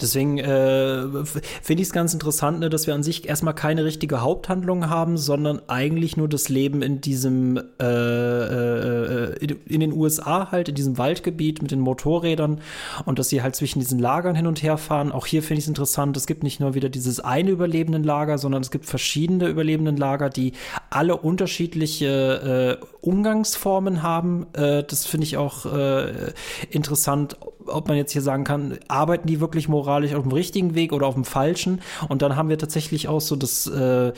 Deswegen 0.00 0.38
äh, 0.38 1.24
finde 1.62 1.82
ich 1.82 1.88
es 1.88 1.92
ganz 1.92 2.14
interessant, 2.14 2.60
ne, 2.60 2.70
dass 2.70 2.86
wir 2.86 2.94
an 2.94 3.02
sich 3.02 3.28
erstmal 3.28 3.54
keine 3.54 3.84
richtige 3.84 4.20
Haupthandlung 4.20 4.88
haben, 4.88 5.16
sondern 5.16 5.60
eigentlich 5.68 6.16
nur 6.16 6.28
das 6.28 6.48
Leben 6.48 6.82
in 6.82 7.00
diesem 7.00 7.60
äh, 7.80 7.84
äh, 7.84 9.56
in 9.66 9.80
den 9.80 9.92
USA 9.92 10.50
halt, 10.50 10.68
in 10.68 10.74
diesem 10.74 10.98
Waldgebiet 10.98 11.62
mit 11.62 11.70
den 11.70 11.80
Motorrädern 11.80 12.60
und 13.04 13.18
dass 13.18 13.28
sie 13.28 13.42
halt 13.42 13.56
zwischen 13.56 13.80
diesen 13.80 13.98
Lagern 13.98 14.34
hin 14.34 14.46
und 14.46 14.62
her 14.62 14.78
fahren. 14.78 15.12
Auch 15.12 15.26
hier 15.26 15.42
finde 15.42 15.58
ich 15.58 15.64
es 15.64 15.68
interessant, 15.68 16.16
es 16.16 16.26
gibt 16.26 16.42
nicht 16.42 16.60
nur 16.60 16.74
wieder 16.74 16.88
dieses 16.88 17.20
eine 17.20 17.50
überlebenden 17.50 18.04
Lager, 18.04 18.38
sondern 18.38 18.62
es 18.62 18.70
gibt 18.70 18.86
verschiedene 18.86 19.48
überlebenden 19.48 19.96
Lager, 19.96 20.30
die 20.30 20.52
alle 20.90 21.16
unterschiedliche 21.16 22.78
äh, 22.80 22.84
Umgangsformen 23.00 24.02
haben. 24.02 24.46
Äh, 24.52 24.84
das 24.84 25.06
finde 25.06 25.26
ich 25.26 25.36
auch 25.36 25.66
äh, 25.66 26.32
interessant, 26.70 27.36
ob 27.66 27.88
man 27.88 27.96
jetzt 27.96 28.12
hier 28.12 28.22
sagen 28.22 28.44
kann, 28.44 28.78
arbeiten 28.88 29.26
die 29.26 29.40
wirklich 29.40 29.68
moralisch 29.68 30.14
auf 30.14 30.22
dem 30.22 30.32
richtigen 30.32 30.74
Weg 30.74 30.92
oder 30.92 31.06
auf 31.06 31.14
dem 31.14 31.24
falschen? 31.24 31.80
Und 32.08 32.22
dann 32.22 32.36
haben 32.36 32.48
wir 32.48 32.58
tatsächlich 32.58 33.08
auch 33.08 33.20
so 33.20 33.36
das, 33.36 33.66
äh, 33.66 34.12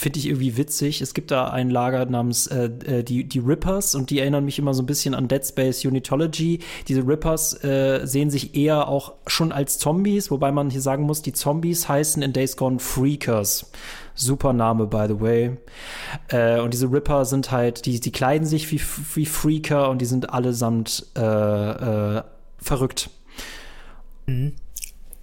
finde 0.00 0.18
ich 0.18 0.26
irgendwie 0.26 0.56
witzig. 0.56 1.02
Es 1.02 1.14
gibt 1.14 1.30
da 1.30 1.48
ein 1.48 1.70
Lager 1.70 2.06
namens 2.06 2.46
äh, 2.46 2.70
äh, 2.86 3.02
die, 3.02 3.24
die 3.24 3.38
Rippers 3.38 3.94
und 3.94 4.10
die 4.10 4.18
erinnern 4.18 4.44
mich 4.44 4.58
immer 4.58 4.72
so 4.72 4.82
ein 4.82 4.86
bisschen 4.86 5.14
an 5.14 5.28
Dead 5.28 5.44
Space 5.44 5.84
Unitology. 5.84 6.60
Diese 6.88 7.06
Rippers 7.06 7.62
äh, 7.62 8.06
sehen 8.06 8.30
sich 8.30 8.54
eher 8.54 8.88
auch 8.88 9.12
schon 9.26 9.52
als 9.52 9.78
Zombies, 9.78 10.30
wobei 10.30 10.52
man 10.52 10.70
hier 10.70 10.80
sagen 10.80 11.04
muss, 11.04 11.22
die 11.22 11.32
Zombies 11.32 11.88
heißen 11.88 12.22
in 12.22 12.32
Days 12.32 12.56
Gone 12.56 12.78
Freakers. 12.78 13.70
Super 14.14 14.52
Name, 14.52 14.86
by 14.86 15.06
the 15.08 15.20
way. 15.20 15.56
Äh, 16.28 16.60
und 16.60 16.72
diese 16.72 16.90
Ripper 16.90 17.24
sind 17.24 17.50
halt, 17.50 17.86
die, 17.86 18.00
die 18.00 18.12
kleiden 18.12 18.46
sich 18.46 18.70
wie, 18.70 18.80
wie 19.14 19.26
Freaker 19.26 19.90
und 19.90 20.00
die 20.00 20.06
sind 20.06 20.30
allesamt 20.30 21.06
äh, 21.16 21.20
äh, 21.20 22.22
verrückt. 22.60 23.10
Mhm. 24.26 24.52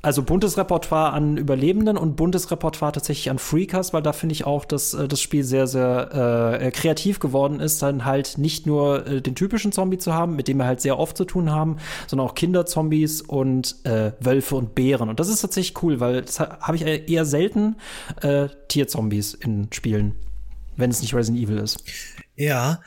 Also 0.03 0.21
buntes 0.21 0.57
Repertoire 0.57 1.11
an 1.11 1.37
Überlebenden 1.37 1.97
und 1.97 2.15
buntes 2.15 2.51
Repertoire 2.51 2.91
tatsächlich 2.91 3.29
an 3.31 3.39
Freakers, 3.39 3.93
weil 3.93 4.03
da 4.03 4.13
finde 4.13 4.33
ich 4.33 4.45
auch, 4.45 4.63
dass 4.63 4.93
äh, 4.93 5.07
das 5.07 5.21
Spiel 5.21 5.43
sehr, 5.43 5.65
sehr 5.65 6.59
äh, 6.61 6.71
kreativ 6.71 7.19
geworden 7.19 7.59
ist, 7.59 7.81
dann 7.81 8.05
halt 8.05 8.37
nicht 8.37 8.67
nur 8.67 9.07
äh, 9.07 9.21
den 9.21 9.33
typischen 9.33 9.71
Zombie 9.71 9.97
zu 9.97 10.13
haben, 10.13 10.35
mit 10.35 10.47
dem 10.47 10.57
wir 10.57 10.65
halt 10.65 10.81
sehr 10.81 10.99
oft 10.99 11.17
zu 11.17 11.25
tun 11.25 11.51
haben, 11.51 11.77
sondern 12.05 12.27
auch 12.27 12.35
Kinderzombies 12.35 13.21
und 13.21 13.83
äh, 13.85 14.11
Wölfe 14.19 14.55
und 14.55 14.75
Bären. 14.75 15.09
Und 15.09 15.19
das 15.19 15.29
ist 15.29 15.41
tatsächlich 15.41 15.83
cool, 15.83 15.99
weil 15.99 16.21
das 16.21 16.39
habe 16.39 16.75
ich 16.77 16.83
eher 16.83 17.25
selten 17.25 17.75
äh, 18.21 18.49
Tierzombies 18.67 19.33
in 19.33 19.67
Spielen, 19.73 20.13
wenn 20.75 20.91
es 20.91 21.01
nicht 21.01 21.15
Resident 21.15 21.43
Evil 21.43 21.57
ist. 21.57 21.83
Ja, 22.35 22.81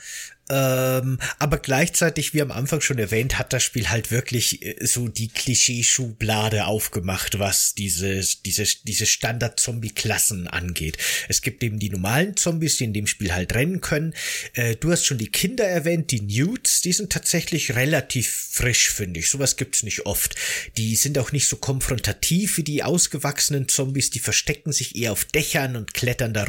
ähm, 0.50 1.18
aber 1.38 1.58
gleichzeitig, 1.58 2.34
wie 2.34 2.42
am 2.42 2.50
Anfang 2.50 2.82
schon 2.82 2.98
erwähnt, 2.98 3.38
hat 3.38 3.52
das 3.52 3.62
Spiel 3.62 3.88
halt 3.88 4.10
wirklich 4.10 4.62
äh, 4.62 4.84
so 4.84 5.08
die 5.08 5.28
Klischee-Schublade 5.28 6.66
aufgemacht, 6.66 7.38
was 7.38 7.74
diese, 7.74 8.20
diese, 8.44 8.64
diese 8.84 9.06
Standard-Zombie-Klassen 9.06 10.48
angeht. 10.48 10.98
Es 11.28 11.40
gibt 11.40 11.62
eben 11.62 11.78
die 11.78 11.88
normalen 11.88 12.36
Zombies, 12.36 12.76
die 12.76 12.84
in 12.84 12.92
dem 12.92 13.06
Spiel 13.06 13.32
halt 13.32 13.54
rennen 13.54 13.80
können. 13.80 14.12
Äh, 14.54 14.76
du 14.76 14.90
hast 14.92 15.06
schon 15.06 15.18
die 15.18 15.30
Kinder 15.30 15.64
erwähnt, 15.64 16.10
die 16.10 16.20
Newts, 16.20 16.82
die 16.82 16.92
sind 16.92 17.10
tatsächlich 17.10 17.76
relativ 17.76 18.28
frisch, 18.28 18.90
finde 18.90 19.20
ich. 19.20 19.30
Sowas 19.30 19.56
gibt's 19.56 19.82
nicht 19.82 20.04
oft. 20.06 20.34
Die 20.76 20.96
sind 20.96 21.16
auch 21.16 21.32
nicht 21.32 21.48
so 21.48 21.56
konfrontativ 21.56 22.58
wie 22.58 22.64
die 22.64 22.82
ausgewachsenen 22.82 23.68
Zombies, 23.68 24.10
die 24.10 24.18
verstecken 24.18 24.72
sich 24.72 24.96
eher 24.96 25.12
auf 25.12 25.24
Dächern 25.24 25.76
und 25.76 25.94
klettern 25.94 26.34
da 26.34 26.44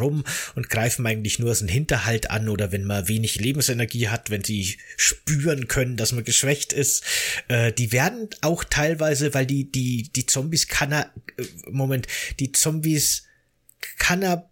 und 0.55 0.69
greifen 0.69 1.05
eigentlich 1.05 1.37
nur 1.37 1.51
aus 1.51 1.59
dem 1.59 1.67
Hinterhalt 1.67 2.31
an 2.31 2.49
oder 2.49 2.71
wenn 2.71 2.85
man 2.85 3.07
wenig 3.07 3.35
Lebensenergie 3.35 3.90
Lebensenergie 3.91 4.10
hat, 4.10 4.30
wenn 4.30 4.43
sie 4.43 4.77
spüren 4.97 5.67
können, 5.67 5.97
dass 5.97 6.12
man 6.12 6.23
geschwächt 6.23 6.73
ist. 6.73 7.04
Äh, 7.47 7.73
die 7.73 7.91
werden 7.91 8.30
auch 8.41 8.63
teilweise, 8.63 9.34
weil 9.34 9.45
die, 9.45 9.71
die, 9.71 10.04
die 10.04 10.25
Zombies 10.25 10.67
kann 10.67 10.91
äh, 10.91 11.06
Moment, 11.69 12.08
die 12.39 12.51
Zombies 12.51 13.23
kann 13.97 14.43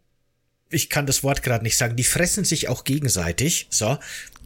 ich 0.71 0.91
kann 0.91 1.07
das 1.07 1.23
Wort 1.23 1.41
gerade 1.41 1.63
nicht 1.63 1.77
sagen, 1.77 1.95
die 1.95 2.03
fressen 2.03 2.45
sich 2.45 2.67
auch 2.67 2.83
gegenseitig. 2.83 3.65
So, 3.71 3.97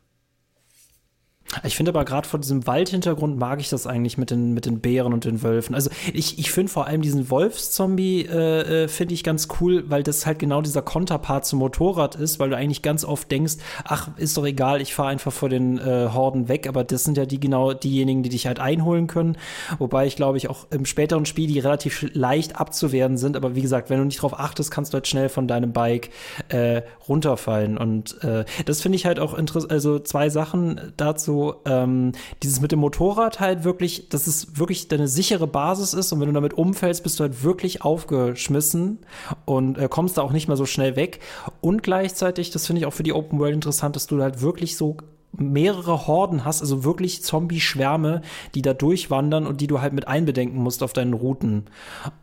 Ich 1.65 1.77
finde 1.77 1.93
aber 1.93 2.05
gerade 2.05 2.29
vor 2.29 2.39
diesem 2.39 2.67
Waldhintergrund 2.67 3.39
mag 3.39 3.59
ich 3.61 3.71
das 3.71 3.87
eigentlich 3.87 4.19
mit 4.19 4.31
den, 4.31 4.53
mit 4.53 4.67
den 4.67 4.81
Bären 4.81 5.15
und 5.15 5.25
den 5.25 5.43
Wölfen. 5.43 5.75
Also 5.75 5.89
ich, 6.13 6.39
ich 6.39 6.51
finde 6.51 6.71
vor 6.71 6.87
allem 6.87 7.01
diesen 7.01 7.31
Wolfszombie 7.31 8.27
äh, 8.27 8.85
äh, 8.85 8.89
finde 8.89 9.15
ich 9.15 9.25
ganz 9.25 9.49
cool, 9.59 9.85
weil 9.89 10.03
das 10.03 10.27
halt 10.27 10.41
genau 10.41 10.61
dieser 10.61 10.83
Konterpart 10.83 11.47
zum 11.47 11.61
Motorrad 11.61 12.17
ist, 12.17 12.39
weil 12.39 12.51
du 12.51 12.57
eigentlich 12.57 12.83
ganz 12.83 13.03
oft 13.03 13.31
denkst, 13.31 13.55
ach, 13.85 14.11
ist 14.19 14.37
doch 14.37 14.45
egal, 14.45 14.83
ich 14.83 14.95
fahre 14.95 15.09
einfach 15.09 15.33
vor 15.33 15.49
den 15.49 15.79
äh, 15.79 16.11
Horden 16.13 16.49
weg, 16.49 16.69
aber 16.69 16.85
das 16.85 17.05
sind 17.05 17.17
ja 17.17 17.25
die 17.25 17.41
genau 17.41 17.73
diejenigen, 17.73 18.23
die 18.23 18.29
dich 18.29 18.47
halt 18.47 18.61
einholen 18.61 19.07
können. 19.07 19.39
Wobei 19.79 20.07
ich 20.07 20.17
glaube 20.17 20.37
ich 20.37 20.51
auch 20.51 20.67
im 20.71 20.85
späteren 20.85 21.25
Spiel 21.25 21.47
die 21.47 21.61
relativ 21.61 22.05
leicht 22.13 22.61
abzuwehren 22.61 23.17
sind, 23.17 23.37
aber 23.37 23.55
wie 23.55 23.63
gesagt, 23.63 23.89
wenn 23.89 23.99
du 23.99 24.05
nicht 24.05 24.21
drauf 24.21 24.39
achtest, 24.39 24.71
kannst 24.71 24.93
du 24.93 24.97
halt 24.97 25.07
schnell 25.07 25.31
von 25.31 25.49
deinem 25.49 25.73
Bike 25.73 26.11
äh, 26.51 26.83
runterfallen. 27.09 27.79
Und 27.79 28.23
äh, 28.23 28.45
das 28.67 28.83
finde 28.83 28.97
ich 28.97 29.07
halt 29.07 29.19
auch 29.19 29.33
interessant, 29.33 29.73
also 29.73 29.99
zwei 29.99 30.29
Sachen 30.29 30.93
dazu 30.99 31.38
ähm, 31.65 32.13
dieses 32.43 32.61
mit 32.61 32.73
dem 32.73 32.81
Motorrad 32.81 33.41
halt 33.41 33.65
wirklich, 33.65 34.09
dass 34.09 34.27
es 34.27 34.59
wirklich 34.59 34.89
deine 34.89 35.09
sichere 35.09 35.47
Basis 35.47 35.95
ist 35.95 36.13
und 36.13 36.21
wenn 36.21 36.29
du 36.29 36.35
damit 36.35 36.55
umfällst, 36.55 37.03
bist 37.03 37.19
du 37.19 37.25
halt 37.25 37.43
wirklich 37.43 37.83
aufgeschmissen 37.83 38.99
und 39.45 39.79
äh, 39.79 39.89
kommst 39.89 40.19
da 40.19 40.23
auch 40.23 40.33
nicht 40.33 40.49
mehr 40.49 40.57
so 40.57 40.67
schnell 40.67 40.97
weg. 40.97 41.21
Und 41.61 41.83
gleichzeitig, 41.83 42.51
das 42.51 42.67
finde 42.67 42.81
ich 42.81 42.87
auch 42.87 42.93
für 42.93 43.03
die 43.03 43.13
Open 43.13 43.39
World 43.39 43.55
interessant, 43.55 43.97
dass 43.97 44.07
du 44.07 44.23
halt 44.23 44.41
wirklich 44.43 44.77
so 44.77 44.97
mehrere 45.37 46.07
Horden 46.07 46.45
hast, 46.45 46.63
also 46.63 46.85
wirklich 46.85 47.23
Zombie-Schwärme, 47.23 48.23
die 48.55 48.63
da 48.63 48.75
durchwandern 48.75 49.47
und 49.47 49.61
die 49.61 49.67
du 49.67 49.81
halt 49.81 49.93
mit 49.93 50.09
einbedenken 50.09 50.63
musst 50.63 50.83
auf 50.83 50.93
deinen 50.93 51.13
Routen. 51.13 51.67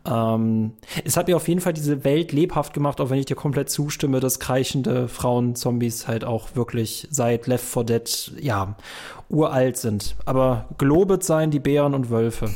Ähm, 0.04 0.72
es 1.04 1.16
hat 1.16 1.28
mir 1.28 1.36
auf 1.36 1.48
jeden 1.48 1.60
Fall 1.60 1.72
diese 1.72 2.04
Welt 2.04 2.32
lebhaft 2.32 2.74
gemacht, 2.74 3.00
auch 3.00 3.10
wenn 3.10 3.18
ich 3.18 3.26
dir 3.26 3.36
komplett 3.36 3.70
zustimme, 3.70 4.20
dass 4.20 4.40
kreischende 4.40 5.08
Frauen-Zombies 5.08 6.08
halt 6.08 6.24
auch 6.24 6.54
wirklich 6.54 7.06
seit 7.10 7.46
Left 7.46 7.64
4 7.64 7.84
Dead, 7.84 8.32
ja, 8.40 8.76
uralt 9.28 9.76
sind. 9.76 10.16
Aber 10.24 10.68
gelobet 10.78 11.24
seien 11.24 11.50
die 11.50 11.58
Bären 11.58 11.94
und 11.94 12.10
Wölfe. 12.10 12.54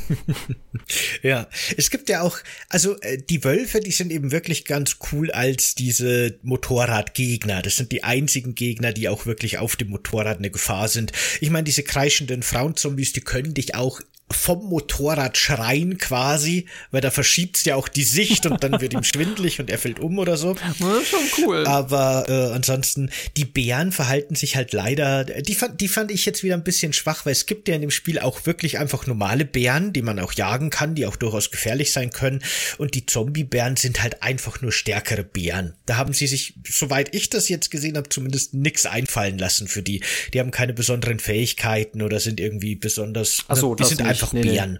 ja, 1.21 1.47
es 1.77 1.89
gibt 1.89 2.09
ja 2.09 2.21
auch, 2.21 2.37
also 2.69 2.99
äh, 3.01 3.17
die 3.17 3.43
Wölfe, 3.43 3.79
die 3.79 3.91
sind 3.91 4.11
eben 4.11 4.31
wirklich 4.31 4.65
ganz 4.65 4.97
cool 5.11 5.31
als 5.31 5.75
diese 5.75 6.39
Motorradgegner. 6.43 7.61
Das 7.61 7.75
sind 7.75 7.91
die 7.91 8.03
einzigen 8.03 8.55
Gegner, 8.55 8.93
die 8.93 9.09
auch 9.09 9.25
wirklich 9.25 9.57
auf 9.57 9.75
dem 9.75 9.89
Motorrad 9.89 10.37
eine 10.37 10.51
Gefahr 10.51 10.87
sind. 10.87 11.11
Ich 11.39 11.49
meine, 11.49 11.63
diese 11.65 11.83
kreischenden 11.83 12.43
Frauenzombies, 12.43 13.13
die 13.13 13.21
können 13.21 13.53
dich 13.53 13.75
auch 13.75 14.01
vom 14.33 14.69
Motorrad 14.69 15.37
schreien 15.37 15.97
quasi, 15.97 16.65
weil 16.91 17.01
da 17.01 17.11
verschiebt 17.11 17.63
ja 17.65 17.75
auch 17.75 17.87
die 17.87 18.03
Sicht 18.03 18.45
und 18.45 18.63
dann 18.63 18.81
wird 18.81 18.93
ihm 18.93 19.03
schwindlig 19.03 19.59
und 19.59 19.69
er 19.69 19.77
fällt 19.77 19.99
um 19.99 20.19
oder 20.19 20.37
so. 20.37 20.55
Das 20.81 21.03
ist 21.03 21.09
schon 21.09 21.45
cool. 21.45 21.67
Aber 21.67 22.25
äh, 22.27 22.53
ansonsten, 22.53 23.11
die 23.37 23.45
Bären 23.45 23.91
verhalten 23.91 24.35
sich 24.35 24.55
halt 24.55 24.73
leider, 24.73 25.23
die 25.23 25.53
fand, 25.53 25.79
die 25.79 25.87
fand 25.87 26.11
ich 26.11 26.25
jetzt 26.25 26.43
wieder 26.43 26.55
ein 26.55 26.63
bisschen 26.63 26.93
schwach, 26.93 27.25
weil 27.25 27.33
es 27.33 27.45
gibt 27.45 27.67
ja 27.67 27.75
in 27.75 27.81
dem 27.81 27.91
Spiel 27.91 28.19
auch 28.19 28.45
wirklich 28.45 28.79
einfach 28.79 29.05
normale 29.05 29.45
Bären, 29.45 29.93
die 29.93 30.01
man 30.01 30.19
auch 30.19 30.33
jagen 30.33 30.69
kann, 30.69 30.95
die 30.95 31.05
auch 31.05 31.15
durchaus 31.15 31.51
gefährlich 31.51 31.91
sein 31.91 32.09
können. 32.09 32.41
Und 32.77 32.95
die 32.95 33.05
Zombie-Bären 33.05 33.75
sind 33.75 34.01
halt 34.01 34.23
einfach 34.23 34.61
nur 34.61 34.71
stärkere 34.71 35.23
Bären. 35.23 35.75
Da 35.85 35.97
haben 35.97 36.13
sie 36.13 36.27
sich, 36.27 36.55
soweit 36.67 37.13
ich 37.13 37.29
das 37.29 37.49
jetzt 37.49 37.71
gesehen 37.71 37.97
habe, 37.97 38.09
zumindest 38.09 38.53
nix 38.53 38.85
einfallen 38.85 39.37
lassen 39.37 39.67
für 39.67 39.81
die. 39.81 40.01
Die 40.33 40.39
haben 40.39 40.51
keine 40.51 40.73
besonderen 40.73 41.19
Fähigkeiten 41.19 42.01
oder 42.01 42.19
sind 42.19 42.39
irgendwie 42.39 42.75
besonders. 42.75 43.45
Ach 43.47 43.57
so, 43.57 43.75
die 43.75 43.83
sind 43.83 44.03
nicht 44.05 44.20
einfach 44.21 44.33
nee, 44.33 44.43
Bären. 44.43 44.79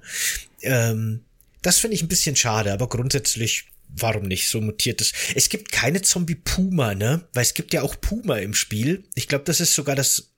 Nee. 0.62 0.70
Ähm, 0.70 1.22
das 1.62 1.80
finde 1.80 1.96
ich 1.96 2.02
ein 2.02 2.08
bisschen 2.08 2.36
schade, 2.36 2.72
aber 2.74 2.90
grundsätzlich 2.90 3.66
warum 3.94 4.24
nicht? 4.24 4.50
So 4.50 4.62
mutiert 4.62 5.02
es. 5.02 5.12
Es 5.36 5.50
gibt 5.50 5.72
keine 5.72 6.02
Zombie-Puma, 6.02 6.96
ne? 6.96 7.28
Weil 7.34 7.44
es 7.44 7.54
gibt 7.54 7.74
ja 7.74 7.82
auch 7.82 8.00
Puma 8.00 8.38
im 8.38 8.54
Spiel. 8.54 9.04
Ich 9.16 9.28
glaube, 9.28 9.44
das 9.44 9.60
ist 9.60 9.76
sogar 9.76 9.96
das 9.98 10.32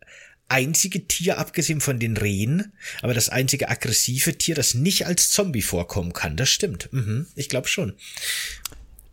einzige 0.49 1.08
Tier, 1.08 1.38
abgesehen 1.38 1.82
von 1.82 1.99
den 1.99 2.18
Rehen, 2.18 2.74
aber 3.01 3.14
das 3.14 3.30
einzige 3.30 3.70
aggressive 3.70 4.38
Tier, 4.38 4.56
das 4.56 4.74
nicht 4.74 5.08
als 5.08 5.30
Zombie 5.30 5.62
vorkommen 5.62 6.14
kann. 6.14 6.36
Das 6.36 6.49
stimmt. 6.49 6.89
Mhm, 6.91 7.28
ich 7.36 7.49
glaube 7.49 7.68
schon. 7.68 7.93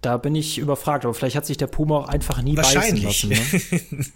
Da 0.01 0.17
bin 0.17 0.35
ich 0.35 0.57
überfragt, 0.59 1.05
aber 1.05 1.13
vielleicht 1.13 1.37
hat 1.37 1.45
sich 1.45 1.59
der 1.59 1.67
Puma 1.67 1.99
auch 1.99 2.09
einfach 2.09 2.41
nie 2.41 2.57
Wahrscheinlich. 2.57 3.05
beißen 3.05 3.31
lassen. 3.31 4.11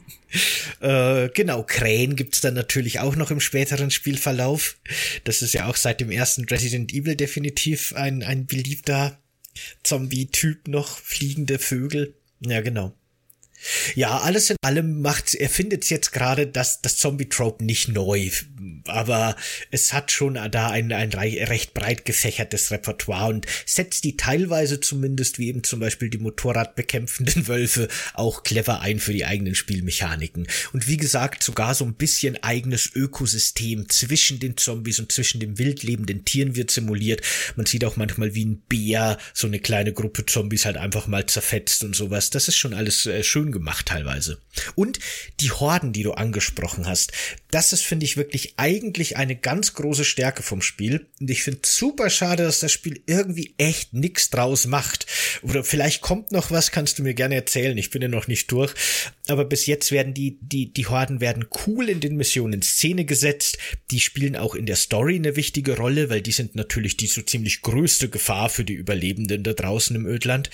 Ne? 0.80 1.26
äh, 1.26 1.28
genau, 1.34 1.62
Krähen 1.62 2.16
gibt's 2.16 2.40
dann 2.40 2.54
natürlich 2.54 3.00
auch 3.00 3.16
noch 3.16 3.30
im 3.30 3.40
späteren 3.40 3.90
Spielverlauf. 3.90 4.78
Das 5.24 5.42
ist 5.42 5.52
ja 5.52 5.68
auch 5.68 5.76
seit 5.76 6.00
dem 6.00 6.10
ersten 6.10 6.44
Resident 6.44 6.94
Evil 6.94 7.16
definitiv 7.16 7.92
ein, 7.94 8.22
ein 8.22 8.46
beliebter 8.46 9.18
Zombie-Typ 9.82 10.68
noch, 10.68 10.98
fliegende 10.98 11.58
Vögel. 11.58 12.14
Ja, 12.40 12.62
genau. 12.62 12.94
Ja, 13.94 14.18
alles 14.18 14.50
in 14.50 14.56
allem 14.62 15.00
macht, 15.00 15.34
er 15.34 15.48
findet 15.48 15.88
jetzt 15.88 16.12
gerade 16.12 16.46
das, 16.46 16.82
das 16.82 16.96
Zombie-Trope 16.96 17.64
nicht 17.64 17.88
neu, 17.88 18.30
aber 18.88 19.36
es 19.70 19.92
hat 19.92 20.12
schon 20.12 20.34
da 20.34 20.70
ein, 20.70 20.92
ein 20.92 21.12
recht 21.12 21.74
breit 21.74 22.04
gefächertes 22.04 22.70
Repertoire 22.70 23.28
und 23.30 23.46
setzt 23.66 24.04
die 24.04 24.16
teilweise 24.16 24.80
zumindest, 24.80 25.38
wie 25.38 25.48
eben 25.48 25.64
zum 25.64 25.80
Beispiel 25.80 26.10
die 26.10 26.18
Motorradbekämpfenden 26.18 27.48
Wölfe, 27.48 27.88
auch 28.14 28.42
clever 28.42 28.80
ein 28.80 29.00
für 29.00 29.12
die 29.12 29.24
eigenen 29.24 29.54
Spielmechaniken. 29.54 30.46
Und 30.72 30.88
wie 30.88 30.96
gesagt, 30.96 31.42
sogar 31.42 31.74
so 31.74 31.84
ein 31.84 31.94
bisschen 31.94 32.42
eigenes 32.42 32.90
Ökosystem 32.94 33.88
zwischen 33.88 34.38
den 34.38 34.56
Zombies 34.56 34.98
und 34.98 35.12
zwischen 35.12 35.40
den 35.40 35.58
wildlebenden 35.58 36.24
Tieren 36.24 36.56
wird 36.56 36.70
simuliert. 36.70 37.22
Man 37.56 37.66
sieht 37.66 37.84
auch 37.84 37.96
manchmal 37.96 38.34
wie 38.34 38.44
ein 38.44 38.62
Bär 38.68 39.18
so 39.32 39.46
eine 39.46 39.60
kleine 39.60 39.92
Gruppe 39.92 40.26
Zombies 40.26 40.64
halt 40.64 40.76
einfach 40.76 41.06
mal 41.06 41.26
zerfetzt 41.26 41.84
und 41.84 41.96
sowas. 41.96 42.30
Das 42.30 42.48
ist 42.48 42.56
schon 42.56 42.74
alles 42.74 43.06
äh, 43.06 43.22
schön 43.22 43.52
gemacht 43.52 43.86
teilweise. 43.86 44.38
Und 44.74 44.98
die 45.40 45.50
Horden, 45.50 45.92
die 45.92 46.02
du 46.02 46.12
angesprochen 46.12 46.86
hast, 46.86 47.12
das 47.50 47.72
ist, 47.72 47.84
finde 47.84 48.04
ich, 48.04 48.16
wirklich 48.16 48.54
eigentlich 48.74 49.16
eine 49.16 49.36
ganz 49.36 49.74
große 49.74 50.04
Stärke 50.04 50.42
vom 50.42 50.60
Spiel. 50.60 51.06
Und 51.20 51.30
ich 51.30 51.42
finde 51.42 51.60
super 51.64 52.10
schade, 52.10 52.42
dass 52.42 52.60
das 52.60 52.72
Spiel 52.72 53.00
irgendwie 53.06 53.54
echt 53.58 53.94
nix 53.94 54.30
draus 54.30 54.66
macht. 54.66 55.06
Oder 55.42 55.62
vielleicht 55.64 56.00
kommt 56.00 56.32
noch 56.32 56.50
was, 56.50 56.70
kannst 56.70 56.98
du 56.98 57.02
mir 57.02 57.14
gerne 57.14 57.36
erzählen. 57.36 57.78
Ich 57.78 57.90
bin 57.90 58.02
ja 58.02 58.08
noch 58.08 58.26
nicht 58.26 58.50
durch. 58.50 58.74
Aber 59.28 59.44
bis 59.44 59.66
jetzt 59.66 59.92
werden 59.92 60.12
die, 60.12 60.38
die, 60.40 60.72
die 60.72 60.86
Horden 60.86 61.20
werden 61.20 61.46
cool 61.66 61.88
in 61.88 62.00
den 62.00 62.16
Missionen 62.16 62.54
in 62.54 62.62
Szene 62.62 63.04
gesetzt. 63.04 63.58
Die 63.90 64.00
spielen 64.00 64.36
auch 64.36 64.54
in 64.54 64.66
der 64.66 64.76
Story 64.76 65.16
eine 65.16 65.36
wichtige 65.36 65.76
Rolle, 65.76 66.10
weil 66.10 66.20
die 66.20 66.32
sind 66.32 66.54
natürlich 66.56 66.96
die 66.96 67.06
so 67.06 67.22
ziemlich 67.22 67.62
größte 67.62 68.08
Gefahr 68.08 68.50
für 68.50 68.64
die 68.64 68.74
Überlebenden 68.74 69.42
da 69.42 69.52
draußen 69.52 69.94
im 69.94 70.06
Ödland. 70.06 70.50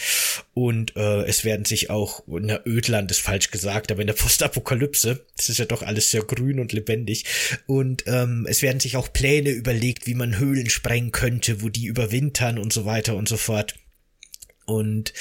Und 0.55 0.97
äh, 0.97 1.23
es 1.23 1.45
werden 1.45 1.65
sich 1.65 1.91
auch, 1.91 2.23
na, 2.27 2.61
Ödland 2.67 3.11
ist 3.11 3.21
falsch 3.21 3.51
gesagt, 3.51 3.91
aber 3.91 4.03
in 4.03 4.07
der 4.07 4.15
Postapokalypse, 4.15 5.25
das 5.37 5.49
ist 5.49 5.59
ja 5.59 5.65
doch 5.65 5.83
alles 5.83 6.11
sehr 6.11 6.23
grün 6.23 6.61
und 6.61 6.73
lebendig. 6.73 7.25
Und 7.67 8.07
ähm, 8.11 8.47
es 8.49 8.63
werden 8.63 8.81
sich 8.81 8.97
auch 8.97 9.13
Pläne 9.13 9.51
überlegt, 9.51 10.07
wie 10.07 10.15
man 10.15 10.39
Höhlen 10.39 10.69
sprengen 10.69 11.13
könnte, 11.13 11.63
wo 11.63 11.69
die 11.69 11.87
überwintern 11.87 12.59
und 12.59 12.73
so 12.73 12.85
weiter 12.85 13.17
und 13.17 13.29
so 13.29 13.37
fort. 13.37 13.75
Und 14.67 15.13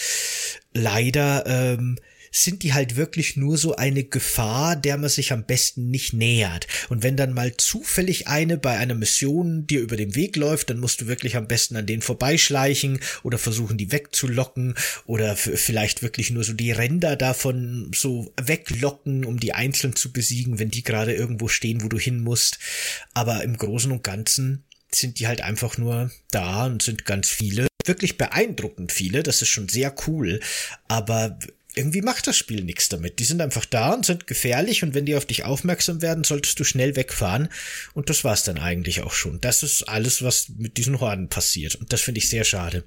leider 0.74 1.46
ähm, 1.46 1.98
sind 2.32 2.64
die 2.64 2.74
halt 2.74 2.96
wirklich 2.96 3.38
nur 3.38 3.58
so 3.58 3.76
eine 3.76 4.04
Gefahr, 4.04 4.76
der 4.76 4.98
man 4.98 5.10
sich 5.10 5.32
am 5.32 5.46
besten 5.46 5.90
nicht 5.90 6.14
nähert. 6.14 6.68
Und 6.90 7.04
wenn 7.04 7.18
dann 7.18 7.34
mal 7.34 7.56
zufällig 7.58 8.28
eine 8.28 8.58
bei 8.58 8.78
einer 8.78 8.96
Mission 8.96 9.66
dir 9.68 9.82
über 9.82 9.98
den 9.98 10.16
Weg 10.16 10.36
läuft, 10.36 10.70
dann 10.70 10.80
musst 10.80 11.02
du 11.02 11.08
wirklich 11.08 11.36
am 11.36 11.48
besten 11.48 11.76
an 11.76 11.86
denen 11.86 12.02
vorbeischleichen 12.02 13.00
oder 13.24 13.38
versuchen, 13.38 13.78
die 13.78 13.92
wegzulocken 13.92 14.76
oder 15.06 15.36
vielleicht 15.36 16.02
wirklich 16.02 16.32
nur 16.32 16.44
so 16.44 16.54
die 16.54 16.72
Ränder 16.72 17.16
davon 17.16 17.92
so 17.96 18.34
weglocken, 18.42 19.26
um 19.26 19.40
die 19.40 19.54
einzeln 19.54 19.96
zu 19.96 20.12
besiegen, 20.12 20.60
wenn 20.60 20.70
die 20.70 20.84
gerade 20.84 21.14
irgendwo 21.14 21.48
stehen, 21.48 21.84
wo 21.84 21.88
du 21.88 21.98
hin 21.98 22.22
musst. 22.22 22.60
Aber 23.14 23.44
im 23.44 23.58
Großen 23.58 23.92
und 23.92 24.04
Ganzen 24.04 24.64
sind 24.92 25.20
die 25.20 25.28
halt 25.28 25.42
einfach 25.42 25.78
nur 25.78 26.12
da 26.32 26.66
und 26.66 26.82
sind 26.82 27.06
ganz 27.06 27.30
viele. 27.30 27.68
Wirklich 27.86 28.18
beeindruckend 28.18 28.92
viele, 28.92 29.24
das 29.24 29.42
ist 29.42 29.50
schon 29.50 29.70
sehr 29.70 29.96
cool. 30.08 30.40
Aber 30.88 31.38
irgendwie 31.80 32.02
macht 32.02 32.28
das 32.28 32.36
Spiel 32.36 32.64
nichts 32.64 32.90
damit. 32.90 33.20
Die 33.20 33.24
sind 33.24 33.42
einfach 33.42 33.66
da 33.66 33.94
und 33.94 34.06
sind 34.06 34.28
gefährlich 34.28 34.84
und 34.84 34.94
wenn 34.94 35.06
die 35.06 35.16
auf 35.16 35.26
dich 35.26 35.46
aufmerksam 35.46 36.02
werden, 36.02 36.26
solltest 36.26 36.60
du 36.60 36.66
schnell 36.66 36.98
wegfahren 36.98 37.48
und 37.94 38.10
das 38.10 38.24
war's 38.24 38.44
dann 38.44 38.58
eigentlich 38.58 39.02
auch 39.02 39.14
schon. 39.14 39.40
Das 39.40 39.64
ist 39.64 39.84
alles, 39.84 40.22
was 40.22 40.50
mit 40.50 40.76
diesen 40.76 41.00
Horden 41.00 41.30
passiert 41.30 41.76
und 41.76 41.94
das 41.94 42.02
finde 42.02 42.20
ich 42.20 42.28
sehr 42.28 42.44
schade. 42.44 42.84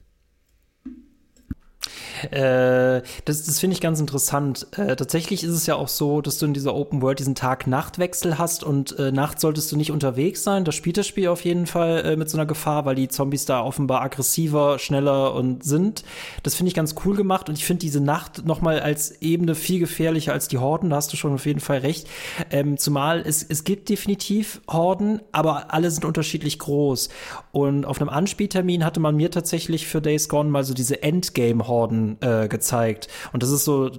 Äh, 2.31 3.03
das 3.25 3.43
das 3.45 3.61
finde 3.61 3.75
ich 3.75 3.81
ganz 3.81 4.01
interessant. 4.01 4.67
Äh, 4.77 4.97
tatsächlich 4.97 5.45
ist 5.45 5.53
es 5.53 5.67
ja 5.67 5.75
auch 5.75 5.89
so, 5.89 6.21
dass 6.21 6.39
du 6.39 6.47
in 6.47 6.55
dieser 6.55 6.75
Open 6.75 7.03
World 7.03 7.19
diesen 7.19 7.35
Tag-Nacht-Wechsel 7.35 8.39
hast 8.39 8.65
und 8.65 8.99
äh, 8.99 9.13
nachts 9.13 9.43
solltest 9.43 9.71
du 9.73 9.77
nicht 9.77 9.91
unterwegs 9.91 10.43
sein. 10.43 10.65
Da 10.65 10.73
spielt 10.73 10.97
das 10.97 11.07
Spiel 11.07 11.29
auf 11.29 11.45
jeden 11.45 11.67
Fall 11.67 12.05
äh, 12.05 12.17
mit 12.17 12.31
so 12.31 12.37
einer 12.37 12.47
Gefahr, 12.47 12.85
weil 12.85 12.95
die 12.95 13.09
Zombies 13.09 13.45
da 13.45 13.63
offenbar 13.63 14.03
aggressiver, 14.03 14.79
schneller 14.79 15.35
und 15.35 15.65
sind. 15.65 16.05
Das 16.43 16.55
finde 16.55 16.69
ich 16.69 16.75
ganz 16.75 16.95
cool 17.05 17.17
gemacht 17.17 17.49
und 17.49 17.59
ich 17.59 17.65
finde 17.65 17.81
diese 17.81 18.01
Nacht 18.01 18.47
nochmal 18.47 18.81
als 18.81 19.23
Ebene 19.23 19.55
viel 19.55 19.79
gefährlicher 19.79 20.33
als 20.33 20.49
die 20.49 20.59
Horden. 20.59 20.91
Da 20.91 20.97
hast 20.97 21.13
du 21.13 21.17
schon 21.17 21.35
auf 21.35 21.47
jeden 21.47 21.61
Fall 21.61 21.79
recht. 21.79 22.09
Ähm, 22.51 22.79
zumal 22.79 23.23
es, 23.27 23.43
es 23.43 23.65
gibt 23.65 23.89
definitiv 23.89 24.61
Horden, 24.69 25.21
aber 25.33 25.73
alle 25.73 25.91
sind 25.91 26.05
unterschiedlich 26.05 26.59
groß. 26.59 27.09
Und 27.53 27.85
auf 27.85 28.01
einem 28.01 28.11
Anspieltermin 28.11 28.85
hatte 28.85 29.01
man 29.01 29.17
mir 29.17 29.31
tatsächlich 29.31 29.87
für 29.87 30.01
Days 30.01 30.29
Gone 30.29 30.51
mal 30.51 30.65
so 30.65 30.75
diese 30.75 31.03
Endgame-Horden 31.03 32.12
Waffen 32.21 32.45
äh, 32.45 32.49
gezeigt. 32.49 33.09
Und 33.33 33.43
das 33.43 33.51
ist 33.51 33.65
so, 33.65 33.91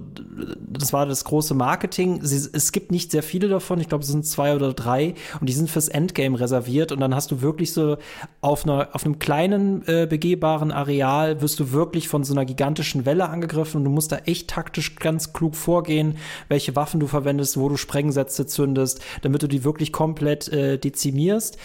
das 0.59 0.93
war 0.93 1.05
das 1.05 1.23
große 1.23 1.53
Marketing. 1.53 2.19
Sie, 2.23 2.49
es 2.51 2.71
gibt 2.71 2.91
nicht 2.91 3.11
sehr 3.11 3.23
viele 3.23 3.47
davon, 3.47 3.79
ich 3.79 3.89
glaube, 3.89 4.03
es 4.03 4.09
sind 4.09 4.25
zwei 4.25 4.55
oder 4.55 4.73
drei 4.73 5.15
und 5.39 5.47
die 5.47 5.53
sind 5.53 5.69
fürs 5.69 5.87
Endgame 5.87 6.39
reserviert. 6.39 6.91
Und 6.91 6.99
dann 6.99 7.15
hast 7.15 7.31
du 7.31 7.41
wirklich 7.41 7.73
so 7.73 7.97
auf, 8.41 8.65
einer, 8.65 8.89
auf 8.93 9.05
einem 9.05 9.19
kleinen 9.19 9.87
äh, 9.87 10.07
begehbaren 10.09 10.71
Areal 10.71 11.41
wirst 11.41 11.59
du 11.59 11.71
wirklich 11.71 12.07
von 12.07 12.23
so 12.23 12.33
einer 12.33 12.45
gigantischen 12.45 13.05
Welle 13.05 13.29
angegriffen 13.29 13.77
und 13.77 13.83
du 13.85 13.91
musst 13.91 14.11
da 14.11 14.17
echt 14.17 14.49
taktisch 14.49 14.95
ganz 14.95 15.33
klug 15.33 15.55
vorgehen, 15.55 16.17
welche 16.49 16.75
Waffen 16.75 16.99
du 16.99 17.07
verwendest, 17.07 17.57
wo 17.57 17.69
du 17.69 17.77
Sprengsätze 17.77 18.45
zündest, 18.45 19.01
damit 19.21 19.43
du 19.43 19.47
die 19.47 19.63
wirklich 19.63 19.91
komplett 19.91 20.47
äh, 20.49 20.77
dezimierst. 20.77 21.57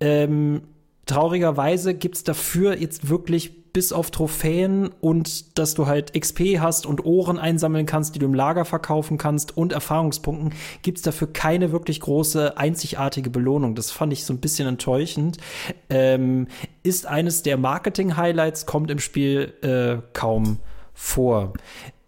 Ähm, 0.00 0.62
traurigerweise 1.06 1.94
gibt's 1.94 2.24
dafür 2.24 2.78
jetzt 2.78 3.08
wirklich 3.08 3.59
bis 3.72 3.92
auf 3.92 4.10
Trophäen 4.10 4.90
und 5.00 5.58
dass 5.58 5.74
du 5.74 5.86
halt 5.86 6.18
XP 6.18 6.58
hast 6.58 6.86
und 6.86 7.04
Ohren 7.04 7.38
einsammeln 7.38 7.86
kannst, 7.86 8.14
die 8.14 8.18
du 8.18 8.26
im 8.26 8.34
Lager 8.34 8.64
verkaufen 8.64 9.18
kannst 9.18 9.56
und 9.56 9.72
Erfahrungspunkten, 9.72 10.52
gibt's 10.82 11.02
dafür 11.02 11.32
keine 11.32 11.72
wirklich 11.72 12.00
große, 12.00 12.56
einzigartige 12.56 13.30
Belohnung. 13.30 13.74
Das 13.74 13.90
fand 13.90 14.12
ich 14.12 14.24
so 14.24 14.32
ein 14.32 14.40
bisschen 14.40 14.68
enttäuschend. 14.68 15.38
Ähm, 15.88 16.48
ist 16.82 17.06
eines 17.06 17.42
der 17.42 17.56
Marketing-Highlights, 17.56 18.66
kommt 18.66 18.90
im 18.90 18.98
Spiel 18.98 19.54
äh, 19.62 20.02
kaum 20.12 20.58
vor 20.94 21.52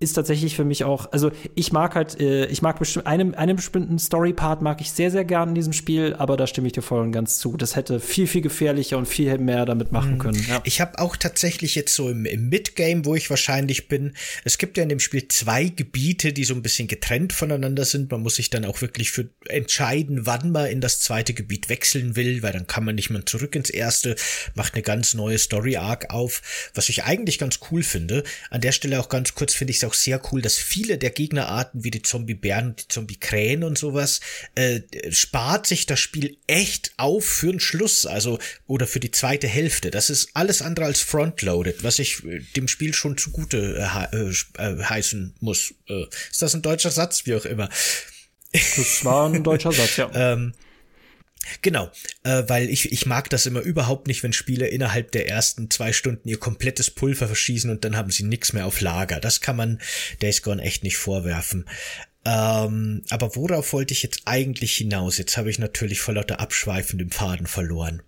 ist 0.03 0.15
tatsächlich 0.15 0.57
für 0.57 0.65
mich 0.65 0.85
auch, 0.85 1.13
also 1.13 1.31
ich 1.55 1.73
mag 1.73 1.95
halt, 1.95 2.21
äh, 2.21 2.47
ich 2.47 2.63
mag 2.63 2.79
bestimmt, 2.79 3.07
einem, 3.07 3.35
einem 3.35 3.57
bestimmten 3.57 3.99
Story-Part 3.99 4.63
mag 4.63 4.81
ich 4.81 4.91
sehr, 4.91 5.11
sehr 5.11 5.25
gern 5.25 5.51
in 5.51 5.55
diesem 5.55 5.73
Spiel, 5.73 6.15
aber 6.19 6.37
da 6.37 6.47
stimme 6.47 6.67
ich 6.67 6.73
dir 6.73 6.83
voll 6.83 7.01
und 7.01 7.13
ganz 7.13 7.39
zu. 7.39 7.57
Das 7.57 7.77
hätte 7.77 8.01
viel, 8.01 8.27
viel 8.27 8.43
gefährlicher 8.43 8.99
und 8.99 9.07
viel 9.07 9.39
mehr 9.39 9.65
damit 9.65 9.93
machen 9.93 10.15
mhm. 10.15 10.19
können. 10.19 10.47
Ja. 10.49 10.61
Ich 10.65 10.81
habe 10.81 10.99
auch 10.99 11.17
tatsächlich 11.17 11.75
jetzt 11.75 11.95
so 11.95 12.09
im, 12.09 12.27
im 12.27 12.49
Midgame, 12.49 13.05
wo 13.05 13.15
ich 13.15 13.31
wahrscheinlich 13.31 13.89
bin, 13.89 14.15
es 14.45 14.59
gibt 14.59 14.77
ja 14.77 14.83
in 14.83 14.89
dem 14.89 15.01
Spiel 15.01 15.29
zwei 15.29 15.65
Gebiete, 15.65 16.33
die 16.33 16.45
so 16.45 16.55
ein 16.55 16.63
bisschen 16.63 16.89
getrennt 16.89 17.33
voneinander 17.33 17.85
sind. 17.85 18.11
Man 18.11 18.23
muss 18.23 18.37
sich 18.37 18.51
dann 18.51 18.65
auch 18.65 18.81
wirklich 18.83 19.11
für 19.11 19.29
entscheiden, 19.49 20.27
wann 20.27 20.51
man 20.51 20.67
in 20.67 20.81
das 20.81 21.01
zweite 21.01 21.35
Gebiet 21.35 21.69
wechseln 21.69 22.17
will, 22.17 22.43
weil 22.43 22.53
dann 22.53 22.67
kann 22.67 22.85
man 22.85 22.95
nicht 22.95 23.11
mehr 23.11 23.25
zurück 23.27 23.55
ins 23.55 23.71
erste, 23.71 24.17
macht 24.55 24.75
eine 24.75 24.83
ganz 24.83 25.15
neue 25.15 25.39
Story-Arc 25.39 26.11
auf, 26.11 26.43
was 26.75 26.89
ich 26.89 27.05
eigentlich 27.05 27.39
ganz 27.39 27.61
cool 27.71 27.83
finde. 27.83 28.25
An 28.51 28.61
der 28.61 28.73
Stelle 28.73 29.01
auch 29.01 29.09
ganz 29.09 29.35
kurz 29.35 29.55
finde 29.55 29.71
ich 29.71 29.79
es 29.79 29.85
auch 29.85 29.92
sehr 29.95 30.21
cool, 30.31 30.43
dass 30.43 30.57
viele 30.57 30.99
der 30.99 31.11
Gegnerarten 31.11 31.85
wie 31.85 31.91
die 31.91 32.03
Zombie-Bären 32.03 32.69
und 32.69 32.83
die 32.83 32.89
Zombie-Krähen 32.89 33.65
und 33.65 33.79
sowas 33.79 34.21
äh, 34.55 34.81
spart 35.11 35.67
sich 35.67 35.87
das 35.87 36.01
Spiel 36.01 36.37
echt 36.47 36.93
auf 36.97 37.25
für 37.25 37.51
den 37.51 37.61
Schluss, 37.61 38.07
also 38.07 38.39
oder 38.67 38.87
für 38.87 39.01
die 39.01 39.11
zweite 39.11 39.49
Hälfte. 39.49 39.91
Das 39.91 40.11
ist 40.11 40.31
alles 40.35 40.63
andere 40.63 40.87
als 40.87 41.01
frontloaded, 41.01 41.83
was 41.85 41.99
ich 41.99 42.25
äh, 42.25 42.41
dem 42.57 42.69
Spiel 42.69 42.95
schon 42.95 43.17
zugute 43.17 43.79
äh, 44.13 44.17
äh, 44.17 44.33
äh, 44.59 44.83
heißen 44.83 45.35
muss. 45.41 45.75
Äh, 45.89 46.05
ist 46.31 46.43
das 46.43 46.55
ein 46.55 46.63
deutscher 46.63 46.91
Satz, 46.91 47.27
wie 47.27 47.35
auch 47.35 47.45
immer? 47.45 47.69
Das 48.53 49.05
war 49.05 49.33
ein 49.33 49.43
deutscher 49.43 49.73
Satz, 49.73 49.97
ja. 49.97 50.11
ähm, 50.15 50.53
Genau, 51.61 51.91
äh, 52.23 52.45
weil 52.47 52.71
ich, 52.71 52.93
ich 52.93 53.07
mag 53.07 53.29
das 53.31 53.47
immer 53.47 53.61
überhaupt 53.61 54.07
nicht, 54.07 54.23
wenn 54.23 54.33
Spieler 54.33 54.69
innerhalb 54.69 55.13
der 55.13 55.29
ersten 55.29 55.71
zwei 55.71 55.93
Stunden 55.93 56.29
ihr 56.29 56.39
komplettes 56.39 56.91
Pulver 56.91 57.27
verschießen 57.27 57.71
und 57.71 57.85
dann 57.85 57.97
haben 57.97 58.11
sie 58.11 58.23
nichts 58.23 58.53
mehr 58.53 58.67
auf 58.67 58.81
Lager. 58.81 59.21
Das 59.21 59.41
kann 59.41 59.57
man 59.57 59.81
Days 60.21 60.43
Gone 60.43 60.63
echt 60.63 60.85
nicht 60.85 60.97
vorwerfen. 60.97 61.67
Ähm, 62.25 63.03
aber 63.11 63.35
worauf 63.35 63.73
wollte 63.73 63.93
ich 63.93 64.03
jetzt 64.03 64.23
eigentlich 64.27 64.77
hinaus? 64.77 65.19
Jetzt 65.19 65.37
habe 65.37 65.51
ich 65.51 65.59
natürlich 65.59 66.01
vor 66.01 66.15
lauter 66.15 66.39
abschweifendem 66.39 67.11
Faden 67.11 67.47
verloren. 67.47 68.03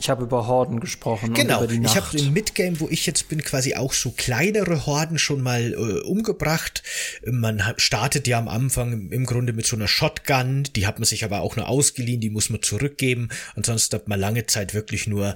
Ich 0.00 0.08
habe 0.08 0.24
über 0.24 0.46
Horden 0.46 0.80
gesprochen. 0.80 1.34
Genau, 1.34 1.62
ich 1.62 1.96
habe 1.96 2.16
im 2.16 2.32
Midgame, 2.32 2.80
wo 2.80 2.88
ich 2.88 3.04
jetzt 3.04 3.28
bin, 3.28 3.42
quasi 3.44 3.74
auch 3.74 3.92
so 3.92 4.10
kleinere 4.10 4.86
Horden 4.86 5.18
schon 5.18 5.42
mal 5.42 5.74
äh, 5.74 6.00
umgebracht. 6.06 6.82
Man 7.26 7.62
startet 7.76 8.26
ja 8.26 8.38
am 8.38 8.48
Anfang 8.48 9.10
im 9.10 9.26
Grunde 9.26 9.52
mit 9.52 9.66
so 9.66 9.76
einer 9.76 9.88
Shotgun, 9.88 10.64
die 10.74 10.86
hat 10.86 10.98
man 10.98 11.04
sich 11.04 11.22
aber 11.22 11.42
auch 11.42 11.56
nur 11.56 11.68
ausgeliehen, 11.68 12.20
die 12.20 12.30
muss 12.30 12.48
man 12.48 12.62
zurückgeben. 12.62 13.28
Ansonsten 13.56 13.96
hat 13.96 14.08
man 14.08 14.18
lange 14.18 14.46
Zeit 14.46 14.72
wirklich 14.72 15.06
nur 15.06 15.34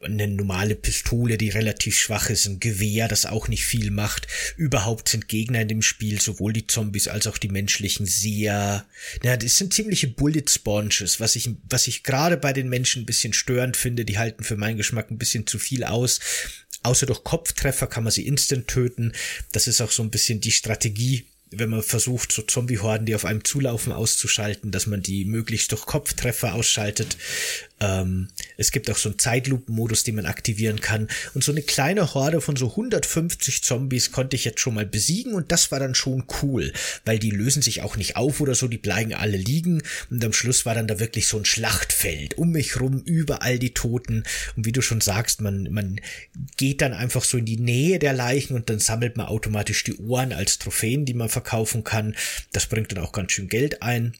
eine 0.00 0.28
normale 0.28 0.76
Pistole, 0.76 1.36
die 1.38 1.48
relativ 1.48 1.98
schwach 1.98 2.30
ist, 2.30 2.46
ein 2.46 2.60
Gewehr, 2.60 3.08
das 3.08 3.26
auch 3.26 3.48
nicht 3.48 3.64
viel 3.64 3.90
macht. 3.90 4.28
Überhaupt 4.56 5.08
sind 5.08 5.28
Gegner 5.28 5.62
in 5.62 5.68
dem 5.68 5.82
Spiel, 5.82 6.20
sowohl 6.20 6.52
die 6.52 6.66
Zombies 6.66 7.08
als 7.08 7.26
auch 7.26 7.38
die 7.38 7.48
menschlichen, 7.48 8.06
sehr, 8.06 8.86
na, 9.24 9.36
das 9.36 9.58
sind 9.58 9.74
ziemliche 9.74 10.06
Bullet 10.08 10.44
Sponges, 10.48 11.18
was 11.18 11.34
ich, 11.34 11.50
was 11.68 11.88
ich 11.88 12.04
gerade 12.04 12.36
bei 12.36 12.52
den 12.52 12.68
Menschen 12.68 13.02
ein 13.02 13.06
bisschen 13.06 13.32
störend 13.32 13.76
finde. 13.76 14.04
Die 14.04 14.18
halten 14.18 14.44
für 14.44 14.56
meinen 14.56 14.76
Geschmack 14.76 15.10
ein 15.10 15.18
bisschen 15.18 15.46
zu 15.46 15.58
viel 15.58 15.82
aus. 15.84 16.20
Außer 16.84 17.06
durch 17.06 17.24
Kopftreffer 17.24 17.88
kann 17.88 18.04
man 18.04 18.12
sie 18.12 18.26
instant 18.26 18.68
töten. 18.68 19.12
Das 19.50 19.66
ist 19.66 19.80
auch 19.80 19.90
so 19.90 20.02
ein 20.04 20.10
bisschen 20.10 20.40
die 20.40 20.52
Strategie 20.52 21.26
wenn 21.50 21.70
man 21.70 21.82
versucht, 21.82 22.32
so 22.32 22.42
Zombie-Horden, 22.42 23.06
die 23.06 23.14
auf 23.14 23.24
einem 23.24 23.44
zulaufen, 23.44 23.92
auszuschalten, 23.92 24.70
dass 24.70 24.86
man 24.86 25.02
die 25.02 25.24
möglichst 25.24 25.72
durch 25.72 25.86
Kopftreffer 25.86 26.54
ausschaltet. 26.54 27.16
Ähm, 27.80 28.28
es 28.58 28.72
gibt 28.72 28.90
auch 28.90 28.98
so 28.98 29.08
einen 29.08 29.18
Zeitlupen-Modus, 29.18 30.02
den 30.02 30.16
man 30.16 30.26
aktivieren 30.26 30.80
kann. 30.80 31.06
Und 31.32 31.44
so 31.44 31.52
eine 31.52 31.62
kleine 31.62 32.12
Horde 32.12 32.40
von 32.40 32.56
so 32.56 32.70
150 32.70 33.62
Zombies 33.62 34.10
konnte 34.10 34.34
ich 34.34 34.44
jetzt 34.44 34.60
schon 34.60 34.74
mal 34.74 34.84
besiegen 34.84 35.32
und 35.32 35.52
das 35.52 35.70
war 35.70 35.78
dann 35.78 35.94
schon 35.94 36.24
cool, 36.42 36.72
weil 37.04 37.20
die 37.20 37.30
lösen 37.30 37.62
sich 37.62 37.82
auch 37.82 37.96
nicht 37.96 38.16
auf 38.16 38.40
oder 38.40 38.56
so, 38.56 38.66
die 38.66 38.76
bleiben 38.76 39.14
alle 39.14 39.36
liegen 39.36 39.82
und 40.10 40.24
am 40.24 40.32
Schluss 40.32 40.66
war 40.66 40.74
dann 40.74 40.88
da 40.88 40.98
wirklich 40.98 41.28
so 41.28 41.38
ein 41.38 41.44
Schlachtfeld. 41.44 42.36
Um 42.36 42.50
mich 42.50 42.80
rum, 42.80 43.00
überall 43.04 43.60
die 43.60 43.74
Toten 43.74 44.24
und 44.56 44.66
wie 44.66 44.72
du 44.72 44.82
schon 44.82 45.00
sagst, 45.00 45.40
man, 45.40 45.68
man 45.70 46.00
geht 46.56 46.80
dann 46.80 46.92
einfach 46.92 47.22
so 47.22 47.38
in 47.38 47.44
die 47.44 47.58
Nähe 47.58 48.00
der 48.00 48.12
Leichen 48.12 48.56
und 48.56 48.68
dann 48.70 48.80
sammelt 48.80 49.16
man 49.16 49.26
automatisch 49.26 49.84
die 49.84 49.96
Ohren 49.98 50.32
als 50.32 50.58
Trophäen, 50.58 51.04
die 51.04 51.14
man 51.14 51.28
verkaufen 51.28 51.84
kann. 51.84 52.16
Das 52.52 52.66
bringt 52.66 52.90
dann 52.90 53.04
auch 53.04 53.12
ganz 53.12 53.30
schön 53.32 53.48
Geld 53.48 53.82
ein. 53.82 54.14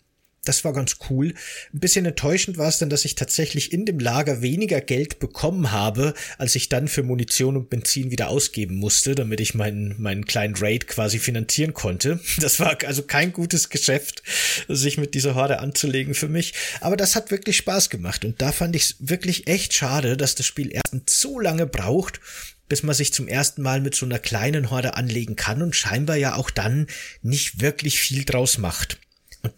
Das 0.44 0.64
war 0.64 0.72
ganz 0.72 0.96
cool. 1.10 1.34
Ein 1.74 1.80
bisschen 1.80 2.06
enttäuschend 2.06 2.58
war 2.58 2.68
es 2.68 2.78
dann, 2.78 2.88
dass 2.88 3.04
ich 3.04 3.16
tatsächlich 3.16 3.72
in 3.72 3.84
dem 3.84 3.98
Lager 3.98 4.40
weniger 4.40 4.80
Geld 4.80 5.18
bekommen 5.18 5.72
habe, 5.72 6.14
als 6.38 6.54
ich 6.54 6.68
dann 6.68 6.88
für 6.88 7.02
Munition 7.02 7.56
und 7.56 7.70
Benzin 7.70 8.10
wieder 8.10 8.28
ausgeben 8.28 8.76
musste, 8.76 9.14
damit 9.14 9.40
ich 9.40 9.54
meinen, 9.54 10.00
meinen 10.00 10.24
kleinen 10.24 10.54
Raid 10.56 10.86
quasi 10.86 11.18
finanzieren 11.18 11.74
konnte. 11.74 12.20
Das 12.48 12.60
war 12.60 12.78
also 12.86 13.02
kein 13.02 13.32
gutes 13.32 13.68
Geschäft, 13.68 14.22
sich 14.68 14.96
mit 14.96 15.14
dieser 15.14 15.34
Horde 15.34 15.58
anzulegen 15.58 16.14
für 16.14 16.28
mich. 16.28 16.54
Aber 16.80 16.96
das 16.96 17.16
hat 17.16 17.30
wirklich 17.30 17.56
Spaß 17.56 17.90
gemacht 17.90 18.24
und 18.24 18.40
da 18.40 18.52
fand 18.52 18.76
ich 18.76 18.82
es 18.82 18.96
wirklich 19.00 19.48
echt 19.48 19.74
schade, 19.74 20.16
dass 20.16 20.34
das 20.34 20.46
Spiel 20.46 20.72
erst 20.72 21.10
so 21.10 21.40
lange 21.40 21.66
braucht, 21.66 22.20
bis 22.68 22.82
man 22.82 22.94
sich 22.94 23.12
zum 23.12 23.28
ersten 23.28 23.62
Mal 23.62 23.80
mit 23.80 23.94
so 23.94 24.06
einer 24.06 24.18
kleinen 24.18 24.70
Horde 24.70 24.94
anlegen 24.94 25.36
kann 25.36 25.62
und 25.62 25.74
scheinbar 25.74 26.16
ja 26.16 26.36
auch 26.36 26.50
dann 26.50 26.86
nicht 27.22 27.60
wirklich 27.60 27.98
viel 28.00 28.24
draus 28.24 28.58
macht. 28.58 28.98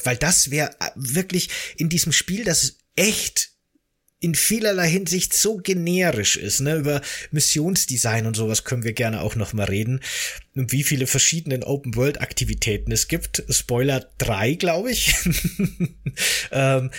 Weil 0.04 0.16
das 0.16 0.50
wäre 0.50 0.70
äh, 0.80 0.90
wirklich 0.94 1.50
in 1.76 1.88
diesem 1.88 2.12
Spiel, 2.12 2.44
das 2.44 2.78
echt 2.96 3.50
in 4.20 4.34
vielerlei 4.34 4.88
Hinsicht 4.88 5.32
so 5.32 5.56
generisch 5.56 6.36
ist, 6.36 6.60
ne, 6.60 6.76
über 6.76 7.00
Missionsdesign 7.30 8.26
und 8.26 8.36
sowas 8.36 8.64
können 8.64 8.84
wir 8.84 8.92
gerne 8.92 9.22
auch 9.22 9.34
noch 9.34 9.54
mal 9.54 9.64
reden. 9.64 10.00
Und 10.54 10.72
wie 10.72 10.84
viele 10.84 11.06
verschiedene 11.06 11.66
Open 11.66 11.96
World 11.96 12.20
Aktivitäten 12.20 12.92
es 12.92 13.08
gibt. 13.08 13.42
Spoiler 13.48 14.06
drei, 14.18 14.54
glaube 14.54 14.90
ich. 14.90 15.14
ähm, 16.52 16.90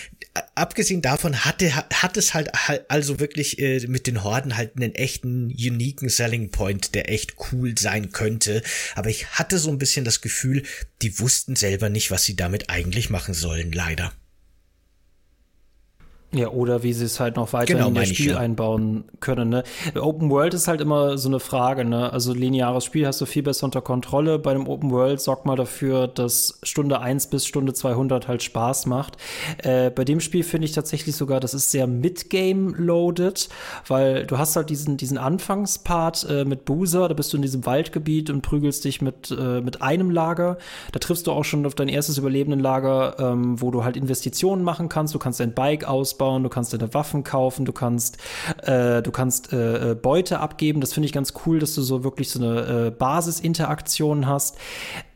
abgesehen 0.55 1.03
davon 1.03 1.45
hatte, 1.45 1.75
hat 1.75 2.17
es 2.17 2.33
halt 2.33 2.49
also 2.89 3.19
wirklich 3.19 3.59
äh, 3.59 3.85
mit 3.87 4.07
den 4.07 4.23
Horden 4.23 4.57
halt 4.57 4.77
einen 4.77 4.95
echten, 4.95 5.45
uniken 5.51 6.09
Selling 6.09 6.49
Point, 6.49 6.95
der 6.95 7.09
echt 7.09 7.35
cool 7.51 7.77
sein 7.77 8.11
könnte. 8.11 8.63
Aber 8.95 9.09
ich 9.09 9.27
hatte 9.27 9.59
so 9.59 9.69
ein 9.69 9.77
bisschen 9.77 10.05
das 10.05 10.21
Gefühl, 10.21 10.63
die 11.03 11.19
wussten 11.19 11.55
selber 11.55 11.89
nicht, 11.89 12.09
was 12.09 12.23
sie 12.23 12.35
damit 12.35 12.71
eigentlich 12.71 13.11
machen 13.11 13.35
sollen, 13.35 13.71
leider. 13.71 14.11
Ja, 16.33 16.47
oder 16.47 16.81
wie 16.81 16.93
sie 16.93 17.03
es 17.03 17.19
halt 17.19 17.35
noch 17.35 17.51
weiter 17.51 17.73
genau, 17.73 17.89
in 17.89 17.95
das 17.95 18.07
Spiel 18.07 18.31
ja. 18.31 18.37
einbauen 18.37 19.03
können. 19.19 19.49
Ne? 19.49 19.63
Open 19.99 20.29
World 20.29 20.53
ist 20.53 20.69
halt 20.69 20.79
immer 20.79 21.17
so 21.17 21.27
eine 21.27 21.41
Frage. 21.41 21.83
Ne? 21.83 22.13
Also 22.13 22.33
lineares 22.33 22.85
Spiel 22.85 23.05
hast 23.05 23.19
du 23.19 23.25
viel 23.25 23.43
besser 23.43 23.65
unter 23.65 23.81
Kontrolle. 23.81 24.39
Bei 24.39 24.51
einem 24.51 24.65
Open 24.65 24.91
World 24.91 25.19
sorgt 25.19 25.45
mal 25.45 25.57
dafür, 25.57 26.07
dass 26.07 26.57
Stunde 26.63 27.01
1 27.01 27.27
bis 27.27 27.45
Stunde 27.45 27.73
200 27.73 28.29
halt 28.29 28.43
Spaß 28.43 28.85
macht. 28.85 29.17
Äh, 29.57 29.89
bei 29.89 30.05
dem 30.05 30.21
Spiel 30.21 30.43
finde 30.43 30.65
ich 30.65 30.71
tatsächlich 30.71 31.17
sogar, 31.17 31.41
das 31.41 31.53
ist 31.53 31.69
sehr 31.69 31.85
Mid-Game-loaded, 31.85 33.49
weil 33.87 34.25
du 34.25 34.37
hast 34.37 34.55
halt 34.55 34.69
diesen, 34.69 34.95
diesen 34.95 35.17
Anfangspart 35.17 36.27
äh, 36.29 36.45
mit 36.45 36.63
Boozer, 36.63 37.09
da 37.09 37.13
bist 37.13 37.33
du 37.33 37.37
in 37.37 37.41
diesem 37.41 37.65
Waldgebiet 37.65 38.29
und 38.29 38.41
prügelst 38.41 38.85
dich 38.85 39.01
mit, 39.01 39.35
äh, 39.37 39.59
mit 39.59 39.81
einem 39.81 40.09
Lager. 40.09 40.57
Da 40.93 40.99
triffst 40.99 41.27
du 41.27 41.33
auch 41.33 41.43
schon 41.43 41.65
auf 41.65 41.75
dein 41.75 41.89
erstes 41.89 42.17
überlebenden 42.17 42.61
Lager, 42.61 43.17
ähm, 43.19 43.61
wo 43.61 43.69
du 43.69 43.83
halt 43.83 43.97
Investitionen 43.97 44.63
machen 44.63 44.87
kannst. 44.87 45.13
Du 45.13 45.19
kannst 45.19 45.41
dein 45.41 45.53
Bike 45.53 45.83
ausbauen 45.83 46.20
ausbauen, 46.21 46.43
du 46.43 46.49
kannst 46.49 46.73
deine 46.73 46.93
Waffen 46.93 47.23
kaufen, 47.23 47.65
du 47.65 47.73
kannst, 47.73 48.17
äh, 48.63 49.01
du 49.01 49.11
kannst 49.11 49.51
äh, 49.53 49.91
äh, 49.91 49.95
Beute 49.95 50.39
abgeben. 50.39 50.81
Das 50.81 50.93
finde 50.93 51.05
ich 51.05 51.13
ganz 51.13 51.33
cool, 51.45 51.59
dass 51.59 51.73
du 51.73 51.81
so 51.81 52.03
wirklich 52.03 52.29
so 52.29 52.39
eine 52.39 52.87
äh, 52.87 52.91
Basisinteraktion 52.91 54.27
hast. 54.27 54.57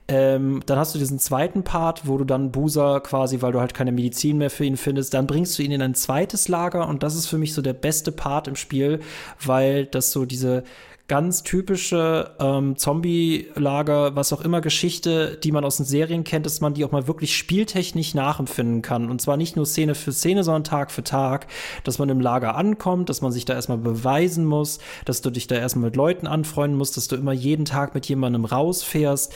Ähm, 0.07 0.61
dann 0.67 0.77
hast 0.77 0.93
du 0.93 0.99
diesen 0.99 1.17
zweiten 1.17 1.63
Part, 1.63 2.07
wo 2.07 2.17
du 2.17 2.25
dann 2.25 2.51
Boozer 2.51 2.99
quasi, 2.99 3.41
weil 3.41 3.51
du 3.51 3.59
halt 3.59 3.73
keine 3.73 3.91
Medizin 3.91 4.37
mehr 4.37 4.51
für 4.51 4.63
ihn 4.63 4.77
findest, 4.77 5.15
dann 5.15 5.25
bringst 5.25 5.57
du 5.57 5.63
ihn 5.63 5.71
in 5.71 5.81
ein 5.81 5.95
zweites 5.95 6.47
Lager 6.47 6.87
und 6.87 7.01
das 7.01 7.15
ist 7.15 7.25
für 7.25 7.39
mich 7.39 7.55
so 7.55 7.63
der 7.63 7.73
beste 7.73 8.11
Part 8.11 8.47
im 8.47 8.55
Spiel, 8.55 8.99
weil 9.43 9.87
das 9.87 10.11
so 10.11 10.25
diese 10.25 10.63
ganz 11.07 11.43
typische 11.43 12.31
ähm, 12.39 12.77
Zombie-Lager, 12.77 14.15
was 14.15 14.33
auch 14.33 14.41
immer 14.41 14.61
Geschichte, 14.61 15.37
die 15.43 15.51
man 15.51 15.63
aus 15.63 15.77
den 15.77 15.85
Serien 15.85 16.23
kennt, 16.23 16.47
dass 16.47 16.61
man 16.61 16.73
die 16.73 16.83
auch 16.83 16.91
mal 16.91 17.07
wirklich 17.07 17.37
spieltechnisch 17.37 18.15
nachempfinden 18.15 18.81
kann. 18.81 19.11
Und 19.11 19.21
zwar 19.21 19.37
nicht 19.37 19.55
nur 19.55 19.67
Szene 19.67 19.93
für 19.93 20.11
Szene, 20.11 20.43
sondern 20.43 20.63
Tag 20.63 20.91
für 20.91 21.03
Tag, 21.03 21.45
dass 21.83 21.99
man 21.99 22.09
im 22.09 22.19
Lager 22.19 22.55
ankommt, 22.55 23.09
dass 23.09 23.21
man 23.21 23.31
sich 23.31 23.45
da 23.45 23.53
erstmal 23.53 23.77
beweisen 23.77 24.45
muss, 24.45 24.79
dass 25.05 25.21
du 25.21 25.29
dich 25.29 25.45
da 25.45 25.55
erstmal 25.55 25.85
mit 25.85 25.95
Leuten 25.95 26.25
anfreunden 26.25 26.77
musst, 26.77 26.97
dass 26.97 27.07
du 27.07 27.15
immer 27.15 27.33
jeden 27.33 27.65
Tag 27.65 27.93
mit 27.93 28.07
jemandem 28.07 28.45
rausfährst. 28.45 29.31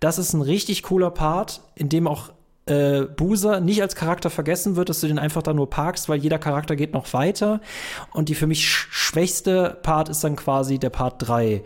Das 0.00 0.18
ist 0.18 0.34
ein 0.34 0.42
richtig 0.42 0.82
cooler 0.82 1.10
Part, 1.10 1.62
in 1.74 1.88
dem 1.88 2.06
auch 2.06 2.32
äh, 2.66 3.02
Boozer 3.02 3.60
nicht 3.60 3.82
als 3.82 3.94
Charakter 3.94 4.30
vergessen 4.30 4.76
wird, 4.76 4.88
dass 4.88 5.00
du 5.00 5.06
den 5.06 5.18
einfach 5.18 5.42
da 5.42 5.52
nur 5.52 5.68
parkst, 5.68 6.08
weil 6.08 6.18
jeder 6.18 6.38
Charakter 6.38 6.76
geht 6.76 6.94
noch 6.94 7.12
weiter. 7.12 7.60
Und 8.12 8.28
die 8.28 8.34
für 8.34 8.46
mich 8.46 8.66
sch 8.66 8.88
schwächste 8.90 9.78
Part 9.82 10.08
ist 10.08 10.24
dann 10.24 10.36
quasi 10.36 10.78
der 10.78 10.90
Part 10.90 11.16
3. 11.18 11.62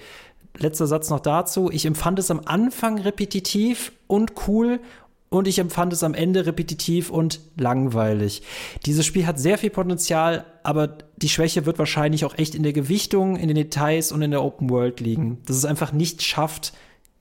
Letzter 0.59 0.87
Satz 0.87 1.09
noch 1.09 1.21
dazu. 1.21 1.71
Ich 1.71 1.87
empfand 1.87 2.19
es 2.19 2.31
am 2.31 2.41
Anfang 2.45 2.99
repetitiv 2.99 3.93
und 4.07 4.33
cool 4.49 4.81
und 5.31 5.47
ich 5.47 5.59
empfand 5.59 5.93
es 5.93 6.03
am 6.03 6.15
Ende 6.15 6.47
repetitiv 6.47 7.11
und 7.11 7.41
langweilig. 7.57 8.43
Dieses 8.87 9.07
Spiel 9.07 9.27
hat 9.27 9.39
sehr 9.39 9.59
viel 9.59 9.71
Potenzial, 9.71 10.47
aber 10.63 10.99
die 11.17 11.29
Schwäche 11.29 11.67
wird 11.67 11.79
wahrscheinlich 11.79 12.25
auch 12.25 12.37
echt 12.37 12.55
in 12.55 12.63
der 12.63 12.73
Gewichtung, 12.73 13.37
in 13.37 13.49
den 13.49 13.57
Details 13.57 14.11
und 14.11 14.23
in 14.23 14.31
der 14.31 14.43
Open 14.43 14.71
World 14.71 15.01
liegen. 15.01 15.39
Dass 15.47 15.57
es 15.57 15.65
einfach 15.65 15.93
nicht 15.93 16.23
schafft, 16.23 16.73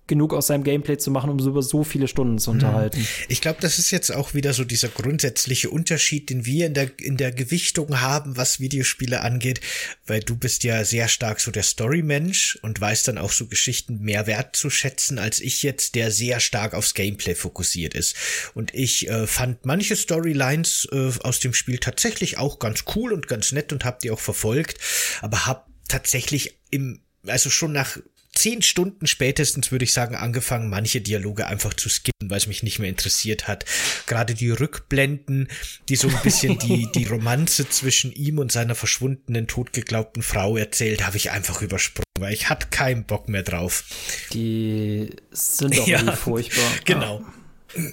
genug 0.08 0.34
aus 0.34 0.48
seinem 0.48 0.64
Gameplay 0.64 0.98
zu 0.98 1.12
machen, 1.12 1.30
um 1.30 1.40
so 1.40 1.50
über 1.50 1.62
so 1.62 1.84
viele 1.84 2.08
Stunden 2.08 2.40
zu 2.40 2.52
unterhalten. 2.52 3.06
Ich 3.28 3.42
glaube, 3.42 3.60
das 3.62 3.78
ist 3.78 3.92
jetzt 3.92 4.12
auch 4.12 4.34
wieder 4.34 4.54
so 4.54 4.64
dieser 4.64 4.88
grundsätzliche 4.88 5.70
Unterschied, 5.70 6.30
den 6.30 6.46
wir 6.46 6.66
in 6.68 6.74
der, 6.74 7.00
in 7.00 7.18
der 7.18 7.32
Gewichtung 7.32 8.00
haben, 8.02 8.38
was 8.38 8.60
Videospiele 8.60 9.22
angeht, 9.22 9.62
weil 10.06 10.22
du 10.22 10.38
bist 10.38 10.64
ja 10.64 10.86
sehr 10.86 11.08
stark 11.08 11.40
so 11.40 11.52
der 11.52 11.64
Story-Mensch 11.64 12.58
und 12.62 12.80
weißt 12.80 13.08
dann 13.08 13.18
auch 13.18 13.32
so 13.32 13.48
Geschichten 13.48 14.00
mehr 14.00 14.28
wert 14.28 14.56
zu 14.56 14.70
schätzen, 14.70 15.20
als 15.20 15.40
ich 15.40 15.64
jetzt, 15.64 15.96
der 15.96 16.12
sehr 16.12 16.40
stark 16.40 16.74
aufs 16.74 16.94
Gameplay 16.94 17.36
fokussiert 17.36 17.94
ist. 17.94 18.16
Und 18.54 18.74
ich 18.74 19.10
äh, 19.10 19.28
fand 19.28 19.66
manche 19.66 19.96
Storylines 19.96 20.88
äh, 20.92 21.12
aus 21.24 21.40
dem 21.40 21.54
Spiel 21.54 21.78
tatsächlich 21.78 22.38
auch 22.38 22.60
ganz 22.60 22.86
cool 22.96 23.14
und 23.14 23.28
ganz 23.28 23.52
nett 23.52 23.74
und 23.74 23.86
hab 23.86 24.00
die 24.00 24.12
auch 24.12 24.20
verfolgt, 24.20 24.78
aber 25.22 25.46
hab 25.46 25.68
tatsächlich 25.88 26.58
im 26.72 27.02
also 27.26 27.50
schon 27.50 27.72
nach 27.72 27.98
zehn 28.38 28.62
Stunden 28.62 29.08
spätestens, 29.08 29.72
würde 29.72 29.86
ich 29.86 29.94
sagen, 29.94 30.16
angefangen, 30.16 30.70
manche 30.70 31.02
Dialoge 31.02 31.48
einfach 31.48 31.74
zu 31.74 31.90
skippen, 31.90 32.30
weil 32.30 32.38
es 32.38 32.48
mich 32.48 32.64
nicht 32.64 32.80
mehr 32.80 32.90
interessiert 32.90 33.48
hat. 33.48 33.66
Gerade 34.06 34.36
die 34.36 34.52
Rückblenden, 34.52 35.48
die 35.90 35.96
so 35.96 36.08
ein 36.08 36.20
bisschen 36.24 36.58
die, 36.60 36.88
die 36.96 37.06
Romanze 37.06 37.68
zwischen 37.70 38.12
ihm 38.14 38.40
und 38.40 38.52
seiner 38.52 38.76
verschwundenen, 38.76 39.48
totgeglaubten 39.48 40.22
Frau 40.22 40.56
erzählt, 40.56 41.06
habe 41.06 41.18
ich 41.18 41.32
einfach 41.32 41.62
übersprungen, 41.62 42.06
weil 42.20 42.34
ich 42.34 42.50
hatte 42.50 42.68
keinen 42.68 43.06
Bock 43.06 43.28
mehr 43.28 43.44
drauf. 43.44 43.84
Die 44.34 45.10
sind 45.32 45.78
doch 45.78 45.88
ja, 45.88 46.16
furchtbar. 46.16 46.72
Genau. 46.86 47.22
Ja. 47.76 47.84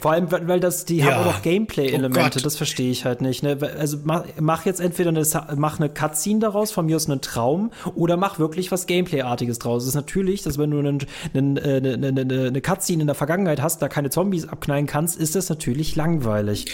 Vor 0.00 0.12
allem, 0.12 0.30
weil 0.30 0.60
das, 0.60 0.86
die 0.86 0.96
ja. 0.96 1.06
haben 1.06 1.20
auch 1.20 1.34
noch 1.34 1.42
Gameplay-Elemente, 1.42 2.38
oh 2.38 2.42
das 2.42 2.56
verstehe 2.56 2.90
ich 2.90 3.04
halt 3.04 3.20
nicht. 3.20 3.42
Ne? 3.42 3.58
Also 3.78 3.98
mach, 4.02 4.24
mach 4.40 4.64
jetzt 4.64 4.80
entweder 4.80 5.10
eine, 5.10 5.26
mach 5.56 5.78
eine 5.78 5.90
Cutscene 5.90 6.40
daraus, 6.40 6.72
von 6.72 6.86
mir 6.86 6.96
aus 6.96 7.08
einen 7.08 7.20
Traum, 7.20 7.70
oder 7.94 8.16
mach 8.16 8.38
wirklich 8.38 8.72
was 8.72 8.86
Gameplay-artiges 8.86 9.58
draus. 9.58 9.82
Es 9.82 9.90
ist 9.90 9.94
natürlich, 9.94 10.40
dass 10.40 10.56
wenn 10.56 10.70
du 10.70 10.78
einen, 10.78 11.06
einen, 11.34 11.58
eine, 11.58 12.08
eine, 12.08 12.46
eine 12.46 12.60
Cutscene 12.62 13.02
in 13.02 13.06
der 13.08 13.14
Vergangenheit 13.14 13.60
hast, 13.60 13.82
da 13.82 13.88
keine 13.88 14.08
Zombies 14.08 14.48
abknallen 14.48 14.86
kannst, 14.86 15.18
ist 15.18 15.34
das 15.34 15.50
natürlich 15.50 15.96
langweilig. 15.96 16.64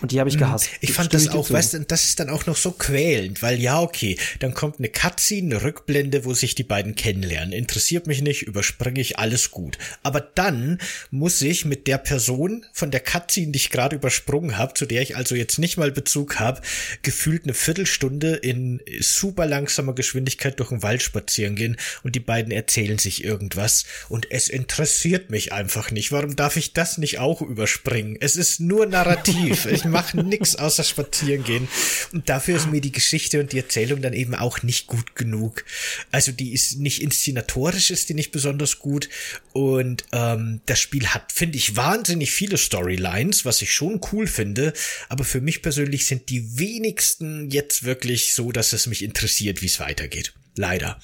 Und 0.00 0.12
die 0.12 0.20
habe 0.20 0.28
ich 0.28 0.36
mhm. 0.36 0.40
gehasst. 0.40 0.68
Ich 0.80 0.92
fand 0.92 1.12
das 1.12 1.30
auch, 1.30 1.50
weißt 1.50 1.74
du, 1.74 1.80
das 1.80 2.04
ist 2.04 2.20
dann 2.20 2.30
auch 2.30 2.46
noch 2.46 2.56
so 2.56 2.70
quälend, 2.70 3.42
weil 3.42 3.60
ja, 3.60 3.80
okay, 3.80 4.16
dann 4.38 4.54
kommt 4.54 4.78
eine 4.78 4.90
Cutscene, 4.90 5.56
eine 5.56 5.64
Rückblende, 5.64 6.24
wo 6.24 6.34
sich 6.34 6.54
die 6.54 6.62
beiden 6.62 6.94
kennenlernen. 6.94 7.52
Interessiert 7.52 8.06
mich 8.06 8.22
nicht, 8.22 8.42
überspringe 8.42 9.00
ich, 9.00 9.18
alles 9.18 9.50
gut. 9.50 9.76
Aber 10.04 10.20
dann 10.20 10.78
muss 11.10 11.42
ich 11.42 11.64
mit 11.64 11.88
der 11.88 11.98
Person 11.98 12.43
von 12.72 12.90
der 12.90 13.00
Cutscene, 13.00 13.52
die 13.52 13.58
ich 13.58 13.70
gerade 13.70 13.96
übersprungen 13.96 14.58
habe, 14.58 14.74
zu 14.74 14.86
der 14.86 15.02
ich 15.02 15.16
also 15.16 15.34
jetzt 15.34 15.58
nicht 15.58 15.76
mal 15.76 15.90
Bezug 15.92 16.38
habe, 16.38 16.60
gefühlt 17.02 17.44
eine 17.44 17.54
Viertelstunde 17.54 18.34
in 18.36 18.80
super 19.00 19.46
langsamer 19.46 19.94
Geschwindigkeit 19.94 20.58
durch 20.58 20.70
den 20.70 20.82
Wald 20.82 21.02
spazieren 21.02 21.56
gehen 21.56 21.76
und 22.02 22.14
die 22.14 22.20
beiden 22.20 22.52
erzählen 22.52 22.98
sich 22.98 23.24
irgendwas 23.24 23.84
und 24.08 24.30
es 24.30 24.48
interessiert 24.48 25.30
mich 25.30 25.52
einfach 25.52 25.90
nicht. 25.90 26.12
Warum 26.12 26.36
darf 26.36 26.56
ich 26.56 26.72
das 26.72 26.98
nicht 26.98 27.18
auch 27.18 27.42
überspringen? 27.42 28.16
Es 28.20 28.36
ist 28.36 28.60
nur 28.60 28.86
narrativ. 28.86 29.66
ich 29.70 29.84
mache 29.84 30.22
nix 30.22 30.56
außer 30.56 30.84
spazieren 30.84 31.44
gehen 31.44 31.68
und 32.12 32.28
dafür 32.28 32.56
ist 32.56 32.70
mir 32.70 32.80
die 32.80 32.92
Geschichte 32.92 33.40
und 33.40 33.52
die 33.52 33.58
Erzählung 33.58 34.02
dann 34.02 34.12
eben 34.12 34.34
auch 34.34 34.62
nicht 34.62 34.86
gut 34.86 35.14
genug. 35.14 35.64
Also 36.10 36.32
die 36.32 36.52
ist 36.52 36.78
nicht 36.78 37.02
inszenatorisch, 37.02 37.90
ist 37.90 38.08
die 38.08 38.14
nicht 38.14 38.32
besonders 38.32 38.78
gut 38.78 39.08
und 39.52 40.04
ähm, 40.12 40.60
das 40.66 40.80
Spiel 40.80 41.06
hat, 41.08 41.32
finde 41.32 41.56
ich, 41.58 41.76
wahnsinnig 41.76 42.32
viele 42.34 42.58
Storylines, 42.58 43.44
was 43.44 43.62
ich 43.62 43.72
schon 43.72 44.00
cool 44.12 44.26
finde, 44.26 44.72
aber 45.08 45.24
für 45.24 45.40
mich 45.40 45.62
persönlich 45.62 46.06
sind 46.06 46.28
die 46.28 46.58
wenigsten 46.58 47.50
jetzt 47.50 47.84
wirklich 47.84 48.34
so, 48.34 48.52
dass 48.52 48.72
es 48.72 48.86
mich 48.86 49.02
interessiert, 49.02 49.62
wie 49.62 49.66
es 49.66 49.80
weitergeht. 49.80 50.34
Leider. 50.56 51.00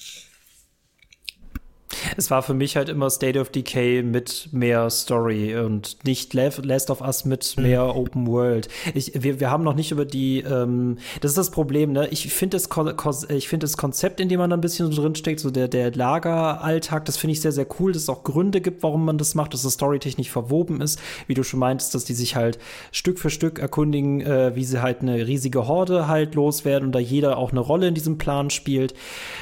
Es 2.17 2.31
war 2.31 2.43
für 2.43 2.55
mich 2.55 2.77
halt 2.77 2.89
immer 2.89 3.11
State 3.11 3.39
of 3.39 3.51
Decay 3.51 4.03
mit 4.03 4.49
mehr 4.53 4.89
Story 4.91 5.57
und 5.57 5.99
nicht 6.05 6.35
Last 6.35 6.91
of 6.91 7.01
Us 7.01 7.25
mit 7.25 7.55
mhm. 7.57 7.63
mehr 7.65 7.97
Open 7.97 8.27
World. 8.27 8.69
Ich, 8.95 9.13
wir, 9.23 9.41
wir 9.41 9.51
haben 9.51 9.65
noch 9.65 9.75
nicht 9.75 9.91
über 9.91 10.05
die, 10.05 10.41
ähm, 10.41 10.99
das 11.21 11.33
ist 11.33 11.39
das 11.39 11.51
Problem, 11.51 11.93
ne? 11.93 12.09
Ich 12.09 12.33
finde 12.33 12.57
das, 12.57 12.69
ich 13.29 13.49
finde 13.49 13.65
das 13.65 13.77
Konzept, 13.77 14.21
in 14.21 14.29
dem 14.29 14.39
man 14.39 14.51
da 14.51 14.57
ein 14.57 14.61
bisschen 14.61 14.91
so 14.91 15.03
drinsteckt, 15.03 15.41
so 15.41 15.51
der, 15.51 15.69
der 15.69 15.93
Lageralltag, 15.93 17.05
das 17.05 17.17
finde 17.17 17.33
ich 17.33 17.41
sehr, 17.41 17.53
sehr 17.53 17.67
cool, 17.79 17.93
dass 17.93 18.03
es 18.03 18.09
auch 18.09 18.23
Gründe 18.23 18.61
gibt, 18.61 18.83
warum 18.83 19.05
man 19.05 19.19
das 19.19 19.35
macht, 19.35 19.55
dass 19.55 19.63
das 19.63 19.75
storytechnisch 19.75 20.31
verwoben 20.31 20.81
ist, 20.81 21.01
wie 21.27 21.35
du 21.35 21.43
schon 21.43 21.61
meintest, 21.61 21.95
dass 21.95 22.05
die 22.05 22.15
sich 22.15 22.37
halt 22.37 22.59
Stück 22.93 23.19
für 23.19 23.31
Stück 23.31 23.59
erkundigen, 23.59 24.21
äh, 24.21 24.55
wie 24.55 24.65
sie 24.65 24.83
halt 24.83 25.01
eine 25.01 25.27
riesige 25.27 25.67
Horde 25.67 26.09
halt 26.09 26.35
loswerden 26.35 26.87
und 26.87 26.93
da 26.93 26.99
jeder 26.99 27.37
auch 27.37 27.51
eine 27.51 27.61
Rolle 27.61 27.89
in 27.89 27.95
diesem 27.95 28.19
Plan 28.19 28.51
spielt. 28.51 28.95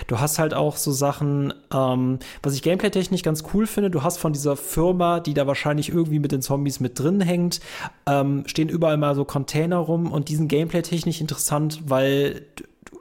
Du 0.07 0.21
hast 0.21 0.39
halt 0.39 0.55
auch 0.55 0.77
so 0.77 0.93
Sachen, 0.93 1.53
ähm, 1.73 2.19
was 2.43 2.55
ich 2.55 2.63
gameplay-technisch 2.63 3.23
ganz 3.23 3.45
cool 3.53 3.67
finde, 3.67 3.91
du 3.91 4.03
hast 4.03 4.19
von 4.19 4.33
dieser 4.33 4.57
Firma, 4.57 5.21
die 5.21 5.35
da 5.35 5.47
wahrscheinlich 5.47 5.91
irgendwie 5.91 6.19
mit 6.19 6.33
den 6.33 6.43
Zombies 6.43 6.81
mit 6.81 6.99
drin 6.99 7.21
hängt, 7.21 7.61
ähm, 8.07 8.45
stehen 8.47 8.69
überall 8.69 8.97
mal 8.97 9.15
so 9.15 9.25
Container 9.25 9.79
rum 9.79 10.11
und 10.13 10.29
die 10.29 10.37
sind 10.37 10.49
gameplay-technisch 10.49 11.21
interessant, 11.21 11.83
weil 11.87 12.43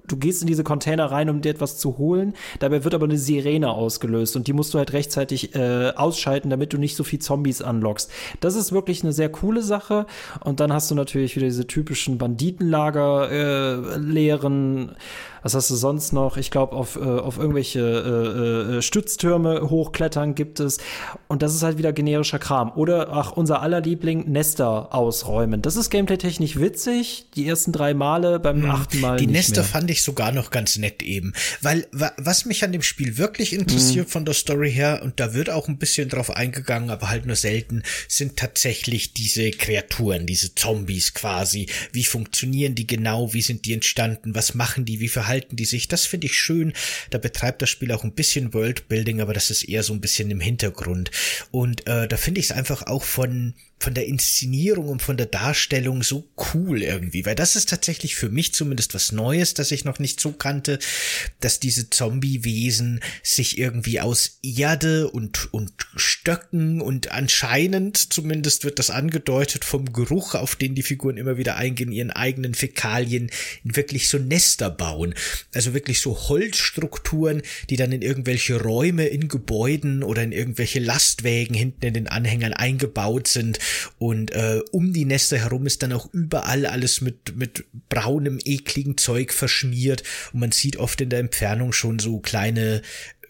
du 0.07 0.17
gehst 0.17 0.41
in 0.41 0.47
diese 0.47 0.63
Container 0.63 1.11
rein, 1.11 1.29
um 1.29 1.41
dir 1.41 1.49
etwas 1.49 1.77
zu 1.77 1.97
holen. 1.97 2.33
Dabei 2.59 2.83
wird 2.83 2.93
aber 2.93 3.05
eine 3.05 3.17
Sirene 3.17 3.69
ausgelöst 3.69 4.35
und 4.35 4.47
die 4.47 4.53
musst 4.53 4.73
du 4.73 4.77
halt 4.77 4.93
rechtzeitig 4.93 5.55
äh, 5.55 5.91
ausschalten, 5.95 6.49
damit 6.49 6.73
du 6.73 6.77
nicht 6.77 6.95
so 6.95 7.03
viel 7.03 7.19
Zombies 7.19 7.61
anlockst. 7.61 8.11
Das 8.39 8.55
ist 8.55 8.71
wirklich 8.71 9.03
eine 9.03 9.13
sehr 9.13 9.29
coole 9.29 9.61
Sache. 9.61 10.05
Und 10.43 10.59
dann 10.59 10.71
hast 10.73 10.89
du 10.89 10.95
natürlich 10.95 11.35
wieder 11.35 11.47
diese 11.47 11.67
typischen 11.67 12.17
Banditenlager 12.17 13.31
äh, 13.31 13.97
leeren 13.97 14.95
was 15.47 15.55
hast 15.55 15.69
du 15.69 15.75
sonst 15.75 16.11
noch? 16.11 16.35
Ich 16.35 16.51
glaube, 16.51 16.75
auf, 16.75 16.97
äh, 16.97 16.99
auf 16.99 17.37
irgendwelche 17.37 17.79
äh, 17.79 18.77
äh, 18.79 18.81
Stütztürme 18.81 19.69
hochklettern 19.69 20.35
gibt 20.35 20.59
es. 20.59 20.77
Und 21.29 21.41
das 21.41 21.55
ist 21.55 21.63
halt 21.63 21.77
wieder 21.77 21.93
generischer 21.93 22.37
Kram. 22.37 22.73
Oder, 22.75 23.13
ach, 23.13 23.31
unser 23.31 23.61
aller 23.61 23.79
Liebling, 23.79 24.29
Nester 24.29 24.93
ausräumen. 24.93 25.61
Das 25.61 25.77
ist 25.77 25.89
gameplay-technisch 25.89 26.59
witzig. 26.59 27.27
Die 27.35 27.47
ersten 27.47 27.71
drei 27.71 27.93
Male, 27.93 28.41
beim 28.41 28.61
hm. 28.63 28.71
achten 28.71 28.99
Mal. 28.99 29.15
Die 29.15 29.27
Nester 29.27 29.61
mehr. 29.61 29.69
fand 29.69 29.89
ich 29.89 30.03
sogar 30.03 30.33
noch 30.33 30.49
ganz 30.49 30.77
nett 30.79 31.01
eben. 31.01 31.31
Weil, 31.61 31.87
wa 31.93 32.11
was 32.17 32.43
mich 32.43 32.65
an 32.65 32.73
dem 32.73 32.81
Spiel 32.81 33.17
wirklich 33.17 33.53
interessiert 33.53 34.07
hm. 34.07 34.11
von 34.11 34.25
der 34.25 34.33
Story 34.33 34.73
her, 34.73 34.99
und 35.01 35.21
da 35.21 35.33
wird 35.33 35.49
auch 35.49 35.69
ein 35.69 35.77
bisschen 35.77 36.09
drauf 36.09 36.29
eingegangen, 36.29 36.89
aber 36.89 37.09
halt 37.09 37.25
nur 37.25 37.37
selten, 37.37 37.83
sind 38.09 38.35
tatsächlich 38.35 39.13
diese 39.13 39.51
Kreaturen, 39.51 40.25
diese 40.25 40.55
Zombies 40.55 41.13
quasi. 41.13 41.67
Wie 41.93 42.03
funktionieren 42.03 42.75
die 42.75 42.85
genau? 42.85 43.33
Wie 43.33 43.41
sind 43.41 43.63
die 43.63 43.71
entstanden? 43.71 44.35
Was 44.35 44.53
machen 44.53 44.83
die? 44.83 44.99
Wie 44.99 45.07
verhalten 45.07 45.36
verhalten 45.37 45.55
die 45.55 45.65
sich. 45.65 45.87
Das 45.87 46.05
finde 46.05 46.27
ich 46.27 46.37
schön. 46.37 46.73
Da 47.09 47.17
betreibt 47.17 47.61
das 47.61 47.69
Spiel 47.69 47.91
auch 47.91 48.03
ein 48.03 48.13
bisschen 48.13 48.53
Worldbuilding, 48.53 49.21
aber 49.21 49.33
das 49.33 49.51
ist 49.51 49.63
eher 49.63 49.83
so 49.83 49.93
ein 49.93 50.01
bisschen 50.01 50.31
im 50.31 50.39
Hintergrund. 50.39 51.11
Und 51.51 51.87
äh, 51.87 52.07
da 52.07 52.17
finde 52.17 52.39
ich 52.39 52.47
es 52.47 52.51
einfach 52.51 52.87
auch 52.87 53.03
von 53.03 53.53
von 53.79 53.93
der 53.93 54.07
Inszenierung 54.07 54.89
und 54.89 55.01
von 55.03 55.17
der 55.17 55.27
Darstellung 55.27 56.01
so 56.01 56.27
cool 56.53 56.81
irgendwie, 56.81 57.25
weil 57.25 57.35
das 57.35 57.55
ist 57.55 57.69
tatsächlich 57.69 58.15
für 58.15 58.29
mich 58.29 58.53
zumindest 58.53 58.95
was 58.95 59.11
Neues, 59.11 59.53
das 59.53 59.71
ich 59.71 59.85
noch 59.85 59.99
nicht 59.99 60.19
so 60.19 60.31
kannte, 60.31 60.79
dass 61.41 61.59
diese 61.59 61.89
Zombie-Wesen 61.89 63.01
sich 63.21 63.59
irgendwie 63.59 64.01
aus 64.01 64.39
Erde 64.41 65.09
und, 65.09 65.53
und 65.53 65.73
Stöcken 65.95 66.81
und 66.81 67.11
anscheinend 67.11 67.97
zumindest 68.11 68.63
wird 68.63 68.79
das 68.79 68.89
angedeutet 68.89 69.63
vom 69.63 69.93
Geruch, 69.93 70.33
auf 70.33 70.55
den 70.55 70.73
die 70.73 70.83
Figuren 70.83 71.17
immer 71.17 71.37
wieder 71.37 71.57
eingehen, 71.57 71.91
ihren 71.91 72.11
eigenen 72.11 72.55
Fäkalien 72.55 73.29
wirklich 73.63 74.09
so 74.09 74.17
Nester 74.17 74.71
bauen. 74.71 75.13
Also 75.53 75.75
wirklich 75.75 76.01
so 76.01 76.17
Holzstrukturen, 76.29 77.43
die 77.69 77.75
dann 77.75 77.91
in 77.91 78.01
irgendwelche 78.01 78.59
Räume 78.59 79.05
in 79.05 79.27
Gebäuden 79.27 80.01
oder 80.01 80.23
in 80.23 80.31
irgendwelche 80.31 80.79
Lastwägen 80.79 81.55
hinten 81.55 81.85
in 81.85 81.93
den 81.93 82.07
Anhängern 82.07 82.53
eingebaut 82.53 83.27
sind 83.27 83.59
und 83.97 84.31
äh, 84.31 84.61
um 84.71 84.93
die 84.93 85.05
Nester 85.05 85.37
herum 85.37 85.65
ist 85.65 85.83
dann 85.83 85.93
auch 85.93 86.13
überall 86.13 86.65
alles 86.65 87.01
mit, 87.01 87.35
mit 87.35 87.65
braunem, 87.89 88.39
ekligen 88.43 88.97
Zeug 88.97 89.33
verschmiert. 89.33 90.03
Und 90.33 90.39
man 90.41 90.51
sieht 90.51 90.77
oft 90.77 91.01
in 91.01 91.09
der 91.09 91.19
Entfernung 91.19 91.73
schon 91.73 91.99
so 91.99 92.19
kleine 92.19 92.81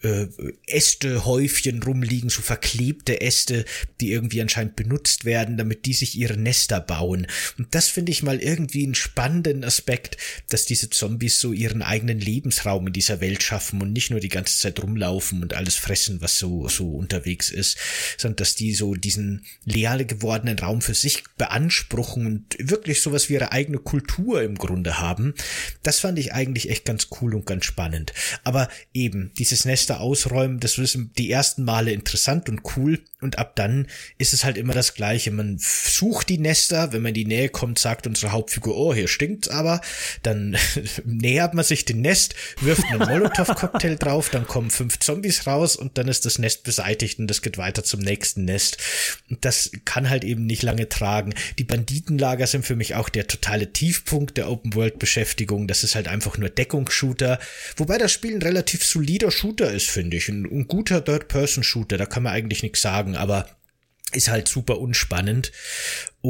äh, 0.02 0.26
Äste, 0.66 1.24
Häufchen 1.24 1.82
rumliegen, 1.82 2.30
so 2.30 2.42
verklebte 2.42 3.20
Äste, 3.20 3.64
die 4.00 4.12
irgendwie 4.12 4.40
anscheinend 4.40 4.76
benutzt 4.76 5.24
werden, 5.24 5.56
damit 5.56 5.86
die 5.86 5.94
sich 5.94 6.16
ihre 6.16 6.36
Nester 6.36 6.80
bauen. 6.80 7.26
Und 7.58 7.74
das 7.74 7.88
finde 7.88 8.12
ich 8.12 8.22
mal 8.22 8.40
irgendwie 8.40 8.84
einen 8.84 8.94
spannenden 8.94 9.64
Aspekt, 9.64 10.16
dass 10.48 10.64
diese 10.64 10.90
Zombies 10.90 11.40
so 11.40 11.52
ihren 11.52 11.82
eigenen 11.82 12.20
Lebensraum 12.20 12.86
in 12.86 12.92
dieser 12.92 13.20
Welt 13.20 13.42
schaffen 13.42 13.82
und 13.82 13.92
nicht 13.92 14.10
nur 14.10 14.20
die 14.20 14.28
ganze 14.28 14.58
Zeit 14.58 14.82
rumlaufen 14.82 15.42
und 15.42 15.54
alles 15.54 15.74
fressen, 15.74 16.20
was 16.20 16.38
so, 16.38 16.68
so 16.68 16.90
unterwegs 16.90 17.50
ist, 17.50 17.76
sondern 18.16 18.36
dass 18.36 18.54
die 18.54 18.74
so 18.74 18.94
diesen 18.94 19.44
leer 19.64 19.88
gewordenen 20.04 20.58
Raum 20.58 20.82
für 20.82 20.94
sich 20.94 21.24
beanspruchen 21.36 22.26
und 22.26 22.56
wirklich 22.58 23.02
sowas 23.02 23.28
wie 23.28 23.34
ihre 23.34 23.52
eigene 23.52 23.78
Kultur 23.78 24.42
im 24.42 24.56
Grunde 24.56 24.98
haben. 24.98 25.34
Das 25.82 26.00
fand 26.00 26.18
ich 26.18 26.32
eigentlich 26.32 26.70
echt 26.70 26.84
ganz 26.84 27.08
cool 27.20 27.34
und 27.34 27.46
ganz 27.46 27.64
spannend. 27.64 28.12
Aber 28.44 28.68
eben, 28.92 29.32
dieses 29.38 29.64
Nest 29.64 29.87
Nester 29.88 30.00
ausräumen, 30.00 30.60
das 30.60 30.76
ist 30.78 30.98
die 31.16 31.30
ersten 31.30 31.64
Male 31.64 31.92
interessant 31.92 32.48
und 32.48 32.60
cool 32.76 33.00
und 33.20 33.38
ab 33.38 33.56
dann 33.56 33.86
ist 34.18 34.34
es 34.34 34.44
halt 34.44 34.58
immer 34.58 34.74
das 34.74 34.94
Gleiche. 34.94 35.30
Man 35.30 35.56
sucht 35.58 36.28
die 36.28 36.38
Nester, 36.38 36.92
wenn 36.92 37.02
man 37.02 37.10
in 37.10 37.14
die 37.14 37.24
Nähe 37.24 37.48
kommt, 37.48 37.78
sagt 37.78 38.06
unsere 38.06 38.30
Hauptfigur, 38.30 38.76
oh, 38.76 38.94
hier 38.94 39.08
stinkt's 39.08 39.48
aber, 39.48 39.80
dann 40.22 40.56
nähert 41.04 41.54
man 41.54 41.64
sich 41.64 41.84
den 41.84 42.02
Nest, 42.02 42.34
wirft 42.60 42.84
einen 42.84 43.00
Molotow-Cocktail 43.00 43.96
drauf, 43.96 44.28
dann 44.28 44.46
kommen 44.46 44.70
fünf 44.70 44.98
Zombies 44.98 45.46
raus 45.46 45.74
und 45.74 45.96
dann 45.96 46.06
ist 46.06 46.26
das 46.26 46.38
Nest 46.38 46.62
beseitigt 46.62 47.18
und 47.18 47.28
das 47.28 47.42
geht 47.42 47.56
weiter 47.58 47.82
zum 47.82 48.00
nächsten 48.00 48.44
Nest. 48.44 48.78
Und 49.30 49.44
das 49.44 49.70
kann 49.84 50.10
halt 50.10 50.24
eben 50.24 50.46
nicht 50.46 50.62
lange 50.62 50.88
tragen. 50.88 51.34
Die 51.58 51.64
Banditenlager 51.64 52.46
sind 52.46 52.66
für 52.66 52.76
mich 52.76 52.94
auch 52.94 53.08
der 53.08 53.26
totale 53.26 53.72
Tiefpunkt 53.72 54.36
der 54.36 54.50
Open-World-Beschäftigung. 54.50 55.66
Das 55.66 55.82
ist 55.82 55.94
halt 55.94 56.08
einfach 56.08 56.36
nur 56.36 56.50
Deckungsshooter, 56.50 57.38
wobei 57.76 57.96
das 57.98 58.12
Spiel 58.12 58.34
ein 58.34 58.42
relativ 58.42 58.84
solider 58.84 59.30
Shooter 59.30 59.72
ist 59.72 59.78
ist, 59.78 59.90
finde 59.90 60.16
ich. 60.18 60.28
Ein, 60.28 60.44
ein 60.44 60.68
guter 60.68 61.04
Third-Person-Shooter, 61.04 61.96
da 61.96 62.06
kann 62.06 62.22
man 62.22 62.34
eigentlich 62.34 62.62
nichts 62.62 62.82
sagen, 62.82 63.07
aber 63.16 63.46
ist 64.12 64.28
halt 64.28 64.48
super 64.48 64.78
unspannend. 64.78 65.52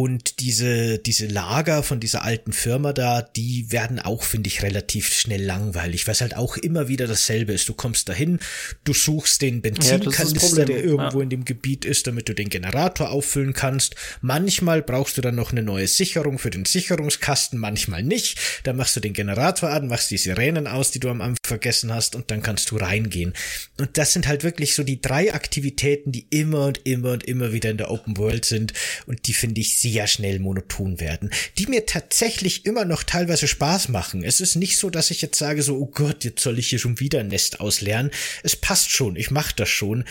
Und 0.01 0.39
diese, 0.39 1.01
diese 1.01 1.27
Lager 1.27 1.83
von 1.83 1.99
dieser 1.99 2.23
alten 2.23 2.53
Firma 2.53 2.93
da, 2.93 3.21
die 3.21 3.73
werden 3.73 3.99
auch, 3.99 4.23
finde 4.23 4.47
ich, 4.47 4.63
relativ 4.63 5.13
schnell 5.13 5.43
langweilig, 5.43 6.07
weil 6.07 6.13
es 6.13 6.21
halt 6.21 6.37
auch 6.37 6.57
immer 6.57 6.87
wieder 6.87 7.09
dasselbe 7.09 7.53
ist. 7.53 7.69
Du 7.69 7.75
kommst 7.75 8.09
dahin, 8.09 8.39
du 8.85 8.95
suchst 8.95 9.43
den 9.43 9.61
Benzinkanister, 9.61 10.59
ja, 10.61 10.65
der 10.67 10.85
irgendwo 10.85 11.19
ja. 11.19 11.25
in 11.25 11.31
dem 11.31 11.45
Gebiet 11.45 11.85
ist, 11.85 12.07
damit 12.07 12.29
du 12.29 12.35
den 12.37 12.49
Generator 12.49 13.11
auffüllen 13.11 13.55
kannst. 13.55 13.97
Manchmal 14.21 14.83
brauchst 14.83 15.19
du 15.19 15.21
dann 15.21 15.35
noch 15.35 15.51
eine 15.51 15.65
neue 15.65 15.89
Sicherung 15.89 16.39
für 16.39 16.51
den 16.51 16.65
Sicherungskasten, 16.65 17.59
manchmal 17.59 18.05
nicht. 18.05 18.39
Dann 18.63 18.77
machst 18.77 18.95
du 18.95 19.01
den 19.01 19.15
Generator 19.15 19.71
an, 19.71 19.89
machst 19.89 20.13
die 20.13 20.19
Sirenen 20.19 20.69
aus, 20.69 20.93
die 20.93 21.01
du 21.01 21.09
am 21.09 21.21
Anfang 21.21 21.39
vergessen 21.43 21.93
hast, 21.93 22.15
und 22.15 22.31
dann 22.31 22.41
kannst 22.41 22.71
du 22.71 22.77
reingehen. 22.77 23.33
Und 23.79 23.99
das 23.99 24.13
sind 24.13 24.29
halt 24.29 24.45
wirklich 24.45 24.77
so 24.77 24.85
die 24.85 25.01
drei 25.01 25.35
Aktivitäten, 25.35 26.13
die 26.13 26.29
immer 26.31 26.67
und 26.67 26.87
immer 26.87 27.11
und 27.11 27.25
immer 27.25 27.53
wieder 27.53 27.71
in 27.71 27.79
der 27.79 27.91
Open 27.91 28.17
World 28.17 28.45
sind. 28.45 28.75
Und 29.07 29.27
die 29.27 29.33
finde 29.33 29.61
ich 29.61 29.77
sehr 29.77 29.88
schnell 30.07 30.39
monoton 30.39 31.01
werden, 31.01 31.31
die 31.59 31.67
mir 31.67 31.87
tatsächlich 31.87 32.67
immer 32.67 32.85
noch 32.85 33.03
teilweise 33.03 33.49
Spaß 33.49 33.89
machen. 33.89 34.23
Es 34.23 34.41
ist 34.41 34.57
nicht 34.57 34.79
so, 34.79 34.91
dass 34.91 35.11
ich 35.11 35.23
jetzt 35.23 35.39
sage 35.39 35.63
so, 35.63 35.77
oh 35.79 35.87
Gott, 35.87 36.25
jetzt 36.25 36.43
soll 36.43 36.59
ich 36.59 36.69
hier 36.69 36.79
schon 36.79 37.01
wieder 37.01 37.21
ein 37.21 37.29
Nest 37.29 37.61
auslernen. 37.61 38.11
Es 38.43 38.57
passt 38.57 38.91
schon, 38.91 39.17
ich 39.17 39.31
mache 39.31 39.55
das 39.57 39.69
schon. 39.69 40.05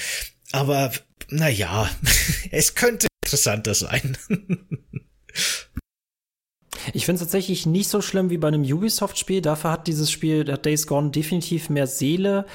Aber, 0.51 0.91
na 1.30 1.49
ja, 1.49 1.89
es 2.51 2.75
könnte 2.75 3.07
interessanter 3.23 3.75
sein. 3.75 4.17
Ich 6.93 7.05
finde 7.05 7.15
es 7.15 7.21
tatsächlich 7.21 7.65
nicht 7.65 7.89
so 7.89 8.01
schlimm 8.01 8.30
wie 8.30 8.38
bei 8.38 8.47
einem 8.47 8.63
Ubisoft-Spiel. 8.63 9.41
Dafür 9.41 9.71
hat 9.71 9.88
dieses 9.88 10.11
Spiel, 10.11 10.51
hat 10.51 10.65
Days 10.65 10.88
Gone 10.88 11.11
definitiv 11.11 11.69
mehr 11.69 11.88
Seele. 11.88 12.45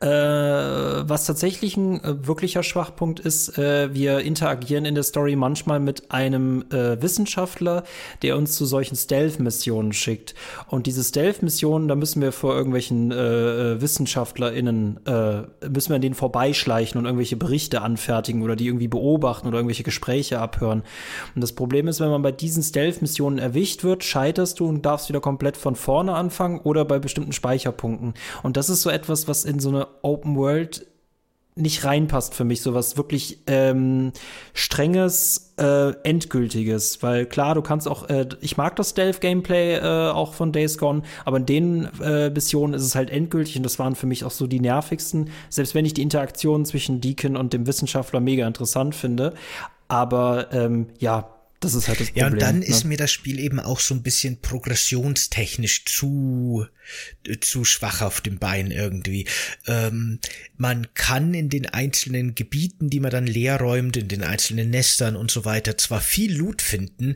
Äh, 0.00 0.08
was 0.08 1.26
tatsächlich 1.26 1.76
ein 1.76 2.02
äh, 2.02 2.26
wirklicher 2.26 2.62
Schwachpunkt 2.62 3.20
ist, 3.20 3.58
äh, 3.58 3.92
wir 3.94 4.20
interagieren 4.20 4.84
in 4.84 4.94
der 4.94 5.04
Story 5.04 5.36
manchmal 5.36 5.80
mit 5.80 6.10
einem 6.10 6.64
äh, 6.70 7.00
Wissenschaftler, 7.00 7.84
der 8.22 8.36
uns 8.36 8.56
zu 8.56 8.64
solchen 8.66 8.96
Stealth-Missionen 8.96 9.92
schickt. 9.92 10.34
Und 10.68 10.86
diese 10.86 11.02
Stealth-Missionen, 11.02 11.88
da 11.88 11.94
müssen 11.94 12.22
wir 12.22 12.32
vor 12.32 12.54
irgendwelchen 12.54 13.10
äh, 13.10 13.16
äh 13.16 13.80
WissenschaftlerInnen, 13.80 15.00
müssen 15.68 15.88
wir 15.90 15.96
an 15.96 16.02
denen 16.02 16.14
vorbeischleichen 16.14 16.98
und 16.98 17.04
irgendwelche 17.04 17.36
Berichte 17.36 17.82
anfertigen 17.82 18.42
oder 18.42 18.56
die 18.56 18.66
irgendwie 18.66 18.88
beobachten 18.88 19.46
oder 19.46 19.58
irgendwelche 19.58 19.82
Gespräche 19.82 20.40
abhören. 20.40 20.82
Und 21.34 21.40
das 21.40 21.52
Problem 21.52 21.88
ist, 21.88 22.00
wenn 22.00 22.10
man 22.10 22.22
bei 22.22 22.32
diesen 22.32 22.62
Stealth-Missionen 22.62 23.38
erwischt 23.38 23.67
erwischt 23.68 23.84
wird, 23.84 24.04
scheiterst 24.04 24.60
du 24.60 24.66
und 24.66 24.84
darfst 24.84 25.08
wieder 25.08 25.20
komplett 25.20 25.56
von 25.56 25.76
vorne 25.76 26.14
anfangen 26.14 26.60
oder 26.60 26.84
bei 26.84 26.98
bestimmten 26.98 27.32
Speicherpunkten. 27.32 28.14
Und 28.42 28.56
das 28.56 28.70
ist 28.70 28.82
so 28.82 28.90
etwas, 28.90 29.28
was 29.28 29.44
in 29.44 29.60
so 29.60 29.68
eine 29.68 29.86
Open 30.02 30.36
World 30.36 30.86
nicht 31.54 31.84
reinpasst 31.84 32.34
für 32.34 32.44
mich, 32.44 32.62
so 32.62 32.72
was 32.72 32.96
wirklich 32.96 33.40
ähm, 33.48 34.12
strenges, 34.54 35.54
äh, 35.58 35.90
endgültiges, 36.04 37.02
weil 37.02 37.26
klar, 37.26 37.56
du 37.56 37.62
kannst 37.62 37.88
auch, 37.88 38.08
äh, 38.08 38.28
ich 38.40 38.56
mag 38.56 38.76
das 38.76 38.90
Stealth-Gameplay 38.90 39.78
äh, 39.78 40.10
auch 40.12 40.34
von 40.34 40.52
Days 40.52 40.78
Gone, 40.78 41.02
aber 41.24 41.38
in 41.38 41.46
den 41.46 41.88
äh, 42.00 42.30
Missionen 42.30 42.74
ist 42.74 42.84
es 42.84 42.94
halt 42.94 43.10
endgültig 43.10 43.56
und 43.56 43.64
das 43.64 43.80
waren 43.80 43.96
für 43.96 44.06
mich 44.06 44.24
auch 44.24 44.30
so 44.30 44.46
die 44.46 44.60
nervigsten, 44.60 45.30
selbst 45.50 45.74
wenn 45.74 45.84
ich 45.84 45.94
die 45.94 46.02
Interaktion 46.02 46.64
zwischen 46.64 47.00
Deacon 47.00 47.36
und 47.36 47.52
dem 47.52 47.66
Wissenschaftler 47.66 48.20
mega 48.20 48.46
interessant 48.46 48.94
finde, 48.94 49.34
aber 49.88 50.52
ähm, 50.52 50.86
ja, 51.00 51.28
das 51.60 51.74
ist 51.74 51.88
halt 51.88 52.00
das 52.00 52.08
Problem. 52.08 52.24
Ja, 52.24 52.32
und 52.32 52.40
dann 52.40 52.58
ne? 52.60 52.66
ist 52.66 52.84
mir 52.84 52.96
das 52.96 53.10
Spiel 53.10 53.38
eben 53.40 53.58
auch 53.58 53.80
so 53.80 53.94
ein 53.94 54.02
bisschen 54.02 54.40
progressionstechnisch 54.40 55.84
zu 55.84 56.66
zu 57.40 57.64
schwach 57.64 58.00
auf 58.00 58.20
dem 58.20 58.38
Bein 58.38 58.70
irgendwie. 58.70 59.26
Ähm, 59.66 60.20
man 60.56 60.94
kann 60.94 61.34
in 61.34 61.48
den 61.48 61.66
einzelnen 61.66 62.34
Gebieten, 62.34 62.88
die 62.90 63.00
man 63.00 63.10
dann 63.10 63.26
leer 63.26 63.58
räumt, 63.58 63.96
in 63.96 64.08
den 64.08 64.22
einzelnen 64.22 64.70
Nestern 64.70 65.16
und 65.16 65.30
so 65.30 65.44
weiter, 65.44 65.76
zwar 65.76 66.00
viel 66.00 66.34
Loot 66.34 66.62
finden, 66.62 67.14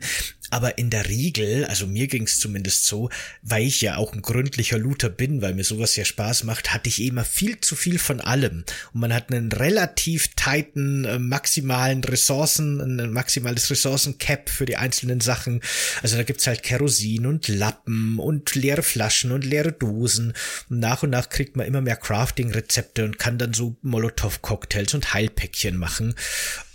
aber 0.53 0.77
in 0.77 0.91
der 0.91 1.09
Regel, 1.09 1.65
also 1.65 1.87
mir 1.87 2.05
ging's 2.05 2.37
zumindest 2.37 2.85
so, 2.85 3.09
weil 3.41 3.63
ich 3.63 3.81
ja 3.81 3.97
auch 3.97 4.13
ein 4.13 4.21
gründlicher 4.21 4.77
Looter 4.77 5.09
bin, 5.09 5.41
weil 5.41 5.55
mir 5.55 5.63
sowas 5.63 5.95
ja 5.95 6.05
Spaß 6.05 6.43
macht, 6.43 6.71
hatte 6.71 6.89
ich 6.89 7.01
immer 7.01 7.25
viel 7.25 7.59
zu 7.59 7.75
viel 7.75 7.97
von 7.97 8.21
allem. 8.21 8.63
Und 8.93 9.01
man 9.01 9.11
hat 9.11 9.31
einen 9.31 9.51
relativ 9.51 10.27
tighten, 10.35 11.05
äh, 11.05 11.17
maximalen 11.17 12.03
Ressourcen, 12.03 12.79
ein 12.79 13.11
maximales 13.11 13.71
Ressourcencap 13.71 14.47
für 14.47 14.67
die 14.67 14.77
einzelnen 14.77 15.21
Sachen. 15.21 15.59
Also 16.03 16.17
da 16.17 16.23
gibt's 16.23 16.45
halt 16.45 16.61
Kerosin 16.61 17.25
und 17.25 17.47
Lappen 17.47 18.19
und 18.19 18.53
leere 18.53 18.83
Flaschen 18.83 19.31
und 19.31 19.43
leere 19.43 19.71
Dosen. 19.71 20.33
Und 20.69 20.79
nach 20.79 21.01
und 21.01 21.09
nach 21.09 21.29
kriegt 21.29 21.55
man 21.55 21.65
immer 21.65 21.81
mehr 21.81 21.95
Crafting-Rezepte 21.95 23.05
und 23.05 23.17
kann 23.17 23.39
dann 23.39 23.55
so 23.55 23.75
Molotow-Cocktails 23.81 24.93
und 24.93 25.15
Heilpäckchen 25.15 25.77
machen 25.77 26.13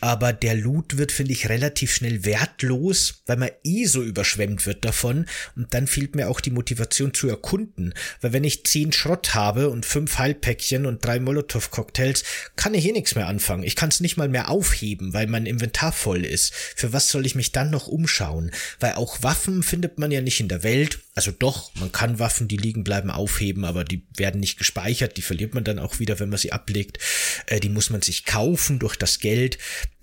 aber 0.01 0.33
der 0.33 0.55
Loot 0.55 0.97
wird, 0.97 1.13
finde 1.13 1.33
ich, 1.33 1.49
relativ 1.49 1.93
schnell 1.93 2.25
wertlos, 2.25 3.23
weil 3.27 3.37
man 3.37 3.51
eh 3.65 3.87
so 3.87 4.03
überschwemmt 4.03 4.67
wird 4.67 4.85
davon 4.85 5.27
und 5.57 5.75
dann 5.75 5.87
fehlt 5.87 6.15
mir 6.15 6.29
auch 6.29 6.41
die 6.41 6.51
Motivation 6.51 7.15
zu 7.15 7.29
erkunden, 7.29 7.95
weil 8.21 8.33
wenn 8.33 8.45
ich 8.45 8.65
zehn 8.65 8.93
Schrott 8.93 9.35
habe 9.35 9.71
und 9.71 9.87
fünf 9.87 10.19
Heilpäckchen 10.19 10.87
und 10.87 11.05
drei 11.05 11.19
Molotow-Cocktails, 11.21 12.25
kann 12.57 12.75
ich 12.75 12.87
eh 12.87 12.93
nichts 12.93 13.15
mehr 13.15 13.27
anfangen. 13.27 13.65
Ich 13.65 13.77
kann 13.77 13.89
es 13.89 14.01
nicht 14.01 14.17
mal 14.17 14.29
mehr 14.29 14.51
aufheben, 14.51 15.13
weil 15.15 15.27
mein 15.27 15.47
Inventar 15.47 15.93
voll 15.93 16.25
ist. 16.25 16.53
Für 16.55 16.93
was 16.93 17.09
soll 17.09 17.27
ich 17.27 17.35
mich 17.35 17.53
dann 17.53 17.71
noch 17.71 17.89
umschauen? 17.89 18.51
Weil 18.81 18.95
auch 18.95 19.23
Waffen 19.23 19.63
findet 19.63 19.99
man 19.99 20.11
ja 20.11 20.21
nicht 20.21 20.41
in 20.41 20.49
der 20.49 20.63
Welt. 20.63 21.01
Also 21.15 21.33
doch, 21.33 21.75
man 21.75 21.91
kann 21.91 22.19
Waffen, 22.19 22.47
die 22.47 22.57
liegen 22.57 22.85
bleiben, 22.85 23.11
aufheben, 23.11 23.65
aber 23.65 23.85
die 23.85 24.07
werden 24.17 24.41
nicht 24.41 24.59
gespeichert, 24.59 25.17
die 25.17 25.23
verliert 25.23 25.55
man 25.55 25.65
dann 25.65 25.79
auch 25.79 25.99
wieder, 25.99 26.21
wenn 26.21 26.29
man 26.29 26.39
sie 26.39 26.53
ablegt. 26.53 26.99
Äh, 27.47 27.61
die 27.61 27.69
muss 27.69 27.91
man 27.91 28.03
sich 28.03 28.25
kaufen 28.25 28.79
durch 28.79 28.97
das 28.97 29.19
Geld 29.19 29.59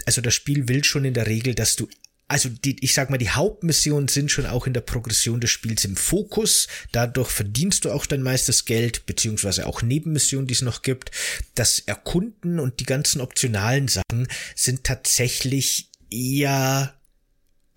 also 0.05 0.21
das 0.21 0.33
Spiel 0.33 0.67
will 0.67 0.83
schon 0.83 1.05
in 1.05 1.13
der 1.13 1.27
Regel, 1.27 1.55
dass 1.55 1.75
du 1.75 1.87
also 2.27 2.49
die, 2.49 2.83
ich 2.83 2.95
sag 2.95 3.11
mal, 3.11 3.19
die 3.19 3.29
Hauptmissionen 3.29 4.07
sind 4.07 4.31
schon 4.31 4.47
auch 4.47 4.65
in 4.65 4.73
der 4.73 4.81
Progression 4.81 5.39
des 5.39 5.51
Spiels 5.51 5.85
im 5.85 5.95
Fokus. 5.95 6.67
Dadurch 6.91 7.29
verdienst 7.29 7.85
du 7.85 7.91
auch 7.91 8.07
dein 8.07 8.23
meistes 8.23 8.65
Geld, 8.65 9.05
beziehungsweise 9.05 9.67
auch 9.67 9.83
Nebenmissionen, 9.83 10.47
die 10.47 10.55
es 10.55 10.63
noch 10.63 10.81
gibt. 10.81 11.11
Das 11.53 11.77
Erkunden 11.77 12.59
und 12.59 12.79
die 12.79 12.85
ganzen 12.85 13.21
optionalen 13.21 13.87
Sachen 13.87 14.27
sind 14.55 14.83
tatsächlich 14.83 15.91
eher 16.09 16.95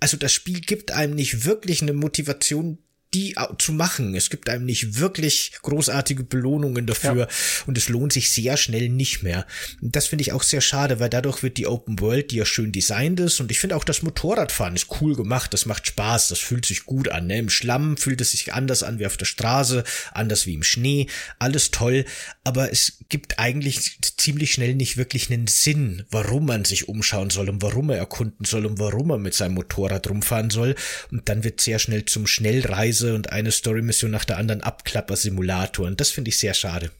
also 0.00 0.16
das 0.16 0.32
Spiel 0.32 0.60
gibt 0.60 0.92
einem 0.92 1.14
nicht 1.14 1.44
wirklich 1.44 1.82
eine 1.82 1.92
Motivation, 1.92 2.78
die 3.14 3.34
zu 3.58 3.72
machen. 3.72 4.14
Es 4.14 4.28
gibt 4.28 4.48
einem 4.50 4.66
nicht 4.66 4.98
wirklich 4.98 5.52
großartige 5.62 6.24
Belohnungen 6.24 6.86
dafür 6.86 7.16
ja. 7.16 7.28
und 7.66 7.78
es 7.78 7.88
lohnt 7.88 8.12
sich 8.12 8.30
sehr 8.30 8.56
schnell 8.58 8.90
nicht 8.90 9.22
mehr. 9.22 9.46
Das 9.80 10.08
finde 10.08 10.22
ich 10.22 10.32
auch 10.32 10.42
sehr 10.42 10.60
schade, 10.60 11.00
weil 11.00 11.08
dadurch 11.08 11.42
wird 11.42 11.56
die 11.56 11.66
Open 11.66 12.00
World, 12.00 12.30
die 12.30 12.36
ja 12.36 12.44
schön 12.44 12.70
designt 12.70 13.18
ist 13.20 13.40
und 13.40 13.50
ich 13.50 13.60
finde 13.60 13.76
auch 13.76 13.84
das 13.84 14.02
Motorradfahren 14.02 14.74
ist 14.74 14.88
cool 15.00 15.16
gemacht, 15.16 15.54
das 15.54 15.64
macht 15.64 15.86
Spaß, 15.86 16.28
das 16.28 16.38
fühlt 16.38 16.66
sich 16.66 16.84
gut 16.84 17.08
an. 17.08 17.28
Ne? 17.28 17.38
Im 17.38 17.50
Schlamm 17.50 17.96
fühlt 17.96 18.20
es 18.20 18.32
sich 18.32 18.52
anders 18.52 18.82
an 18.82 18.98
wie 18.98 19.06
auf 19.06 19.16
der 19.16 19.24
Straße, 19.24 19.84
anders 20.12 20.44
wie 20.44 20.54
im 20.54 20.62
Schnee, 20.62 21.06
alles 21.38 21.70
toll, 21.70 22.04
aber 22.44 22.70
es 22.70 22.98
gibt 23.08 23.38
eigentlich 23.38 23.98
ziemlich 24.18 24.52
schnell 24.52 24.74
nicht 24.74 24.98
wirklich 24.98 25.30
einen 25.30 25.46
Sinn, 25.46 26.04
warum 26.10 26.44
man 26.44 26.66
sich 26.66 26.88
umschauen 26.88 27.30
soll 27.30 27.48
und 27.48 27.62
warum 27.62 27.88
er 27.88 27.96
erkunden 27.96 28.44
soll 28.44 28.66
und 28.66 28.78
warum 28.78 29.10
er 29.10 29.18
mit 29.18 29.32
seinem 29.32 29.54
Motorrad 29.54 30.10
rumfahren 30.10 30.50
soll 30.50 30.74
und 31.10 31.30
dann 31.30 31.42
wird 31.42 31.62
sehr 31.62 31.78
schnell 31.78 32.04
zum 32.04 32.26
Schnellreisen 32.26 32.97
Reise 32.98 33.14
und 33.14 33.32
eine 33.32 33.50
Story-Mission 33.50 34.10
nach 34.10 34.24
der 34.24 34.38
anderen 34.38 34.62
Abklapper-Simulator. 34.62 35.86
Und 35.86 36.00
das 36.00 36.10
finde 36.10 36.30
ich 36.30 36.38
sehr 36.38 36.54
schade. 36.54 36.90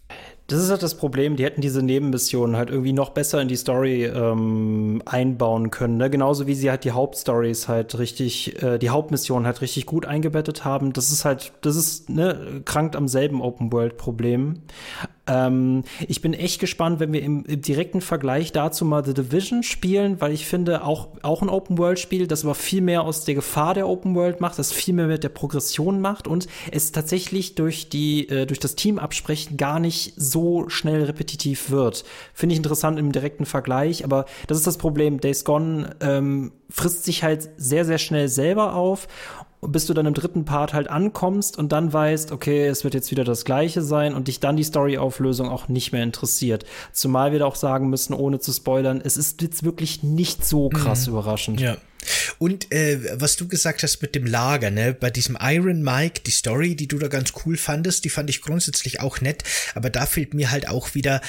Das 0.49 0.63
ist 0.63 0.71
halt 0.71 0.83
das 0.83 0.95
Problem, 0.95 1.37
die 1.37 1.45
hätten 1.45 1.61
diese 1.61 1.83
Nebenmissionen 1.83 2.57
halt 2.57 2.71
irgendwie 2.71 2.95
noch 2.95 3.11
besser 3.11 3.39
in 3.43 3.49
die 3.49 3.57
Story 3.57 4.07
ähm, 4.07 5.03
einbauen 5.05 5.71
können. 5.71 5.99
Ne? 5.99 6.09
Genauso 6.09 6.47
wie 6.47 6.55
sie 6.55 6.71
halt 6.71 6.85
die 6.85 6.93
Hauptstories 6.93 7.69
halt 7.69 7.99
richtig, 7.99 8.63
äh, 8.63 8.79
die 8.79 8.89
Hauptmissionen 8.89 9.45
halt 9.45 9.61
richtig 9.61 9.85
gut 9.85 10.07
eingebettet 10.07 10.65
haben. 10.65 10.95
Das 10.95 11.13
ist 11.13 11.27
halt, 11.27 11.53
das 11.61 11.77
ist, 11.77 12.09
ne, 12.09 12.63
krankt 12.65 12.97
am 12.97 13.09
selben 13.09 13.43
Open-World-Problem. 13.43 14.63
Ähm, 15.27 15.85
ich 16.07 16.23
bin 16.23 16.33
echt 16.33 16.61
gespannt, 16.61 16.99
wenn 16.99 17.13
wir 17.13 17.23
im, 17.23 17.45
im, 17.45 17.61
direkten 17.61 18.01
Vergleich 18.01 18.51
dazu 18.51 18.87
mal 18.87 19.05
The 19.05 19.13
Division 19.13 19.63
spielen, 19.63 20.23
weil 20.23 20.33
ich 20.33 20.47
finde, 20.47 20.83
auch, 20.83 21.09
auch 21.23 21.43
ein 21.43 21.51
Open-World-Spiel, 21.51 22.27
das 22.27 22.45
aber 22.45 22.55
viel 22.55 22.81
mehr 22.81 23.03
aus 23.03 23.27
der 23.27 23.35
Gefahr 23.35 23.75
der 23.75 23.87
Open-World 23.87 24.41
macht, 24.41 24.59
das 24.59 24.73
viel 24.73 24.95
mehr 24.95 25.07
mit 25.07 25.25
der 25.25 25.29
Progression 25.29 26.01
macht 26.01 26.27
und 26.27 26.49
es 26.73 26.91
tatsächlich 26.93 27.55
durch 27.55 27.91
die, 27.91 28.29
äh, 28.31 28.47
durch 28.47 28.61
das 28.61 28.75
Team 28.75 28.99
absprechen 28.99 29.59
gar 29.59 29.79
nicht 29.79 30.15
so 30.17 30.38
schnell 30.69 31.05
repetitiv 31.05 31.71
wird. 31.71 32.05
Finde 32.35 32.53
ich 32.55 32.59
interessant 32.59 32.99
im 32.99 33.13
direkten 33.13 33.47
Vergleich, 33.47 34.05
aber 34.05 34.27
das 34.47 34.59
ist 34.59 34.67
das 34.67 34.79
Problem. 34.79 35.21
Days 35.21 35.45
Gone 35.45 35.97
ähm, 36.01 36.53
frisst 36.71 37.05
sich 37.05 37.23
halt 37.23 37.49
sehr, 37.57 37.85
sehr 37.85 37.99
schnell 37.99 38.29
selber 38.29 38.75
auf 38.75 39.09
bis 39.61 39.87
du 39.87 39.95
dann 39.95 40.07
im 40.07 40.15
dritten 40.15 40.45
Part 40.45 40.73
halt 40.73 40.89
ankommst 40.89 41.59
und 41.59 41.73
dann 41.73 41.93
weißt, 41.93 42.31
okay, 42.33 42.67
es 42.67 42.85
wird 42.85 42.95
jetzt 42.95 43.11
wieder 43.11 43.25
das 43.25 43.45
gleiche 43.45 43.83
sein 43.83 44.15
und 44.15 44.29
dich 44.29 44.41
dann 44.41 44.57
die 44.57 44.65
Storyauflösung 44.65 45.49
auch 45.49 45.69
nicht 45.69 45.93
mehr 45.93 46.05
interessiert. 46.05 46.65
Zumal 46.93 47.33
wir 47.33 47.41
da 47.41 47.47
auch 47.47 47.57
sagen 47.57 47.89
müssen, 47.89 48.15
ohne 48.15 48.39
zu 48.39 48.53
spoilern, 48.53 49.01
es 49.03 49.17
ist 49.17 49.43
jetzt 49.43 49.65
wirklich 49.65 50.03
nicht 50.03 50.45
so 50.45 50.69
krass 50.69 51.07
mhm. 51.07 51.15
überraschend. 51.15 51.61
Ja. 51.61 51.77
Und 52.39 52.73
äh, 52.73 53.21
was 53.21 53.37
du 53.37 53.49
gesagt 53.49 53.83
hast 53.83 54.01
mit 54.03 54.15
dem 54.15 54.27
Lager, 54.27 54.71
ne, 54.71 54.95
bei 54.95 55.11
diesem 55.11 55.37
Iron 55.41 55.83
Mike, 55.83 56.23
die 56.25 56.31
Story, 56.31 56.77
die 56.77 56.89
du 56.89 56.99
da 56.99 57.09
ganz 57.09 57.33
cool 57.45 57.57
fandest, 57.57 58.05
die 58.05 58.11
fand 58.11 58.31
ich 58.31 58.43
grundsätzlich 58.43 59.01
auch 59.01 59.21
nett, 59.21 59.43
aber 59.75 59.91
da 59.91 60.07
fehlt 60.07 60.35
mir 60.35 60.51
halt 60.51 60.69
auch 60.69 60.95
wieder 60.95 61.21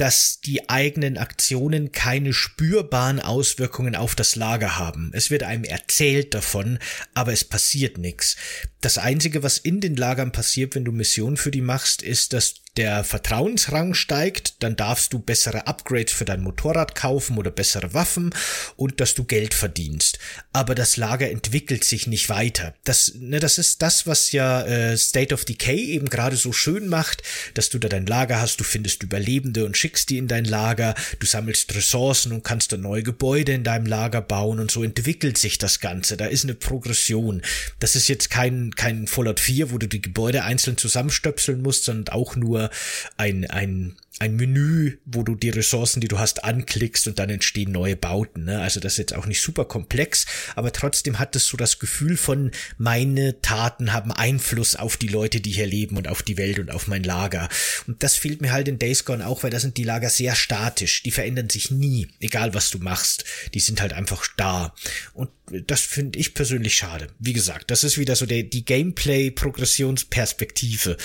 dass 0.00 0.40
die 0.40 0.70
eigenen 0.70 1.18
Aktionen 1.18 1.92
keine 1.92 2.32
spürbaren 2.32 3.20
Auswirkungen 3.20 3.94
auf 3.94 4.14
das 4.14 4.34
Lager 4.34 4.78
haben. 4.78 5.10
Es 5.12 5.30
wird 5.30 5.42
einem 5.42 5.64
erzählt 5.64 6.32
davon, 6.32 6.78
aber 7.12 7.34
es 7.34 7.44
passiert 7.44 7.98
nichts. 7.98 8.36
Das 8.80 8.96
Einzige, 8.96 9.42
was 9.42 9.58
in 9.58 9.80
den 9.80 9.96
Lagern 9.96 10.32
passiert, 10.32 10.74
wenn 10.74 10.84
du 10.84 10.92
Missionen 10.92 11.36
für 11.36 11.50
die 11.50 11.60
machst, 11.60 12.02
ist, 12.02 12.32
dass 12.32 12.54
der 12.76 13.02
Vertrauensrang 13.02 13.94
steigt, 13.94 14.62
dann 14.62 14.76
darfst 14.76 15.12
du 15.12 15.18
bessere 15.18 15.66
Upgrades 15.66 16.12
für 16.12 16.24
dein 16.24 16.40
Motorrad 16.40 16.94
kaufen 16.94 17.36
oder 17.36 17.50
bessere 17.50 17.94
Waffen 17.94 18.32
und 18.76 19.00
dass 19.00 19.14
du 19.14 19.24
Geld 19.24 19.54
verdienst. 19.54 20.20
Aber 20.52 20.76
das 20.76 20.96
Lager 20.96 21.28
entwickelt 21.30 21.82
sich 21.84 22.06
nicht 22.06 22.28
weiter. 22.28 22.74
Das, 22.84 23.14
ne, 23.16 23.40
das 23.40 23.58
ist 23.58 23.82
das, 23.82 24.06
was 24.06 24.30
ja 24.30 24.62
äh, 24.62 24.96
State 24.96 25.34
of 25.34 25.44
Decay 25.44 25.76
eben 25.76 26.08
gerade 26.08 26.36
so 26.36 26.52
schön 26.52 26.86
macht, 26.86 27.24
dass 27.54 27.70
du 27.70 27.78
da 27.78 27.88
dein 27.88 28.06
Lager 28.06 28.40
hast, 28.40 28.60
du 28.60 28.64
findest 28.64 29.02
Überlebende 29.02 29.64
und 29.64 29.76
schickst 29.76 30.08
die 30.08 30.18
in 30.18 30.28
dein 30.28 30.44
Lager, 30.44 30.94
du 31.18 31.26
sammelst 31.26 31.74
Ressourcen 31.74 32.32
und 32.32 32.44
kannst 32.44 32.72
dann 32.72 32.82
neue 32.82 33.02
Gebäude 33.02 33.52
in 33.52 33.64
deinem 33.64 33.86
Lager 33.86 34.22
bauen 34.22 34.60
und 34.60 34.70
so 34.70 34.84
entwickelt 34.84 35.38
sich 35.38 35.58
das 35.58 35.80
Ganze. 35.80 36.16
Da 36.16 36.26
ist 36.26 36.44
eine 36.44 36.54
Progression. 36.54 37.42
Das 37.80 37.96
ist 37.96 38.06
jetzt 38.06 38.30
kein, 38.30 38.69
kein 38.76 39.06
Fallout 39.06 39.40
4, 39.40 39.70
wo 39.70 39.78
du 39.78 39.86
die 39.86 40.02
Gebäude 40.02 40.44
einzeln 40.44 40.76
zusammenstöpseln 40.76 41.62
musst, 41.62 41.84
sondern 41.84 42.14
auch 42.14 42.36
nur 42.36 42.70
ein, 43.16 43.48
ein, 43.50 43.96
ein 44.20 44.36
Menü, 44.36 44.98
wo 45.06 45.22
du 45.22 45.34
die 45.34 45.48
Ressourcen, 45.48 46.02
die 46.02 46.08
du 46.08 46.18
hast, 46.18 46.44
anklickst 46.44 47.08
und 47.08 47.18
dann 47.18 47.30
entstehen 47.30 47.72
neue 47.72 47.96
Bauten. 47.96 48.44
Ne? 48.44 48.60
Also 48.60 48.78
das 48.78 48.92
ist 48.92 48.98
jetzt 48.98 49.14
auch 49.14 49.24
nicht 49.24 49.40
super 49.40 49.64
komplex, 49.64 50.26
aber 50.54 50.72
trotzdem 50.72 51.18
hat 51.18 51.34
es 51.36 51.46
so 51.46 51.56
das 51.56 51.78
Gefühl 51.78 52.18
von, 52.18 52.50
meine 52.76 53.40
Taten 53.40 53.94
haben 53.94 54.12
Einfluss 54.12 54.76
auf 54.76 54.98
die 54.98 55.08
Leute, 55.08 55.40
die 55.40 55.52
hier 55.52 55.64
leben 55.66 55.96
und 55.96 56.06
auf 56.06 56.22
die 56.22 56.36
Welt 56.36 56.58
und 56.58 56.70
auf 56.70 56.86
mein 56.86 57.02
Lager. 57.02 57.48
Und 57.86 58.02
das 58.02 58.16
fehlt 58.16 58.42
mir 58.42 58.52
halt 58.52 58.68
in 58.68 58.78
Days 58.78 59.06
Gone 59.06 59.26
auch, 59.26 59.42
weil 59.42 59.50
da 59.50 59.58
sind 59.58 59.78
die 59.78 59.84
Lager 59.84 60.10
sehr 60.10 60.34
statisch. 60.34 61.02
Die 61.02 61.12
verändern 61.12 61.48
sich 61.48 61.70
nie, 61.70 62.08
egal 62.20 62.52
was 62.52 62.68
du 62.70 62.78
machst. 62.78 63.24
Die 63.54 63.60
sind 63.60 63.80
halt 63.80 63.94
einfach 63.94 64.26
da. 64.36 64.74
Und 65.14 65.30
das 65.66 65.80
finde 65.80 66.18
ich 66.18 66.34
persönlich 66.34 66.74
schade. 66.74 67.08
Wie 67.18 67.32
gesagt, 67.32 67.70
das 67.70 67.84
ist 67.84 67.96
wieder 67.96 68.16
so 68.16 68.26
der, 68.26 68.42
die 68.42 68.66
Gameplay-Progressionsperspektive. 68.66 70.98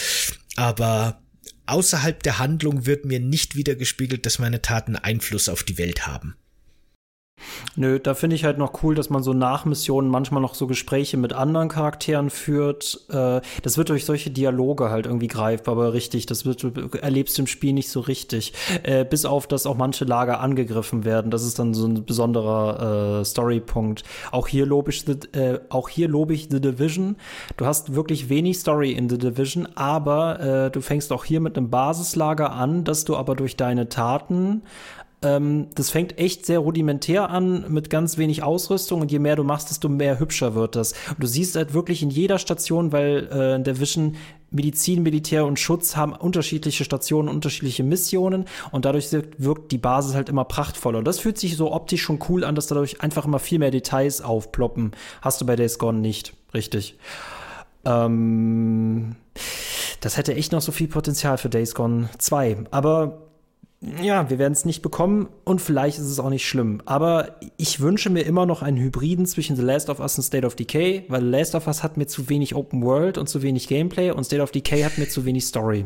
Aber 0.58 1.22
außerhalb 1.66 2.22
der 2.24 2.40
Handlung 2.40 2.86
wird 2.86 3.06
mir 3.06 3.20
nicht 3.20 3.56
wiedergespiegelt, 3.56 4.26
dass 4.26 4.40
meine 4.40 4.62
Taten 4.62 4.96
Einfluss 4.96 5.50
auf 5.50 5.64
die 5.64 5.78
Welt 5.78 6.08
haben. 6.08 6.36
Nö, 7.76 8.00
da 8.00 8.14
finde 8.14 8.36
ich 8.36 8.46
halt 8.46 8.58
noch 8.58 8.84
cool, 8.84 8.96
dass 8.96 9.10
man 9.10 9.22
so 9.22 9.34
nach 9.34 9.66
Missionen 9.66 10.10
manchmal 10.10 10.42
noch 10.42 10.56
so 10.56 10.66
Gespräche 10.66 11.18
mit 11.18 11.34
anderen 11.34 11.68
Charakteren 11.68 12.30
führt. 12.30 13.02
Äh, 13.10 13.42
das 13.64 13.78
wird 13.78 13.90
durch 13.90 14.06
solche 14.06 14.32
Dialoge 14.32 14.90
halt 14.90 15.06
irgendwie 15.06 15.28
greifbar, 15.28 15.74
aber 15.74 15.94
richtig, 15.94 16.26
das 16.26 16.46
wird, 16.46 16.64
erlebst 16.96 17.38
du 17.38 17.42
im 17.42 17.48
Spiel 17.48 17.74
nicht 17.74 17.90
so 17.90 18.00
richtig. 18.00 18.54
Äh, 18.84 19.04
bis 19.04 19.26
auf, 19.26 19.48
dass 19.48 19.66
auch 19.66 19.76
manche 19.76 20.06
Lager 20.06 20.40
angegriffen 20.40 21.04
werden. 21.04 21.32
Das 21.32 21.44
ist 21.44 21.60
dann 21.60 21.74
so 21.74 21.88
ein 21.88 22.06
besonderer 22.06 23.20
äh, 23.20 23.26
Storypunkt. 23.26 24.04
Auch 24.32 24.48
hier 24.48 24.66
lobe 24.66 24.92
ich, 24.92 25.06
äh, 25.08 25.60
auch 25.70 25.90
hier 25.90 26.08
lobe 26.08 26.34
ich 26.34 26.48
The 26.50 26.62
Division. 26.62 27.18
Du 27.58 27.66
hast 27.66 27.94
wirklich 27.94 28.30
wenig 28.30 28.60
Story 28.60 28.94
in 28.94 29.10
The 29.10 29.18
Division, 29.18 29.68
aber 29.76 30.40
äh, 30.40 30.72
du 30.72 30.80
fängst 30.80 31.12
auch 31.12 31.26
hier 31.26 31.42
mit 31.42 31.58
einem 31.58 31.70
Basislager 31.70 32.54
an, 32.54 32.86
dass 32.86 33.04
du 33.04 33.18
aber 33.18 33.36
durch 33.36 33.58
deine 33.58 33.90
Taten 33.90 34.64
ähm, 35.26 35.68
das 35.74 35.90
fängt 35.90 36.20
echt 36.20 36.46
sehr 36.46 36.60
rudimentär 36.60 37.30
an 37.30 37.66
mit 37.70 37.90
ganz 37.90 38.18
wenig 38.18 38.44
Ausrüstung 38.44 39.02
und 39.02 39.12
je 39.12 39.18
mehr 39.18 39.36
du 39.36 39.44
machst, 39.44 39.72
desto 39.72 39.90
mehr 39.90 40.20
hübscher 40.20 40.54
wird 40.54 40.76
das. 40.76 40.94
Und 41.10 41.24
du 41.24 41.28
siehst 41.28 41.56
halt 41.56 41.74
wirklich 41.74 42.04
in 42.04 42.12
jeder 42.12 42.38
Station, 42.38 42.92
weil 42.92 43.28
äh, 43.32 43.56
in 43.56 43.64
der 43.64 43.80
Vision 43.80 44.16
Medizin, 44.52 45.02
Militär 45.04 45.46
und 45.46 45.60
Schutz 45.60 45.96
haben 45.96 46.14
unterschiedliche 46.14 46.86
Stationen, 46.86 47.28
unterschiedliche 47.28 47.84
Missionen 47.84 48.46
und 48.72 48.86
dadurch 48.86 49.12
wirkt 49.38 49.72
die 49.72 49.80
Basis 49.80 50.14
halt 50.14 50.30
immer 50.30 50.46
prachtvoller. 50.46 51.00
Und 51.00 51.06
das 51.06 51.20
fühlt 51.20 51.40
sich 51.40 51.58
so 51.58 51.74
optisch 51.74 52.04
schon 52.04 52.20
cool 52.30 52.44
an, 52.44 52.56
dass 52.56 52.68
dadurch 52.68 53.02
einfach 53.02 53.26
immer 53.26 53.40
viel 53.40 53.60
mehr 53.60 53.72
Details 53.72 54.22
aufploppen. 54.22 54.92
Hast 55.22 55.42
du 55.42 55.46
bei 55.46 55.56
Days 55.56 55.80
Gone 55.80 56.00
nicht, 56.00 56.34
richtig. 56.54 56.98
Ähm, 57.84 59.16
das 60.00 60.18
hätte 60.18 60.36
echt 60.36 60.52
noch 60.52 60.62
so 60.62 60.72
viel 60.72 60.88
Potenzial 60.88 61.38
für 61.38 61.50
Days 61.50 61.74
Gone 61.74 62.10
2. 62.18 62.66
Aber 62.72 63.25
ja, 64.02 64.30
wir 64.30 64.40
werden 64.40 64.54
es 64.54 64.66
nicht 64.66 64.82
bekommen 64.82 65.28
und 65.44 65.62
vielleicht 65.62 66.00
ist 66.00 66.06
es 66.06 66.20
auch 66.20 66.30
nicht 66.30 66.48
schlimm. 66.48 66.82
Aber 66.86 67.36
ich 67.58 67.80
wünsche 67.80 68.10
mir 68.10 68.22
immer 68.22 68.46
noch 68.46 68.62
einen 68.62 68.78
Hybriden 68.78 69.26
zwischen 69.26 69.56
The 69.56 69.62
Last 69.62 69.90
of 69.90 70.00
Us 70.00 70.18
und 70.18 70.24
State 70.24 70.46
of 70.46 70.56
Decay, 70.56 71.06
weil 71.08 71.22
The 71.22 71.28
Last 71.28 71.56
of 71.56 71.68
Us 71.68 71.84
hat 71.84 71.98
mir 71.98 72.08
zu 72.08 72.30
wenig 72.30 72.56
Open 72.56 72.84
World 72.84 73.18
und 73.18 73.30
zu 73.30 73.42
wenig 73.42 73.68
Gameplay 73.68 74.12
und 74.12 74.24
State 74.24 74.42
of 74.42 74.52
Decay 74.52 74.84
hat 74.84 74.98
mir 74.98 75.08
zu 75.08 75.26
wenig 75.26 75.46
Story. 75.46 75.86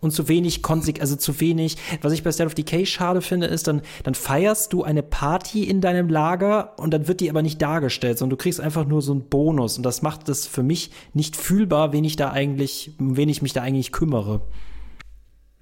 Und 0.00 0.12
zu 0.12 0.28
wenig 0.28 0.62
Konsig, 0.62 1.00
also 1.00 1.16
zu 1.16 1.40
wenig. 1.40 1.76
Was 2.02 2.12
ich 2.12 2.22
bei 2.22 2.30
State 2.30 2.46
of 2.46 2.54
Decay 2.54 2.86
schade 2.86 3.20
finde, 3.20 3.48
ist, 3.48 3.66
dann, 3.66 3.82
dann 4.04 4.14
feierst 4.14 4.72
du 4.72 4.84
eine 4.84 5.02
Party 5.02 5.64
in 5.64 5.80
deinem 5.80 6.08
Lager 6.08 6.78
und 6.78 6.94
dann 6.94 7.08
wird 7.08 7.20
die 7.20 7.28
aber 7.28 7.42
nicht 7.42 7.60
dargestellt, 7.60 8.16
sondern 8.16 8.38
du 8.38 8.42
kriegst 8.42 8.60
einfach 8.60 8.86
nur 8.86 9.02
so 9.02 9.12
einen 9.12 9.28
Bonus. 9.28 9.76
Und 9.76 9.82
das 9.82 10.00
macht 10.02 10.28
es 10.28 10.46
für 10.46 10.62
mich 10.62 10.92
nicht 11.14 11.36
fühlbar, 11.36 11.92
wen 11.92 12.04
ich 12.04 12.14
da 12.14 12.30
eigentlich, 12.30 12.92
wen 12.98 13.28
ich 13.28 13.42
mich 13.42 13.52
da 13.52 13.62
eigentlich 13.62 13.90
kümmere. 13.90 14.42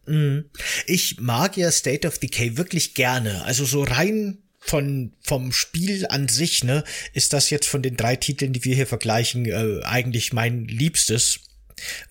Mhm. 0.07 0.46
Ich 0.86 1.20
mag 1.20 1.57
ja 1.57 1.70
State 1.70 2.07
of 2.07 2.18
Decay 2.18 2.57
wirklich 2.57 2.94
gerne. 2.94 3.44
Also 3.44 3.64
so 3.64 3.82
rein 3.82 4.38
von 4.61 5.12
vom 5.22 5.52
Spiel 5.52 6.07
an 6.09 6.28
sich, 6.28 6.64
ne, 6.64 6.84
ist 7.12 7.32
das 7.32 7.50
jetzt 7.50 7.68
von 7.68 7.82
den 7.82 7.96
drei 7.96 8.16
Titeln, 8.16 8.52
die 8.52 8.64
wir 8.64 8.74
hier 8.74 8.86
vergleichen, 8.86 9.46
äh, 9.46 9.82
eigentlich 9.84 10.32
mein 10.32 10.66
liebstes, 10.66 11.40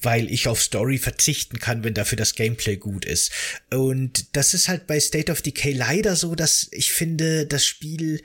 weil 0.02 0.32
ich 0.32 0.48
auf 0.48 0.62
Story 0.62 0.98
verzichten 0.98 1.60
kann, 1.60 1.84
wenn 1.84 1.94
dafür 1.94 2.18
das 2.18 2.36
Gameplay 2.36 2.78
gut 2.78 3.04
ist. 3.04 3.32
Und 3.72 4.36
das 4.36 4.54
ist 4.54 4.70
halt 4.70 4.88
bei 4.88 5.00
State 5.00 5.32
of 5.32 5.42
Decay 5.42 5.74
leider 5.74 6.16
so, 6.16 6.36
dass 6.36 6.70
ich 6.72 6.92
finde, 6.92 7.46
das 7.46 7.66
Spiel 7.66 8.22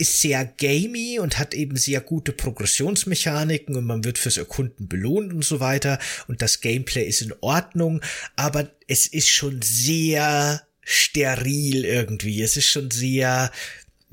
ist 0.00 0.20
sehr 0.20 0.44
gamey 0.44 1.18
und 1.18 1.38
hat 1.38 1.54
eben 1.54 1.76
sehr 1.76 2.00
gute 2.00 2.32
Progressionsmechaniken 2.32 3.76
und 3.76 3.84
man 3.84 4.04
wird 4.04 4.18
fürs 4.18 4.38
Erkunden 4.38 4.88
belohnt 4.88 5.32
und 5.32 5.44
so 5.44 5.60
weiter 5.60 5.98
und 6.26 6.42
das 6.42 6.60
Gameplay 6.60 7.04
ist 7.04 7.22
in 7.22 7.34
Ordnung, 7.40 8.00
aber 8.36 8.70
es 8.88 9.06
ist 9.06 9.28
schon 9.28 9.60
sehr 9.62 10.62
steril 10.82 11.84
irgendwie. 11.84 12.42
Es 12.42 12.56
ist 12.56 12.66
schon 12.66 12.90
sehr 12.90 13.52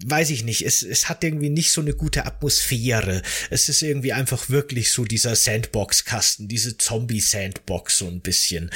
weiß 0.05 0.29
ich 0.29 0.43
nicht, 0.43 0.63
es, 0.63 0.83
es 0.83 1.09
hat 1.09 1.23
irgendwie 1.23 1.49
nicht 1.49 1.71
so 1.71 1.81
eine 1.81 1.93
gute 1.93 2.25
Atmosphäre. 2.25 3.23
Es 3.49 3.67
ist 3.67 3.81
irgendwie 3.81 4.13
einfach 4.13 4.49
wirklich 4.49 4.91
so 4.91 5.05
dieser 5.05 5.35
Sandbox-Kasten, 5.35 6.47
diese 6.47 6.77
Zombie-Sandbox 6.77 7.97
so 7.97 8.07
ein 8.07 8.21
bisschen. 8.21 8.69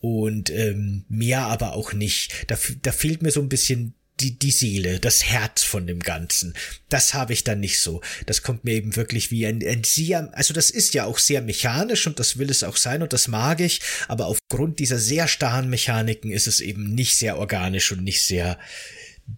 Und 0.00 0.50
ähm, 0.50 1.04
mehr 1.08 1.40
aber 1.40 1.72
auch 1.72 1.94
nicht. 1.94 2.32
Da, 2.46 2.56
da 2.82 2.92
fehlt 2.92 3.22
mir 3.22 3.32
so 3.32 3.40
ein 3.40 3.48
bisschen 3.48 3.94
die, 4.20 4.38
die 4.38 4.50
Seele, 4.50 5.00
das 5.00 5.24
Herz 5.24 5.62
von 5.62 5.86
dem 5.86 6.00
Ganzen. 6.00 6.54
Das 6.88 7.14
habe 7.14 7.32
ich 7.32 7.44
dann 7.44 7.60
nicht 7.60 7.80
so. 7.80 8.00
Das 8.26 8.42
kommt 8.42 8.64
mir 8.64 8.74
eben 8.74 8.96
wirklich 8.96 9.30
wie 9.30 9.46
ein, 9.46 9.64
ein 9.66 9.84
sehr, 9.84 10.30
also 10.32 10.54
das 10.54 10.70
ist 10.70 10.94
ja 10.94 11.04
auch 11.04 11.18
sehr 11.18 11.42
mechanisch 11.42 12.06
und 12.06 12.18
das 12.18 12.38
will 12.38 12.50
es 12.50 12.64
auch 12.64 12.76
sein 12.76 13.02
und 13.02 13.12
das 13.12 13.28
mag 13.28 13.60
ich, 13.60 13.80
aber 14.08 14.26
aufgrund 14.26 14.78
dieser 14.78 14.98
sehr 14.98 15.28
starren 15.28 15.70
Mechaniken 15.70 16.30
ist 16.30 16.46
es 16.46 16.60
eben 16.60 16.94
nicht 16.94 17.16
sehr 17.16 17.38
organisch 17.38 17.92
und 17.92 18.02
nicht 18.02 18.22
sehr 18.22 18.58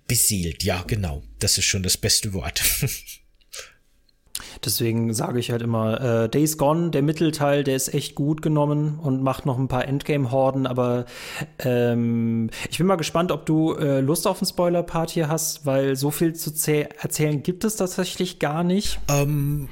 beseelt. 0.07 0.63
Ja, 0.63 0.83
genau. 0.87 1.23
Das 1.39 1.59
ist 1.59 1.65
schon 1.65 1.83
das 1.83 1.97
beste 1.97 2.33
Wort. 2.33 2.63
Deswegen 4.65 5.15
sage 5.15 5.39
ich 5.39 5.51
halt 5.51 5.63
immer, 5.63 6.25
äh, 6.25 6.29
Days 6.29 6.59
Gone, 6.59 6.91
der 6.91 7.03
Mittelteil, 7.03 7.65
der 7.65 7.77
ist 7.77 7.95
echt 7.95 8.15
gut 8.15 8.43
genommen 8.43 8.99
und 8.99 9.23
macht 9.23 9.47
noch 9.47 9.59
ein 9.59 9.69
paar 9.69 9.89
Endgame-Horden, 9.89 10.67
aber 10.67 11.07
ähm, 11.61 12.51
ich 12.71 12.77
bin 12.77 12.87
mal 12.87 12.97
gespannt, 12.97 13.33
ob 13.33 13.47
du 13.47 13.75
äh, 13.75 14.01
Lust 14.01 14.27
auf 14.27 14.43
einen 14.43 14.49
Spoiler-Part 14.49 15.11
hier 15.11 15.29
hast, 15.29 15.65
weil 15.65 15.97
so 15.97 16.11
viel 16.11 16.35
zu 16.35 16.53
erzählen 17.01 17.43
gibt 17.43 17.65
es 17.65 17.77
tatsächlich 17.77 18.39
gar 18.39 18.63
nicht. 18.63 19.01
Ähm, 19.09 19.69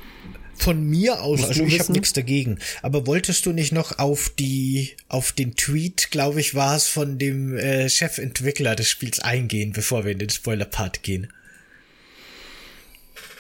von 0.58 0.82
mir 0.82 1.22
aus, 1.22 1.44
also 1.44 1.62
ich 1.62 1.78
habe 1.78 1.92
nichts 1.92 2.12
dagegen. 2.12 2.58
Aber 2.82 3.06
wolltest 3.06 3.46
du 3.46 3.52
nicht 3.52 3.72
noch 3.72 3.98
auf 3.98 4.30
die, 4.38 4.96
auf 5.08 5.32
den 5.32 5.54
Tweet, 5.54 6.10
glaube 6.10 6.40
ich, 6.40 6.54
war 6.54 6.74
es 6.74 6.88
von 6.88 7.18
dem 7.18 7.56
äh, 7.56 7.88
Chefentwickler 7.88 8.74
des 8.74 8.88
Spiels 8.88 9.20
eingehen, 9.20 9.72
bevor 9.72 10.04
wir 10.04 10.12
in 10.12 10.18
den 10.18 10.30
Spoiler-Part 10.30 11.02
gehen? 11.02 11.28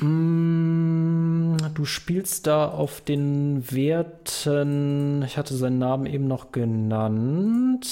Mm, 0.00 0.97
du 1.68 1.84
spielst 1.84 2.46
da 2.46 2.68
auf 2.68 3.00
den 3.00 3.70
Werten, 3.70 5.22
ich 5.22 5.36
hatte 5.36 5.54
seinen 5.54 5.78
Namen 5.78 6.06
eben 6.06 6.26
noch 6.26 6.52
genannt, 6.52 7.86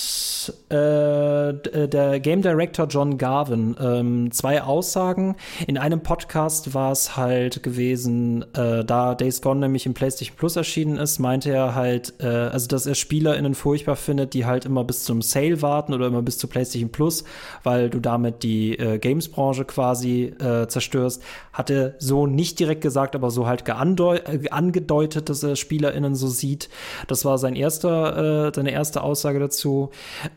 äh, 0.71 1.49
äh, 1.49 1.89
der 1.89 2.21
Game 2.21 2.43
Director 2.43 2.87
John 2.87 3.19
Garvin. 3.19 3.77
Ähm, 3.81 4.31
zwei 4.33 4.63
Aussagen. 4.63 5.37
In 5.67 5.79
einem 5.79 6.03
Podcast 6.03 6.75
war 6.75 6.93
es 6.93 7.17
halt 7.17 7.63
gewesen, 7.63 8.45
äh, 8.55 8.85
da 8.85 9.15
Days 9.15 9.43
Gone 9.43 9.61
nämlich 9.61 9.87
im 9.87 9.95
PlayStation 9.95 10.37
Plus 10.37 10.57
erschienen 10.57 10.97
ist, 10.97 11.19
meinte 11.19 11.51
er 11.51 11.75
halt, 11.75 12.15
äh, 12.21 12.27
also 12.27 12.69
dass 12.69 12.87
er 12.87 12.95
SpielerInnen 12.95 13.55
furchtbar 13.55 13.97
findet, 13.97 14.35
die 14.35 14.47
halt 14.47 14.65
immer 14.65 14.85
bis 14.85 15.05
zum 15.05 15.23
Sale 15.23 15.63
warten 15.63 15.95
oder 15.95 16.07
immer 16.07 16.23
bis 16.23 16.39
zu 16.39 16.49
PlayStation 16.49 16.91
Plus, 16.91 17.25
weil 17.63 17.91
du 17.91 18.01
damit 18.01 18.43
die 18.43 18.79
äh, 18.79 18.99
Games-Branche 18.99 19.65
quasi 19.65 20.25
äh, 20.25 20.67
zerstörst. 20.69 21.23
Hatte 21.53 21.95
so 21.99 22.27
nicht 22.27 22.59
direkt 22.59 22.81
gesagt, 22.81 23.15
aber 23.15 23.31
so 23.31 23.47
halt 23.47 23.65
angedeutet, 23.71 25.29
dass 25.29 25.43
er 25.43 25.57
SpielerInnen 25.57 26.15
so 26.15 26.29
sieht. 26.29 26.69
Das 27.09 27.25
war 27.25 27.39
sein 27.39 27.57
erster, 27.57 28.49
äh, 28.49 28.53
seine 28.55 28.73
erste 28.73 29.03
Aussage 29.03 29.39
dazu. 29.39 29.91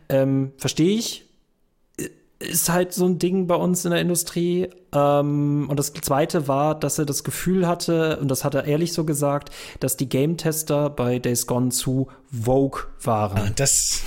Ähm, 0.09 0.51
Verstehe 0.57 0.97
ich. 0.97 1.28
Ist 2.39 2.69
halt 2.69 2.93
so 2.93 3.05
ein 3.05 3.19
Ding 3.19 3.47
bei 3.47 3.55
uns 3.55 3.85
in 3.85 3.91
der 3.91 3.99
Industrie. 3.99 4.69
Ähm, 4.91 5.67
und 5.69 5.77
das 5.77 5.93
zweite 5.93 6.47
war, 6.47 6.79
dass 6.79 6.97
er 6.97 7.05
das 7.05 7.23
Gefühl 7.23 7.67
hatte, 7.67 8.17
und 8.19 8.29
das 8.29 8.43
hat 8.43 8.55
er 8.55 8.65
ehrlich 8.65 8.93
so 8.93 9.03
gesagt, 9.03 9.53
dass 9.79 9.97
die 9.97 10.09
Game-Tester 10.09 10.89
bei 10.89 11.19
Days 11.19 11.47
Gone 11.47 11.69
zu 11.69 12.07
Vogue 12.31 12.83
waren. 13.01 13.37
Ah, 13.37 13.51
das 13.55 14.01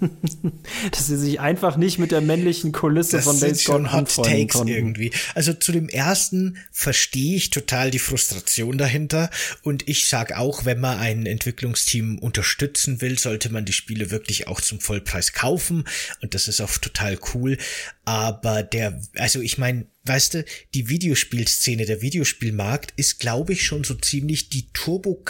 dass 0.90 1.06
sie 1.06 1.16
sich 1.16 1.40
einfach 1.40 1.76
nicht 1.76 1.98
mit 1.98 2.12
der 2.12 2.20
männlichen 2.20 2.72
Kulisse 2.72 3.20
von 3.20 3.38
Days 3.38 3.64
Gone 3.64 3.92
Hot 3.92 4.14
Takes 4.14 4.54
konnten. 4.54 4.72
irgendwie. 4.72 5.12
Also 5.34 5.52
zu 5.52 5.72
dem 5.72 5.88
ersten 5.88 6.56
verstehe 6.72 7.36
ich 7.36 7.50
total 7.50 7.90
die 7.90 7.98
Frustration 7.98 8.78
dahinter 8.78 9.30
und 9.62 9.86
ich 9.86 10.08
sag 10.08 10.36
auch, 10.36 10.64
wenn 10.64 10.80
man 10.80 10.98
ein 10.98 11.26
Entwicklungsteam 11.26 12.18
unterstützen 12.18 13.02
will, 13.02 13.18
sollte 13.18 13.52
man 13.52 13.66
die 13.66 13.72
Spiele 13.74 14.10
wirklich 14.10 14.46
auch 14.46 14.62
zum 14.62 14.80
Vollpreis 14.80 15.32
kaufen 15.32 15.84
und 16.22 16.34
das 16.34 16.48
ist 16.48 16.62
auch 16.62 16.78
total 16.78 17.18
cool, 17.34 17.58
aber 18.04 18.62
der 18.62 19.00
also 19.16 19.40
ich 19.40 19.58
meine 19.58 19.86
weißt 20.08 20.34
du, 20.34 20.44
die 20.74 20.88
Videospielszene, 20.88 21.84
der 21.84 22.02
Videospielmarkt 22.02 22.92
ist, 22.96 23.20
glaube 23.20 23.52
ich, 23.52 23.64
schon 23.64 23.84
so 23.84 23.94
ziemlich 23.94 24.48
die 24.48 24.68
Turbo 24.72 25.22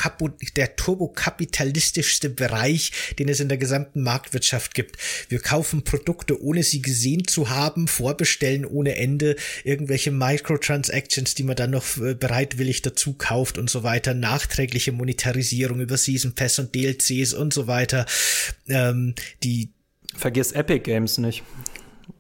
der 0.57 0.77
turbokapitalistischste 0.77 2.31
Bereich, 2.31 2.93
den 3.19 3.29
es 3.29 3.41
in 3.41 3.49
der 3.49 3.59
gesamten 3.59 4.03
Marktwirtschaft 4.03 4.75
gibt. 4.75 4.97
Wir 5.29 5.41
kaufen 5.41 5.83
Produkte, 5.83 6.41
ohne 6.41 6.63
sie 6.63 6.81
gesehen 6.81 7.27
zu 7.27 7.51
haben, 7.51 7.89
vorbestellen 7.89 8.65
ohne 8.65 8.97
Ende, 8.97 9.37
irgendwelche 9.65 10.11
Microtransactions, 10.11 11.35
die 11.35 11.43
man 11.43 11.57
dann 11.57 11.71
noch 11.71 11.99
äh, 11.99 12.15
bereitwillig 12.15 12.83
dazu 12.83 13.15
kauft 13.15 13.59
und 13.59 13.69
so 13.69 13.83
weiter, 13.83 14.15
nachträgliche 14.15 14.93
Monetarisierung 14.93 15.81
über 15.81 15.97
Season 15.97 16.35
Pass 16.35 16.59
und 16.59 16.75
DLCs 16.75 17.35
und 17.35 17.53
so 17.53 17.67
weiter. 17.67 18.07
Ähm, 18.69 19.15
die 19.43 19.73
Vergiss 20.15 20.53
Epic 20.53 20.81
Games 20.81 21.19
nicht. 21.19 21.43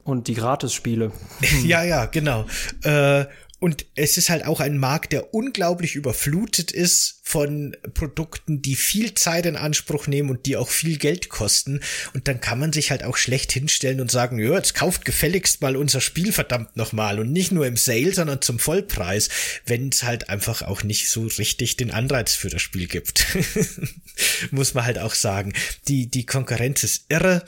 Und 0.05 0.29
die 0.29 0.35
Gratis-Spiele. 0.35 1.13
ja, 1.65 1.83
ja, 1.85 2.07
genau. 2.07 2.47
Äh, 2.83 3.27
und 3.61 3.87
es 3.97 4.17
ist 4.17 4.31
halt 4.31 4.47
auch 4.47 4.61
ein 4.61 4.79
Markt, 4.79 5.13
der 5.13 5.35
unglaublich 5.35 5.97
überflutet 5.97 6.71
ist 6.71 7.21
von 7.25 7.77
Produkten, 7.93 8.63
die 8.63 8.77
viel 8.77 9.15
Zeit 9.15 9.47
in 9.47 9.57
Anspruch 9.57 10.07
nehmen 10.07 10.31
und 10.31 10.47
die 10.47 10.57
auch 10.57 10.69
viel 10.69 10.97
Geld 10.97 11.29
kosten. 11.29 11.81
Und 12.15 12.29
dann 12.29 12.41
kann 12.41 12.61
man 12.61 12.73
sich 12.73 12.93
halt 12.93 13.03
auch 13.03 13.17
schlecht 13.17 13.51
hinstellen 13.51 14.01
und 14.01 14.13
sagen, 14.13 14.39
ja, 14.39 14.55
jetzt 14.55 14.75
kauft 14.75 15.05
gefälligst 15.05 15.61
mal 15.61 15.77
unser 15.77 16.01
Spiel 16.01 16.33
verdammt 16.33 16.77
nochmal 16.77 17.19
und 17.19 17.33
nicht 17.33 17.51
nur 17.51 17.67
im 17.67 17.77
Sale, 17.77 18.15
sondern 18.15 18.41
zum 18.43 18.61
Vollpreis, 18.61 19.29
wenn 19.67 19.89
es 19.89 20.05
halt 20.05 20.29
einfach 20.29 20.63
auch 20.63 20.85
nicht 20.85 21.11
so 21.11 21.27
richtig 21.27 21.77
den 21.77 21.91
Anreiz 21.91 22.35
für 22.35 22.51
das 22.51 22.63
Spiel 22.63 22.87
gibt. 22.87 23.27
Muss 24.53 24.75
man 24.75 24.85
halt 24.85 25.01
auch 25.01 25.15
sagen. 25.15 25.53
Die, 25.89 26.09
die 26.09 26.27
Konkurrenz 26.27 26.85
ist 26.85 27.07
irre 27.09 27.45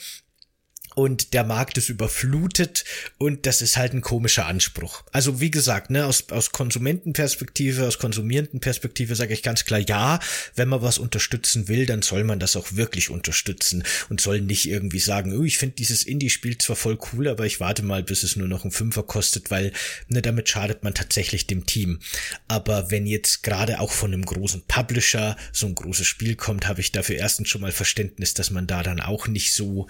und 0.94 1.34
der 1.34 1.44
Markt 1.44 1.78
ist 1.78 1.88
überflutet 1.88 2.84
und 3.18 3.46
das 3.46 3.62
ist 3.62 3.76
halt 3.76 3.92
ein 3.92 4.00
komischer 4.00 4.46
Anspruch. 4.46 5.02
Also 5.12 5.40
wie 5.40 5.50
gesagt, 5.50 5.90
ne, 5.90 6.06
aus, 6.06 6.30
aus 6.30 6.50
Konsumentenperspektive, 6.50 7.86
aus 7.86 7.98
Konsumierendenperspektive 7.98 9.14
sage 9.14 9.34
ich 9.34 9.42
ganz 9.42 9.64
klar, 9.64 9.80
ja, 9.80 10.18
wenn 10.56 10.68
man 10.68 10.82
was 10.82 10.98
unterstützen 10.98 11.68
will, 11.68 11.86
dann 11.86 12.02
soll 12.02 12.24
man 12.24 12.40
das 12.40 12.56
auch 12.56 12.72
wirklich 12.72 13.10
unterstützen 13.10 13.84
und 14.08 14.20
soll 14.20 14.40
nicht 14.40 14.68
irgendwie 14.68 14.98
sagen, 14.98 15.36
oh, 15.36 15.44
ich 15.44 15.58
finde 15.58 15.76
dieses 15.76 16.02
Indie-Spiel 16.02 16.58
zwar 16.58 16.76
voll 16.76 16.98
cool, 17.12 17.28
aber 17.28 17.46
ich 17.46 17.60
warte 17.60 17.82
mal, 17.82 18.02
bis 18.02 18.22
es 18.22 18.36
nur 18.36 18.48
noch 18.48 18.64
ein 18.64 18.70
Fünfer 18.70 19.02
kostet, 19.02 19.50
weil 19.50 19.72
ne, 20.08 20.22
damit 20.22 20.48
schadet 20.48 20.82
man 20.82 20.94
tatsächlich 20.94 21.46
dem 21.46 21.66
Team. 21.66 22.00
Aber 22.48 22.90
wenn 22.90 23.06
jetzt 23.06 23.42
gerade 23.42 23.80
auch 23.80 23.92
von 23.92 24.12
einem 24.12 24.24
großen 24.24 24.64
Publisher 24.66 25.36
so 25.52 25.66
ein 25.66 25.74
großes 25.74 26.06
Spiel 26.06 26.34
kommt, 26.34 26.66
habe 26.66 26.80
ich 26.80 26.92
dafür 26.92 27.16
erstens 27.16 27.48
schon 27.48 27.60
mal 27.60 27.72
Verständnis, 27.72 28.34
dass 28.34 28.50
man 28.50 28.66
da 28.66 28.82
dann 28.82 29.00
auch 29.00 29.28
nicht 29.28 29.52
so 29.52 29.86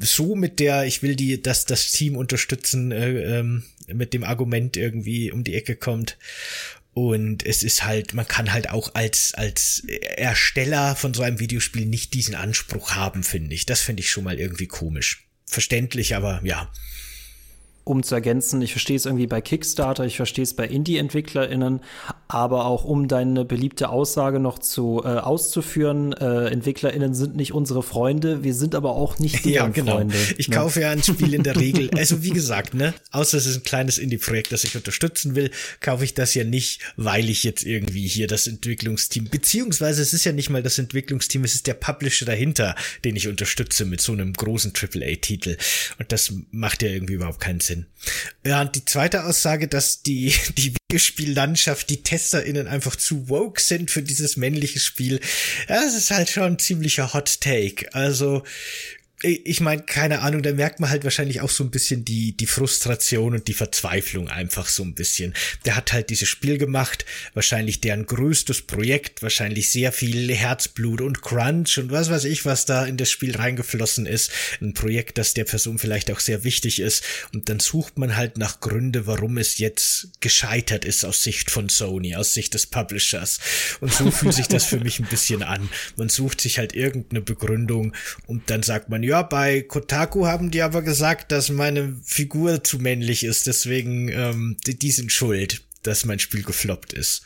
so 0.00 0.25
mit 0.34 0.60
der, 0.60 0.84
ich 0.84 1.02
will 1.02 1.16
die, 1.16 1.40
dass 1.40 1.64
das 1.64 1.92
Team 1.92 2.16
unterstützen, 2.16 2.92
äh, 2.92 3.38
ähm, 3.38 3.64
mit 3.86 4.14
dem 4.14 4.24
Argument 4.24 4.76
irgendwie 4.76 5.30
um 5.30 5.44
die 5.44 5.54
Ecke 5.54 5.76
kommt. 5.76 6.18
Und 6.92 7.44
es 7.44 7.62
ist 7.62 7.84
halt, 7.84 8.14
man 8.14 8.26
kann 8.26 8.52
halt 8.52 8.70
auch 8.70 8.94
als, 8.94 9.34
als 9.34 9.84
Ersteller 10.16 10.96
von 10.96 11.12
so 11.12 11.22
einem 11.22 11.38
Videospiel 11.38 11.84
nicht 11.84 12.14
diesen 12.14 12.34
Anspruch 12.34 12.92
haben, 12.92 13.22
finde 13.22 13.54
ich. 13.54 13.66
Das 13.66 13.82
finde 13.82 14.00
ich 14.00 14.10
schon 14.10 14.24
mal 14.24 14.38
irgendwie 14.38 14.66
komisch. 14.66 15.26
Verständlich, 15.44 16.16
aber 16.16 16.40
ja 16.42 16.72
um 17.86 18.02
zu 18.02 18.16
ergänzen, 18.16 18.60
ich 18.62 18.72
verstehe 18.72 18.96
es 18.96 19.06
irgendwie 19.06 19.28
bei 19.28 19.40
Kickstarter, 19.40 20.04
ich 20.04 20.16
verstehe 20.16 20.42
es 20.42 20.54
bei 20.54 20.66
Indie-EntwicklerInnen, 20.66 21.80
aber 22.26 22.66
auch 22.66 22.84
um 22.84 23.06
deine 23.06 23.44
beliebte 23.44 23.90
Aussage 23.90 24.40
noch 24.40 24.58
zu 24.58 25.02
äh, 25.04 25.08
auszuführen, 25.08 26.12
äh, 26.12 26.48
EntwicklerInnen 26.48 27.14
sind 27.14 27.36
nicht 27.36 27.52
unsere 27.52 27.84
Freunde, 27.84 28.42
wir 28.42 28.54
sind 28.54 28.74
aber 28.74 28.90
auch 28.90 29.20
nicht 29.20 29.36
deren 29.44 29.54
ja, 29.54 29.68
genau. 29.68 29.92
Freunde. 29.98 30.16
Ich 30.36 30.48
ne? 30.48 30.56
kaufe 30.56 30.80
ja 30.80 30.90
ein 30.90 31.00
Spiel 31.00 31.32
in 31.32 31.44
der 31.44 31.54
Regel, 31.60 31.88
also 31.96 32.24
wie 32.24 32.30
gesagt, 32.30 32.74
ne, 32.74 32.92
außer 33.12 33.38
es 33.38 33.46
ist 33.46 33.58
ein 33.58 33.62
kleines 33.62 33.98
Indie-Projekt, 33.98 34.50
das 34.50 34.64
ich 34.64 34.74
unterstützen 34.74 35.36
will, 35.36 35.52
kaufe 35.80 36.02
ich 36.02 36.12
das 36.12 36.34
ja 36.34 36.42
nicht, 36.42 36.80
weil 36.96 37.30
ich 37.30 37.44
jetzt 37.44 37.64
irgendwie 37.64 38.08
hier 38.08 38.26
das 38.26 38.48
Entwicklungsteam, 38.48 39.28
beziehungsweise 39.30 40.02
es 40.02 40.12
ist 40.12 40.24
ja 40.24 40.32
nicht 40.32 40.50
mal 40.50 40.64
das 40.64 40.80
Entwicklungsteam, 40.80 41.44
es 41.44 41.54
ist 41.54 41.68
der 41.68 41.74
Publisher 41.74 42.26
dahinter, 42.26 42.74
den 43.04 43.14
ich 43.14 43.28
unterstütze 43.28 43.84
mit 43.84 44.00
so 44.00 44.10
einem 44.10 44.32
großen 44.32 44.72
AAA-Titel. 44.74 45.56
Und 46.00 46.10
das 46.10 46.32
macht 46.50 46.82
ja 46.82 46.88
irgendwie 46.88 47.14
überhaupt 47.14 47.38
keinen 47.38 47.60
Sinn. 47.60 47.75
Sinn. 47.76 47.86
Ja, 48.44 48.62
und 48.62 48.74
die 48.74 48.84
zweite 48.84 49.24
Aussage, 49.24 49.68
dass 49.68 50.02
die, 50.02 50.34
die 50.56 50.74
Videospiellandschaft, 50.74 51.90
die 51.90 52.02
TesterInnen 52.02 52.66
einfach 52.66 52.96
zu 52.96 53.28
woke 53.28 53.60
sind 53.60 53.90
für 53.90 54.02
dieses 54.02 54.36
männliche 54.36 54.80
Spiel, 54.80 55.20
das 55.68 55.94
ist 55.94 56.10
halt 56.10 56.30
schon 56.30 56.44
ein 56.44 56.58
ziemlicher 56.58 57.12
Hot 57.12 57.40
Take. 57.40 57.92
Also, 57.94 58.42
ich 59.22 59.62
meine, 59.62 59.82
keine 59.82 60.20
Ahnung, 60.20 60.42
da 60.42 60.52
merkt 60.52 60.78
man 60.78 60.90
halt 60.90 61.04
wahrscheinlich 61.04 61.40
auch 61.40 61.48
so 61.48 61.64
ein 61.64 61.70
bisschen 61.70 62.04
die, 62.04 62.36
die 62.36 62.46
Frustration 62.46 63.32
und 63.32 63.48
die 63.48 63.54
Verzweiflung 63.54 64.28
einfach 64.28 64.68
so 64.68 64.82
ein 64.82 64.94
bisschen. 64.94 65.32
Der 65.64 65.74
hat 65.74 65.94
halt 65.94 66.10
dieses 66.10 66.28
Spiel 66.28 66.58
gemacht, 66.58 67.06
wahrscheinlich 67.32 67.80
deren 67.80 68.04
größtes 68.04 68.62
Projekt, 68.62 69.22
wahrscheinlich 69.22 69.70
sehr 69.70 69.92
viel 69.92 70.34
Herzblut 70.34 71.00
und 71.00 71.22
Crunch 71.22 71.78
und 71.78 71.90
was 71.90 72.10
weiß 72.10 72.24
ich, 72.24 72.44
was 72.44 72.66
da 72.66 72.84
in 72.84 72.98
das 72.98 73.10
Spiel 73.10 73.34
reingeflossen 73.34 74.04
ist. 74.04 74.30
Ein 74.60 74.74
Projekt, 74.74 75.16
das 75.16 75.32
der 75.32 75.44
Person 75.44 75.78
vielleicht 75.78 76.10
auch 76.10 76.20
sehr 76.20 76.44
wichtig 76.44 76.80
ist. 76.80 77.02
Und 77.32 77.48
dann 77.48 77.58
sucht 77.58 77.96
man 77.96 78.16
halt 78.16 78.36
nach 78.36 78.60
Gründe, 78.60 79.06
warum 79.06 79.38
es 79.38 79.56
jetzt 79.56 80.10
gescheitert 80.20 80.84
ist 80.84 81.06
aus 81.06 81.22
Sicht 81.22 81.50
von 81.50 81.70
Sony, 81.70 82.16
aus 82.16 82.34
Sicht 82.34 82.52
des 82.52 82.66
Publishers. 82.66 83.40
Und 83.80 83.94
so 83.94 84.10
fühlt 84.10 84.34
sich 84.34 84.48
das 84.48 84.66
für 84.66 84.78
mich 84.78 85.00
ein 85.00 85.06
bisschen 85.06 85.42
an. 85.42 85.70
Man 85.96 86.10
sucht 86.10 86.42
sich 86.42 86.58
halt 86.58 86.74
irgendeine 86.74 87.22
Begründung 87.22 87.94
und 88.26 88.50
dann 88.50 88.62
sagt 88.62 88.90
man, 88.90 89.05
ja, 89.06 89.22
bei 89.22 89.62
Kotaku 89.62 90.26
haben 90.26 90.50
die 90.50 90.62
aber 90.62 90.82
gesagt, 90.82 91.30
dass 91.30 91.48
meine 91.48 91.96
Figur 92.04 92.64
zu 92.64 92.78
männlich 92.78 93.24
ist, 93.24 93.46
deswegen, 93.46 94.08
ähm, 94.08 94.56
die, 94.66 94.78
die 94.78 94.90
sind 94.90 95.12
schuld, 95.12 95.62
dass 95.82 96.04
mein 96.04 96.18
Spiel 96.18 96.42
gefloppt 96.42 96.92
ist. 96.92 97.22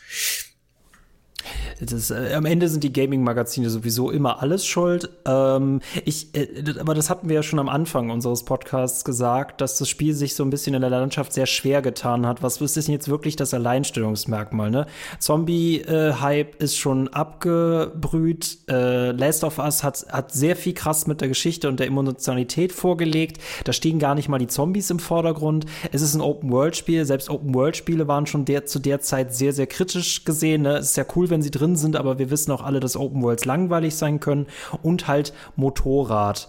Das, 1.81 2.11
äh, 2.11 2.35
am 2.35 2.45
Ende 2.45 2.69
sind 2.69 2.85
die 2.85 2.93
Gaming-Magazine 2.93 3.71
sowieso 3.71 4.11
immer 4.11 4.43
alles 4.43 4.67
schuld. 4.67 5.11
Ähm, 5.27 5.81
ich, 6.05 6.35
äh, 6.35 6.75
aber 6.79 6.95
das 6.95 7.11
hatten 7.11 7.29
wir 7.29 7.37
ja 7.37 7.43
schon 7.43 7.59
am 7.59 7.69
Anfang 7.69 8.11
unseres 8.11 8.45
Podcasts 8.45 9.05
gesagt, 9.05 9.61
dass 9.61 9.79
das 9.79 9.89
Spiel 9.89 10.15
sich 10.15 10.35
so 10.35 10.45
ein 10.45 10.51
bisschen 10.51 10.75
in 10.75 10.81
der 10.83 10.91
Landschaft 10.91 11.33
sehr 11.33 11.47
schwer 11.47 11.83
getan 11.83 12.27
hat. 12.27 12.43
Was 12.43 12.61
ist 12.61 12.77
denn 12.77 12.93
jetzt 12.93 13.09
wirklich 13.09 13.37
das 13.37 13.55
Alleinstellungsmerkmal? 13.55 14.71
Ne? 14.71 14.87
Zombie-Hype 15.19 16.61
ist 16.63 16.77
schon 16.77 17.09
abgebrüht. 17.09 18.59
Äh, 18.69 19.13
Last 19.13 19.45
of 19.45 19.59
Us 19.59 19.83
hat, 19.83 20.07
hat 20.11 20.33
sehr 20.33 20.57
viel 20.57 20.75
krass 20.75 21.07
mit 21.07 21.21
der 21.21 21.29
Geschichte 21.29 21.69
und 21.69 21.81
der 21.81 21.87
Emotionalität 21.87 22.73
vorgelegt. 22.73 23.39
Da 23.65 23.73
stehen 23.73 23.99
gar 23.99 24.15
nicht 24.15 24.29
mal 24.29 24.39
die 24.39 24.47
Zombies 24.47 24.91
im 24.91 24.99
Vordergrund. 24.99 25.67
Es 25.93 26.03
ist 26.03 26.15
ein 26.15 26.21
Open-World-Spiel. 26.21 27.05
Selbst 27.05 27.31
Open-World-Spiele 27.31 28.07
waren 28.07 28.27
schon 28.27 28.45
der, 28.45 28.67
zu 28.67 28.79
der 28.79 29.01
Zeit 29.01 29.35
sehr, 29.35 29.53
sehr 29.53 29.67
kritisch 29.67 30.25
gesehen. 30.25 30.63
Ne? 30.63 30.77
Es 30.77 30.91
ist 30.91 30.97
ja 30.97 31.05
cool, 31.17 31.30
wenn 31.31 31.43
sie 31.43 31.51
drin 31.51 31.77
sind, 31.77 31.97
aber 31.97 32.19
wir 32.19 32.31
wissen 32.31 32.51
auch 32.53 32.63
alle, 32.63 32.81
dass 32.81 32.97
Open 32.97 33.23
Worlds 33.23 33.45
langweilig 33.45 33.95
sein 33.95 34.21
können 34.21 34.47
und 34.83 35.09
halt 35.09 35.33
Motorrad. 35.57 36.49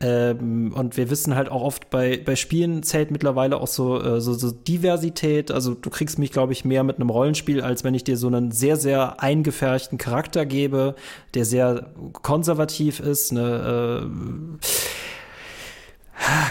Ähm, 0.00 0.72
und 0.74 0.96
wir 0.96 1.10
wissen 1.10 1.34
halt 1.34 1.50
auch 1.50 1.62
oft 1.62 1.90
bei, 1.90 2.20
bei 2.24 2.36
Spielen 2.36 2.82
zählt 2.82 3.10
mittlerweile 3.10 3.58
auch 3.58 3.66
so, 3.66 4.00
äh, 4.00 4.20
so, 4.20 4.34
so 4.34 4.50
Diversität. 4.50 5.50
Also 5.50 5.74
du 5.74 5.90
kriegst 5.90 6.18
mich, 6.18 6.32
glaube 6.32 6.52
ich, 6.52 6.64
mehr 6.64 6.84
mit 6.84 6.96
einem 6.96 7.10
Rollenspiel, 7.10 7.60
als 7.60 7.84
wenn 7.84 7.94
ich 7.94 8.04
dir 8.04 8.16
so 8.16 8.26
einen 8.28 8.52
sehr, 8.52 8.76
sehr 8.76 9.22
eingefärchten 9.22 9.98
Charakter 9.98 10.46
gebe, 10.46 10.94
der 11.34 11.44
sehr 11.44 11.90
konservativ 12.12 13.00
ist. 13.00 13.32
Ne, 13.32 14.04
äh, 14.04 14.58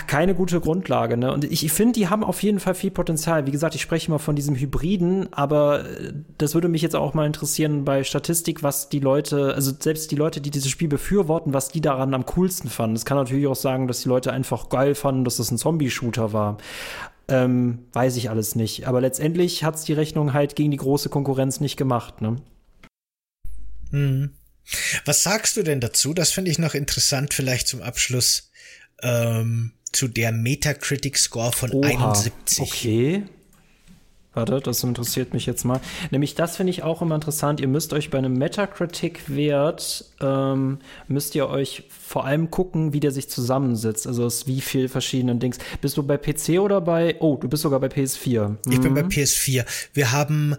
keine 0.07 0.33
gute 0.33 0.59
Grundlage. 0.59 1.17
Ne? 1.17 1.31
Und 1.31 1.43
ich, 1.43 1.71
finde, 1.71 1.93
die 1.93 2.07
haben 2.07 2.23
auf 2.23 2.41
jeden 2.41 2.59
Fall 2.59 2.73
viel 2.73 2.91
Potenzial. 2.91 3.45
Wie 3.45 3.51
gesagt, 3.51 3.75
ich 3.75 3.81
spreche 3.81 4.09
mal 4.09 4.17
von 4.17 4.35
diesem 4.35 4.55
Hybriden, 4.55 5.31
aber 5.33 5.85
äh, 5.85 6.13
das 6.37 6.53
würde 6.53 6.67
mich 6.67 6.81
jetzt 6.81 6.95
auch 6.95 7.13
mal 7.13 7.25
interessieren 7.25 7.83
bei 7.85 8.03
Statistik, 8.03 8.63
was 8.63 8.89
die 8.89 8.99
Leute, 8.99 9.53
also 9.53 9.73
selbst 9.77 10.11
die 10.11 10.15
Leute, 10.15 10.41
die 10.41 10.51
dieses 10.51 10.69
Spiel 10.69 10.87
befürworten, 10.87 11.53
was 11.53 11.69
die 11.69 11.81
daran 11.81 12.13
am 12.13 12.25
coolsten 12.25 12.69
fanden. 12.69 12.95
Es 12.95 13.05
kann 13.05 13.17
natürlich 13.17 13.47
auch 13.47 13.55
sagen, 13.55 13.87
dass 13.87 14.01
die 14.01 14.09
Leute 14.09 14.31
einfach 14.31 14.69
geil 14.69 14.95
fanden, 14.95 15.23
dass 15.23 15.37
das 15.37 15.51
ein 15.51 15.57
Zombie-Shooter 15.57 16.33
war. 16.33 16.57
Ähm, 17.27 17.79
weiß 17.91 18.15
ich 18.15 18.29
alles 18.29 18.55
nicht. 18.55 18.87
Aber 18.87 19.01
letztendlich 19.01 19.63
hat's 19.63 19.83
die 19.83 19.93
Rechnung 19.93 20.33
halt 20.33 20.55
gegen 20.55 20.71
die 20.71 20.77
große 20.77 21.09
Konkurrenz 21.09 21.59
nicht 21.59 21.75
gemacht. 21.75 22.21
Ne? 22.21 22.37
Mhm. 23.91 24.31
Was 25.05 25.23
sagst 25.23 25.57
du 25.57 25.63
denn 25.63 25.79
dazu? 25.79 26.13
Das 26.13 26.31
finde 26.31 26.51
ich 26.51 26.59
noch 26.59 26.73
interessant, 26.73 27.33
vielleicht 27.33 27.67
zum 27.67 27.81
Abschluss 27.81 28.46
ähm, 29.01 29.71
zu 29.91 30.07
der 30.07 30.31
Metacritic-Score 30.31 31.51
von 31.51 31.71
Oha, 31.71 31.87
71. 31.87 32.61
Okay. 32.61 33.23
Warte, 34.37 34.59
das 34.59 34.83
interessiert 34.83 35.33
mich 35.33 35.47
jetzt 35.47 35.63
mal. 35.65 35.81
Nämlich 36.11 36.35
das 36.35 36.57
finde 36.57 36.69
ich 36.69 36.83
auch 36.83 37.01
immer 37.01 37.15
interessant. 37.15 37.59
Ihr 37.59 37.67
müsst 37.67 37.91
euch 37.91 38.11
bei 38.11 38.19
einem 38.19 38.33
Metacritic-Wert, 38.33 40.05
ähm, 40.21 40.77
müsst 41.07 41.33
ihr 41.33 41.49
euch 41.49 41.85
vor 41.89 42.25
allem 42.25 42.51
gucken, 42.51 42.93
wie 42.93 42.99
der 42.99 43.11
sich 43.11 43.29
zusammensetzt. 43.29 44.05
Also 44.05 44.25
aus 44.25 44.45
wie 44.45 44.61
viel 44.61 44.89
verschiedenen 44.89 45.39
Dings. 45.39 45.57
Bist 45.81 45.97
du 45.97 46.03
bei 46.03 46.17
PC 46.17 46.59
oder 46.59 46.81
bei, 46.81 47.15
oh, 47.19 47.37
du 47.37 47.49
bist 47.49 47.63
sogar 47.63 47.79
bei 47.79 47.87
PS4. 47.87 48.49
Mhm. 48.49 48.57
Ich 48.69 48.79
bin 48.79 48.93
bei 48.93 49.01
mhm. 49.01 49.09
PS4. 49.09 49.65
Wir 49.93 50.11
haben 50.11 50.55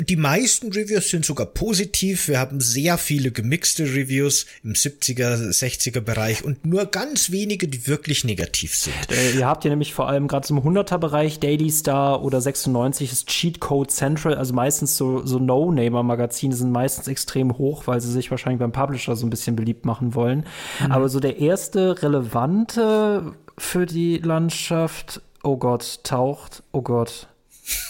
die 0.00 0.16
meisten 0.16 0.72
Reviews 0.72 1.10
sind 1.10 1.24
sogar 1.24 1.46
positiv. 1.46 2.28
Wir 2.28 2.38
haben 2.38 2.60
sehr 2.60 2.96
viele 2.96 3.32
gemixte 3.32 3.84
Reviews 3.84 4.46
im 4.62 4.74
70er, 4.74 5.50
60er 5.50 6.00
Bereich 6.00 6.44
und 6.44 6.64
nur 6.64 6.86
ganz 6.86 7.32
wenige, 7.32 7.66
die 7.66 7.86
wirklich 7.86 8.24
negativ 8.24 8.76
sind. 8.76 8.94
Äh, 9.10 9.38
ihr 9.38 9.46
habt 9.46 9.64
ja 9.64 9.70
nämlich 9.70 9.94
vor 9.94 10.08
allem 10.08 10.28
gerade 10.28 10.46
zum 10.46 10.60
100er 10.60 10.98
Bereich 10.98 11.40
Daily 11.40 11.70
Star 11.70 12.22
oder 12.22 12.40
96 12.40 13.12
ist 13.12 13.26
Cheat 13.26 13.58
Code 13.58 13.92
Central, 13.92 14.34
also 14.34 14.54
meistens 14.54 14.96
so, 14.96 15.26
so 15.26 15.38
No-Namer-Magazine 15.38 16.54
sind 16.54 16.70
meistens 16.70 17.08
extrem 17.08 17.58
hoch, 17.58 17.86
weil 17.86 18.00
sie 18.00 18.12
sich 18.12 18.30
wahrscheinlich 18.30 18.60
beim 18.60 18.72
Publisher 18.72 19.16
so 19.16 19.26
ein 19.26 19.30
bisschen 19.30 19.56
beliebt 19.56 19.84
machen 19.84 20.14
wollen. 20.14 20.44
Mhm. 20.80 20.92
Aber 20.92 21.08
so 21.08 21.18
der 21.18 21.38
erste 21.38 22.00
relevante 22.02 23.34
für 23.56 23.86
die 23.86 24.18
Landschaft, 24.18 25.20
oh 25.42 25.56
Gott, 25.56 26.00
taucht, 26.04 26.62
oh 26.70 26.82
Gott, 26.82 27.28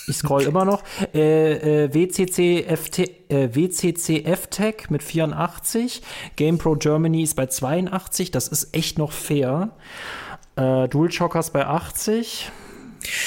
ich 0.07 0.17
scroll 0.17 0.43
immer 0.43 0.65
noch. 0.65 0.83
Äh, 1.15 1.85
äh, 1.85 1.95
WCCFT, 1.95 2.99
äh, 3.31 3.55
WCCF 3.55 4.49
mit 4.91 5.03
84. 5.03 6.03
GamePro 6.37 6.77
Germany 6.77 7.23
ist 7.23 7.35
bei 7.35 7.47
82. 7.47 8.31
Das 8.31 8.49
ist 8.49 8.75
echt 8.75 8.99
noch 8.99 9.13
fair. 9.13 9.71
Äh, 10.57 10.89
DualShockers 10.89 11.51
bei 11.51 11.67
80. 11.67 12.51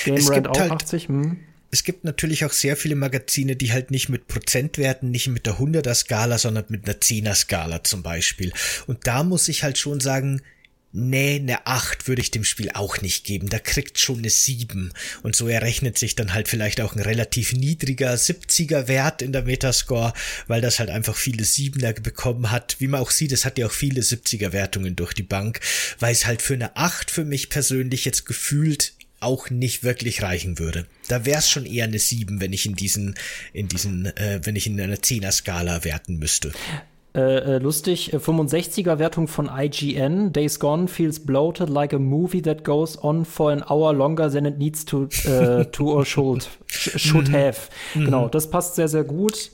GameRant 0.05 0.47
auch 0.49 0.59
halt 0.59 0.71
80. 0.71 1.07
Hm. 1.07 1.39
Es 1.73 1.85
gibt 1.85 2.03
natürlich 2.03 2.43
auch 2.43 2.51
sehr 2.51 2.75
viele 2.75 2.95
Magazine, 2.95 3.55
die 3.55 3.71
halt 3.71 3.91
nicht 3.91 4.09
mit 4.09 4.27
Prozentwerten, 4.27 5.09
nicht 5.09 5.29
mit 5.29 5.45
der 5.45 5.57
100er 5.57 5.93
Skala, 5.95 6.37
sondern 6.37 6.65
mit 6.67 6.85
einer 6.85 6.99
10er 6.99 7.33
Skala 7.33 7.83
zum 7.83 8.03
Beispiel. 8.03 8.51
Und 8.87 9.07
da 9.07 9.23
muss 9.23 9.47
ich 9.47 9.63
halt 9.63 9.77
schon 9.77 10.01
sagen, 10.01 10.41
Nee, 10.93 11.35
eine 11.35 11.67
8 11.67 12.09
würde 12.09 12.21
ich 12.21 12.31
dem 12.31 12.43
Spiel 12.43 12.69
auch 12.73 13.01
nicht 13.01 13.23
geben. 13.23 13.47
Da 13.47 13.59
kriegt 13.59 13.97
schon 13.97 14.17
eine 14.17 14.29
7. 14.29 14.91
Und 15.23 15.35
so 15.37 15.47
errechnet 15.47 15.97
sich 15.97 16.15
dann 16.15 16.33
halt 16.33 16.49
vielleicht 16.49 16.81
auch 16.81 16.93
ein 16.93 17.01
relativ 17.01 17.53
niedriger 17.53 18.13
70er 18.13 18.89
Wert 18.89 19.21
in 19.21 19.31
der 19.31 19.43
Metascore, 19.43 20.13
weil 20.47 20.59
das 20.59 20.79
halt 20.79 20.89
einfach 20.89 21.15
viele 21.15 21.43
7er 21.43 21.99
bekommen 22.01 22.51
hat. 22.51 22.75
Wie 22.79 22.87
man 22.87 22.99
auch 22.99 23.11
sieht, 23.11 23.31
es 23.31 23.45
hat 23.45 23.57
ja 23.57 23.67
auch 23.67 23.71
viele 23.71 24.01
70er 24.01 24.51
Wertungen 24.51 24.97
durch 24.97 25.13
die 25.13 25.23
Bank, 25.23 25.61
weil 25.99 26.11
es 26.11 26.25
halt 26.25 26.41
für 26.41 26.55
eine 26.55 26.75
8 26.75 27.09
für 27.09 27.23
mich 27.23 27.49
persönlich 27.49 28.03
jetzt 28.03 28.25
gefühlt 28.25 28.93
auch 29.21 29.49
nicht 29.49 29.83
wirklich 29.83 30.23
reichen 30.23 30.59
würde. 30.59 30.87
Da 31.07 31.25
wäre 31.25 31.39
es 31.39 31.49
schon 31.49 31.65
eher 31.65 31.85
eine 31.85 31.99
7, 31.99 32.41
wenn 32.41 32.51
ich 32.51 32.65
in 32.65 32.75
diesen, 32.75 33.15
in 33.53 33.67
diesen, 33.69 34.07
äh, 34.17 34.41
wenn 34.43 34.55
ich 34.55 34.67
in 34.67 34.81
einer 34.81 34.95
10er 34.95 35.31
Skala 35.31 35.83
werten 35.85 36.17
müsste. 36.17 36.51
Äh, 37.13 37.55
äh, 37.55 37.57
lustig, 37.57 38.13
65er 38.15 38.93
äh, 38.93 38.99
Wertung 38.99 39.27
von 39.27 39.49
IGN. 39.53 40.31
Days 40.31 40.61
Gone 40.61 40.87
feels 40.87 41.19
bloated 41.19 41.67
like 41.67 41.93
a 41.93 41.99
movie 41.99 42.41
that 42.41 42.63
goes 42.63 42.97
on 43.03 43.25
for 43.25 43.51
an 43.51 43.63
hour 43.69 43.93
longer 43.93 44.31
than 44.31 44.45
it 44.45 44.57
needs 44.57 44.85
to, 44.85 45.09
uh, 45.27 45.63
to 45.73 45.91
or 45.91 46.05
should, 46.05 46.47
should 46.67 47.27
mhm. 47.27 47.33
have. 47.33 47.69
Mhm. 47.95 48.05
Genau, 48.05 48.27
das 48.29 48.49
passt 48.49 48.75
sehr, 48.75 48.87
sehr 48.87 49.03
gut. 49.03 49.51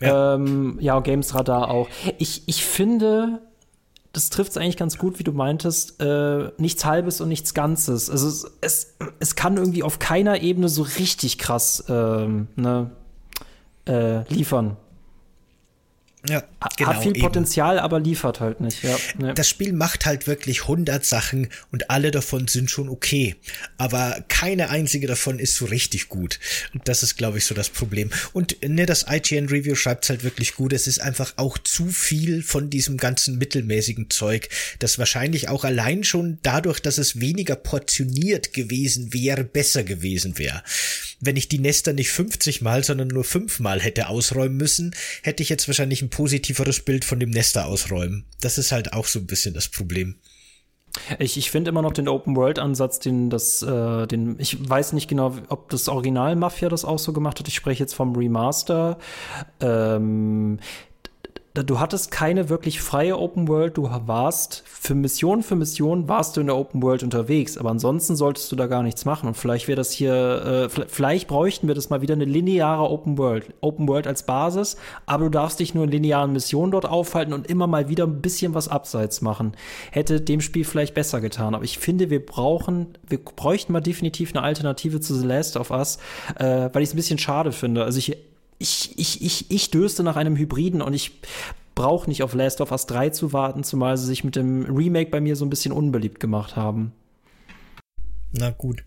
Ja, 0.00 0.34
ähm, 0.34 0.78
ja 0.80 1.00
Games 1.00 1.34
Radar 1.34 1.70
auch. 1.72 1.88
Ich, 2.18 2.44
ich 2.46 2.64
finde, 2.64 3.40
das 4.12 4.30
trifft 4.30 4.52
es 4.52 4.56
eigentlich 4.56 4.76
ganz 4.76 4.96
gut, 4.96 5.18
wie 5.18 5.24
du 5.24 5.32
meintest, 5.32 6.00
äh, 6.00 6.52
nichts 6.58 6.84
Halbes 6.84 7.20
und 7.20 7.28
nichts 7.28 7.52
Ganzes. 7.52 8.10
Also 8.10 8.28
es, 8.28 8.46
es, 8.60 8.94
es 9.18 9.34
kann 9.34 9.56
irgendwie 9.56 9.82
auf 9.82 9.98
keiner 9.98 10.40
Ebene 10.40 10.68
so 10.68 10.82
richtig 10.82 11.38
krass 11.38 11.84
ähm, 11.88 12.46
ne, 12.54 12.92
äh, 13.88 14.22
liefern. 14.32 14.76
Ja, 16.28 16.44
genau. 16.76 16.90
Hat 16.90 17.02
viel 17.02 17.14
Potenzial, 17.14 17.76
eben. 17.76 17.84
aber 17.84 17.98
liefert 17.98 18.38
halt 18.38 18.60
nicht. 18.60 18.84
Ja, 18.84 18.96
ja. 19.20 19.32
Das 19.32 19.48
Spiel 19.48 19.72
macht 19.72 20.06
halt 20.06 20.28
wirklich 20.28 20.62
100 20.62 21.04
Sachen 21.04 21.48
und 21.72 21.90
alle 21.90 22.12
davon 22.12 22.46
sind 22.46 22.70
schon 22.70 22.88
okay. 22.88 23.34
Aber 23.76 24.24
keine 24.28 24.70
einzige 24.70 25.08
davon 25.08 25.40
ist 25.40 25.56
so 25.56 25.64
richtig 25.64 26.08
gut. 26.08 26.38
Und 26.74 26.86
das 26.86 27.02
ist, 27.02 27.16
glaube 27.16 27.38
ich, 27.38 27.44
so 27.44 27.56
das 27.56 27.70
Problem. 27.70 28.10
Und 28.32 28.56
ne, 28.64 28.86
das 28.86 29.06
IGN 29.10 29.48
Review 29.48 29.74
schreibt 29.74 30.08
halt 30.08 30.22
wirklich 30.22 30.54
gut. 30.54 30.72
Es 30.72 30.86
ist 30.86 31.00
einfach 31.00 31.34
auch 31.36 31.58
zu 31.58 31.88
viel 31.88 32.42
von 32.42 32.70
diesem 32.70 32.98
ganzen 32.98 33.38
mittelmäßigen 33.38 34.08
Zeug, 34.10 34.48
das 34.78 34.98
wahrscheinlich 34.98 35.48
auch 35.48 35.64
allein 35.64 36.04
schon 36.04 36.38
dadurch, 36.42 36.78
dass 36.78 36.98
es 36.98 37.20
weniger 37.20 37.56
portioniert 37.56 38.52
gewesen 38.52 39.12
wäre, 39.12 39.42
besser 39.42 39.82
gewesen 39.82 40.38
wäre. 40.38 40.62
Wenn 41.18 41.36
ich 41.36 41.48
die 41.48 41.58
Nester 41.58 41.92
nicht 41.92 42.10
50 42.10 42.62
mal, 42.62 42.84
sondern 42.84 43.08
nur 43.08 43.24
5 43.24 43.58
mal 43.58 43.80
hätte 43.80 44.08
ausräumen 44.08 44.56
müssen, 44.56 44.94
hätte 45.22 45.42
ich 45.42 45.48
jetzt 45.48 45.66
wahrscheinlich 45.66 46.02
ein 46.02 46.11
positiveres 46.12 46.80
Bild 46.84 47.04
von 47.04 47.18
dem 47.18 47.30
Nester 47.30 47.66
ausräumen. 47.66 48.26
Das 48.40 48.58
ist 48.58 48.70
halt 48.70 48.92
auch 48.92 49.06
so 49.06 49.18
ein 49.18 49.26
bisschen 49.26 49.54
das 49.54 49.68
Problem. 49.68 50.16
Ich, 51.18 51.38
ich 51.38 51.50
finde 51.50 51.70
immer 51.70 51.80
noch 51.82 51.94
den 51.94 52.06
Open 52.06 52.36
World 52.36 52.58
Ansatz, 52.58 52.98
den 52.98 53.30
das, 53.30 53.62
äh, 53.62 54.06
den 54.06 54.38
ich 54.38 54.68
weiß 54.68 54.92
nicht 54.92 55.08
genau, 55.08 55.34
ob 55.48 55.70
das 55.70 55.88
Original 55.88 56.36
Mafia 56.36 56.68
das 56.68 56.84
auch 56.84 56.98
so 56.98 57.12
gemacht 57.12 57.40
hat. 57.40 57.48
Ich 57.48 57.54
spreche 57.54 57.82
jetzt 57.82 57.94
vom 57.94 58.14
Remaster. 58.14 58.98
Ähm, 59.60 60.60
du 61.54 61.80
hattest 61.80 62.10
keine 62.10 62.48
wirklich 62.48 62.80
freie 62.80 63.18
Open 63.18 63.46
World. 63.46 63.76
Du 63.76 63.90
warst 64.06 64.62
für 64.66 64.94
Mission 64.94 65.42
für 65.42 65.54
Mission 65.54 66.08
warst 66.08 66.36
du 66.36 66.40
in 66.40 66.46
der 66.46 66.56
Open 66.56 66.82
World 66.82 67.02
unterwegs, 67.02 67.58
aber 67.58 67.70
ansonsten 67.70 68.16
solltest 68.16 68.50
du 68.50 68.56
da 68.56 68.66
gar 68.66 68.82
nichts 68.82 69.04
machen. 69.04 69.28
Und 69.28 69.36
vielleicht 69.36 69.68
wäre 69.68 69.76
das 69.76 69.92
hier, 69.92 70.68
äh, 70.74 70.86
vielleicht 70.88 71.28
bräuchten 71.28 71.68
wir 71.68 71.74
das 71.74 71.90
mal 71.90 72.00
wieder 72.00 72.14
eine 72.14 72.24
lineare 72.24 72.88
Open 72.88 73.18
World. 73.18 73.52
Open 73.60 73.86
World 73.86 74.06
als 74.06 74.24
Basis, 74.24 74.76
aber 75.04 75.24
du 75.24 75.30
darfst 75.30 75.60
dich 75.60 75.74
nur 75.74 75.84
in 75.84 75.90
linearen 75.90 76.32
Missionen 76.32 76.72
dort 76.72 76.86
aufhalten 76.86 77.34
und 77.34 77.46
immer 77.46 77.66
mal 77.66 77.88
wieder 77.88 78.04
ein 78.04 78.22
bisschen 78.22 78.54
was 78.54 78.68
abseits 78.68 79.20
machen. 79.20 79.52
Hätte 79.90 80.20
dem 80.20 80.40
Spiel 80.40 80.64
vielleicht 80.64 80.94
besser 80.94 81.20
getan. 81.20 81.54
Aber 81.54 81.64
ich 81.64 81.78
finde, 81.78 82.08
wir 82.08 82.24
brauchen, 82.24 82.98
wir 83.06 83.18
bräuchten 83.18 83.72
mal 83.72 83.80
definitiv 83.80 84.34
eine 84.34 84.42
Alternative 84.42 85.00
zu 85.00 85.14
The 85.14 85.26
Last 85.26 85.56
of 85.56 85.70
Us, 85.70 85.98
äh, 86.36 86.70
weil 86.72 86.82
ich 86.82 86.88
es 86.88 86.94
ein 86.94 86.96
bisschen 86.96 87.18
schade 87.18 87.52
finde. 87.52 87.84
Also 87.84 87.98
ich 87.98 88.16
ich, 88.62 88.96
ich, 88.96 89.22
ich, 89.22 89.50
ich 89.50 89.70
dürste 89.70 90.02
nach 90.02 90.16
einem 90.16 90.36
Hybriden 90.36 90.80
und 90.80 90.94
ich 90.94 91.20
brauche 91.74 92.08
nicht 92.08 92.22
auf 92.22 92.34
Last 92.34 92.60
of 92.60 92.70
Us 92.70 92.86
3 92.86 93.10
zu 93.10 93.32
warten, 93.32 93.64
zumal 93.64 93.96
sie 93.96 94.06
sich 94.06 94.24
mit 94.24 94.36
dem 94.36 94.64
Remake 94.64 95.10
bei 95.10 95.20
mir 95.20 95.36
so 95.36 95.44
ein 95.44 95.50
bisschen 95.50 95.72
unbeliebt 95.72 96.20
gemacht 96.20 96.56
haben. 96.56 96.92
Na 98.32 98.50
gut. 98.50 98.84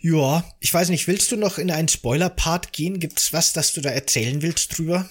Ja, 0.00 0.44
ich 0.60 0.72
weiß 0.72 0.90
nicht, 0.90 1.08
willst 1.08 1.32
du 1.32 1.36
noch 1.36 1.58
in 1.58 1.70
einen 1.70 1.88
Spoiler-Part 1.88 2.72
gehen? 2.72 3.00
Gibt's 3.00 3.32
was, 3.32 3.52
das 3.52 3.72
du 3.72 3.80
da 3.80 3.90
erzählen 3.90 4.42
willst 4.42 4.78
drüber? 4.78 5.08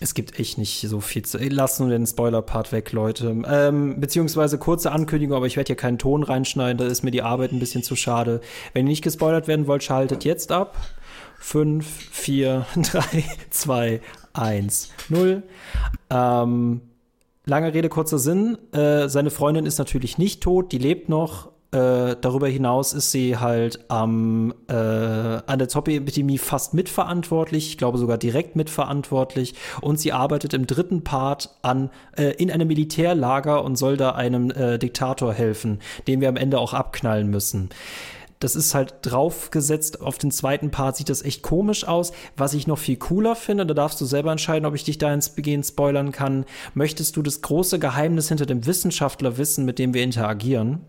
Es 0.00 0.12
gibt 0.12 0.38
echt 0.38 0.58
nicht 0.58 0.80
so 0.86 1.00
viel 1.00 1.24
zu. 1.24 1.38
Lass 1.38 1.78
nur 1.78 1.88
den 1.88 2.06
Spoiler-Part 2.06 2.70
weg, 2.72 2.92
Leute. 2.92 3.34
Ähm, 3.48 3.98
beziehungsweise 3.98 4.58
kurze 4.58 4.92
Ankündigung, 4.92 5.36
aber 5.36 5.46
ich 5.46 5.56
werde 5.56 5.68
hier 5.68 5.76
keinen 5.76 5.98
Ton 5.98 6.22
reinschneiden, 6.22 6.76
da 6.76 6.86
ist 6.86 7.02
mir 7.02 7.12
die 7.12 7.22
Arbeit 7.22 7.52
ein 7.52 7.60
bisschen 7.60 7.82
zu 7.82 7.96
schade. 7.96 8.40
Wenn 8.74 8.86
ihr 8.86 8.90
nicht 8.90 9.04
gespoilert 9.04 9.48
werden 9.48 9.66
wollt, 9.66 9.84
schaltet 9.84 10.24
jetzt 10.24 10.52
ab. 10.52 10.76
5, 11.38 11.86
4, 11.86 12.66
3, 12.76 13.24
2, 13.50 14.00
1, 14.32 14.90
0. 15.08 15.42
Ähm, 16.10 16.80
lange 17.44 17.74
Rede, 17.74 17.88
kurzer 17.88 18.18
Sinn. 18.18 18.58
Äh, 18.72 19.08
seine 19.08 19.30
Freundin 19.30 19.66
ist 19.66 19.78
natürlich 19.78 20.18
nicht 20.18 20.42
tot, 20.42 20.72
die 20.72 20.78
lebt 20.78 21.08
noch. 21.08 21.50
Äh, 21.72 22.16
darüber 22.20 22.46
hinaus 22.46 22.92
ist 22.92 23.10
sie 23.10 23.38
halt 23.38 23.90
am, 23.90 24.54
äh, 24.68 24.72
an 24.72 25.58
der 25.58 25.68
Zombie-Epidemie 25.68 26.38
fast 26.38 26.74
mitverantwortlich, 26.74 27.68
ich 27.70 27.76
glaube 27.76 27.98
sogar 27.98 28.18
direkt 28.18 28.54
mitverantwortlich. 28.54 29.54
Und 29.80 29.98
sie 29.98 30.12
arbeitet 30.12 30.54
im 30.54 30.66
dritten 30.66 31.02
Part 31.02 31.50
an, 31.62 31.90
äh, 32.16 32.30
in 32.36 32.52
einem 32.52 32.68
Militärlager 32.68 33.64
und 33.64 33.76
soll 33.76 33.96
da 33.96 34.12
einem 34.12 34.50
äh, 34.52 34.78
Diktator 34.78 35.34
helfen, 35.34 35.80
den 36.06 36.20
wir 36.20 36.28
am 36.28 36.36
Ende 36.36 36.60
auch 36.60 36.72
abknallen 36.72 37.28
müssen 37.28 37.70
das 38.38 38.56
ist 38.56 38.74
halt 38.74 38.94
draufgesetzt. 39.02 40.00
Auf 40.00 40.18
den 40.18 40.30
zweiten 40.30 40.70
Part 40.70 40.96
sieht 40.96 41.08
das 41.08 41.22
echt 41.22 41.42
komisch 41.42 41.86
aus. 41.86 42.12
Was 42.36 42.54
ich 42.54 42.66
noch 42.66 42.78
viel 42.78 42.96
cooler 42.96 43.34
finde, 43.34 43.66
da 43.66 43.74
darfst 43.74 44.00
du 44.00 44.04
selber 44.04 44.32
entscheiden, 44.32 44.66
ob 44.66 44.74
ich 44.74 44.84
dich 44.84 44.98
da 44.98 45.12
ins 45.12 45.30
Begehen 45.30 45.62
spoilern 45.62 46.12
kann. 46.12 46.44
Möchtest 46.74 47.16
du 47.16 47.22
das 47.22 47.40
große 47.40 47.78
Geheimnis 47.78 48.28
hinter 48.28 48.46
dem 48.46 48.66
Wissenschaftler 48.66 49.38
wissen, 49.38 49.64
mit 49.64 49.78
dem 49.78 49.94
wir 49.94 50.02
interagieren? 50.02 50.80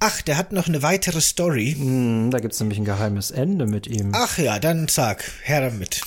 Ach, 0.00 0.20
der 0.22 0.36
hat 0.36 0.52
noch 0.52 0.68
eine 0.68 0.82
weitere 0.82 1.20
Story. 1.20 1.76
Hm, 1.78 2.30
da 2.30 2.38
gibt's 2.40 2.60
nämlich 2.60 2.78
ein 2.78 2.84
geheimes 2.84 3.30
Ende 3.30 3.66
mit 3.66 3.86
ihm. 3.86 4.12
Ach 4.14 4.38
ja, 4.38 4.58
dann 4.58 4.88
sag, 4.88 5.24
her 5.44 5.60
damit. 5.62 6.02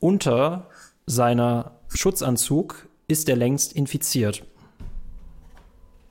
Unter 0.00 0.68
seiner 1.06 1.72
Schutzanzug 1.88 2.86
ist 3.06 3.28
er 3.28 3.36
längst 3.36 3.72
infiziert. 3.72 4.44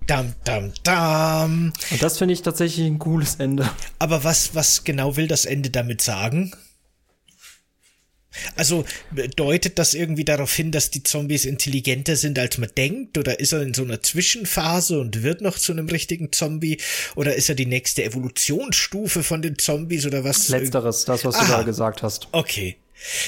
Dam, 0.07 0.33
dam, 0.45 0.71
dam. 0.83 1.73
Und 1.91 2.01
das 2.01 2.17
finde 2.17 2.33
ich 2.33 2.41
tatsächlich 2.41 2.87
ein 2.87 2.97
cooles 2.97 3.35
Ende. 3.35 3.69
Aber 3.99 4.23
was, 4.23 4.55
was 4.55 4.85
genau 4.85 5.17
will 5.17 5.27
das 5.27 5.43
Ende 5.45 5.69
damit 5.69 6.01
sagen? 6.01 6.53
Also 8.55 8.85
deutet 9.35 9.79
das 9.79 9.93
irgendwie 9.93 10.23
darauf 10.23 10.53
hin, 10.53 10.71
dass 10.71 10.91
die 10.91 11.03
Zombies 11.03 11.45
intelligenter 11.45 12.15
sind, 12.15 12.39
als 12.39 12.57
man 12.57 12.69
denkt? 12.77 13.17
Oder 13.17 13.39
ist 13.39 13.51
er 13.51 13.61
in 13.61 13.73
so 13.73 13.83
einer 13.83 14.01
Zwischenphase 14.01 14.99
und 14.99 15.23
wird 15.23 15.41
noch 15.41 15.57
zu 15.57 15.71
einem 15.71 15.89
richtigen 15.89 16.31
Zombie? 16.31 16.79
Oder 17.15 17.35
ist 17.35 17.49
er 17.49 17.55
die 17.55 17.65
nächste 17.65 18.03
Evolutionsstufe 18.03 19.23
von 19.23 19.41
den 19.41 19.57
Zombies 19.57 20.05
oder 20.05 20.23
was? 20.23 20.47
Letzteres, 20.49 21.05
das, 21.05 21.25
was 21.25 21.35
Aha. 21.35 21.45
du 21.45 21.51
da 21.51 21.61
gesagt 21.63 22.03
hast. 22.03 22.27
Okay. 22.31 22.77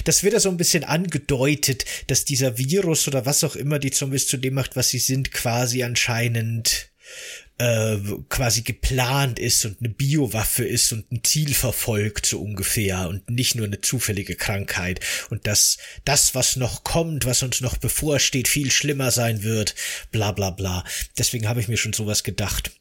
Das 0.04 0.24
wird 0.24 0.34
ja 0.34 0.40
so 0.40 0.50
ein 0.50 0.58
bisschen 0.58 0.84
angedeutet, 0.84 1.86
dass 2.08 2.26
dieser 2.26 2.58
Virus 2.58 3.08
oder 3.08 3.26
was 3.26 3.44
auch 3.44 3.56
immer 3.56 3.80
die 3.80 3.92
Zombies 3.92 4.28
zu 4.28 4.38
dem 4.38 4.56
macht, 4.56 4.76
was 4.76 4.90
sie 4.90 5.00
sind, 5.00 5.32
quasi 5.32 5.84
anscheinend 5.84 6.90
äh, 7.60 7.98
quasi 8.30 8.62
geplant 8.62 9.38
ist 9.38 9.66
und 9.66 9.80
eine 9.80 9.90
Biowaffe 9.90 10.66
ist 10.66 10.94
und 10.94 11.12
ein 11.12 11.24
Ziel 11.24 11.54
verfolgt, 11.54 12.26
so 12.26 12.40
ungefähr, 12.40 13.10
und 13.10 13.30
nicht 13.30 13.56
nur 13.56 13.66
eine 13.66 13.82
zufällige 13.82 14.36
Krankheit. 14.36 15.02
Und 15.30 15.46
dass 15.46 15.78
das, 16.06 16.34
was 16.36 16.56
noch 16.56 16.84
kommt, 16.84 17.26
was 17.26 17.44
uns 17.44 17.62
noch 17.62 17.78
bevorsteht, 17.78 18.48
viel 18.48 18.72
schlimmer 18.72 19.12
sein 19.12 19.44
wird, 19.44 19.76
bla 20.12 20.32
bla 20.32 20.52
bla. 20.52 20.86
Deswegen 21.18 21.48
habe 21.48 21.60
ich 21.60 21.68
mir 21.68 21.78
schon 21.78 21.94
sowas 21.94 22.24
gedacht. 22.24 22.72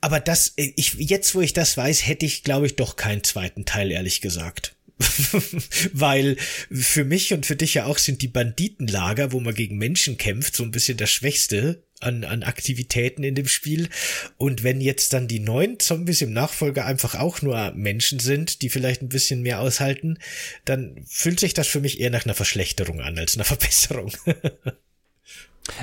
Aber 0.00 0.20
das, 0.20 0.54
ich, 0.56 0.94
jetzt 0.94 1.34
wo 1.34 1.40
ich 1.40 1.52
das 1.52 1.76
weiß, 1.76 2.06
hätte 2.06 2.24
ich, 2.24 2.42
glaube 2.42 2.66
ich, 2.66 2.76
doch 2.76 2.96
keinen 2.96 3.24
zweiten 3.24 3.64
Teil, 3.66 3.90
ehrlich 3.90 4.20
gesagt. 4.20 4.76
Weil 5.92 6.36
für 6.70 7.04
mich 7.04 7.32
und 7.32 7.46
für 7.46 7.56
dich 7.56 7.74
ja 7.74 7.86
auch 7.86 7.98
sind 7.98 8.22
die 8.22 8.28
Banditenlager, 8.28 9.32
wo 9.32 9.40
man 9.40 9.54
gegen 9.54 9.78
Menschen 9.78 10.18
kämpft, 10.18 10.56
so 10.56 10.62
ein 10.62 10.70
bisschen 10.70 10.98
das 10.98 11.10
Schwächste 11.10 11.84
an, 12.00 12.24
an 12.24 12.42
Aktivitäten 12.42 13.22
in 13.22 13.34
dem 13.34 13.48
Spiel. 13.48 13.88
Und 14.36 14.62
wenn 14.62 14.80
jetzt 14.80 15.12
dann 15.12 15.28
die 15.28 15.40
neuen 15.40 15.78
Zombies 15.78 16.22
im 16.22 16.32
Nachfolger 16.32 16.86
einfach 16.86 17.14
auch 17.14 17.42
nur 17.42 17.72
Menschen 17.72 18.18
sind, 18.18 18.62
die 18.62 18.70
vielleicht 18.70 19.02
ein 19.02 19.08
bisschen 19.08 19.42
mehr 19.42 19.60
aushalten, 19.60 20.18
dann 20.64 21.04
fühlt 21.06 21.40
sich 21.40 21.54
das 21.54 21.68
für 21.68 21.80
mich 21.80 22.00
eher 22.00 22.10
nach 22.10 22.24
einer 22.24 22.34
Verschlechterung 22.34 23.00
an 23.00 23.18
als 23.18 23.34
einer 23.34 23.44
Verbesserung. 23.50 24.12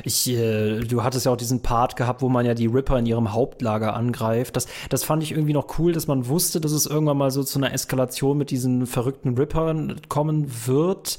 Ich, 0.04 0.28
äh, 0.30 0.80
du 0.80 1.04
hattest 1.04 1.26
ja 1.26 1.32
auch 1.32 1.38
diesen 1.38 1.62
Part 1.62 1.96
gehabt, 1.96 2.22
wo 2.22 2.30
man 2.30 2.46
ja 2.46 2.54
die 2.54 2.68
Ripper 2.68 2.98
in 3.00 3.06
ihrem 3.06 3.34
Hauptlager 3.34 3.94
angreift. 3.94 4.56
Das, 4.56 4.68
das 4.90 5.04
fand 5.04 5.24
ich 5.24 5.32
irgendwie 5.32 5.54
noch 5.54 5.80
cool, 5.80 5.92
dass 5.94 6.08
man 6.08 6.28
wusste, 6.28 6.62
dass 6.62 6.72
es 6.72 6.86
irgendwann 6.86 7.18
mal 7.18 7.32
so 7.32 7.44
zu 7.44 7.60
einer 7.60 7.74
Eskalation 7.74 8.38
mit 8.38 8.52
diesen 8.52 8.86
verrückten 8.88 9.38
Rippern 9.38 10.02
kommen 10.10 10.52
wird. 10.66 11.18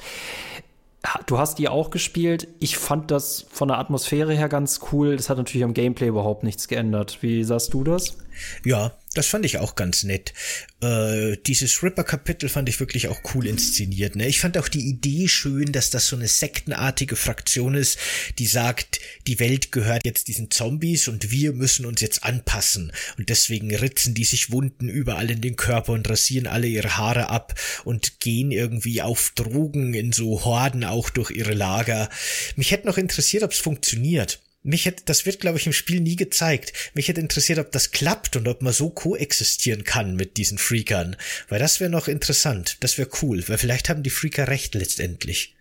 Du 1.27 1.39
hast 1.39 1.59
die 1.59 1.69
auch 1.69 1.91
gespielt. 1.91 2.49
Ich 2.59 2.77
fand 2.77 3.11
das 3.11 3.47
von 3.51 3.69
der 3.69 3.79
Atmosphäre 3.79 4.35
her 4.35 4.49
ganz 4.49 4.81
cool. 4.93 5.17
Das 5.17 5.31
hat 5.31 5.39
natürlich 5.39 5.65
am 5.65 5.75
Gameplay 5.75 6.09
überhaupt 6.09 6.43
nichts 6.43 6.69
geändert. 6.69 7.19
Wie 7.21 7.45
sahst 7.45 7.73
du 7.73 7.85
das? 7.85 8.19
Ja, 8.65 8.97
das 9.15 9.27
fand 9.27 9.45
ich 9.45 9.59
auch 9.59 9.75
ganz 9.75 10.05
nett. 10.05 10.33
Äh, 10.81 11.39
dieses 11.47 11.83
Ripper-Kapitel 11.83 12.49
fand 12.49 12.69
ich 12.69 12.79
wirklich 12.79 13.09
auch 13.09 13.21
cool 13.35 13.47
inszeniert. 13.47 14.15
Ne? 14.15 14.29
Ich 14.29 14.41
fand 14.41 14.57
auch 14.59 14.69
die 14.69 14.87
Idee 14.89 15.27
schön, 15.27 15.73
dass 15.73 15.91
das 15.91 16.07
so 16.07 16.15
eine 16.15 16.29
sektenartige 16.29 17.17
Fraktion 17.17 17.75
ist, 17.75 17.99
die 18.39 18.47
sagt, 18.47 19.01
die 19.27 19.41
Welt 19.41 19.73
gehört 19.73 20.05
jetzt 20.05 20.29
diesen 20.29 20.51
Zombies 20.51 21.09
und 21.09 21.31
wir 21.31 21.53
müssen 21.53 21.85
uns 21.85 22.01
jetzt 22.01 22.23
anpassen. 22.23 22.93
Und 23.17 23.29
deswegen 23.29 23.75
ritzen 23.75 24.15
die 24.15 24.25
sich 24.25 24.53
Wunden 24.53 24.89
überall 24.89 25.31
in 25.31 25.41
den 25.41 25.57
Körper 25.57 25.95
und 25.95 26.09
rasieren 26.09 26.47
alle 26.47 26.69
ihre 26.69 26.97
Haare 26.97 27.29
ab 27.29 27.59
und 27.85 28.21
gehen 28.21 28.53
irgendwie 28.53 29.03
auf 29.03 29.33
Drogen 29.35 29.95
in 29.95 30.13
so 30.13 30.45
Horden 30.45 30.85
auch 30.85 31.11
durch 31.11 31.31
ihre 31.31 31.55
Lager. 31.55 32.09
Mich 32.57 32.71
hätte 32.71 32.87
noch 32.87 32.99
interessiert, 32.99 33.43
ob 33.43 33.53
es 33.53 33.59
funktioniert 33.59 34.39
mich 34.63 34.87
hätte, 34.87 35.05
das 35.07 35.25
wird, 35.25 35.41
glaube 35.41 35.59
ich, 35.59 35.67
im 35.67 35.73
Spiel 35.73 36.01
nie 36.01 36.17
gezeigt. 36.17 36.73
Mich 36.95 37.09
hätte 37.09 37.21
interessiert, 37.21 37.59
ob 37.59 37.73
das 37.73 37.91
klappt 37.91 38.37
und 38.37 38.49
ob 38.49 38.61
man 38.61 38.73
so 38.73 38.91
koexistieren 38.91 39.85
kann 39.85 40.17
mit 40.17 40.37
diesen 40.37 40.59
Freakern. 40.59 41.17
Weil 41.49 41.59
das 41.59 41.81
wäre 41.81 41.91
noch 41.91 42.09
interessant. 42.09 42.77
Das 42.81 42.99
wäre 42.99 43.09
cool, 43.23 43.43
weil 43.49 43.59
vielleicht 43.59 43.89
haben 43.89 44.03
die 44.03 44.11
Freaker 44.11 44.49
recht 44.49 44.75
letztendlich. 44.75 45.55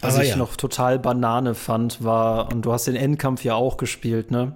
Was 0.00 0.14
Aber 0.14 0.22
ich 0.22 0.30
ja. 0.30 0.36
noch 0.36 0.56
total 0.56 0.98
Banane 0.98 1.54
fand, 1.54 2.04
war, 2.04 2.52
und 2.52 2.62
du 2.62 2.72
hast 2.72 2.86
den 2.86 2.96
Endkampf 2.96 3.44
ja 3.44 3.54
auch 3.54 3.76
gespielt, 3.76 4.30
ne? 4.30 4.54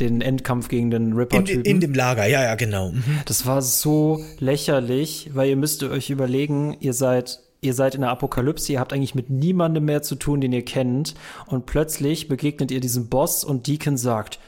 Den 0.00 0.20
Endkampf 0.20 0.68
gegen 0.68 0.90
den 0.90 1.12
Ripper-Typen. 1.12 1.64
In, 1.64 1.70
in, 1.70 1.80
dem 1.80 1.94
Lager, 1.94 2.26
ja, 2.26 2.42
ja, 2.42 2.54
genau. 2.54 2.92
Mhm. 2.92 3.20
Das 3.26 3.46
war 3.46 3.62
so 3.62 4.24
lächerlich, 4.38 5.30
weil 5.34 5.48
ihr 5.48 5.56
müsst 5.56 5.82
euch 5.82 6.10
überlegen, 6.10 6.76
ihr 6.80 6.94
seid 6.94 7.40
ihr 7.60 7.74
seid 7.74 7.94
in 7.94 8.02
der 8.02 8.10
Apokalypse, 8.10 8.72
ihr 8.72 8.80
habt 8.80 8.92
eigentlich 8.92 9.14
mit 9.14 9.30
niemandem 9.30 9.84
mehr 9.84 10.02
zu 10.02 10.14
tun, 10.14 10.40
den 10.40 10.52
ihr 10.52 10.64
kennt. 10.64 11.14
Und 11.46 11.66
plötzlich 11.66 12.28
begegnet 12.28 12.70
ihr 12.70 12.80
diesem 12.80 13.08
Boss 13.08 13.44
und 13.44 13.66
Deacon 13.66 13.96
sagt, 13.96 14.38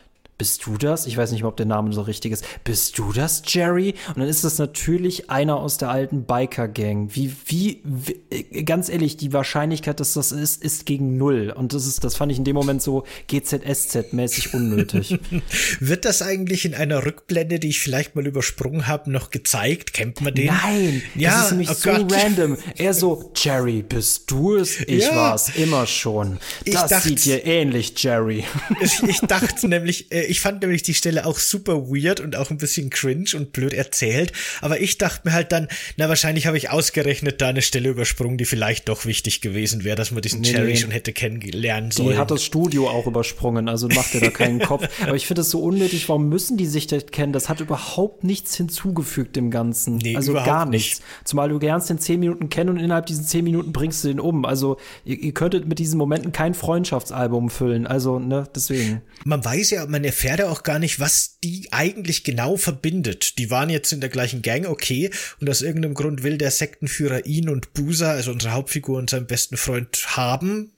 bist 0.41 0.65
du 0.65 0.79
das? 0.79 1.07
Ich 1.07 1.19
weiß 1.19 1.33
nicht 1.33 1.43
mehr, 1.43 1.51
ob 1.51 1.59
der 1.59 1.67
Name 1.67 1.93
so 1.93 2.01
richtig 2.01 2.33
ist. 2.33 2.47
Bist 2.65 2.99
du 2.99 3.12
das, 3.12 3.43
Jerry? 3.45 3.95
Und 4.09 4.21
dann 4.21 4.27
ist 4.27 4.43
das 4.43 4.57
natürlich 4.57 5.29
einer 5.29 5.59
aus 5.59 5.77
der 5.77 5.91
alten 5.91 6.25
Biker-Gang. 6.25 7.11
Wie, 7.12 7.37
wie, 7.45 7.83
wie, 7.85 8.62
ganz 8.65 8.89
ehrlich, 8.89 9.19
die 9.19 9.35
Wahrscheinlichkeit, 9.35 10.01
dass 10.01 10.15
das 10.15 10.33
ist, 10.33 10.65
ist 10.65 10.87
gegen 10.87 11.19
null. 11.19 11.53
Und 11.55 11.75
das 11.75 11.87
ist, 11.87 12.05
das 12.05 12.17
fand 12.17 12.33
ich 12.33 12.39
in 12.39 12.45
dem 12.45 12.57
Moment 12.57 12.81
so 12.81 13.05
GZSZ-mäßig 13.29 14.55
unnötig. 14.55 15.19
Wird 15.81 16.07
das 16.07 16.23
eigentlich 16.23 16.65
in 16.65 16.73
einer 16.73 17.05
Rückblende, 17.05 17.59
die 17.59 17.69
ich 17.69 17.81
vielleicht 17.81 18.17
mal 18.17 18.27
übersprungen 18.27 18.87
habe, 18.87 19.11
noch 19.11 19.29
gezeigt? 19.29 19.93
Kennt 19.93 20.23
man 20.23 20.35
den? 20.35 20.47
Nein, 20.47 21.03
ja, 21.17 21.33
das 21.33 21.45
ist 21.45 21.51
nämlich 21.51 21.69
oh 21.69 21.75
so 21.75 21.91
Gott. 21.91 22.15
random. 22.15 22.57
Er 22.79 22.95
so, 22.95 23.31
Jerry, 23.37 23.83
bist 23.83 24.31
du 24.31 24.57
es? 24.57 24.81
Ich 24.87 25.05
ja. 25.05 25.15
war's 25.15 25.51
immer 25.57 25.87
schon. 25.87 26.39
Das 26.65 26.87
dachte, 26.87 27.09
sieht 27.09 27.27
dir 27.27 27.45
ähnlich, 27.45 27.93
Jerry. 28.03 28.45
ich, 28.81 29.03
ich 29.03 29.21
dachte 29.21 29.69
nämlich, 29.69 30.11
äh, 30.11 30.30
ich 30.31 30.40
fand 30.40 30.62
nämlich 30.62 30.82
die 30.82 30.94
Stelle 30.94 31.27
auch 31.27 31.39
super 31.39 31.89
weird 31.89 32.20
und 32.20 32.36
auch 32.36 32.51
ein 32.51 32.57
bisschen 32.57 32.89
cringe 32.89 33.31
und 33.35 33.52
blöd 33.52 33.73
erzählt. 33.73 34.32
Aber 34.61 34.81
ich 34.81 34.97
dachte 34.97 35.28
mir 35.28 35.35
halt 35.35 35.51
dann, 35.51 35.66
na, 35.97 36.09
wahrscheinlich 36.09 36.47
habe 36.47 36.57
ich 36.57 36.70
ausgerechnet 36.70 37.40
da 37.40 37.48
eine 37.48 37.62
Stelle 37.62 37.89
übersprungen, 37.89 38.39
die 38.39 38.44
vielleicht 38.44 38.89
doch 38.89 39.07
wichtig 39.07 39.40
gewesen 39.40 39.82
wäre, 39.82 39.97
dass 39.97 40.12
man 40.12 40.23
diesen 40.23 40.40
nee, 40.40 40.52
nee. 40.52 40.77
schon 40.77 40.93
hätte 40.93 41.12
kennenlernen 41.12 41.90
sollen. 41.90 42.11
Die 42.11 42.16
hat 42.16 42.31
das 42.31 42.44
Studio 42.44 42.89
auch 42.89 43.09
übersprungen, 43.09 43.69
also 43.69 43.89
macht 43.89 44.15
ihr 44.15 44.20
da 44.20 44.31
keinen 44.31 44.59
Kopf. 44.61 44.89
Aber 45.02 45.16
ich 45.16 45.27
finde 45.27 45.40
das 45.40 45.51
so 45.51 45.61
unnötig. 45.61 46.09
Warum 46.09 46.28
müssen 46.28 46.57
die 46.57 46.66
sich 46.66 46.86
das 46.86 47.07
kennen? 47.07 47.32
Das 47.32 47.48
hat 47.48 47.59
überhaupt 47.59 48.23
nichts 48.23 48.55
hinzugefügt 48.55 49.35
dem 49.35 49.51
Ganzen. 49.51 49.97
Nee, 49.97 50.15
also 50.15 50.32
gar 50.32 50.65
nichts. 50.65 51.01
Nicht. 51.01 51.02
Zumal 51.24 51.48
du 51.48 51.59
lernst 51.59 51.90
den 51.90 51.98
zehn 51.98 52.20
Minuten 52.20 52.48
kennen 52.51 52.70
und 52.70 52.78
innerhalb 52.78 53.07
diesen 53.07 53.24
zehn 53.24 53.43
Minuten 53.43 53.73
bringst 53.73 54.05
du 54.05 54.09
den 54.09 54.20
um. 54.20 54.44
Also 54.44 54.77
ihr, 55.05 55.19
ihr 55.19 55.35
könntet 55.35 55.66
mit 55.66 55.81
diesen 55.81 55.98
Momenten 55.98 56.31
kein 56.31 56.55
Freundschaftsalbum 56.55 57.51
füllen. 57.51 57.89
Also, 57.89 58.20
ne, 58.20 58.44
deswegen. 58.55 59.02
Man 59.24 59.44
weiß 59.44 59.70
ja, 59.70 59.86
man 59.86 60.05
erfährt 60.05 60.20
ja 60.23 60.49
auch 60.49 60.63
gar 60.63 60.79
nicht, 60.79 61.01
was 61.01 61.39
die 61.43 61.69
eigentlich 61.73 62.25
genau 62.25 62.57
verbindet. 62.57 63.39
Die 63.39 63.51
waren 63.51 63.71
jetzt 63.71 63.93
in 63.93 64.01
der 64.01 64.11
gleichen 64.11 64.43
Gang, 64.43 64.67
okay, 64.67 65.11
und 65.41 65.49
aus 65.49 65.63
irgendeinem 65.63 65.95
Grund 65.95 66.23
will 66.23 66.39
der 66.39 66.51
Sektenführer 66.51 67.27
ihn 67.27 67.49
und 67.49 67.73
Busa, 67.73 68.13
also 68.13 68.31
unsere 68.31 68.53
Hauptfigur 68.53 68.99
und 68.99 69.11
seinen 69.11 69.27
besten 69.27 69.57
Freund 69.57 70.17
haben. 70.17 70.73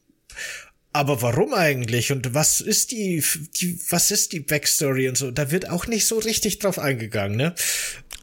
Aber 0.92 1.22
warum 1.22 1.54
eigentlich? 1.54 2.12
Und 2.12 2.34
was 2.34 2.60
ist 2.60 2.90
die, 2.90 3.24
die, 3.56 3.80
was 3.88 4.10
ist 4.10 4.32
die 4.32 4.40
Backstory 4.40 5.08
und 5.08 5.16
so? 5.16 5.30
Da 5.30 5.50
wird 5.50 5.70
auch 5.70 5.86
nicht 5.86 6.06
so 6.06 6.18
richtig 6.18 6.58
drauf 6.58 6.78
eingegangen, 6.78 7.36
ne? 7.36 7.54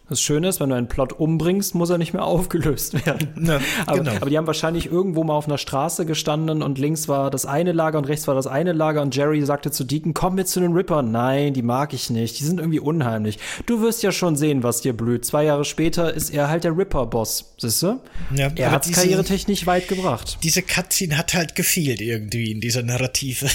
Das 0.10 0.22
Schöne 0.22 0.49
ist, 0.49 0.60
wenn 0.60 0.69
du 0.69 0.76
einen 0.76 0.88
Plot 0.88 1.14
umbringst, 1.14 1.76
muss 1.76 1.90
er 1.90 1.98
nicht 1.98 2.14
mehr 2.14 2.23
aufgelöst 2.26 3.06
werden. 3.06 3.45
Ja, 3.45 3.60
aber, 3.86 3.99
genau. 3.99 4.11
aber 4.15 4.30
die 4.30 4.38
haben 4.38 4.48
wahrscheinlich 4.48 4.88
irgendwo 4.91 5.23
mal 5.23 5.36
auf 5.36 5.48
einer 5.48 5.57
Straße 5.57 6.06
gestanden 6.06 6.61
und 6.61 6.77
links 6.80 7.07
war 7.07 7.30
das 7.30 7.45
eine 7.45 7.72
Lager 7.72 7.98
und 7.99 8.06
rechts 8.06 8.27
war 8.27 8.36
das 8.36 8.48
eine 8.48 8.73
Lager 8.73 9.02
und 9.02 9.15
Jerry 9.15 9.44
sagte 9.45 9.72
zu 9.72 9.84
Deacon, 9.84 10.14
komm 10.14 10.36
mit 10.36 10.48
zu 10.48 10.60
den 10.60 10.73
Rippern. 10.73 11.11
Nein, 11.11 11.53
die 11.53 11.61
mag 11.61 11.94
ich 11.94 12.10
nicht. 12.10 12.40
Die 12.40 12.44
sind 12.44 12.60
irgendwie 12.60 12.80
unheimlich. 12.80 13.40
Du 13.65 13.81
wirst 13.81 14.03
ja 14.03 14.11
schon 14.11 14.36
sehen, 14.36 14.64
was 14.64 14.81
dir 14.81 14.94
blüht. 14.94 15.26
Zwei 15.26 15.45
Jahre 15.45 15.65
später 15.65 16.14
ist 16.14 16.31
er 16.31 16.49
halt 16.49 16.64
der 16.64 16.76
Ripper-Boss. 16.77 17.53
Siehst 17.57 17.84
du? 17.84 17.99
Ja, 18.36 18.52
er 18.56 18.72
hat 18.72 18.91
karrieretechnisch 18.91 19.65
weit 19.68 19.88
gebracht. 19.88 20.40
Diese 20.44 20.61
Cutscene 20.61 21.18
hat 21.18 21.34
halt 21.34 21.56
gefehlt 21.56 22.02
irgendwie 22.02 22.52
in 22.52 22.61
dieser 22.61 22.84
Narrative. 22.84 23.48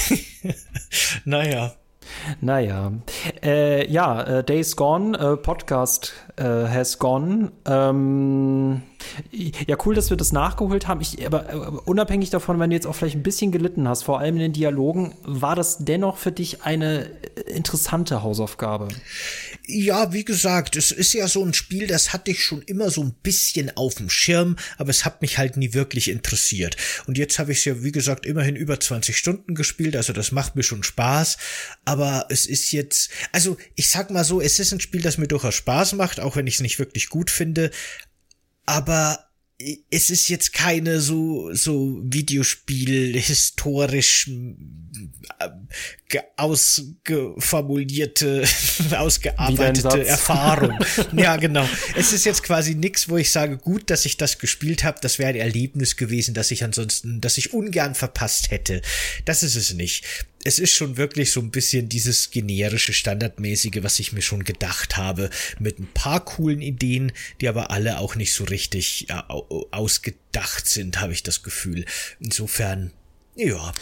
naja. 1.25 1.75
Naja, 2.41 2.93
äh, 3.43 3.91
ja, 3.91 4.23
äh, 4.23 4.45
Days 4.45 4.77
Gone, 4.77 5.19
äh, 5.19 5.37
Podcast 5.37 6.13
äh, 6.37 6.45
has 6.45 6.99
gone. 6.99 7.53
Ähm, 7.67 8.83
ja, 9.31 9.77
cool, 9.85 9.95
dass 9.95 10.11
wir 10.11 10.17
das 10.17 10.33
nachgeholt 10.33 10.89
haben. 10.89 11.01
Ich, 11.01 11.25
aber 11.27 11.53
äh, 11.53 11.57
unabhängig 11.85 12.31
davon, 12.31 12.59
wenn 12.59 12.71
du 12.71 12.77
jetzt 12.77 12.87
auch 12.87 12.95
vielleicht 12.95 13.17
ein 13.17 13.23
bisschen 13.23 13.53
gelitten 13.53 13.89
hast, 13.89 14.03
vor 14.03 14.19
allem 14.19 14.37
in 14.37 14.43
den 14.43 14.53
Dialogen, 14.53 15.15
war 15.23 15.55
das 15.57 15.85
dennoch 15.85 16.17
für 16.17 16.33
dich 16.33 16.63
eine 16.63 17.07
äh, 17.37 17.41
interessante 17.55 18.23
Hausaufgabe? 18.23 18.89
Ja, 19.67 20.13
wie 20.13 20.27
gesagt, 20.27 20.77
es 20.77 20.91
ist 20.91 21.15
ja 21.15 21.27
so 21.27 21.43
ein 21.43 21.55
Spiel, 21.55 21.87
das 21.87 22.13
hatte 22.13 22.31
ich 22.31 22.45
schon 22.45 22.61
immer 22.63 22.91
so 22.91 23.03
ein 23.03 23.15
bisschen 23.23 23.75
auf 23.77 23.95
dem 23.95 24.11
Schirm, 24.11 24.57
aber 24.77 24.91
es 24.91 25.07
hat 25.07 25.23
mich 25.23 25.39
halt 25.39 25.57
nie 25.57 25.73
wirklich 25.73 26.11
interessiert. 26.11 26.77
Und 27.07 27.17
jetzt 27.17 27.39
habe 27.39 27.53
ich 27.53 27.59
es 27.59 27.65
ja, 27.65 27.83
wie 27.83 27.93
gesagt, 27.93 28.27
immerhin 28.27 28.57
über 28.57 28.79
20 28.79 29.17
Stunden 29.17 29.55
gespielt, 29.55 29.97
also 29.97 30.13
das 30.13 30.33
macht 30.33 30.55
mir 30.55 30.63
schon 30.63 30.83
Spaß. 30.83 31.39
Aber 31.87 32.27
es 32.29 32.45
ist 32.45 32.73
jetzt, 32.73 33.09
also 33.33 33.57
ich 33.75 33.89
sag 33.89 34.11
mal 34.11 34.25
so, 34.25 34.43
es 34.43 34.59
ist 34.59 34.73
ein 34.73 34.81
Spiel, 34.81 35.01
das 35.01 35.17
mir 35.17 35.29
durchaus 35.29 35.55
Spaß 35.55 35.95
macht, 35.95 36.21
auch 36.21 36.37
wenn 36.37 36.47
ich 36.47 36.57
es 36.57 36.61
nicht 36.61 36.79
wirklich 36.79 37.09
gut 37.09 37.31
finde. 37.31 37.71
Aber 38.67 39.31
es 39.91 40.11
ist 40.11 40.29
jetzt 40.29 40.53
keine 40.53 41.01
so 41.01 41.55
so 41.55 42.03
Videospiel 42.05 43.19
historisch 43.19 44.29
ausgeformulierte 46.37 48.45
ausgearbeitete 48.97 50.07
Erfahrung. 50.07 50.79
ja, 51.13 51.37
genau. 51.37 51.69
Es 51.97 52.13
ist 52.13 52.25
jetzt 52.25 52.43
quasi 52.43 52.75
nix, 52.75 53.09
wo 53.09 53.17
ich 53.17 53.31
sage, 53.31 53.59
gut, 53.59 53.91
dass 53.91 54.07
ich 54.07 54.17
das 54.17 54.39
gespielt 54.39 54.85
habe, 54.85 54.99
das 55.01 55.19
wäre 55.19 55.31
ein 55.31 55.37
Erlebnis 55.37 55.97
gewesen, 55.97 56.35
das 56.35 56.51
ich 56.51 56.65
ansonsten, 56.65 57.21
das 57.21 57.39
ich 57.39 57.53
ungern 57.53 57.95
verpasst 57.95 58.51
hätte. 58.51 58.83
Das 59.25 59.43
ist 59.43 59.57
es 59.57 59.75
nicht 59.75 60.05
es 60.45 60.59
ist 60.59 60.73
schon 60.73 60.99
wirklich 60.99 61.33
so 61.33 61.41
ein 61.41 61.51
bisschen 61.51 61.89
dieses 61.89 62.31
generische, 62.31 62.93
standardmäßige, 62.93 63.83
was 63.83 63.99
ich 63.99 64.13
mir 64.13 64.21
schon 64.21 64.45
gedacht 64.45 64.97
habe, 64.97 65.31
mit 65.59 65.79
ein 65.79 65.89
paar 65.93 66.25
coolen 66.25 66.61
Ideen, 66.61 67.13
die 67.41 67.49
aber 67.49 67.71
alle 67.71 67.99
auch 67.99 68.15
nicht 68.15 68.35
so 68.35 68.45
richtig 68.45 69.09
äh, 69.09 69.23
ausgedacht 69.71 70.67
sind, 70.67 71.01
habe 71.01 71.15
ich 71.15 71.23
das 71.23 71.43
Gefühl. 71.43 71.87
Insofern, 72.21 72.93
ja. 73.35 73.73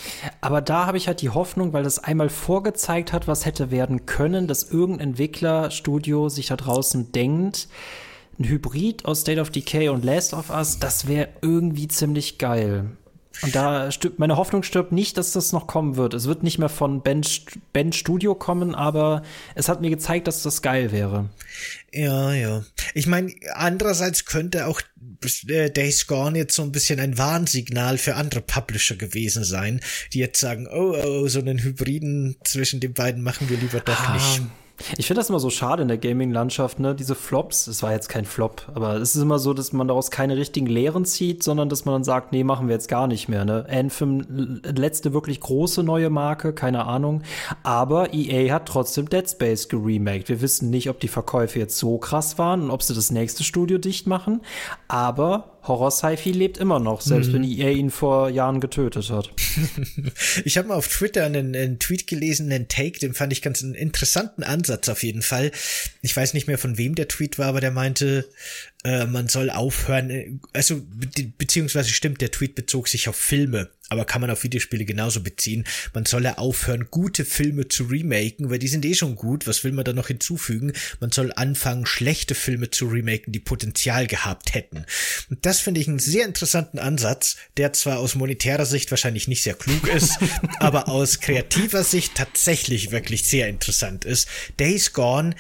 Aber 0.41 0.61
da 0.61 0.87
habe 0.87 0.97
ich 0.97 1.09
halt 1.09 1.20
die 1.20 1.31
Hoffnung, 1.31 1.73
weil 1.73 1.85
das 1.85 1.99
einmal 1.99 2.29
vorgezeigt 2.29 3.12
hat, 3.12 3.29
was 3.29 3.45
hätte 3.45 3.70
werden 3.70 4.07
können, 4.07 4.47
dass 4.47 4.70
irgendein 4.70 5.09
Entwicklerstudio 5.11 6.29
sich 6.29 6.47
da 6.47 6.57
draußen 6.57 7.12
denkt, 7.12 7.69
ein 8.39 8.45
Hybrid 8.45 9.05
aus 9.05 9.20
State 9.20 9.41
of 9.41 9.51
Decay 9.51 9.89
und 9.89 10.05
Last 10.05 10.33
of 10.33 10.51
Us, 10.51 10.79
das 10.79 11.07
wäre 11.07 11.29
irgendwie 11.43 11.89
ziemlich 11.89 12.39
geil. 12.39 12.97
Und 13.43 13.55
da 13.55 13.91
stirbt, 13.91 14.19
meine 14.19 14.37
Hoffnung 14.37 14.63
stirbt 14.63 14.93
nicht, 14.93 15.17
dass 15.17 15.33
das 15.33 15.53
noch 15.53 15.67
kommen 15.67 15.97
wird. 15.97 16.15
Es 16.15 16.27
wird 16.27 16.43
nicht 16.43 16.59
mehr 16.59 16.69
von 16.69 17.03
Ben, 17.03 17.23
ben 17.73 17.93
Studio 17.93 18.35
kommen, 18.35 18.75
aber 18.75 19.23
es 19.55 19.69
hat 19.69 19.81
mir 19.81 19.91
gezeigt, 19.91 20.27
dass 20.27 20.43
das 20.43 20.63
geil 20.63 20.93
wäre. 20.93 21.31
Ja, 21.93 22.33
ja. 22.33 22.65
Ich 22.95 23.07
meine, 23.07 23.33
andererseits 23.55 24.25
könnte 24.25 24.67
auch 24.67 24.81
äh, 25.49 25.71
Days 25.71 26.07
Gone 26.07 26.39
jetzt 26.39 26.55
so 26.55 26.63
ein 26.63 26.73
bisschen 26.73 27.01
ein 27.01 27.19
Warnsignal 27.19 27.99
für 27.99 28.17
andere 28.17 28.41
Publisher 28.41 28.97
gewesen 28.97 29.45
sein, 29.45 29.81
die 30.13 30.19
jetzt 30.19 30.41
sagen, 30.41 30.69
oh, 30.71 30.97
oh, 31.03 31.29
so 31.29 31.41
einen 31.41 31.59
Hybriden 31.59 32.37
zwischen 32.45 32.81
den 32.81 32.93
beiden 32.95 33.23
machen 33.23 33.49
wir 33.49 33.57
lieber 33.57 33.81
doch 33.81 34.09
ah, 34.09 34.15
nicht. 34.15 34.43
Ich 34.97 35.07
finde 35.07 35.20
das 35.20 35.28
immer 35.28 35.39
so 35.39 35.51
schade 35.51 35.82
in 35.82 35.89
der 35.89 35.99
Gaming-Landschaft, 35.99 36.81
ne? 36.81 36.94
Diese 36.94 37.15
Flops, 37.15 37.66
es 37.66 37.82
war 37.82 37.93
jetzt 37.93 38.09
kein 38.09 38.24
Flop, 38.24 38.70
aber 38.74 38.97
es 38.97 39.15
ist 39.15 39.23
immer 39.23 39.39
so, 39.39 39.55
dass 39.55 39.73
man 39.73 39.89
daraus 39.89 40.11
keine 40.11 40.36
richtigen 40.36 40.66
Lehren 40.66 41.05
zieht, 41.05 41.43
sondern 41.43 41.69
dass 41.69 41.85
man 41.85 41.94
dann 41.94 42.05
sagt, 42.05 42.32
nee, 42.32 42.43
machen 42.43 42.69
wir 42.69 42.74
jetzt 42.74 42.89
gar 42.89 43.07
nicht 43.07 43.28
mehr, 43.28 43.44
ne? 43.44 43.66
Anthem, 43.70 44.61
letzte 44.65 45.12
wirklich 45.12 45.40
große 45.40 45.82
neue 45.82 46.11
Marke, 46.11 46.53
keine 46.53 46.86
Ahnung. 46.86 47.23
Aber 47.62 48.12
EA 48.12 48.53
hat 48.53 48.66
trotzdem 48.66 49.09
Dead 49.09 49.28
Space 49.28 49.69
geremaked. 49.69 50.28
Wir 50.28 50.40
wissen 50.40 50.70
nicht, 50.70 50.89
ob 50.89 51.01
die 51.01 51.09
Verkäufe 51.09 51.59
jetzt 51.59 51.78
so 51.78 51.99
krass 51.99 52.39
waren 52.39 52.62
und 52.62 52.70
ob 52.70 52.82
sie 52.82 52.94
das 52.94 53.11
nächste 53.11 53.44
Studio 53.44 53.78
dicht 53.78 54.07
machen. 54.07 54.40
Aber 54.89 55.52
Horror-Sci-Fi 55.62 56.32
lebt 56.32 56.59
immer 56.59 56.80
noch, 56.80 57.01
selbst 57.01 57.28
mhm. 57.28 57.34
wenn 57.34 57.44
EA 57.44 57.70
ihn 57.70 57.90
vor 57.90 58.28
Jahren 58.28 58.60
getötet 58.60 59.10
hat. 59.10 59.30
ich 60.44 60.59
habe 60.59 60.68
mal 60.68 60.74
auf 60.74 60.89
Twitter 60.89 61.24
einen, 61.24 61.55
einen, 61.55 61.78
Tweet 61.78 62.09
gelesen, 62.09 62.51
einen 62.51 62.66
Take, 62.66 62.98
den 62.98 63.14
fand 63.14 63.32
ich 63.32 63.43
ganz 63.43 63.62
einen 63.62 63.74
interessanten 63.74 64.43
Ansatz 64.43 64.89
auf 64.89 65.05
jeden 65.05 65.22
Fall. 65.22 65.52
Ich 66.01 66.16
weiß 66.16 66.34
nicht 66.34 66.48
mehr 66.48 66.59
von 66.59 66.78
wem 66.78 66.97
der 66.97 67.06
Tweet 67.06 67.39
war, 67.39 67.47
aber 67.47 67.60
der 67.60 67.70
meinte, 67.70 68.28
äh, 68.85 69.07
man 69.07 69.29
soll 69.29 69.51
aufhören, 69.51 70.11
äh, 70.11 70.33
also 70.53 70.81
be 70.81 71.33
beziehungsweise 71.39 71.91
stimmt, 71.91 72.21
der 72.21 72.31
Tweet 72.31 72.55
bezog 72.55 72.89
sich 72.89 73.09
auf 73.09 73.17
Filme 73.17 73.71
aber 73.93 74.07
kann 74.07 74.23
man 74.23 74.31
auf 74.31 74.43
Videospiele 74.43 74.87
genauso 74.87 75.21
beziehen. 75.21 75.65
Man 75.93 76.07
solle 76.07 76.39
aufhören, 76.39 76.89
gute 76.91 77.27
Filme 77.27 77.69
zu 77.69 77.85
remaken, 77.85 78.49
weil 78.49 78.59
die 78.59 78.69
sind 78.69 78.87
eh 78.87 78.95
schon 78.95 79.17
gut. 79.17 79.47
Was 79.47 79.65
will 79.65 79.73
man 79.73 79.85
da 79.85 79.93
noch 79.93 80.07
hinzufügen? 80.09 80.73
Man 81.01 81.11
soll 81.11 81.31
anfangen, 81.37 81.85
schlechte 81.85 82.35
Filme 82.35 82.71
zu 82.71 82.87
remaken, 82.87 83.35
die 83.35 83.39
Potenzial 83.39 84.07
gehabt 84.07 84.55
hätten. 84.55 84.87
Und 85.29 85.45
das 85.45 85.61
finde 85.61 85.81
ich 85.81 85.89
einen 85.89 85.99
sehr 85.99 86.25
interessanten 86.25 86.79
Ansatz, 86.79 87.37
der 87.59 87.75
zwar 87.75 87.99
aus 87.99 88.15
monetärer 88.15 88.65
Sicht 88.65 88.91
wahrscheinlich 88.91 89.29
nicht 89.29 89.43
sehr 89.43 89.55
klug 89.55 89.87
ist, 89.87 90.19
aber 90.59 90.89
aus 90.89 91.21
kreativer 91.21 91.85
Sicht 91.85 92.15
tatsächlich 92.15 92.93
wirklich 92.93 93.25
sehr 93.25 93.49
interessant 93.49 94.07
ist. 94.07 94.27
Days 94.59 94.95
Gone 94.95 95.35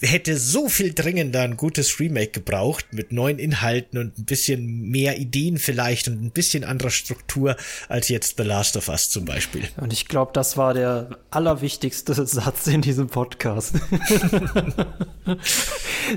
hätte 0.00 0.38
so 0.38 0.68
viel 0.68 0.92
dringender 0.92 1.42
ein 1.42 1.56
gutes 1.56 1.98
Remake 1.98 2.30
gebraucht 2.30 2.61
mit 2.92 3.12
neuen 3.12 3.38
Inhalten 3.38 3.98
und 3.98 4.18
ein 4.18 4.24
bisschen 4.24 4.90
mehr 4.90 5.18
Ideen 5.18 5.58
vielleicht 5.58 6.08
und 6.08 6.22
ein 6.22 6.30
bisschen 6.30 6.64
anderer 6.64 6.90
Struktur 6.90 7.56
als 7.88 8.08
jetzt 8.08 8.36
The 8.36 8.44
Last 8.44 8.76
of 8.76 8.88
Us 8.88 9.10
zum 9.10 9.24
Beispiel. 9.24 9.68
Und 9.76 9.92
ich 9.92 10.08
glaube, 10.08 10.32
das 10.34 10.56
war 10.56 10.74
der 10.74 11.18
allerwichtigste 11.30 12.14
Satz 12.26 12.66
in 12.66 12.82
diesem 12.82 13.08
Podcast. 13.08 13.74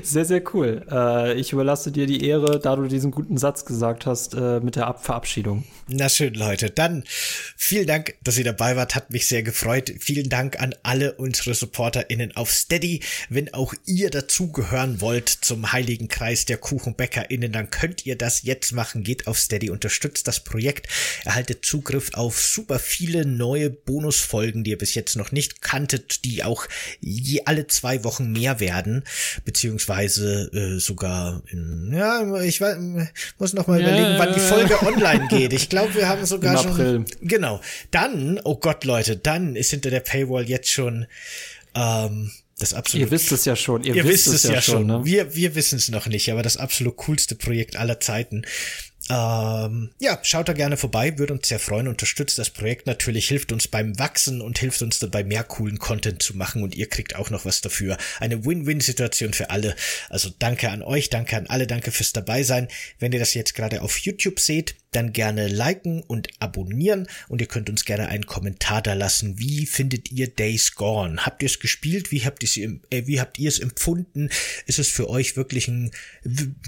sehr, 0.02 0.24
sehr 0.24 0.42
cool. 0.54 0.84
Äh, 0.90 1.34
ich 1.34 1.52
überlasse 1.52 1.92
dir 1.92 2.06
die 2.06 2.26
Ehre, 2.26 2.60
da 2.60 2.76
du 2.76 2.86
diesen 2.86 3.10
guten 3.10 3.38
Satz 3.38 3.64
gesagt 3.64 4.06
hast, 4.06 4.34
äh, 4.34 4.60
mit 4.60 4.76
der 4.76 4.86
Ab 4.86 5.04
Verabschiedung. 5.04 5.64
Na 5.88 6.08
schön, 6.08 6.34
Leute. 6.34 6.70
Dann 6.70 7.04
vielen 7.56 7.86
Dank, 7.86 8.14
dass 8.22 8.38
ihr 8.38 8.44
dabei 8.44 8.76
wart. 8.76 8.94
Hat 8.94 9.10
mich 9.10 9.28
sehr 9.28 9.42
gefreut. 9.42 9.92
Vielen 10.00 10.28
Dank 10.28 10.60
an 10.60 10.74
alle 10.82 11.14
unsere 11.14 11.54
SupporterInnen 11.54 12.36
auf 12.36 12.50
Steady. 12.50 13.00
Wenn 13.28 13.52
auch 13.54 13.74
ihr 13.86 14.10
dazugehören 14.10 15.00
wollt 15.00 15.28
zum 15.28 15.72
heiligen 15.72 16.08
Kreis 16.08 16.35
Merchandise 16.36 16.46
der 16.46 16.58
KuchenbäckerInnen, 16.58 17.52
dann 17.52 17.70
könnt 17.70 18.04
ihr 18.06 18.16
das 18.16 18.42
jetzt 18.42 18.72
machen. 18.72 19.02
Geht 19.02 19.26
auf 19.26 19.38
Steady, 19.38 19.70
unterstützt 19.70 20.28
das 20.28 20.40
Projekt, 20.40 20.88
erhaltet 21.24 21.64
Zugriff 21.64 22.10
auf 22.14 22.40
super 22.40 22.78
viele 22.78 23.24
neue 23.24 23.70
Bonusfolgen, 23.70 24.64
die 24.64 24.70
ihr 24.70 24.78
bis 24.78 24.94
jetzt 24.94 25.16
noch 25.16 25.32
nicht 25.32 25.62
kanntet, 25.62 26.24
die 26.24 26.44
auch 26.44 26.66
je 27.00 27.42
alle 27.46 27.66
zwei 27.66 28.04
Wochen 28.04 28.32
mehr 28.32 28.60
werden, 28.60 29.04
beziehungsweise 29.44 30.50
äh, 30.52 30.78
sogar 30.78 31.42
in, 31.50 31.92
ja, 31.94 32.40
ich 32.42 32.60
weiß, 32.60 32.76
muss 33.38 33.54
noch 33.54 33.66
mal 33.66 33.80
überlegen, 33.80 34.18
wann 34.18 34.34
die 34.34 34.40
Folge 34.40 34.82
online 34.86 35.28
geht. 35.28 35.52
Ich 35.52 35.68
glaube, 35.68 35.94
wir 35.94 36.08
haben 36.08 36.26
sogar 36.26 36.62
schon 36.62 37.06
genau. 37.20 37.60
Dann, 37.90 38.40
oh 38.44 38.56
Gott, 38.56 38.84
Leute, 38.84 39.16
dann 39.16 39.56
ist 39.56 39.70
hinter 39.70 39.90
der 39.90 40.00
Paywall 40.00 40.48
jetzt 40.48 40.70
schon 40.70 41.06
ähm, 41.74 42.30
das 42.58 42.72
absolut. 42.72 43.06
Ihr 43.06 43.10
wisst 43.10 43.32
es 43.32 43.44
ja 43.44 43.54
schon. 43.54 43.84
Ihr, 43.84 43.94
ihr 43.94 44.04
wisst, 44.04 44.32
wisst 44.32 44.44
es 44.44 44.50
ja, 44.50 44.62
schon. 44.62 44.86
Ne? 44.86 45.04
Wir, 45.04 45.34
wir 45.34 45.54
wissen 45.54 45.76
es 45.76 45.90
noch 45.90 46.06
nicht, 46.06 46.30
aber 46.32 46.42
das 46.42 46.56
absolut 46.56 46.96
coolste 46.96 47.34
Projekt 47.34 47.76
aller 47.76 48.00
Zeiten. 48.00 48.42
Ähm, 49.08 49.90
ja, 50.00 50.18
schaut 50.22 50.48
da 50.48 50.52
gerne 50.52 50.76
vorbei, 50.76 51.16
würde 51.16 51.34
uns 51.34 51.48
sehr 51.48 51.60
freuen, 51.60 51.86
unterstützt 51.86 52.38
das 52.38 52.50
Projekt 52.50 52.86
natürlich, 52.86 53.28
hilft 53.28 53.52
uns 53.52 53.68
beim 53.68 53.98
Wachsen 53.98 54.40
und 54.40 54.58
hilft 54.58 54.82
uns 54.82 54.98
dabei, 54.98 55.22
mehr 55.22 55.44
coolen 55.44 55.78
Content 55.78 56.22
zu 56.22 56.36
machen 56.36 56.62
und 56.62 56.74
ihr 56.74 56.88
kriegt 56.88 57.14
auch 57.14 57.30
noch 57.30 57.44
was 57.44 57.60
dafür. 57.60 57.98
Eine 58.18 58.44
Win-Win-Situation 58.44 59.32
für 59.32 59.50
alle. 59.50 59.76
Also 60.10 60.30
danke 60.36 60.70
an 60.70 60.82
euch, 60.82 61.08
danke 61.08 61.36
an 61.36 61.46
alle, 61.46 61.68
danke 61.68 61.92
fürs 61.92 62.12
dabei 62.12 62.42
sein. 62.42 62.66
Wenn 62.98 63.12
ihr 63.12 63.20
das 63.20 63.34
jetzt 63.34 63.54
gerade 63.54 63.82
auf 63.82 63.98
YouTube 63.98 64.40
seht, 64.40 64.74
dann 64.96 65.12
gerne 65.12 65.46
liken 65.48 66.02
und 66.02 66.28
abonnieren 66.40 67.06
und 67.28 67.40
ihr 67.40 67.46
könnt 67.46 67.68
uns 67.68 67.84
gerne 67.84 68.08
einen 68.08 68.26
Kommentar 68.26 68.80
da 68.80 68.94
lassen. 68.94 69.38
Wie 69.38 69.66
findet 69.66 70.10
ihr 70.10 70.28
Days 70.28 70.74
Gone? 70.74 71.26
Habt 71.26 71.42
ihr 71.42 71.46
es 71.46 71.60
gespielt? 71.60 72.10
Wie 72.10 72.24
habt 72.24 72.42
ihr 72.42 72.80
äh, 72.90 73.06
wie 73.06 73.20
habt 73.20 73.38
ihr 73.38 73.48
es 73.48 73.58
empfunden? 73.58 74.30
Ist 74.64 74.78
es 74.78 74.88
für 74.88 75.10
euch 75.10 75.36
wirklich 75.36 75.68
ein 75.68 75.92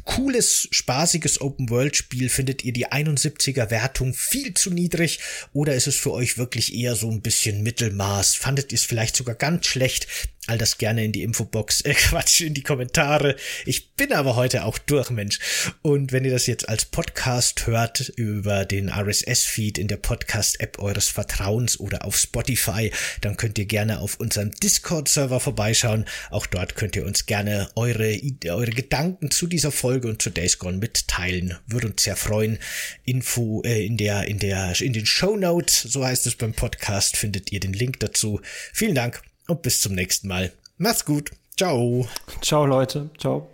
cooles, 0.05 0.69
spaßiges 0.71 1.41
Open-World-Spiel? 1.41 2.28
Findet 2.29 2.65
ihr 2.65 2.73
die 2.73 2.89
71er 2.89 3.71
Wertung 3.71 4.15
viel 4.15 4.55
zu 4.55 4.71
niedrig 4.71 5.21
oder 5.53 5.75
ist 5.75 5.87
es 5.87 5.97
für 5.97 6.13
euch 6.13 6.39
wirklich 6.39 6.75
eher 6.75 6.97
so 6.97 7.11
ein 7.11 7.21
bisschen 7.21 7.63
Mittelmaß? 7.63 8.35
Fandet 8.35 8.73
ihr 8.73 8.77
es 8.77 8.85
vielleicht 8.85 9.17
sogar 9.17 9.35
ganz 9.35 9.67
schlecht? 9.67 10.07
All 10.49 10.57
das 10.57 10.79
gerne 10.79 11.05
in 11.05 11.13
die 11.13 11.25
Infobox, 11.25 11.81
äh 11.85 11.93
Quatsch, 11.93 12.41
in 12.41 12.55
die 12.55 12.63
Kommentare. 12.63 13.37
Ich 13.67 13.93
bin 13.93 14.15
aber 14.15 14.35
heute 14.35 14.65
auch 14.65 14.79
durch, 14.79 15.11
Mensch. 15.11 15.39
Und 15.83 16.11
wenn 16.11 16.25
ihr 16.25 16.31
das 16.31 16.47
jetzt 16.47 16.71
als 16.71 16.87
Podcast 16.87 17.67
hört, 17.67 18.11
über 18.17 18.65
den 18.65 18.89
RSS-Feed 18.89 19.77
in 19.77 19.89
der 19.89 19.99
Podcast-App 19.99 20.79
eures 20.79 21.09
Vertrauens 21.09 21.79
oder 21.79 22.07
auf 22.07 22.17
Spotify, 22.17 22.91
dann 23.21 23.37
könnt 23.37 23.59
ihr 23.59 23.67
gerne 23.67 24.01
auf 24.01 24.19
unserem 24.21 24.51
Discord-Server 24.51 25.39
vorbeischauen. 25.39 26.07
Auch 26.31 26.47
dort 26.47 26.77
könnt 26.77 26.97
ihr 26.97 27.05
uns 27.05 27.27
gerne 27.27 27.69
eure, 27.77 28.19
eure 28.47 28.71
Gedanken 28.71 29.31
zu 29.31 29.49
dieser 29.49 29.71
Folge 29.71 30.09
und 30.09 30.23
zu 30.23 30.31
Days 30.31 30.59
Gone 30.59 30.79
mitteilen. 30.79 31.59
Würde 31.67 31.89
uns 31.89 32.05
sehr 32.05 32.17
freuen. 32.17 32.59
Info 33.05 33.61
äh, 33.67 33.85
in 33.85 33.99
der, 33.99 34.27
in 34.29 34.39
der, 34.39 34.81
in 34.81 34.95
den 34.95 35.05
Show 35.05 35.37
Notes, 35.37 35.83
so 35.83 36.07
heißt 36.07 36.27
es 36.27 36.37
beim 36.37 36.55
Podcast, 36.55 37.19
findet 37.19 37.53
ihr 37.53 37.61
den 37.61 37.75
Link 37.75 38.01
dazu. 38.01 38.41
Vielen 38.73 38.95
Dank 38.95 39.21
und 39.49 39.63
bis 39.63 39.81
zum 39.81 39.95
nächsten 39.95 40.29
Mal. 40.29 40.53
Macht's 40.77 41.05
gut. 41.05 41.33
Ciao. 41.57 42.07
Ciao, 42.41 42.65
Leute. 42.65 43.11
Ciao. 43.19 43.51